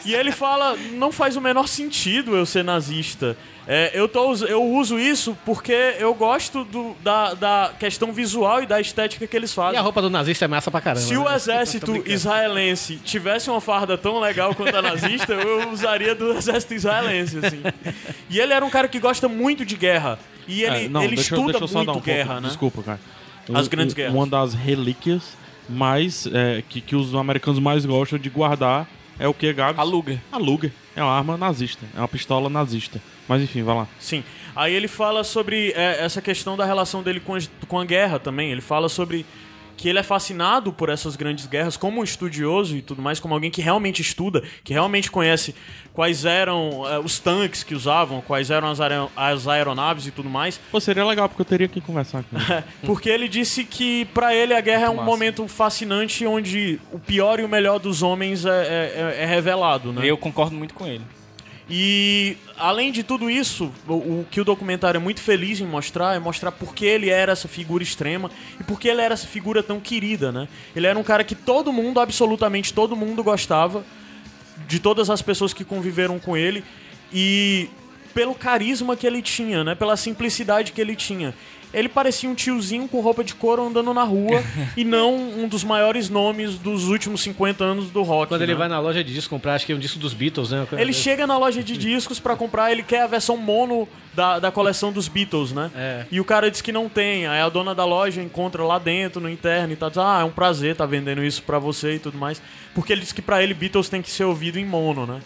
E 0.07 0.15
ele 0.15 0.33
fala, 0.33 0.75
não 0.95 1.13
faz 1.13 1.37
o 1.37 1.41
menor 1.41 1.69
sentido 1.69 2.35
eu 2.35 2.47
ser 2.47 2.65
nazista. 2.65 3.37
É, 3.69 3.93
eu, 3.95 4.09
tô, 4.09 4.35
eu 4.47 4.61
uso 4.65 4.99
isso 4.99 5.37
porque 5.45 5.95
eu 5.99 6.13
gosto 6.15 6.65
do- 6.65 6.97
da, 7.01 7.35
da 7.35 7.73
questão 7.79 8.13
visual 8.13 8.61
e 8.63 8.67
da 8.67 8.81
estética 8.81 9.25
que 9.27 9.37
eles 9.37 9.53
E 9.53 9.55
fazem. 9.55 9.79
a 9.79 9.83
roupa 9.83 10.03
do 10.03 10.11
nazista 10.11 10.47
é 10.47 10.49
massa 10.49 10.69
pra 10.71 10.81
caramba. 10.81 11.07
Se 11.07 11.17
o 11.17 11.29
né? 11.29 11.35
exército 11.37 11.87
Tô 11.87 11.93
brincando. 11.93 12.13
israelense 12.15 12.97
tivesse 13.05 13.49
uma 13.51 13.61
farda 13.61 13.97
tão 13.97 14.19
legal 14.19 14.53
quanto 14.55 14.75
a 14.75 14.83
nazista, 14.83 15.35
eu 15.35 15.71
usaria 15.71 16.13
do 16.15 16.33
exército 16.33 16.75
israelense, 16.75 17.39
assim. 17.39 17.63
E 18.31 18.41
ele 18.41 18.53
era 18.53 18.65
um 18.65 18.71
cara 18.71 18.89
que 18.89 18.99
gosta 18.99 19.29
muito 19.29 19.65
de 19.65 19.77
guerra. 19.77 20.19
E 20.47 20.63
ele, 20.63 20.85
É, 20.85 20.89
não, 20.89 21.03
ele 21.03 21.17
deixa, 21.17 21.35
estuda 21.35 21.59
deixa 21.59 21.75
muito 21.79 21.93
um 21.93 22.01
guerra, 22.01 22.41
né? 22.41 22.49
Desculpa, 22.49 22.83
cara. 22.83 23.01
As 23.55 23.67
Um- 23.67 23.71
grandes 23.71 23.93
um- 23.95 23.97
guerras. 23.97 24.15
Uma 24.15 24.27
das 24.27 24.55
relíquias 24.55 25.37
mais 25.69 26.27
é, 26.33 26.63
que, 26.69 26.81
que 26.81 26.97
os 26.97 27.15
americanos 27.15 27.59
mais 27.61 27.85
gostam 27.85 28.19
de 28.19 28.29
guardar 28.31 28.89
é 29.19 29.29
o 29.29 29.35
que, 29.35 29.53
Gabs? 29.53 29.79
A 29.79 29.83
Luger. 29.83 30.19
A 30.31 30.39
Luger. 30.39 30.73
É 30.97 31.03
uma 31.03 31.13
arma 31.17 31.37
nazista. 31.37 31.85
É 31.95 31.99
uma 31.99 32.09
pistola 32.09 32.49
nazista. 32.51 33.01
Mas 33.29 33.43
enfim, 33.43 33.63
vai 33.63 33.75
lá. 33.75 33.87
Sim. 33.99 34.23
Aí 34.55 34.75
ele 34.75 34.89
fala 34.89 35.25
sobre 35.25 35.73
é, 35.75 36.05
essa 36.05 36.21
questão 36.21 36.57
da 36.57 36.65
relação 36.65 37.03
dele 37.03 37.21
com, 37.21 37.37
com 37.67 37.79
a 37.81 37.85
guerra 37.85 38.19
também. 38.19 38.51
Ele 38.53 38.61
fala 38.61 38.89
sobre 38.89 39.25
que 39.83 39.89
ele 39.89 39.99
é 39.99 40.03
fascinado 40.05 40.73
por 40.73 40.89
essas 40.89 41.17
grandes 41.17 41.45
guerras 41.47 41.77
como 41.77 42.01
um 42.01 42.05
estudioso 42.05 42.77
e 42.77 42.83
tudo 42.83 43.03
mais, 43.03 43.19
como 43.19 43.35
alguém 43.35 43.51
que 43.51 43.61
realmente 43.61 44.01
estuda, 44.01 44.41
que 44.63 44.73
realmente 44.73 45.11
conhece 45.11 45.57
quais 45.93 46.25
eram 46.25 46.87
é, 46.89 47.01
os 47.01 47.19
tanques 47.19 47.65
que 47.65 47.75
usavam, 47.75 48.21
quais 48.21 48.49
eram 48.49 48.69
as, 48.71 48.81
aer- 48.81 49.09
as 49.17 49.49
aeronaves 49.49 50.07
e 50.07 50.13
tudo 50.13 50.31
mais. 50.31 50.61
Pô, 50.71 50.79
seria 50.79 51.05
legal, 51.05 51.29
porque 51.29 51.43
eu 51.43 51.47
teria 51.47 51.67
que 51.67 51.81
conversar 51.81 52.23
com 52.23 52.37
ele. 52.37 52.63
Porque 52.87 53.09
ele 53.11 53.27
disse 53.27 53.65
que 53.65 54.05
pra 54.15 54.33
ele 54.33 54.55
a 54.55 54.61
guerra 54.61 54.87
é 54.87 54.89
um 54.91 55.03
momento 55.05 55.49
fascinante 55.49 56.25
onde 56.25 56.79
o 56.93 56.99
pior 57.01 57.41
e 57.41 57.43
o 57.43 57.49
melhor 57.49 57.81
dos 57.81 58.03
homens 58.05 58.47
é, 58.47 58.51
é- 58.51 59.17
é- 59.19 59.23
é 59.25 59.27
revelado, 59.27 59.93
né? 59.93 60.07
Eu 60.07 60.17
concordo 60.17 60.55
muito 60.55 60.75
com 60.75 60.87
ele. 60.87 61.03
E 61.75 62.37
além 62.59 62.93
de 62.93 63.03
tudo 63.03 63.31
isso, 63.31 63.73
o, 63.89 63.95
o 63.95 64.27
que 64.31 64.43
o 64.43 64.45
documentário 64.45 64.99
é 64.99 65.01
muito 65.01 65.23
feliz 65.23 65.59
em 65.59 65.65
mostrar 65.65 66.15
é 66.15 66.19
mostrar 66.19 66.53
por 66.53 66.75
que 66.75 66.85
ele 66.85 67.09
era 67.09 67.33
essa 67.33 67.49
figura 67.49 67.83
extrema 67.83 68.31
e 68.61 68.63
por 68.63 68.79
que 68.79 68.89
ele 68.89 69.01
era 69.01 69.15
essa 69.15 69.27
figura 69.27 69.63
tão 69.63 69.81
querida, 69.81 70.31
né? 70.31 70.49
Ele 70.77 70.87
era 70.87 70.99
um 70.99 71.03
cara 71.03 71.25
que 71.25 71.35
todo 71.35 71.73
mundo, 71.73 71.99
absolutamente 71.99 72.75
todo 72.75 72.95
mundo 72.95 73.25
gostava 73.25 73.83
de 74.69 74.79
todas 74.79 75.09
as 75.09 75.23
pessoas 75.23 75.55
que 75.55 75.65
conviveram 75.65 76.19
com 76.19 76.37
ele 76.37 76.63
e 77.11 77.71
pelo 78.13 78.35
carisma 78.35 78.95
que 78.95 79.07
ele 79.07 79.23
tinha, 79.23 79.65
né? 79.65 79.75
Pela 79.75 79.97
simplicidade 79.97 80.73
que 80.73 80.81
ele 80.83 80.95
tinha. 80.95 81.35
Ele 81.73 81.89
parecia 81.89 82.29
um 82.29 82.35
tiozinho 82.35 82.87
com 82.89 83.01
roupa 83.01 83.25
de 83.25 83.35
couro 83.35 83.67
andando 83.67 83.93
na 83.95 84.03
rua 84.03 84.43
e 84.77 84.85
não 84.85 85.15
um 85.15 85.49
dos 85.49 85.65
maiores 85.65 86.09
nomes 86.09 86.59
dos 86.59 86.89
últimos 86.89 87.23
50 87.23 87.65
anos 87.65 87.91
do 87.91 88.03
rock. 88.03 88.29
Quando 88.29 88.43
ele 88.43 88.53
né? 88.53 88.59
vai 88.59 88.69
na 88.69 88.81
loja 88.81 89.03
de 89.03 89.13
disco 89.13 89.31
comprar, 89.31 89.55
acho 89.55 89.67
que 89.67 89.73
é 89.73 89.75
um 89.75 89.79
disco 89.79 89.99
dos 89.99 90.15
Beatles, 90.15 90.51
né? 90.51 90.67
Ele 90.73 90.93
chega 90.93 91.27
na 91.27 91.39
loja 91.39 91.63
de 91.63 91.77
discos 91.79 92.21
pra 92.21 92.37
comprar, 92.37 92.73
ele 92.73 92.83
quer 92.83 93.03
a 93.03 93.07
versão 93.07 93.37
mono 93.37 93.89
da, 94.15 94.39
da 94.39 94.51
coleção 94.51 94.93
dos 94.93 95.09
Beatles, 95.09 95.53
né? 95.53 95.71
É. 95.75 96.05
E 96.11 96.21
o 96.21 96.25
cara 96.25 96.51
diz 96.51 96.61
que 96.61 96.73
não 96.73 96.89
tem. 96.89 97.27
Aí 97.27 97.41
a 97.41 97.49
dona 97.49 97.75
da 97.75 97.85
loja 97.85 98.23
encontra 98.23 98.63
lá 98.63 98.79
dentro, 98.79 99.21
no 99.21 99.29
interno, 99.29 99.73
e 99.73 99.77
tá 99.77 99.89
dizendo, 99.89 100.07
ah, 100.07 100.21
é 100.21 100.25
um 100.25 100.31
prazer 100.31 100.77
tá 100.77 100.87
vendendo 100.87 101.25
isso 101.25 101.43
pra 101.43 101.59
você 101.59 101.95
e 101.95 101.99
tudo 101.99 102.19
mais. 102.19 102.43
Porque 102.75 102.93
ele 102.93 103.03
diz 103.03 103.13
que 103.13 103.23
pra 103.23 103.43
ele 103.43 103.55
Beatles 103.55 103.89
tem 103.89 104.03
que 104.03 104.11
ser 104.11 104.25
ouvido 104.25 104.59
em 104.59 104.65
mono, 104.65 105.07
né? 105.07 105.21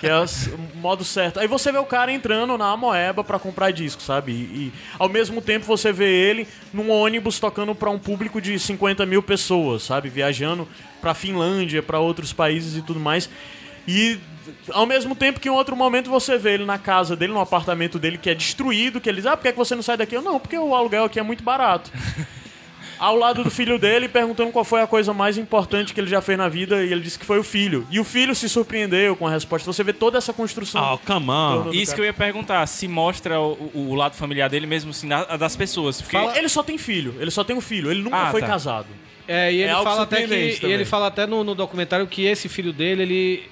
que 0.00 0.06
é 0.06 0.18
o 0.18 0.78
modo 0.78 1.04
certo. 1.04 1.40
Aí 1.40 1.46
você 1.46 1.70
vê 1.72 1.78
o 1.78 1.84
cara 1.84 2.12
entrando 2.12 2.56
na 2.56 2.70
Amoeba 2.70 3.22
pra 3.24 3.38
comprar 3.38 3.70
disco, 3.70 4.02
sabe? 4.02 4.32
E, 4.32 4.34
e, 4.34 4.72
ao 4.98 5.08
mesmo 5.08 5.40
tempo 5.40 5.66
você 5.66 5.89
vê 5.92 6.08
ele 6.08 6.46
num 6.72 6.90
ônibus 6.90 7.38
tocando 7.38 7.74
pra 7.74 7.90
um 7.90 7.98
público 7.98 8.40
de 8.40 8.58
50 8.58 9.04
mil 9.06 9.22
pessoas, 9.22 9.82
sabe? 9.82 10.08
Viajando 10.08 10.68
pra 11.00 11.14
Finlândia, 11.14 11.82
pra 11.82 11.98
outros 11.98 12.32
países 12.32 12.76
e 12.76 12.82
tudo 12.82 13.00
mais. 13.00 13.28
E 13.86 14.18
ao 14.70 14.86
mesmo 14.86 15.14
tempo 15.14 15.40
que 15.40 15.48
em 15.48 15.52
outro 15.52 15.76
momento 15.76 16.10
você 16.10 16.36
vê 16.38 16.54
ele 16.54 16.64
na 16.64 16.78
casa 16.78 17.16
dele, 17.16 17.32
no 17.32 17.40
apartamento 17.40 17.98
dele 17.98 18.18
que 18.18 18.30
é 18.30 18.34
destruído, 18.34 19.00
que 19.00 19.08
ele 19.08 19.18
diz, 19.18 19.26
ah, 19.26 19.36
por 19.36 19.42
que 19.42 19.48
é 19.48 19.52
que 19.52 19.58
você 19.58 19.74
não 19.74 19.82
sai 19.82 19.96
daqui? 19.96 20.16
Eu, 20.16 20.22
não, 20.22 20.38
porque 20.38 20.56
o 20.56 20.74
aluguel 20.74 21.04
aqui 21.04 21.18
é 21.18 21.22
muito 21.22 21.42
barato. 21.42 21.90
Ao 23.00 23.16
lado 23.16 23.42
do 23.42 23.50
filho 23.50 23.78
dele, 23.78 24.08
perguntando 24.08 24.52
qual 24.52 24.64
foi 24.64 24.82
a 24.82 24.86
coisa 24.86 25.14
mais 25.14 25.38
importante 25.38 25.94
que 25.94 26.00
ele 26.00 26.10
já 26.10 26.20
fez 26.20 26.36
na 26.36 26.48
vida, 26.48 26.84
e 26.84 26.92
ele 26.92 27.00
disse 27.00 27.18
que 27.18 27.24
foi 27.24 27.38
o 27.38 27.42
filho. 27.42 27.86
E 27.90 27.98
o 27.98 28.04
filho 28.04 28.34
se 28.34 28.46
surpreendeu 28.48 29.16
com 29.16 29.26
a 29.26 29.30
resposta. 29.30 29.72
Você 29.72 29.82
vê 29.82 29.92
toda 29.94 30.18
essa 30.18 30.32
construção. 30.34 30.94
Oh, 30.94 30.98
come 30.98 31.30
on. 31.30 31.70
Isso 31.72 31.86
cara. 31.86 31.94
que 31.94 32.00
eu 32.02 32.04
ia 32.04 32.12
perguntar, 32.12 32.66
se 32.66 32.86
mostra 32.86 33.40
o, 33.40 33.70
o 33.74 33.94
lado 33.94 34.14
familiar 34.16 34.50
dele 34.50 34.66
mesmo 34.66 34.90
assim, 34.90 35.08
da- 35.08 35.36
das 35.36 35.56
pessoas. 35.56 36.00
Porque 36.02 36.16
Ele 36.38 36.48
só 36.48 36.62
tem 36.62 36.76
filho, 36.76 37.14
ele 37.18 37.30
só 37.30 37.42
tem 37.42 37.56
um 37.56 37.60
filho, 37.60 37.90
ele 37.90 38.02
nunca 38.02 38.16
Ah, 38.16 38.30
foi 38.30 38.42
tá. 38.42 38.46
casado. 38.46 38.88
É, 39.26 39.52
e 39.52 39.62
ele 39.62 39.70
É 39.70 39.82
fala 39.82 40.02
até 40.02 40.26
que 40.26 40.34
e 40.62 40.70
ele 40.72 40.84
fala 40.84 41.06
até 41.06 41.26
no, 41.26 41.42
no 41.42 41.54
documentário 41.54 42.06
que 42.06 42.24
esse 42.26 42.48
filho 42.48 42.72
dele, 42.72 43.02
ele 43.02 43.42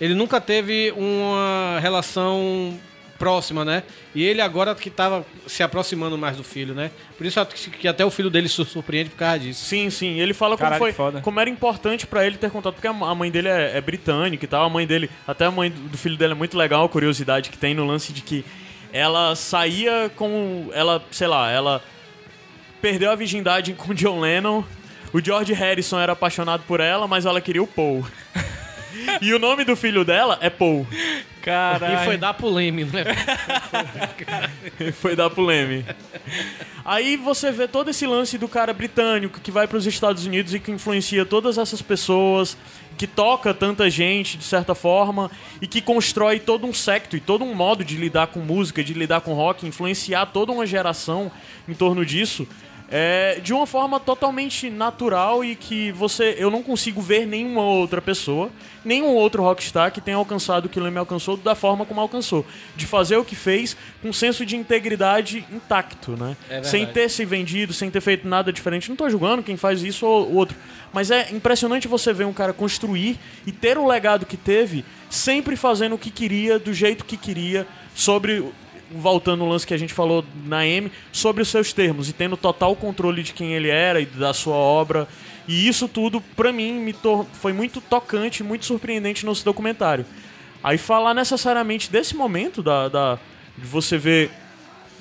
ele 0.00 0.14
nunca 0.14 0.40
teve 0.40 0.92
uma 0.96 1.78
relação 1.80 2.78
próxima, 3.18 3.64
né? 3.64 3.82
E 4.14 4.24
ele 4.24 4.40
agora 4.40 4.74
que 4.74 4.88
tava 4.88 5.26
se 5.46 5.62
aproximando 5.62 6.16
mais 6.16 6.36
do 6.36 6.44
filho, 6.44 6.74
né? 6.74 6.90
Por 7.16 7.26
isso 7.26 7.44
que 7.46 7.70
que 7.70 7.88
até 7.88 8.04
o 8.04 8.10
filho 8.10 8.30
dele 8.30 8.48
se 8.48 8.64
surpreende 8.64 9.10
por 9.10 9.16
causa 9.16 9.40
disso. 9.40 9.64
Sim, 9.64 9.90
sim. 9.90 10.20
Ele 10.20 10.32
fala 10.32 10.56
como 10.56 10.64
Caralho, 10.64 10.78
foi, 10.78 10.90
que 10.90 10.96
foda. 10.96 11.20
como 11.20 11.40
era 11.40 11.50
importante 11.50 12.06
pra 12.06 12.24
ele 12.24 12.38
ter 12.38 12.50
contato, 12.50 12.74
porque 12.74 12.86
a 12.86 12.92
mãe 12.92 13.30
dele 13.30 13.48
é, 13.48 13.76
é 13.76 13.80
britânica 13.80 14.44
e 14.44 14.48
tal. 14.48 14.64
A 14.64 14.70
mãe 14.70 14.86
dele, 14.86 15.10
até 15.26 15.44
a 15.44 15.50
mãe 15.50 15.70
do 15.70 15.88
do 15.88 15.98
filho 15.98 16.16
dele 16.16 16.32
é 16.32 16.36
muito 16.36 16.56
legal, 16.56 16.84
a 16.84 16.88
curiosidade 16.88 17.50
que 17.50 17.58
tem 17.58 17.74
no 17.74 17.84
lance 17.84 18.12
de 18.12 18.22
que 18.22 18.44
ela 18.92 19.34
saía 19.34 20.10
com, 20.14 20.70
ela, 20.72 21.02
sei 21.10 21.26
lá, 21.26 21.50
ela 21.50 21.82
perdeu 22.80 23.10
a 23.10 23.14
virgindade 23.14 23.72
com 23.74 23.92
John 23.92 24.20
Lennon. 24.20 24.62
O 25.12 25.20
George 25.20 25.52
Harrison 25.52 25.98
era 25.98 26.12
apaixonado 26.12 26.62
por 26.66 26.80
ela, 26.80 27.08
mas 27.08 27.26
ela 27.26 27.40
queria 27.40 27.62
o 27.62 27.66
Paul. 27.66 28.06
e 29.20 29.32
o 29.32 29.38
nome 29.38 29.64
do 29.64 29.76
filho 29.76 30.04
dela 30.04 30.38
é 30.40 30.50
Paul. 30.50 30.86
Caralho. 31.42 32.02
E 32.02 32.04
foi 32.04 32.16
dar 32.16 32.34
pro 32.34 32.50
Leme, 32.50 32.84
né? 32.84 33.04
Foi 35.00 35.16
dar 35.16 35.30
pro 35.30 35.42
Leme. 35.42 35.84
Aí 36.84 37.16
você 37.16 37.50
vê 37.50 37.66
todo 37.66 37.88
esse 37.90 38.06
lance 38.06 38.36
do 38.36 38.46
cara 38.48 38.72
britânico 38.74 39.40
que 39.40 39.50
vai 39.50 39.66
pros 39.66 39.86
Estados 39.86 40.26
Unidos 40.26 40.54
e 40.54 40.60
que 40.60 40.70
influencia 40.70 41.24
todas 41.24 41.56
essas 41.56 41.80
pessoas, 41.80 42.56
que 42.98 43.06
toca 43.06 43.54
tanta 43.54 43.88
gente 43.88 44.36
de 44.36 44.44
certa 44.44 44.74
forma 44.74 45.30
e 45.62 45.66
que 45.66 45.80
constrói 45.80 46.40
todo 46.40 46.66
um 46.66 46.72
secto 46.72 47.16
e 47.16 47.20
todo 47.20 47.44
um 47.44 47.54
modo 47.54 47.84
de 47.84 47.96
lidar 47.96 48.26
com 48.26 48.40
música, 48.40 48.82
de 48.82 48.92
lidar 48.92 49.20
com 49.20 49.32
rock, 49.32 49.66
influenciar 49.66 50.26
toda 50.26 50.52
uma 50.52 50.66
geração 50.66 51.30
em 51.66 51.74
torno 51.74 52.04
disso. 52.04 52.46
É, 52.90 53.38
de 53.42 53.52
uma 53.52 53.66
forma 53.66 54.00
totalmente 54.00 54.70
natural 54.70 55.44
e 55.44 55.54
que 55.54 55.92
você 55.92 56.36
eu 56.38 56.50
não 56.50 56.62
consigo 56.62 57.00
ver 57.02 57.26
nenhuma 57.26 57.62
outra 57.62 58.00
pessoa, 58.00 58.50
nenhum 58.82 59.08
outro 59.08 59.42
rockstar 59.42 59.92
que 59.92 60.00
tenha 60.00 60.16
alcançado 60.16 60.66
o 60.66 60.68
que 60.68 60.80
o 60.80 60.82
Leme 60.82 60.96
alcançou 60.96 61.36
da 61.36 61.54
forma 61.54 61.84
como 61.84 62.00
alcançou, 62.00 62.46
de 62.74 62.86
fazer 62.86 63.16
o 63.16 63.24
que 63.24 63.36
fez 63.36 63.76
com 64.00 64.08
um 64.08 64.12
senso 64.12 64.44
de 64.46 64.56
integridade 64.56 65.44
intacto, 65.52 66.12
né? 66.12 66.36
verdade. 66.48 66.68
sem 66.68 66.86
ter 66.86 67.10
se 67.10 67.24
vendido, 67.26 67.74
sem 67.74 67.90
ter 67.90 68.00
feito 68.00 68.26
nada 68.26 68.50
diferente. 68.50 68.88
Não 68.88 68.96
tô 68.96 69.08
julgando 69.10 69.42
quem 69.42 69.56
faz 69.56 69.82
isso 69.82 70.06
ou 70.06 70.34
outro, 70.34 70.56
mas 70.92 71.10
é 71.10 71.28
impressionante 71.32 71.86
você 71.86 72.12
ver 72.12 72.24
um 72.24 72.32
cara 72.32 72.54
construir 72.54 73.18
e 73.46 73.52
ter 73.52 73.76
o 73.76 73.86
legado 73.86 74.24
que 74.24 74.36
teve, 74.36 74.84
sempre 75.10 75.56
fazendo 75.56 75.94
o 75.94 75.98
que 75.98 76.10
queria, 76.10 76.58
do 76.58 76.72
jeito 76.72 77.04
que 77.04 77.18
queria, 77.18 77.66
sobre 77.94 78.44
voltando 78.90 79.42
ao 79.44 79.50
lance 79.50 79.66
que 79.66 79.74
a 79.74 79.78
gente 79.78 79.92
falou 79.92 80.24
na 80.44 80.66
M, 80.66 80.90
sobre 81.12 81.42
os 81.42 81.48
seus 81.48 81.72
termos 81.72 82.08
e 82.08 82.12
tendo 82.12 82.36
total 82.36 82.74
controle 82.74 83.22
de 83.22 83.32
quem 83.32 83.54
ele 83.54 83.68
era 83.68 84.00
e 84.00 84.06
da 84.06 84.32
sua 84.32 84.54
obra. 84.54 85.06
E 85.46 85.66
isso 85.66 85.88
tudo, 85.88 86.20
pra 86.20 86.52
mim, 86.52 86.74
me 86.74 86.94
foi 87.32 87.52
muito 87.52 87.80
tocante, 87.80 88.42
muito 88.42 88.66
surpreendente 88.66 89.24
nesse 89.24 89.44
documentário. 89.44 90.04
Aí 90.62 90.76
falar 90.76 91.14
necessariamente 91.14 91.90
desse 91.90 92.16
momento 92.16 92.62
da, 92.62 92.88
da 92.88 93.18
de 93.56 93.66
você 93.66 93.96
ver 93.96 94.30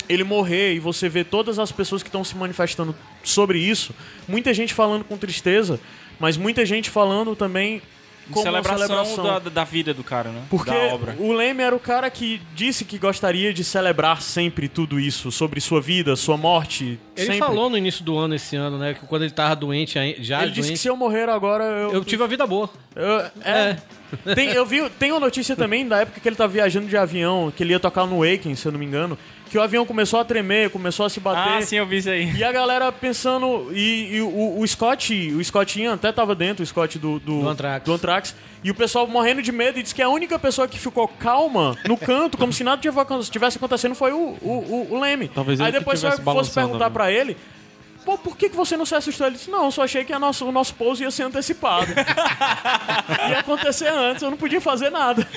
ele 0.10 0.24
morrer 0.24 0.74
e 0.74 0.80
você 0.80 1.10
ver 1.10 1.26
todas 1.26 1.60
as 1.60 1.72
pessoas 1.72 2.02
que 2.02 2.10
estão 2.10 2.24
se 2.24 2.36
manifestando 2.36 2.96
sobre 3.24 3.60
isso, 3.60 3.94
muita 4.28 4.54
gente 4.54 4.74
falando 4.74 5.04
com 5.04 5.18
tristeza, 5.18 5.80
mas 6.20 6.38
muita 6.38 6.66
gente 6.66 6.90
falando 6.90 7.36
também 7.36 7.82
como 8.32 8.46
uma 8.46 8.52
celebração, 8.64 9.06
celebração. 9.06 9.26
Da, 9.26 9.50
da 9.50 9.64
vida 9.64 9.94
do 9.94 10.04
cara, 10.04 10.30
né? 10.30 10.42
Porque 10.50 10.70
da 10.72 10.94
obra. 10.94 11.16
o 11.20 11.32
Leme 11.32 11.64
era 11.64 11.76
o 11.76 11.80
cara 11.80 12.10
que 12.10 12.42
disse 12.56 12.86
que 12.86 12.98
gostaria 12.98 13.54
de 13.54 13.64
celebrar 13.64 14.22
sempre 14.22 14.68
tudo 14.68 15.00
isso, 15.00 15.32
sobre 15.32 15.60
sua 15.60 15.82
vida, 15.82 16.16
sua 16.16 16.38
morte. 16.38 17.00
Ele 17.16 17.26
sempre. 17.26 17.40
falou 17.40 17.70
no 17.70 17.78
início 17.78 18.04
do 18.04 18.18
ano, 18.18 18.36
esse 18.36 18.56
ano, 18.56 18.78
né? 18.78 18.94
Que 18.94 19.06
quando 19.06 19.24
ele 19.24 19.32
tava 19.32 19.56
doente, 19.56 19.94
já 20.20 20.44
Ele 20.44 20.52
disse 20.52 20.62
que 20.62 20.68
doente, 20.70 20.80
se 20.80 20.88
eu 20.88 20.96
morrer 20.96 21.30
agora, 21.30 21.64
eu. 21.64 21.92
eu 21.94 22.06
tive 22.06 22.24
a 22.24 22.28
vida 22.28 22.46
boa. 22.46 22.70
eu- 22.96 23.20
é. 23.44 23.78
Tem, 24.34 24.50
eu 24.50 24.66
vi, 24.66 24.90
tem 24.92 25.12
uma 25.12 25.20
notícia 25.20 25.54
também 25.56 25.86
da 25.86 26.00
época 26.00 26.22
que 26.22 26.30
ele 26.30 26.36
tava 26.36 26.54
viajando 26.54 26.88
de 26.88 26.96
avião, 26.96 27.52
que 27.56 27.62
ele 27.62 27.74
ia 27.74 27.80
tocar 27.80 28.06
no 28.06 28.20
Waken, 28.20 28.56
se 28.56 28.66
eu 28.66 28.72
não 28.72 28.80
me 28.80 28.86
engano, 28.86 29.18
que 29.50 29.58
o 29.58 29.62
avião 29.62 29.86
começou 29.86 30.20
a 30.20 30.26
tremer, 30.26 30.70
começou 30.70 31.06
a 31.06 31.10
se 31.10 31.20
bater. 31.20 31.58
Ah, 31.58 31.62
sim, 31.62 31.78
eu 31.78 31.86
vi 31.86 31.98
isso 31.98 32.10
aí. 32.10 32.32
E 32.36 32.44
a 32.44 32.52
galera 32.52 32.92
pensando. 32.92 33.70
E, 33.74 34.16
e 34.18 34.22
o, 34.22 34.60
o 34.60 34.68
Scott, 34.68 35.14
o 35.34 35.44
Scott 35.44 35.82
Ian 35.82 35.94
até 35.94 36.12
tava 36.12 36.36
dentro, 36.36 36.64
o 36.64 36.66
Scott 36.68 36.98
do, 37.00 37.20
do, 37.20 37.42
Do 37.42 37.50
Anthrax. 37.50 37.86
do 37.86 37.94
Anthrax, 37.94 38.36
E 38.64 38.70
o 38.72 38.76
pessoal 38.76 39.08
morrendo 39.08 39.42
de 39.42 39.52
medo 39.52 39.80
e 39.80 39.84
disse 39.84 39.96
que 39.96 40.02
a 40.02 40.10
única 40.10 40.38
pessoa 40.38 40.68
que 40.68 40.78
ficou 40.78 41.08
calma 41.08 41.76
no 41.88 41.96
canto, 41.98 42.38
como 42.38 42.52
se 42.52 42.64
nada 42.64 42.82
tivesse- 42.82 43.58
acontecendo, 43.58 43.96
foi 43.96 44.12
o, 44.12 44.38
o, 44.42 44.88
o, 44.92 44.94
o 44.96 45.00
Leme. 45.00 45.28
Talvez 45.28 45.60
Aí 45.62 45.72
depois 45.72 46.00
você 46.02 46.22
fosse 46.22 46.52
perguntar 46.52 46.90
pra 46.90 47.12
ele. 47.12 47.38
Pô, 48.08 48.18
por 48.18 48.38
que, 48.38 48.48
que 48.48 48.56
você 48.56 48.78
não 48.78 48.86
se 48.86 48.96
assustou? 48.96 49.28
Ele 49.28 49.36
disse, 49.36 49.52
não, 49.52 49.66
eu 49.66 49.72
só 49.72 49.84
achei 49.84 50.06
que 50.06 50.14
a 50.14 50.18
nosso, 50.18 50.46
o 50.46 50.52
nosso 50.54 50.74
pouso 50.76 51.04
ia 51.04 51.12
ser 51.12 51.24
antecipado. 51.24 51.92
ia 53.30 53.40
acontecer 53.40 53.90
antes, 53.90 54.24
eu 54.24 54.30
não 54.32 54.38
podia 54.38 54.62
fazer 54.62 54.90
nada. 54.90 55.28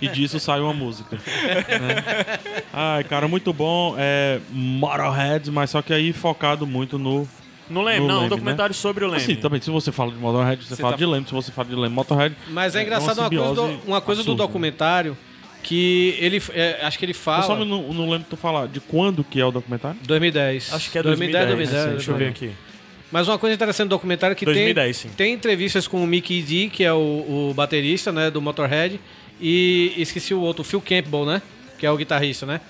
E 0.00 0.08
disso 0.08 0.40
saiu 0.40 0.64
uma 0.64 0.72
música. 0.74 1.14
né? 1.16 2.38
Ai, 2.72 3.04
cara, 3.04 3.28
muito 3.28 3.52
bom. 3.52 3.94
É 3.96 4.40
Motorhead, 4.50 5.52
mas 5.52 5.70
só 5.70 5.80
que 5.80 5.94
aí 5.94 6.12
focado 6.12 6.66
muito 6.66 6.98
no. 6.98 7.28
Não 7.70 7.82
lembro, 7.82 8.02
No 8.02 8.08
não, 8.08 8.14
um 8.14 8.18
Leme, 8.22 8.30
documentário 8.30 8.74
sobre 8.74 9.04
o 9.04 9.08
Leme. 9.08 9.22
Assim, 9.22 9.36
também, 9.36 9.60
se 9.60 9.70
você 9.70 9.92
fala 9.92 10.10
de 10.10 10.16
Motorhead, 10.18 10.64
você, 10.64 10.74
fala 10.74 10.94
tá- 10.94 10.98
de 10.98 11.06
Leme. 11.06 11.26
Se 11.26 11.32
você 11.32 11.52
fala 11.52 11.68
de 11.68 11.76
Leme, 11.76 11.94
Motorhead. 11.94 12.34
Mas 12.48 12.74
é 12.74 12.82
engraçado 12.82 13.18
uma 13.18 13.28
uma, 13.28 13.54
coisa, 13.54 13.54
do, 13.54 13.80
uma 13.86 14.00
coisa 14.00 14.22
do 14.24 14.32
absurda. 14.32 14.42
documentário 14.42 15.16
que 15.62 16.16
ele. 16.18 16.42
é, 16.54 16.80
acho 16.82 16.98
que 16.98 17.04
ele 17.04 17.12
Eu 17.12 17.16
fala. 17.16 17.42
só 17.42 17.56
não, 17.56 17.92
não 17.92 18.10
lembro 18.10 18.26
tu 18.28 18.36
falar 18.36 18.66
de 18.68 18.80
quando 18.80 19.22
que 19.24 19.40
é 19.40 19.44
o 19.44 19.50
documentário. 19.50 19.98
2010. 20.06 20.72
Acho 20.72 20.90
que 20.90 20.98
é 20.98 21.02
2010, 21.02 21.46
2010. 21.46 21.70
2010, 21.84 21.96
Deixa 21.96 22.10
eu 22.10 22.16
ver 22.16 22.28
aqui. 22.28 22.68
Mas 23.10 23.26
uma 23.26 23.38
coisa 23.38 23.54
interessante 23.54 23.88
do 23.88 23.90
documentário 23.90 24.32
é 24.32 24.34
que 24.34 24.44
2010, 24.44 24.96
sim. 24.96 25.08
tem, 25.08 25.16
tem 25.16 25.34
entrevistas 25.34 25.88
com 25.88 26.02
o 26.02 26.06
Mickey 26.06 26.42
D, 26.42 26.68
que 26.68 26.84
é 26.84 26.92
o, 26.92 27.50
o 27.50 27.54
baterista 27.54 28.12
né, 28.12 28.30
do 28.30 28.40
Motorhead, 28.42 29.00
e 29.40 29.94
esqueci 29.96 30.34
o 30.34 30.40
outro, 30.40 30.60
o 30.60 30.64
Phil 30.64 30.80
Campbell, 30.80 31.24
né? 31.24 31.40
Que 31.78 31.86
é 31.86 31.90
o 31.90 31.96
guitarrista, 31.96 32.44
né? 32.44 32.60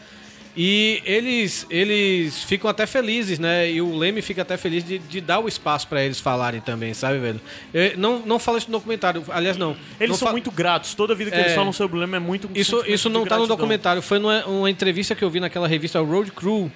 E 0.60 1.00
eles, 1.04 1.64
eles 1.70 2.42
ficam 2.42 2.68
até 2.68 2.84
felizes, 2.84 3.38
né? 3.38 3.70
E 3.70 3.80
o 3.80 3.96
Leme 3.96 4.20
fica 4.20 4.42
até 4.42 4.56
feliz 4.56 4.82
de, 4.84 4.98
de 4.98 5.20
dar 5.20 5.38
o 5.38 5.46
espaço 5.46 5.86
pra 5.86 6.02
eles 6.02 6.18
falarem 6.18 6.60
também, 6.60 6.92
sabe, 6.92 7.20
velho? 7.20 7.40
Eu 7.72 7.96
não, 7.96 8.18
não 8.26 8.38
fala 8.40 8.58
isso 8.58 8.66
no 8.68 8.76
documentário, 8.76 9.22
aliás, 9.28 9.56
não. 9.56 9.76
Eles 10.00 10.10
não 10.10 10.16
são 10.16 10.32
muito 10.32 10.50
gratos. 10.50 10.94
Toda 10.94 11.14
vida 11.14 11.30
que 11.30 11.36
É. 11.36 11.42
eles 11.42 11.54
falam 11.54 11.72
sobre 11.72 11.96
o 11.96 12.00
Leme 12.00 12.16
é 12.16 12.18
muito 12.18 12.50
Isso, 12.56 12.82
isso 12.88 13.08
não 13.08 13.24
tá 13.24 13.38
no 13.38 13.46
documentário, 13.46 14.02
foi 14.02 14.18
numa 14.18 14.44
uma 14.46 14.68
entrevista 14.68 15.14
que 15.14 15.22
eu 15.22 15.30
vi 15.30 15.38
naquela 15.38 15.68
revista 15.68 16.00
Road 16.00 16.32
Crew, 16.32 16.68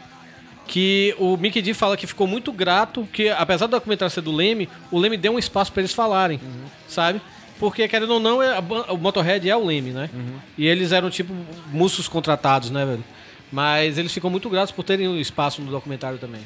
que 0.69 1.13
o 1.19 1.37
Mickey 1.37 1.61
D 1.61 1.75
fala 1.75 1.97
que 1.97 2.07
ficou 2.07 2.29
muito 2.29 2.53
grato, 2.53 3.09
que 3.13 3.31
apesar 3.31 3.67
do 3.67 3.71
documentário 3.71 4.15
ser 4.15 4.21
do 4.21 4.31
Leme, 4.31 4.69
o 4.93 4.99
Leme 5.01 5.17
deu 5.17 5.33
um 5.33 5.41
espaço 5.41 5.73
pra 5.73 5.81
eles 5.83 5.93
falarem, 5.93 6.39
sabe? 6.87 7.21
Porque, 7.59 7.89
querendo 7.89 8.15
ou 8.15 8.21
não, 8.21 8.41
é 8.41 8.59
o 8.89 8.97
Motorhead 8.97 9.51
é 9.51 9.57
o 9.57 9.65
Leme, 9.65 9.91
né? 9.91 10.09
E 10.57 10.69
eles 10.69 10.93
eram, 10.93 11.11
tipo, 11.11 11.35
músicos 11.73 12.07
contratados, 12.07 12.71
né, 12.71 12.85
velho? 12.87 13.05
Mas 13.53 13.99
eles 13.99 14.13
ficam 14.13 14.31
muito 14.31 14.49
gratos 14.49 14.73
por 14.73 14.83
terem 14.83 15.07
o 15.07 15.21
espaço 15.21 15.61
no 15.61 15.71
documentário 15.71 16.19
também. 16.19 16.41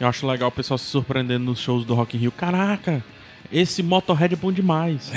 Eu 0.00 0.06
acho 0.08 0.26
legal 0.26 0.48
o 0.48 0.52
pessoal 0.52 0.78
se 0.78 0.86
surpreendendo 0.86 1.44
nos 1.44 1.58
shows 1.60 1.84
do 1.84 1.94
Rock 1.94 2.16
in 2.16 2.20
Rio. 2.20 2.32
Caraca, 2.32 3.04
esse 3.52 3.82
Motorhead 3.82 4.34
é 4.34 4.36
bom 4.36 4.52
demais. 4.52 5.10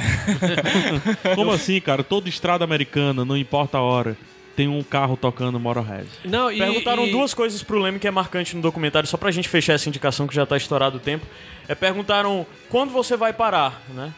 Como 1.35 1.51
assim, 1.51 1.80
cara? 1.80 2.03
Toda 2.03 2.27
estrada 2.27 2.63
americana, 2.63 3.23
não 3.23 3.38
importa 3.38 3.77
a 3.77 3.81
hora, 3.81 4.17
tem 4.55 4.67
um 4.67 4.81
carro 4.84 5.15
tocando 5.17 5.59
Motorhead. 5.59 6.07
Não, 6.23 6.51
e, 6.51 6.57
Perguntaram 6.57 7.05
e- 7.05 7.11
duas 7.11 7.34
coisas 7.34 7.61
pro 7.63 7.80
Leme 7.80 7.99
que 7.99 8.07
é 8.07 8.11
marcante 8.11 8.55
no 8.55 8.61
documentário, 8.61 9.07
só 9.07 9.17
pra 9.17 9.31
gente 9.31 9.47
fechar 9.47 9.73
essa 9.73 9.88
indicação 9.88 10.27
que 10.27 10.35
já 10.35 10.45
tá 10.45 10.57
estourado 10.57 10.97
o 10.97 10.99
tempo. 10.99 11.26
É 11.67 11.76
perguntaram 11.76 12.45
quando 12.69 12.91
você 12.91 13.15
vai 13.15 13.34
parar, 13.34 13.81
né? 13.89 14.13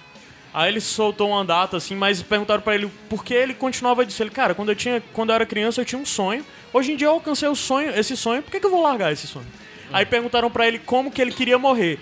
Aí 0.53 0.71
ele 0.71 0.81
soltou 0.81 1.29
uma 1.29 1.45
data 1.45 1.77
assim, 1.77 1.95
mas 1.95 2.21
perguntaram 2.21 2.61
pra 2.61 2.73
ele 2.73 2.89
por 3.09 3.23
que 3.23 3.33
ele 3.33 3.53
continuava 3.53 4.05
disso. 4.05 4.23
Ele, 4.23 4.31
cara, 4.31 4.55
quando 4.55 4.69
eu 4.69 4.75
tinha, 4.75 5.03
quando 5.13 5.29
eu 5.29 5.35
era 5.35 5.45
criança 5.45 5.81
eu 5.81 5.85
tinha 5.85 5.99
um 6.01 6.05
sonho. 6.05 6.43
Hoje 6.73 6.91
em 6.91 6.95
dia 6.95 7.07
eu 7.07 7.11
alcancei 7.11 7.47
o 7.47 7.55
sonho, 7.55 7.91
esse 7.97 8.15
sonho, 8.17 8.43
por 8.43 8.51
que, 8.51 8.59
que 8.59 8.65
eu 8.65 8.69
vou 8.71 8.81
largar 8.83 9.11
esse 9.11 9.25
sonho? 9.27 9.47
Aí 9.91 10.05
perguntaram 10.05 10.49
pra 10.51 10.67
ele 10.67 10.79
como 10.79 11.09
que 11.11 11.21
ele 11.21 11.31
queria 11.31 11.57
morrer. 11.57 11.99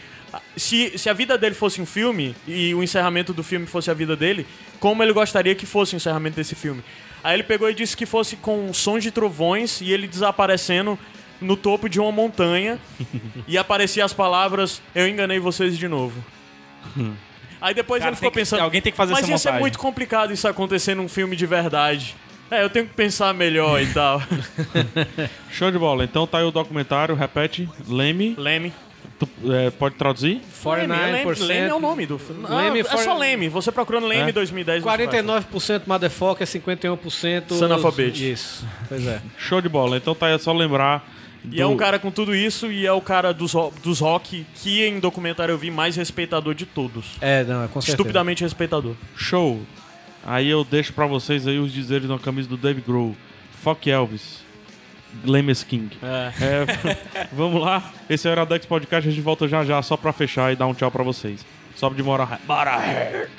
Se, 0.58 0.98
se 0.98 1.10
a 1.10 1.14
vida 1.14 1.38
dele 1.38 1.56
fosse 1.56 1.82
um 1.82 1.86
filme 1.86 2.36
e 2.48 2.74
o 2.76 2.84
encerramento 2.84 3.32
do 3.32 3.44
filme 3.44 3.66
fosse 3.68 3.90
a 3.90 3.94
vida 3.94 4.16
dele, 4.16 4.46
como 4.80 5.02
ele 5.04 5.14
gostaria 5.14 5.56
que 5.56 5.66
fosse 5.66 5.96
o 5.96 5.98
encerramento 5.98 6.36
desse 6.36 6.56
filme? 6.56 6.84
Aí 7.24 7.36
ele 7.36 7.44
pegou 7.44 7.70
e 7.70 7.74
disse 7.74 7.96
que 7.96 8.06
fosse 8.06 8.36
com 8.36 8.74
sons 8.74 9.02
de 9.04 9.12
trovões 9.12 9.80
e 9.82 9.92
ele 9.92 10.08
desaparecendo 10.08 10.98
no 11.40 11.56
topo 11.56 11.88
de 11.88 12.00
uma 12.00 12.12
montanha 12.12 12.80
e 13.48 13.58
aparecia 13.58 14.04
as 14.04 14.14
palavras 14.14 14.82
Eu 14.94 15.08
enganei 15.08 15.40
vocês 15.40 15.78
de 15.78 15.88
novo. 15.88 16.24
Aí 17.62 17.74
depois 17.74 18.00
Cara, 18.00 18.10
ele 18.10 18.16
ficou 18.16 18.32
que- 18.32 18.40
pensando. 18.40 18.60
alguém 18.62 18.82
tem 18.82 18.92
que 18.92 18.98
fazer 18.98 19.14
Mas 19.14 19.24
essa 19.24 19.32
ia 19.32 19.38
ser 19.38 19.48
montagem." 19.50 19.62
muito 19.62 19.80
complicado 19.80 20.34
isso 20.34 20.48
acontecer 20.48 20.94
num 20.96 21.08
filme 21.08 21.36
de 21.36 21.46
verdade. 21.46 22.16
É, 22.50 22.64
eu 22.64 22.70
tenho 22.70 22.86
que 22.88 22.94
pensar 22.94 23.34
melhor 23.34 23.82
e 23.82 23.88
tal. 23.88 24.22
Show 25.52 25.72
de 25.72 25.78
bola. 25.78 26.04
Então 26.04 26.28
tá 26.28 26.38
aí 26.40 26.44
o 26.44 26.52
documentário, 26.52 27.16
repete. 27.16 27.68
Leme. 27.88 28.36
Leme. 28.38 28.72
Tu, 29.18 29.30
é, 29.52 29.70
pode 29.72 29.96
traduzir? 29.96 30.42
Leme, 30.66 30.94
é 30.94 30.98
Leme, 31.12 31.32
49%. 31.32 31.48
Leme 31.48 31.70
é 31.70 31.74
o 31.74 31.80
nome 31.80 32.06
do 32.06 32.20
filme. 32.20 32.46
Ah, 32.50 32.78
é 32.78 32.98
só 32.98 33.18
Leme. 33.18 33.48
Você 33.50 33.72
procurando 33.72 34.08
Leme 34.08 34.30
É. 34.30 34.34
2010. 34.34 34.84
você 34.84 34.86
vai 34.86 35.06
achar. 35.06 35.24
49% 35.24 35.82
motherfucker, 35.88 36.46
51% 36.46 37.54
Son 37.54 37.74
of 37.74 37.88
a 37.88 37.92
bitch. 37.92 38.20
Isso, 38.20 38.68
pois 38.90 39.08
é. 39.08 39.22
Show 39.38 39.62
de 39.62 39.70
bola. 39.70 39.98
Então 39.98 40.14
tá 40.14 40.28
aí, 40.28 40.34
é 40.34 40.38
só 40.38 40.52
lembrar. 40.52 41.08
E 41.52 41.62
é 41.62 41.66
um 41.66 41.78
cara 41.78 42.00
com 42.00 42.10
tudo 42.10 42.36
isso 42.36 42.72
e 42.72 42.86
é 42.88 42.92
o 42.92 43.00
cara 43.02 43.32
dos, 43.32 43.54
dos 43.84 44.00
rock 44.00 44.46
que 44.56 44.84
em 44.84 45.00
documentário 45.00 45.54
eu 45.54 45.58
vi 45.58 45.70
mais 45.70 45.96
respeitador 45.96 46.56
de 46.56 46.66
todos. 46.66 47.06
É, 47.22 47.44
não, 47.44 47.64
é 47.64 47.68
com 47.68 47.80
certeza. 47.80 47.92
Estupidamente 47.92 48.44
respeitador. 48.44 48.96
Show. 49.16 49.62
Aí 50.26 50.49
eu 50.49 50.64
deixo 50.64 50.91
pra 50.91 51.06
vocês 51.06 51.47
aí 51.47 51.60
os 51.60 51.72
dizeres 51.72 52.10
na 52.10 52.18
camisa 52.18 52.49
do 52.49 52.57
Dave 52.57 52.81
Grohl. 52.81 53.15
Fuck 53.61 53.89
Elvis. 53.89 54.43
Lemes 55.23 55.64
King. 55.64 55.95
É, 56.03 56.65
vamos 57.31 57.61
lá. 57.61 57.91
Esse 58.10 58.27
é 58.27 58.31
o 58.31 58.34
Iradex 58.34 58.65
Podcast. 58.65 59.07
A 59.07 59.11
gente 59.11 59.23
volta 59.23 59.47
já 59.47 59.64
já 59.64 59.81
só 59.81 59.95
pra 59.95 60.11
fechar 60.11 60.52
e 60.52 60.56
dar 60.56 60.68
um 60.68 60.73
tchau 60.73 60.91
pra 60.91 61.03
vocês. 61.03 61.45
Sobe 61.76 61.95
de 61.95 62.03
Motorhead. 62.03 62.41
Motorhead. 62.47 63.30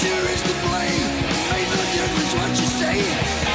Pleasure 0.00 0.28
is 0.32 0.42
to 0.42 0.52
blame. 0.66 1.10
Ain't 1.54 1.68
no 1.68 1.82
difference 1.92 2.34
what 2.34 2.50
you 2.58 2.66
say. 2.66 3.49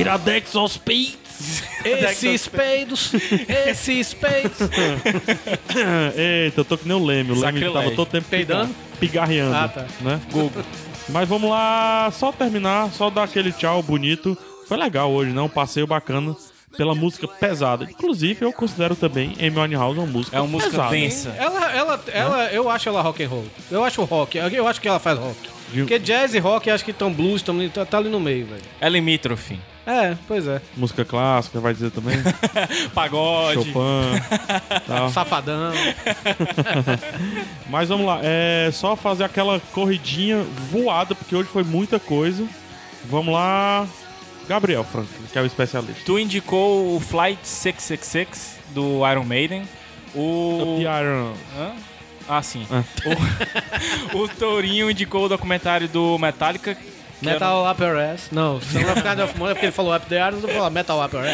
Iradex 0.00 0.54
aos 0.56 0.76
peitos. 0.76 1.62
Esses 1.84 2.48
peidos, 2.48 3.12
esses 3.68 4.12
peidos. 4.14 4.58
Eita, 6.16 6.60
eu 6.60 6.64
tô 6.64 6.76
que 6.76 6.88
nem 6.88 6.96
o 6.96 7.04
Leme. 7.04 7.32
O 7.32 7.40
Leme 7.40 7.60
tava 7.72 7.90
todo 7.92 8.08
tempo 8.08 8.26
Peidando? 8.28 8.74
pigarreando. 8.98 9.54
Ah, 9.54 9.68
tá. 9.68 9.86
Né? 10.00 10.20
Google. 10.32 10.64
Mas 11.08 11.28
vamos 11.28 11.48
lá, 11.48 12.10
só 12.12 12.32
terminar, 12.32 12.92
só 12.92 13.08
dar 13.08 13.22
aquele 13.24 13.52
tchau 13.52 13.82
bonito. 13.82 14.36
Foi 14.66 14.76
legal 14.76 15.10
hoje, 15.10 15.30
né? 15.30 15.40
Um 15.40 15.48
passeio 15.48 15.86
bacana 15.86 16.36
pela 16.76 16.94
música 16.94 17.26
pesada. 17.26 17.84
Inclusive, 17.84 18.44
eu 18.44 18.52
considero 18.52 18.94
também 18.94 19.32
Amy 19.40 19.58
Winehouse 19.58 19.98
uma 19.98 20.06
música 20.06 20.36
É 20.36 20.40
uma 20.40 20.48
música 20.48 20.70
pesada. 20.72 20.90
densa. 20.90 21.30
Ela, 21.38 21.72
ela, 21.72 22.04
ela, 22.12 22.44
eu 22.52 22.68
acho 22.68 22.88
ela 22.88 23.00
rock 23.00 23.22
and 23.22 23.28
roll. 23.28 23.46
Eu 23.70 23.84
acho 23.84 24.02
rock, 24.04 24.36
eu 24.36 24.66
acho 24.66 24.80
que 24.80 24.88
ela 24.88 24.98
faz 24.98 25.18
rock. 25.18 25.38
Porque 25.72 25.98
jazz 25.98 26.34
e 26.34 26.38
rock, 26.38 26.68
eu 26.68 26.74
acho 26.74 26.84
que 26.84 26.90
estão 26.90 27.12
blues, 27.12 27.42
tão, 27.42 27.66
tá, 27.68 27.84
tá 27.86 27.98
ali 27.98 28.08
no 28.08 28.20
meio, 28.20 28.46
velho. 28.46 28.62
É 28.80 28.88
limítrofe. 28.88 29.58
É, 29.88 30.14
pois 30.28 30.46
é. 30.46 30.60
Música 30.76 31.02
clássica, 31.02 31.58
vai 31.60 31.72
dizer 31.72 31.90
também. 31.90 32.14
Pagode. 32.92 33.54
Chopin. 33.54 34.20
tal. 34.86 35.08
Safadão. 35.10 35.72
Mas 37.70 37.88
vamos 37.88 38.06
lá, 38.06 38.20
é 38.22 38.68
só 38.70 38.94
fazer 38.94 39.24
aquela 39.24 39.58
corridinha 39.72 40.44
voada, 40.70 41.14
porque 41.14 41.34
hoje 41.34 41.48
foi 41.48 41.64
muita 41.64 41.98
coisa. 41.98 42.46
Vamos 43.06 43.32
lá. 43.32 43.86
Gabriel 44.46 44.84
Frank, 44.84 45.08
que 45.32 45.38
é 45.38 45.42
o 45.42 45.46
especialista. 45.46 46.02
Tu 46.04 46.18
indicou 46.18 46.94
o 46.94 47.00
Flight 47.00 47.40
666 47.42 48.58
do 48.74 49.08
Iron 49.10 49.24
Maiden. 49.24 49.62
O. 50.14 50.76
The 50.78 51.00
Iron. 51.00 51.32
Hã? 51.58 51.72
Ah, 52.28 52.42
sim. 52.42 52.66
Ah. 52.70 52.84
O, 54.14 54.18
o 54.18 54.28
Tourinho 54.28 54.90
indicou 54.90 55.24
o 55.24 55.28
documentário 55.30 55.88
do 55.88 56.18
Metallica. 56.18 56.76
Metal 57.22 57.70
Upper 57.70 57.96
Ass. 57.96 58.28
Não, 58.30 58.60
Son 58.62 58.78
of 58.80 59.02
Kind 59.02 59.20
of 59.20 59.38
Money 59.38 59.50
é 59.52 59.54
porque 59.54 59.66
ele 59.66 59.72
falou 59.72 59.94
Up 59.94 60.06
the 60.06 60.20
Arms, 60.20 60.42
eu 60.42 60.48
vou 60.48 60.56
falar 60.56 60.70
Metal 60.70 61.04
Upper 61.04 61.20
Ass. 61.20 61.28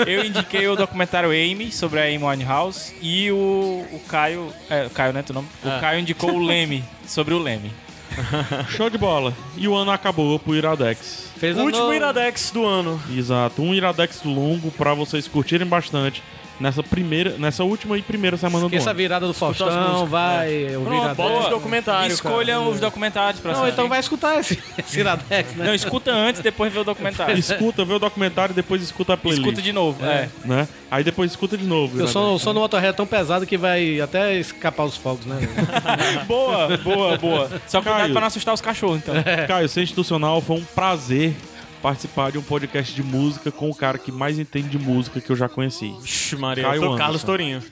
era- 0.00 0.10
Eu 0.10 0.24
indiquei 0.24 0.66
o 0.68 0.76
documentário 0.76 1.30
Amy 1.30 1.70
sobre 1.72 2.00
a 2.00 2.04
Amy 2.04 2.18
Winehouse. 2.18 2.94
E 3.00 3.30
o, 3.30 3.86
o 3.92 4.00
Caio. 4.08 4.52
É, 4.68 4.86
o 4.86 4.90
Caio, 4.90 5.12
né? 5.12 5.22
Teu 5.22 5.34
nome? 5.34 5.48
Ah. 5.64 5.76
O 5.76 5.80
Caio 5.80 6.00
indicou 6.00 6.32
o 6.34 6.44
Leme, 6.44 6.84
sobre 7.06 7.34
o 7.34 7.38
Leme. 7.38 7.70
Show 8.70 8.90
de 8.90 8.98
bola. 8.98 9.32
E 9.56 9.68
o 9.68 9.74
ano 9.74 9.90
acabou 9.92 10.38
pro 10.38 10.54
Iradex. 10.56 11.30
Fez 11.36 11.56
O 11.56 11.60
último 11.62 11.84
no- 11.86 11.94
Iradex 11.94 12.50
do 12.50 12.66
ano. 12.66 13.00
Exato, 13.16 13.62
um 13.62 13.72
Iradex 13.72 14.22
longo 14.24 14.70
pra 14.72 14.94
vocês 14.94 15.28
curtirem 15.28 15.66
bastante 15.66 16.22
nessa 16.60 16.82
primeira, 16.82 17.36
nessa 17.38 17.64
última 17.64 17.96
e 17.96 18.02
primeira 18.02 18.36
semana 18.36 18.60
do 18.60 18.66
Esqueça 18.66 18.90
a 18.90 18.92
ano. 18.92 18.96
virada 18.98 19.26
do 19.26 19.32
Faustão, 19.34 20.06
vai, 20.06 20.76
o 20.76 20.82
Pronto, 20.82 20.94
Iradex. 20.94 21.16
bota 21.16 21.38
os 21.44 21.48
documentários, 21.48 22.12
Escolham 22.14 22.60
cara. 22.60 22.74
os 22.74 22.80
documentários 22.80 23.40
pra 23.40 23.52
Não, 23.52 23.60
assistir. 23.60 23.72
então 23.74 23.88
vai 23.88 24.00
escutar 24.00 24.38
esse, 24.38 24.62
esse 24.78 25.00
Iradex, 25.00 25.54
né? 25.56 25.64
Não, 25.66 25.74
escuta 25.74 26.12
antes, 26.12 26.40
depois 26.42 26.72
vê 26.72 26.78
o 26.78 26.84
documentário. 26.84 27.36
Escuta, 27.38 27.84
vê 27.84 27.94
o 27.94 27.98
documentário 27.98 28.52
e 28.52 28.56
depois 28.56 28.82
escuta 28.82 29.14
a 29.14 29.16
playlist. 29.16 29.44
Escuta 29.44 29.62
de 29.62 29.72
novo. 29.72 30.04
É. 30.04 30.28
Né? 30.44 30.68
Aí 30.90 31.02
depois 31.02 31.30
escuta 31.30 31.56
de 31.56 31.64
novo. 31.64 31.98
Eu 31.98 32.06
sou, 32.06 32.38
sou 32.38 32.52
no 32.52 32.60
motorré 32.60 32.92
tão 32.92 33.06
pesado 33.06 33.46
que 33.46 33.56
vai 33.56 34.00
até 34.00 34.34
escapar 34.34 34.84
os 34.84 34.96
fogos, 34.96 35.24
né? 35.24 35.36
Boa, 36.26 36.76
boa, 36.78 37.16
boa. 37.16 37.50
Só 37.66 37.80
cuidado 37.80 38.00
Caio. 38.00 38.12
pra 38.12 38.20
não 38.20 38.26
assustar 38.28 38.54
os 38.54 38.60
cachorros, 38.60 38.98
então. 38.98 39.14
Caio, 39.46 39.68
ser 39.68 39.82
institucional 39.82 40.40
foi 40.40 40.56
um 40.56 40.64
prazer 40.64 41.34
participar 41.82 42.30
de 42.32 42.38
um 42.38 42.42
podcast 42.42 42.94
de 42.94 43.02
música 43.02 43.50
com 43.50 43.70
o 43.70 43.74
cara 43.74 43.98
que 43.98 44.12
mais 44.12 44.38
entende 44.38 44.68
de 44.68 44.78
música 44.78 45.20
que 45.20 45.30
eu 45.30 45.36
já 45.36 45.48
conheci. 45.48 45.94
Ixi, 46.04 46.36
Maria, 46.36 46.64
Caio 46.64 46.76
eu 46.76 46.80
tô 46.80 46.86
Anderson. 46.88 46.98
Carlos 46.98 47.22
Torinho. 47.24 47.62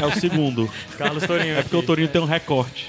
É 0.00 0.04
o 0.06 0.12
segundo. 0.18 0.70
Carlos 0.98 1.24
Torinho. 1.24 1.56
É 1.58 1.62
porque 1.62 1.76
o 1.76 1.82
Torinho 1.82 2.08
tem 2.08 2.20
um 2.20 2.24
recorte. 2.26 2.88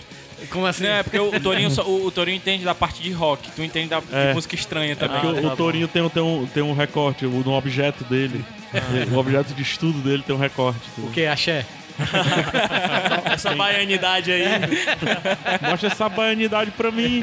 Como 0.50 0.66
assim? 0.66 0.84
Não, 0.86 0.90
é 0.90 1.04
porque 1.04 1.20
o, 1.20 1.40
Torinho, 1.40 1.70
só- 1.70 1.84
o, 1.84 2.08
o 2.08 2.12
Torinho 2.12 2.36
entende 2.38 2.64
da 2.66 2.74
parte 2.74 3.02
de 3.04 3.12
rock, 3.12 3.52
tu 3.52 3.62
entende 3.62 3.90
da 3.90 4.02
É. 4.12 4.30
de 4.30 4.34
música 4.34 4.56
estranha 4.56 4.94
É 4.94 4.96
também. 4.96 5.22
porque 5.22 5.40
o, 5.46 5.48
o 5.52 5.56
Torinho 5.56 5.88
tem, 5.88 6.02
um- 6.02 6.10
tem, 6.10 6.24
um, 6.24 6.48
tem 6.48 6.64
um 6.64 6.74
recorte, 6.74 7.26
o, 7.28 7.30
no 7.30 7.52
objeto 7.54 8.04
dele. 8.06 8.44
O 9.14 9.18
objeto 9.18 9.54
de 9.54 9.62
estudo 9.62 10.00
dele 10.00 10.24
tem 10.26 10.34
um 10.36 10.40
recorte. 10.40 10.80
O 10.98 11.12
que? 11.12 11.26
Axé? 11.26 11.66
Essa 13.34 13.54
baianidade 13.54 14.32
aí. 14.32 14.44
Mostra 15.70 15.90
essa 15.90 16.10
baianidade 16.10 16.72
pra 16.72 16.90
mim. 16.92 17.22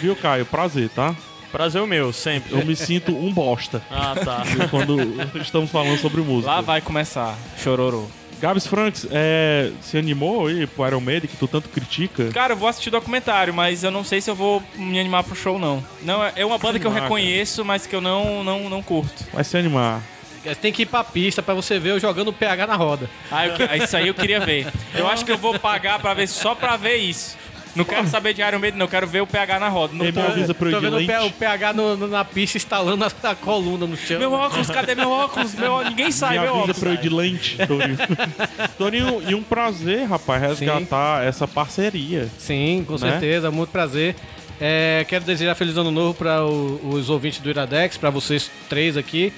Viu, 0.00 0.14
Caio? 0.14 0.44
Prazer, 0.46 0.88
tá? 0.90 1.14
Prazer 1.56 1.80
o 1.80 1.86
meu, 1.86 2.12
sempre. 2.12 2.52
Eu 2.52 2.66
me 2.66 2.76
sinto 2.76 3.16
um 3.16 3.32
bosta 3.32 3.80
Ah, 3.90 4.14
tá. 4.22 4.42
quando 4.70 4.98
estamos 5.40 5.70
falando 5.70 5.98
sobre 5.98 6.20
música. 6.20 6.52
Lá 6.52 6.60
vai 6.60 6.82
começar, 6.82 7.34
chororô. 7.62 8.04
Gabs 8.38 8.66
Franks, 8.66 9.06
é, 9.10 9.70
se 9.80 9.96
animou 9.96 10.48
aí 10.48 10.66
pro 10.66 10.86
Iron 10.86 11.00
Maiden, 11.00 11.30
que 11.30 11.36
tu 11.38 11.48
tanto 11.48 11.70
critica? 11.70 12.28
Cara, 12.34 12.52
eu 12.52 12.56
vou 12.58 12.68
assistir 12.68 12.90
o 12.90 12.92
documentário, 12.92 13.54
mas 13.54 13.82
eu 13.82 13.90
não 13.90 14.04
sei 14.04 14.20
se 14.20 14.28
eu 14.30 14.34
vou 14.34 14.62
me 14.74 15.00
animar 15.00 15.24
pro 15.24 15.34
show, 15.34 15.58
não. 15.58 15.82
Não, 16.02 16.22
é- 16.22 16.34
é 16.36 16.44
uma 16.44 16.58
banda 16.58 16.78
que 16.78 16.86
eu 16.86 16.90
reconheço, 16.92 17.64
mas 17.64 17.86
que 17.86 17.96
eu 17.96 18.02
não, 18.02 18.44
não, 18.44 18.68
não 18.68 18.82
curto. 18.82 19.24
Vai 19.32 19.42
se 19.42 19.56
animar. 19.56 20.02
Você 20.44 20.54
tem 20.54 20.70
que 20.72 20.82
ir 20.82 20.86
pra 20.86 21.02
pista 21.02 21.42
pra 21.42 21.54
você 21.54 21.78
ver 21.78 21.90
eu 21.92 21.98
jogando 21.98 22.28
o 22.28 22.32
PH 22.32 22.66
na 22.68 22.76
roda. 22.76 23.08
Ah, 23.32 23.46
eu 23.46 23.54
que- 23.54 23.64
isso 23.82 23.96
aí 23.96 24.06
eu 24.08 24.14
queria 24.14 24.38
ver. 24.38 24.66
Eu 24.94 25.08
acho 25.08 25.24
que 25.24 25.32
eu 25.32 25.38
vou 25.38 25.58
pagar 25.58 25.98
pra 25.98 26.12
ver 26.12 26.28
só 26.28 26.54
pra 26.54 26.76
ver 26.76 26.98
isso. 26.98 27.36
Não 27.76 27.84
quero 27.84 28.08
saber 28.08 28.32
de 28.34 28.40
Iron 28.42 28.58
Maiden, 28.58 28.78
não. 28.78 28.86
Eu 28.86 28.90
quero 28.90 29.06
ver 29.06 29.20
o 29.22 29.26
PH 29.26 29.60
na 29.60 29.68
roda. 29.68 29.92
Não 29.94 30.04
Ele 30.04 30.12
me 30.12 30.22
tô- 30.24 30.28
avisa 30.32 30.50
eu 30.52 30.54
Tô 30.54 30.80
vendo 30.80 30.96
o 30.96 31.06
P- 31.06 31.16
o 31.18 31.22
lente. 31.22 31.34
PH 31.34 31.72
no- 31.72 31.96
no- 31.96 32.08
na 32.08 32.24
pista 32.24 32.56
instalando 32.56 33.04
a, 33.04 33.30
a 33.30 33.34
coluna 33.34 33.86
no 33.86 33.96
chão. 33.96 34.18
Meu 34.18 34.32
óculos, 34.32 34.68
cadê 34.70 34.94
meu 34.94 35.10
óculos? 35.10 35.54
Meu, 35.54 35.84
ninguém 35.84 36.10
sai, 36.10 36.38
Me 36.38 36.44
meu 36.44 36.48
avisa 36.50 36.60
óculos. 36.62 36.78
pra 36.78 36.88
eu 36.90 36.94
ir 36.94 37.00
de 37.00 37.08
lente, 37.08 37.56
Torinho. 37.66 37.98
Torinho, 38.78 39.22
e 39.28 39.34
um 39.34 39.42
prazer, 39.42 40.04
rapaz, 40.08 40.40
resgatar 40.42 41.24
essa 41.24 41.46
parceria. 41.46 42.28
Sim, 42.38 42.84
com 42.86 42.94
Né? 42.94 42.98
certeza, 43.10 43.50
muito 43.50 43.70
prazer. 43.70 44.16
É, 44.60 45.04
quero 45.06 45.24
desejar 45.24 45.54
feliz 45.54 45.76
ano 45.76 45.90
novo 45.90 46.14
para 46.14 46.42
os 46.44 47.10
ouvintes 47.10 47.40
do 47.40 47.50
Iradex, 47.50 47.96
para 47.98 48.08
vocês 48.10 48.50
três 48.68 48.96
aqui. 48.96 49.32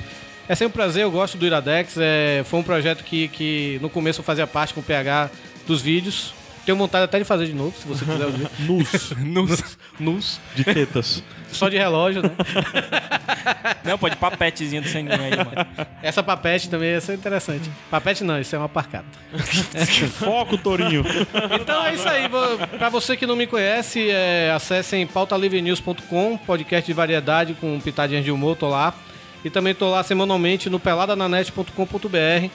É 0.48 0.54
sempre 0.54 0.68
um 0.72 0.76
prazer, 0.82 1.02
eu 1.02 1.10
gosto 1.10 1.36
do 1.36 1.44
Iradex. 1.44 1.96
É, 1.98 2.42
foi 2.44 2.60
um 2.60 2.62
projeto 2.62 3.02
que, 3.04 3.28
que 3.28 3.78
no 3.82 3.90
começo 3.90 4.20
eu 4.20 4.24
fazia 4.24 4.46
parte 4.46 4.72
com 4.72 4.80
o 4.80 4.82
PH 4.82 5.28
dos 5.66 5.82
vídeos. 5.82 6.32
Tenho 6.68 6.76
vontade 6.76 7.06
até 7.06 7.18
de 7.18 7.24
fazer 7.24 7.46
de 7.46 7.54
novo, 7.54 7.74
se 7.74 7.88
você 7.88 8.04
quiser 8.04 8.26
ouvir. 8.26 8.46
Nus, 8.60 9.12
Nus. 9.16 9.78
Nus. 9.98 10.40
de 10.54 10.64
tetas. 10.64 11.24
Só 11.50 11.66
de 11.70 11.78
relógio, 11.78 12.20
né? 12.20 12.30
Não, 13.82 13.96
pode 13.96 14.16
papetezinho 14.16 14.82
do 14.82 14.88
sanguinho 14.88 15.18
aí, 15.18 15.30
mano. 15.30 15.66
Essa 16.02 16.22
papete 16.22 16.68
também 16.68 16.90
ia 16.90 17.00
ser 17.00 17.14
interessante. 17.14 17.70
Papete 17.90 18.22
não, 18.22 18.38
isso 18.38 18.54
é 18.54 18.58
uma 18.58 18.68
parcata. 18.68 19.06
Foco, 20.18 20.58
Torinho. 20.58 21.02
Então 21.58 21.86
é 21.86 21.94
isso 21.94 22.06
aí. 22.06 22.28
Pra 22.76 22.90
você 22.90 23.16
que 23.16 23.26
não 23.26 23.34
me 23.34 23.46
conhece, 23.46 24.10
é, 24.10 24.52
acessem 24.54 25.06
pautalivrenews.com, 25.06 26.36
podcast 26.36 26.86
de 26.86 26.92
variedade 26.92 27.54
com 27.54 27.80
pitadinhas 27.80 28.24
de 28.24 28.30
humor, 28.30 28.56
tô 28.56 28.68
lá. 28.68 28.92
E 29.42 29.48
também 29.48 29.74
tô 29.74 29.88
lá 29.90 30.02
semanalmente 30.02 30.68
no 30.68 30.78
peladananet.com.br, 30.78 32.50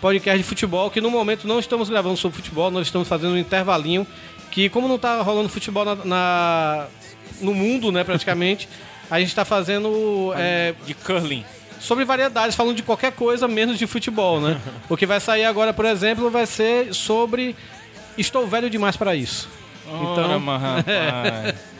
podcast 0.00 0.38
de 0.38 0.44
futebol, 0.44 0.90
que 0.90 1.00
no 1.00 1.10
momento 1.10 1.46
não 1.48 1.58
estamos 1.58 1.88
gravando 1.88 2.16
sobre 2.16 2.36
futebol, 2.36 2.70
nós 2.70 2.86
estamos 2.86 3.08
fazendo 3.08 3.32
um 3.34 3.38
intervalinho, 3.38 4.06
que 4.50 4.68
como 4.68 4.88
não 4.88 4.98
tá 4.98 5.20
rolando 5.22 5.48
futebol 5.48 5.84
na, 5.84 5.94
na- 6.04 6.86
no 7.40 7.52
mundo, 7.54 7.90
né, 7.92 8.02
praticamente, 8.04 8.68
a 9.10 9.20
gente 9.20 9.34
tá 9.34 9.44
fazendo 9.44 10.32
é, 10.36 10.74
De 10.86 10.94
curling. 10.94 11.44
sobre 11.80 12.04
variedades, 12.04 12.56
falando 12.56 12.74
de 12.76 12.82
qualquer 12.82 13.12
coisa 13.12 13.46
menos 13.46 13.78
de 13.78 13.86
futebol, 13.86 14.40
né? 14.40 14.60
o 14.88 14.96
que 14.96 15.06
vai 15.06 15.20
sair 15.20 15.44
agora, 15.44 15.72
por 15.72 15.84
exemplo, 15.84 16.30
vai 16.30 16.46
ser 16.46 16.92
sobre 16.94 17.54
Estou 18.18 18.46
velho 18.46 18.70
demais 18.70 18.96
para 18.96 19.14
isso. 19.14 19.48
Então, 19.86 20.12
Então- 20.12 20.40
mas, 20.40 20.62
rapaz. 20.62 21.54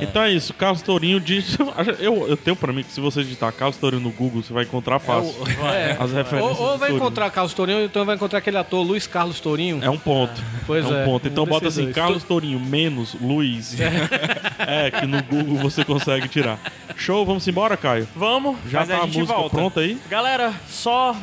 Então 0.00 0.22
é 0.22 0.30
isso, 0.30 0.54
Carlos 0.54 0.82
Tourinho 0.82 1.20
diz. 1.20 1.56
Eu, 1.98 2.28
eu 2.28 2.36
tenho 2.36 2.56
pra 2.56 2.72
mim 2.72 2.82
que 2.82 2.92
se 2.92 3.00
você 3.00 3.22
digitar 3.22 3.52
Carlos 3.52 3.76
Tourinho 3.76 4.02
no 4.02 4.10
Google, 4.10 4.42
você 4.42 4.52
vai 4.52 4.64
encontrar 4.64 4.98
fácil 4.98 5.34
É. 5.64 5.96
as 5.98 6.12
referências. 6.12 6.58
Ou, 6.58 6.70
ou 6.72 6.78
vai 6.78 6.92
encontrar 6.92 7.30
Carlos 7.30 7.54
Tourinho, 7.54 7.78
ou 7.78 7.84
então 7.84 8.04
vai 8.04 8.16
encontrar 8.16 8.38
aquele 8.38 8.56
ator 8.56 8.82
Luiz 8.84 9.06
Carlos 9.06 9.40
Tourinho. 9.40 9.82
É 9.82 9.90
um 9.90 9.98
ponto. 9.98 10.40
Pois 10.66 10.84
é 10.84 10.88
um 10.88 10.96
é, 10.96 11.04
ponto. 11.04 11.28
Então 11.28 11.44
um 11.44 11.46
bota 11.46 11.68
assim, 11.68 11.84
dois. 11.84 11.94
Carlos 11.94 12.24
Tourinho 12.24 12.60
menos 12.60 13.16
Luiz. 13.20 13.76
é, 14.58 14.90
que 14.90 15.06
no 15.06 15.22
Google 15.22 15.56
você 15.58 15.84
consegue 15.84 16.28
tirar. 16.28 16.58
Show, 16.96 17.24
vamos 17.24 17.46
embora, 17.46 17.76
Caio? 17.76 18.08
Vamos. 18.14 18.56
Já 18.68 18.80
Mas 18.80 18.90
a 18.90 18.96
tá 18.96 19.02
a, 19.02 19.06
gente 19.06 19.18
música 19.18 19.38
volta. 19.38 19.56
pronta 19.56 19.80
aí? 19.80 19.98
Galera, 20.08 20.52
só 20.68 21.16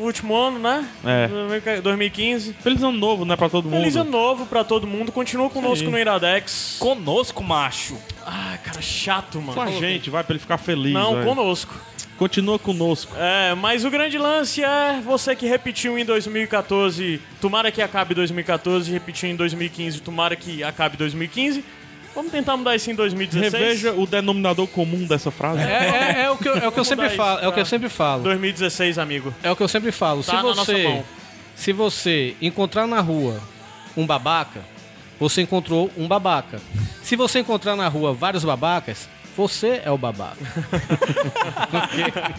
último 0.00 0.36
ano, 0.36 0.58
né? 0.58 0.88
É. 1.04 1.80
2015. 1.80 2.54
Feliz 2.54 2.82
ano 2.82 2.96
novo, 2.96 3.24
né, 3.24 3.36
pra 3.36 3.48
todo 3.48 3.64
mundo. 3.64 3.80
Feliz 3.80 3.96
ano 3.96 4.10
novo 4.10 4.46
pra 4.46 4.64
todo 4.64 4.86
mundo. 4.86 5.12
Continua 5.12 5.50
conosco 5.50 5.90
no 5.90 5.98
Iradex. 5.98 6.76
Conosco, 6.78 7.42
macho. 7.42 7.96
Ai, 8.24 8.58
cara, 8.58 8.80
chato, 8.80 9.40
mano. 9.40 9.54
Com 9.54 9.62
a 9.62 9.70
gente, 9.70 10.10
vai, 10.10 10.22
pra 10.22 10.34
ele 10.34 10.40
ficar 10.40 10.58
feliz. 10.58 10.92
Não, 10.92 11.22
conosco. 11.24 11.74
Continua 12.18 12.58
conosco. 12.58 13.16
É, 13.16 13.54
mas 13.54 13.84
o 13.84 13.90
grande 13.90 14.16
lance 14.16 14.62
é 14.62 15.00
você 15.04 15.34
que 15.34 15.46
repetiu 15.46 15.98
em 15.98 16.04
2014, 16.04 17.20
tomara 17.40 17.72
que 17.72 17.82
acabe 17.82 18.14
2014, 18.14 18.92
repetiu 18.92 19.28
em 19.28 19.34
2015, 19.34 20.00
tomara 20.00 20.36
que 20.36 20.62
acabe 20.62 20.96
2015. 20.96 21.64
Vamos 22.14 22.30
tentar 22.30 22.56
mudar 22.56 22.76
isso 22.76 22.90
em 22.90 22.94
2016. 22.94 23.52
Reveja 23.62 23.92
o 23.94 24.06
denominador 24.06 24.66
comum 24.66 25.06
dessa 25.06 25.30
frase. 25.30 25.60
É, 25.62 25.64
é- 26.18 26.22
é 26.24 26.30
o 26.30 26.36
que 26.36 26.48
eu, 26.48 26.56
é 26.56 26.68
o 26.68 26.72
que 26.72 26.78
eu 26.80 26.84
sempre 26.84 27.08
falo. 27.10 27.38
É 27.40 27.48
o 27.48 27.52
que 27.52 27.60
eu 27.60 27.64
pra- 27.64 27.64
sempre 27.64 27.88
falo. 27.88 28.22
2016, 28.22 28.98
amigo. 28.98 29.34
É 29.42 29.50
o 29.50 29.56
que 29.56 29.62
eu 29.62 29.68
sempre 29.68 29.90
falo. 29.92 30.22
Tá 30.22 30.30
se 30.32 30.36
na 30.36 30.42
nossa 30.42 30.64
você, 30.64 30.82
mão. 30.82 31.04
se 31.56 31.72
você 31.72 32.36
encontrar 32.42 32.86
na 32.86 33.00
rua 33.00 33.40
um 33.96 34.06
babaca, 34.06 34.60
você 35.18 35.40
encontrou 35.42 35.90
um 35.96 36.06
babaca. 36.06 36.60
Se 37.02 37.16
você 37.16 37.38
encontrar 37.40 37.76
na 37.76 37.88
rua 37.88 38.12
vários 38.12 38.44
babacas, 38.44 39.08
Você 39.36 39.82
é 39.84 39.90
o 39.90 39.98
babaca. 39.98 40.36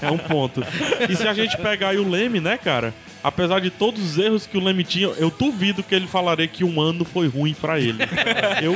É 0.01 0.11
um 0.11 0.17
ponto. 0.17 0.63
E 1.09 1.15
se 1.15 1.27
a 1.27 1.33
gente 1.33 1.57
pegar 1.57 1.89
aí 1.89 1.97
o 1.97 2.07
Leme, 2.09 2.39
né, 2.39 2.57
cara? 2.57 2.93
Apesar 3.23 3.59
de 3.61 3.69
todos 3.69 4.03
os 4.03 4.17
erros 4.17 4.45
que 4.45 4.57
o 4.57 4.63
Leme 4.63 4.83
tinha, 4.83 5.07
eu 5.17 5.29
duvido 5.31 5.81
que 5.81 5.95
ele 5.95 6.07
falaria 6.07 6.47
que 6.47 6.63
um 6.63 6.81
ano 6.81 7.05
foi 7.05 7.27
ruim 7.27 7.53
pra 7.53 7.79
ele. 7.79 7.99
Eu 8.61 8.73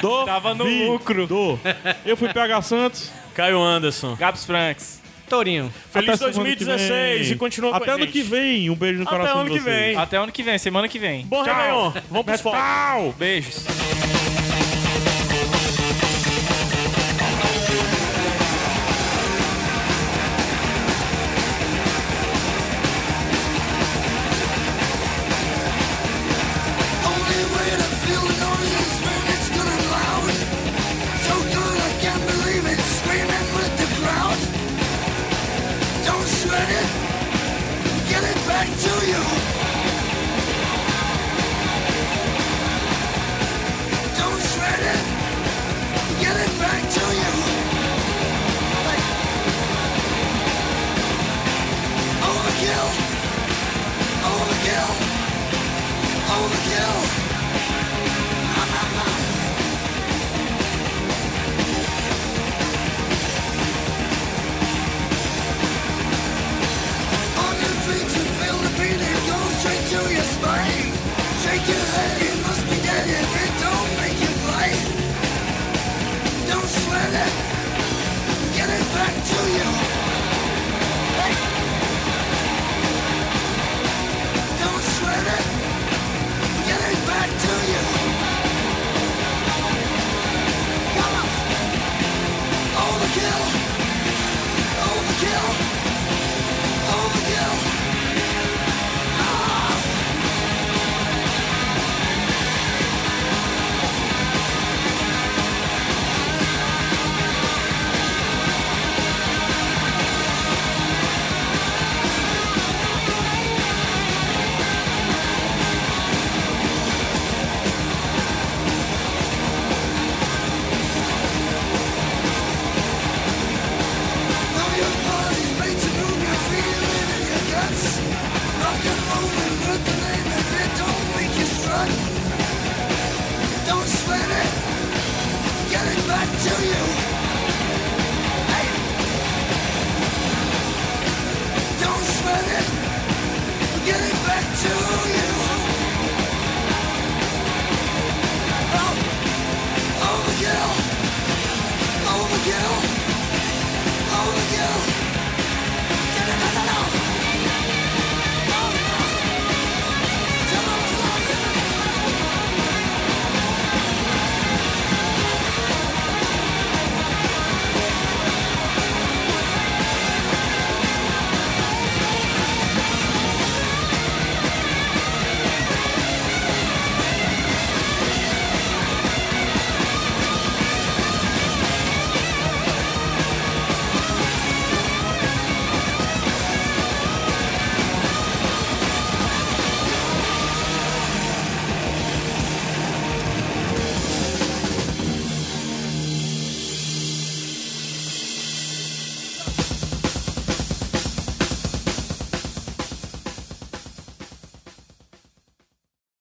duvido. 0.00 0.24
Tava 0.24 0.54
no 0.54 0.64
lucro. 0.64 1.60
Eu 2.04 2.16
fui 2.16 2.32
PH 2.32 2.62
Santos. 2.62 3.12
Caio 3.34 3.60
Anderson. 3.60 4.16
Gabs 4.16 4.44
Franks. 4.44 5.00
Tourinho. 5.28 5.72
Feliz 5.92 6.08
Até 6.08 6.16
semana 6.32 6.56
que 6.56 6.64
2016 6.64 7.26
vem. 7.26 7.32
e 7.32 7.36
continua 7.38 7.70
com 7.70 7.76
Até 7.76 7.90
a 7.90 7.94
ano 7.94 8.04
gente. 8.04 8.12
que 8.12 8.22
vem. 8.22 8.70
Um 8.70 8.74
beijo 8.74 8.98
no 8.98 9.02
Até 9.06 9.16
coração 9.16 9.40
ano 9.42 9.50
de 9.50 9.56
que 9.58 9.62
vocês. 9.62 9.76
vem. 9.76 9.96
Até 9.96 10.16
ano 10.16 10.32
que 10.32 10.42
vem, 10.42 10.58
semana 10.58 10.88
que 10.88 10.98
vem. 10.98 11.26
Bom 11.26 11.42
Réveillon. 11.42 11.92
Vamos. 12.10 12.40
Tchau! 12.40 13.14
Beijos. 13.18 13.64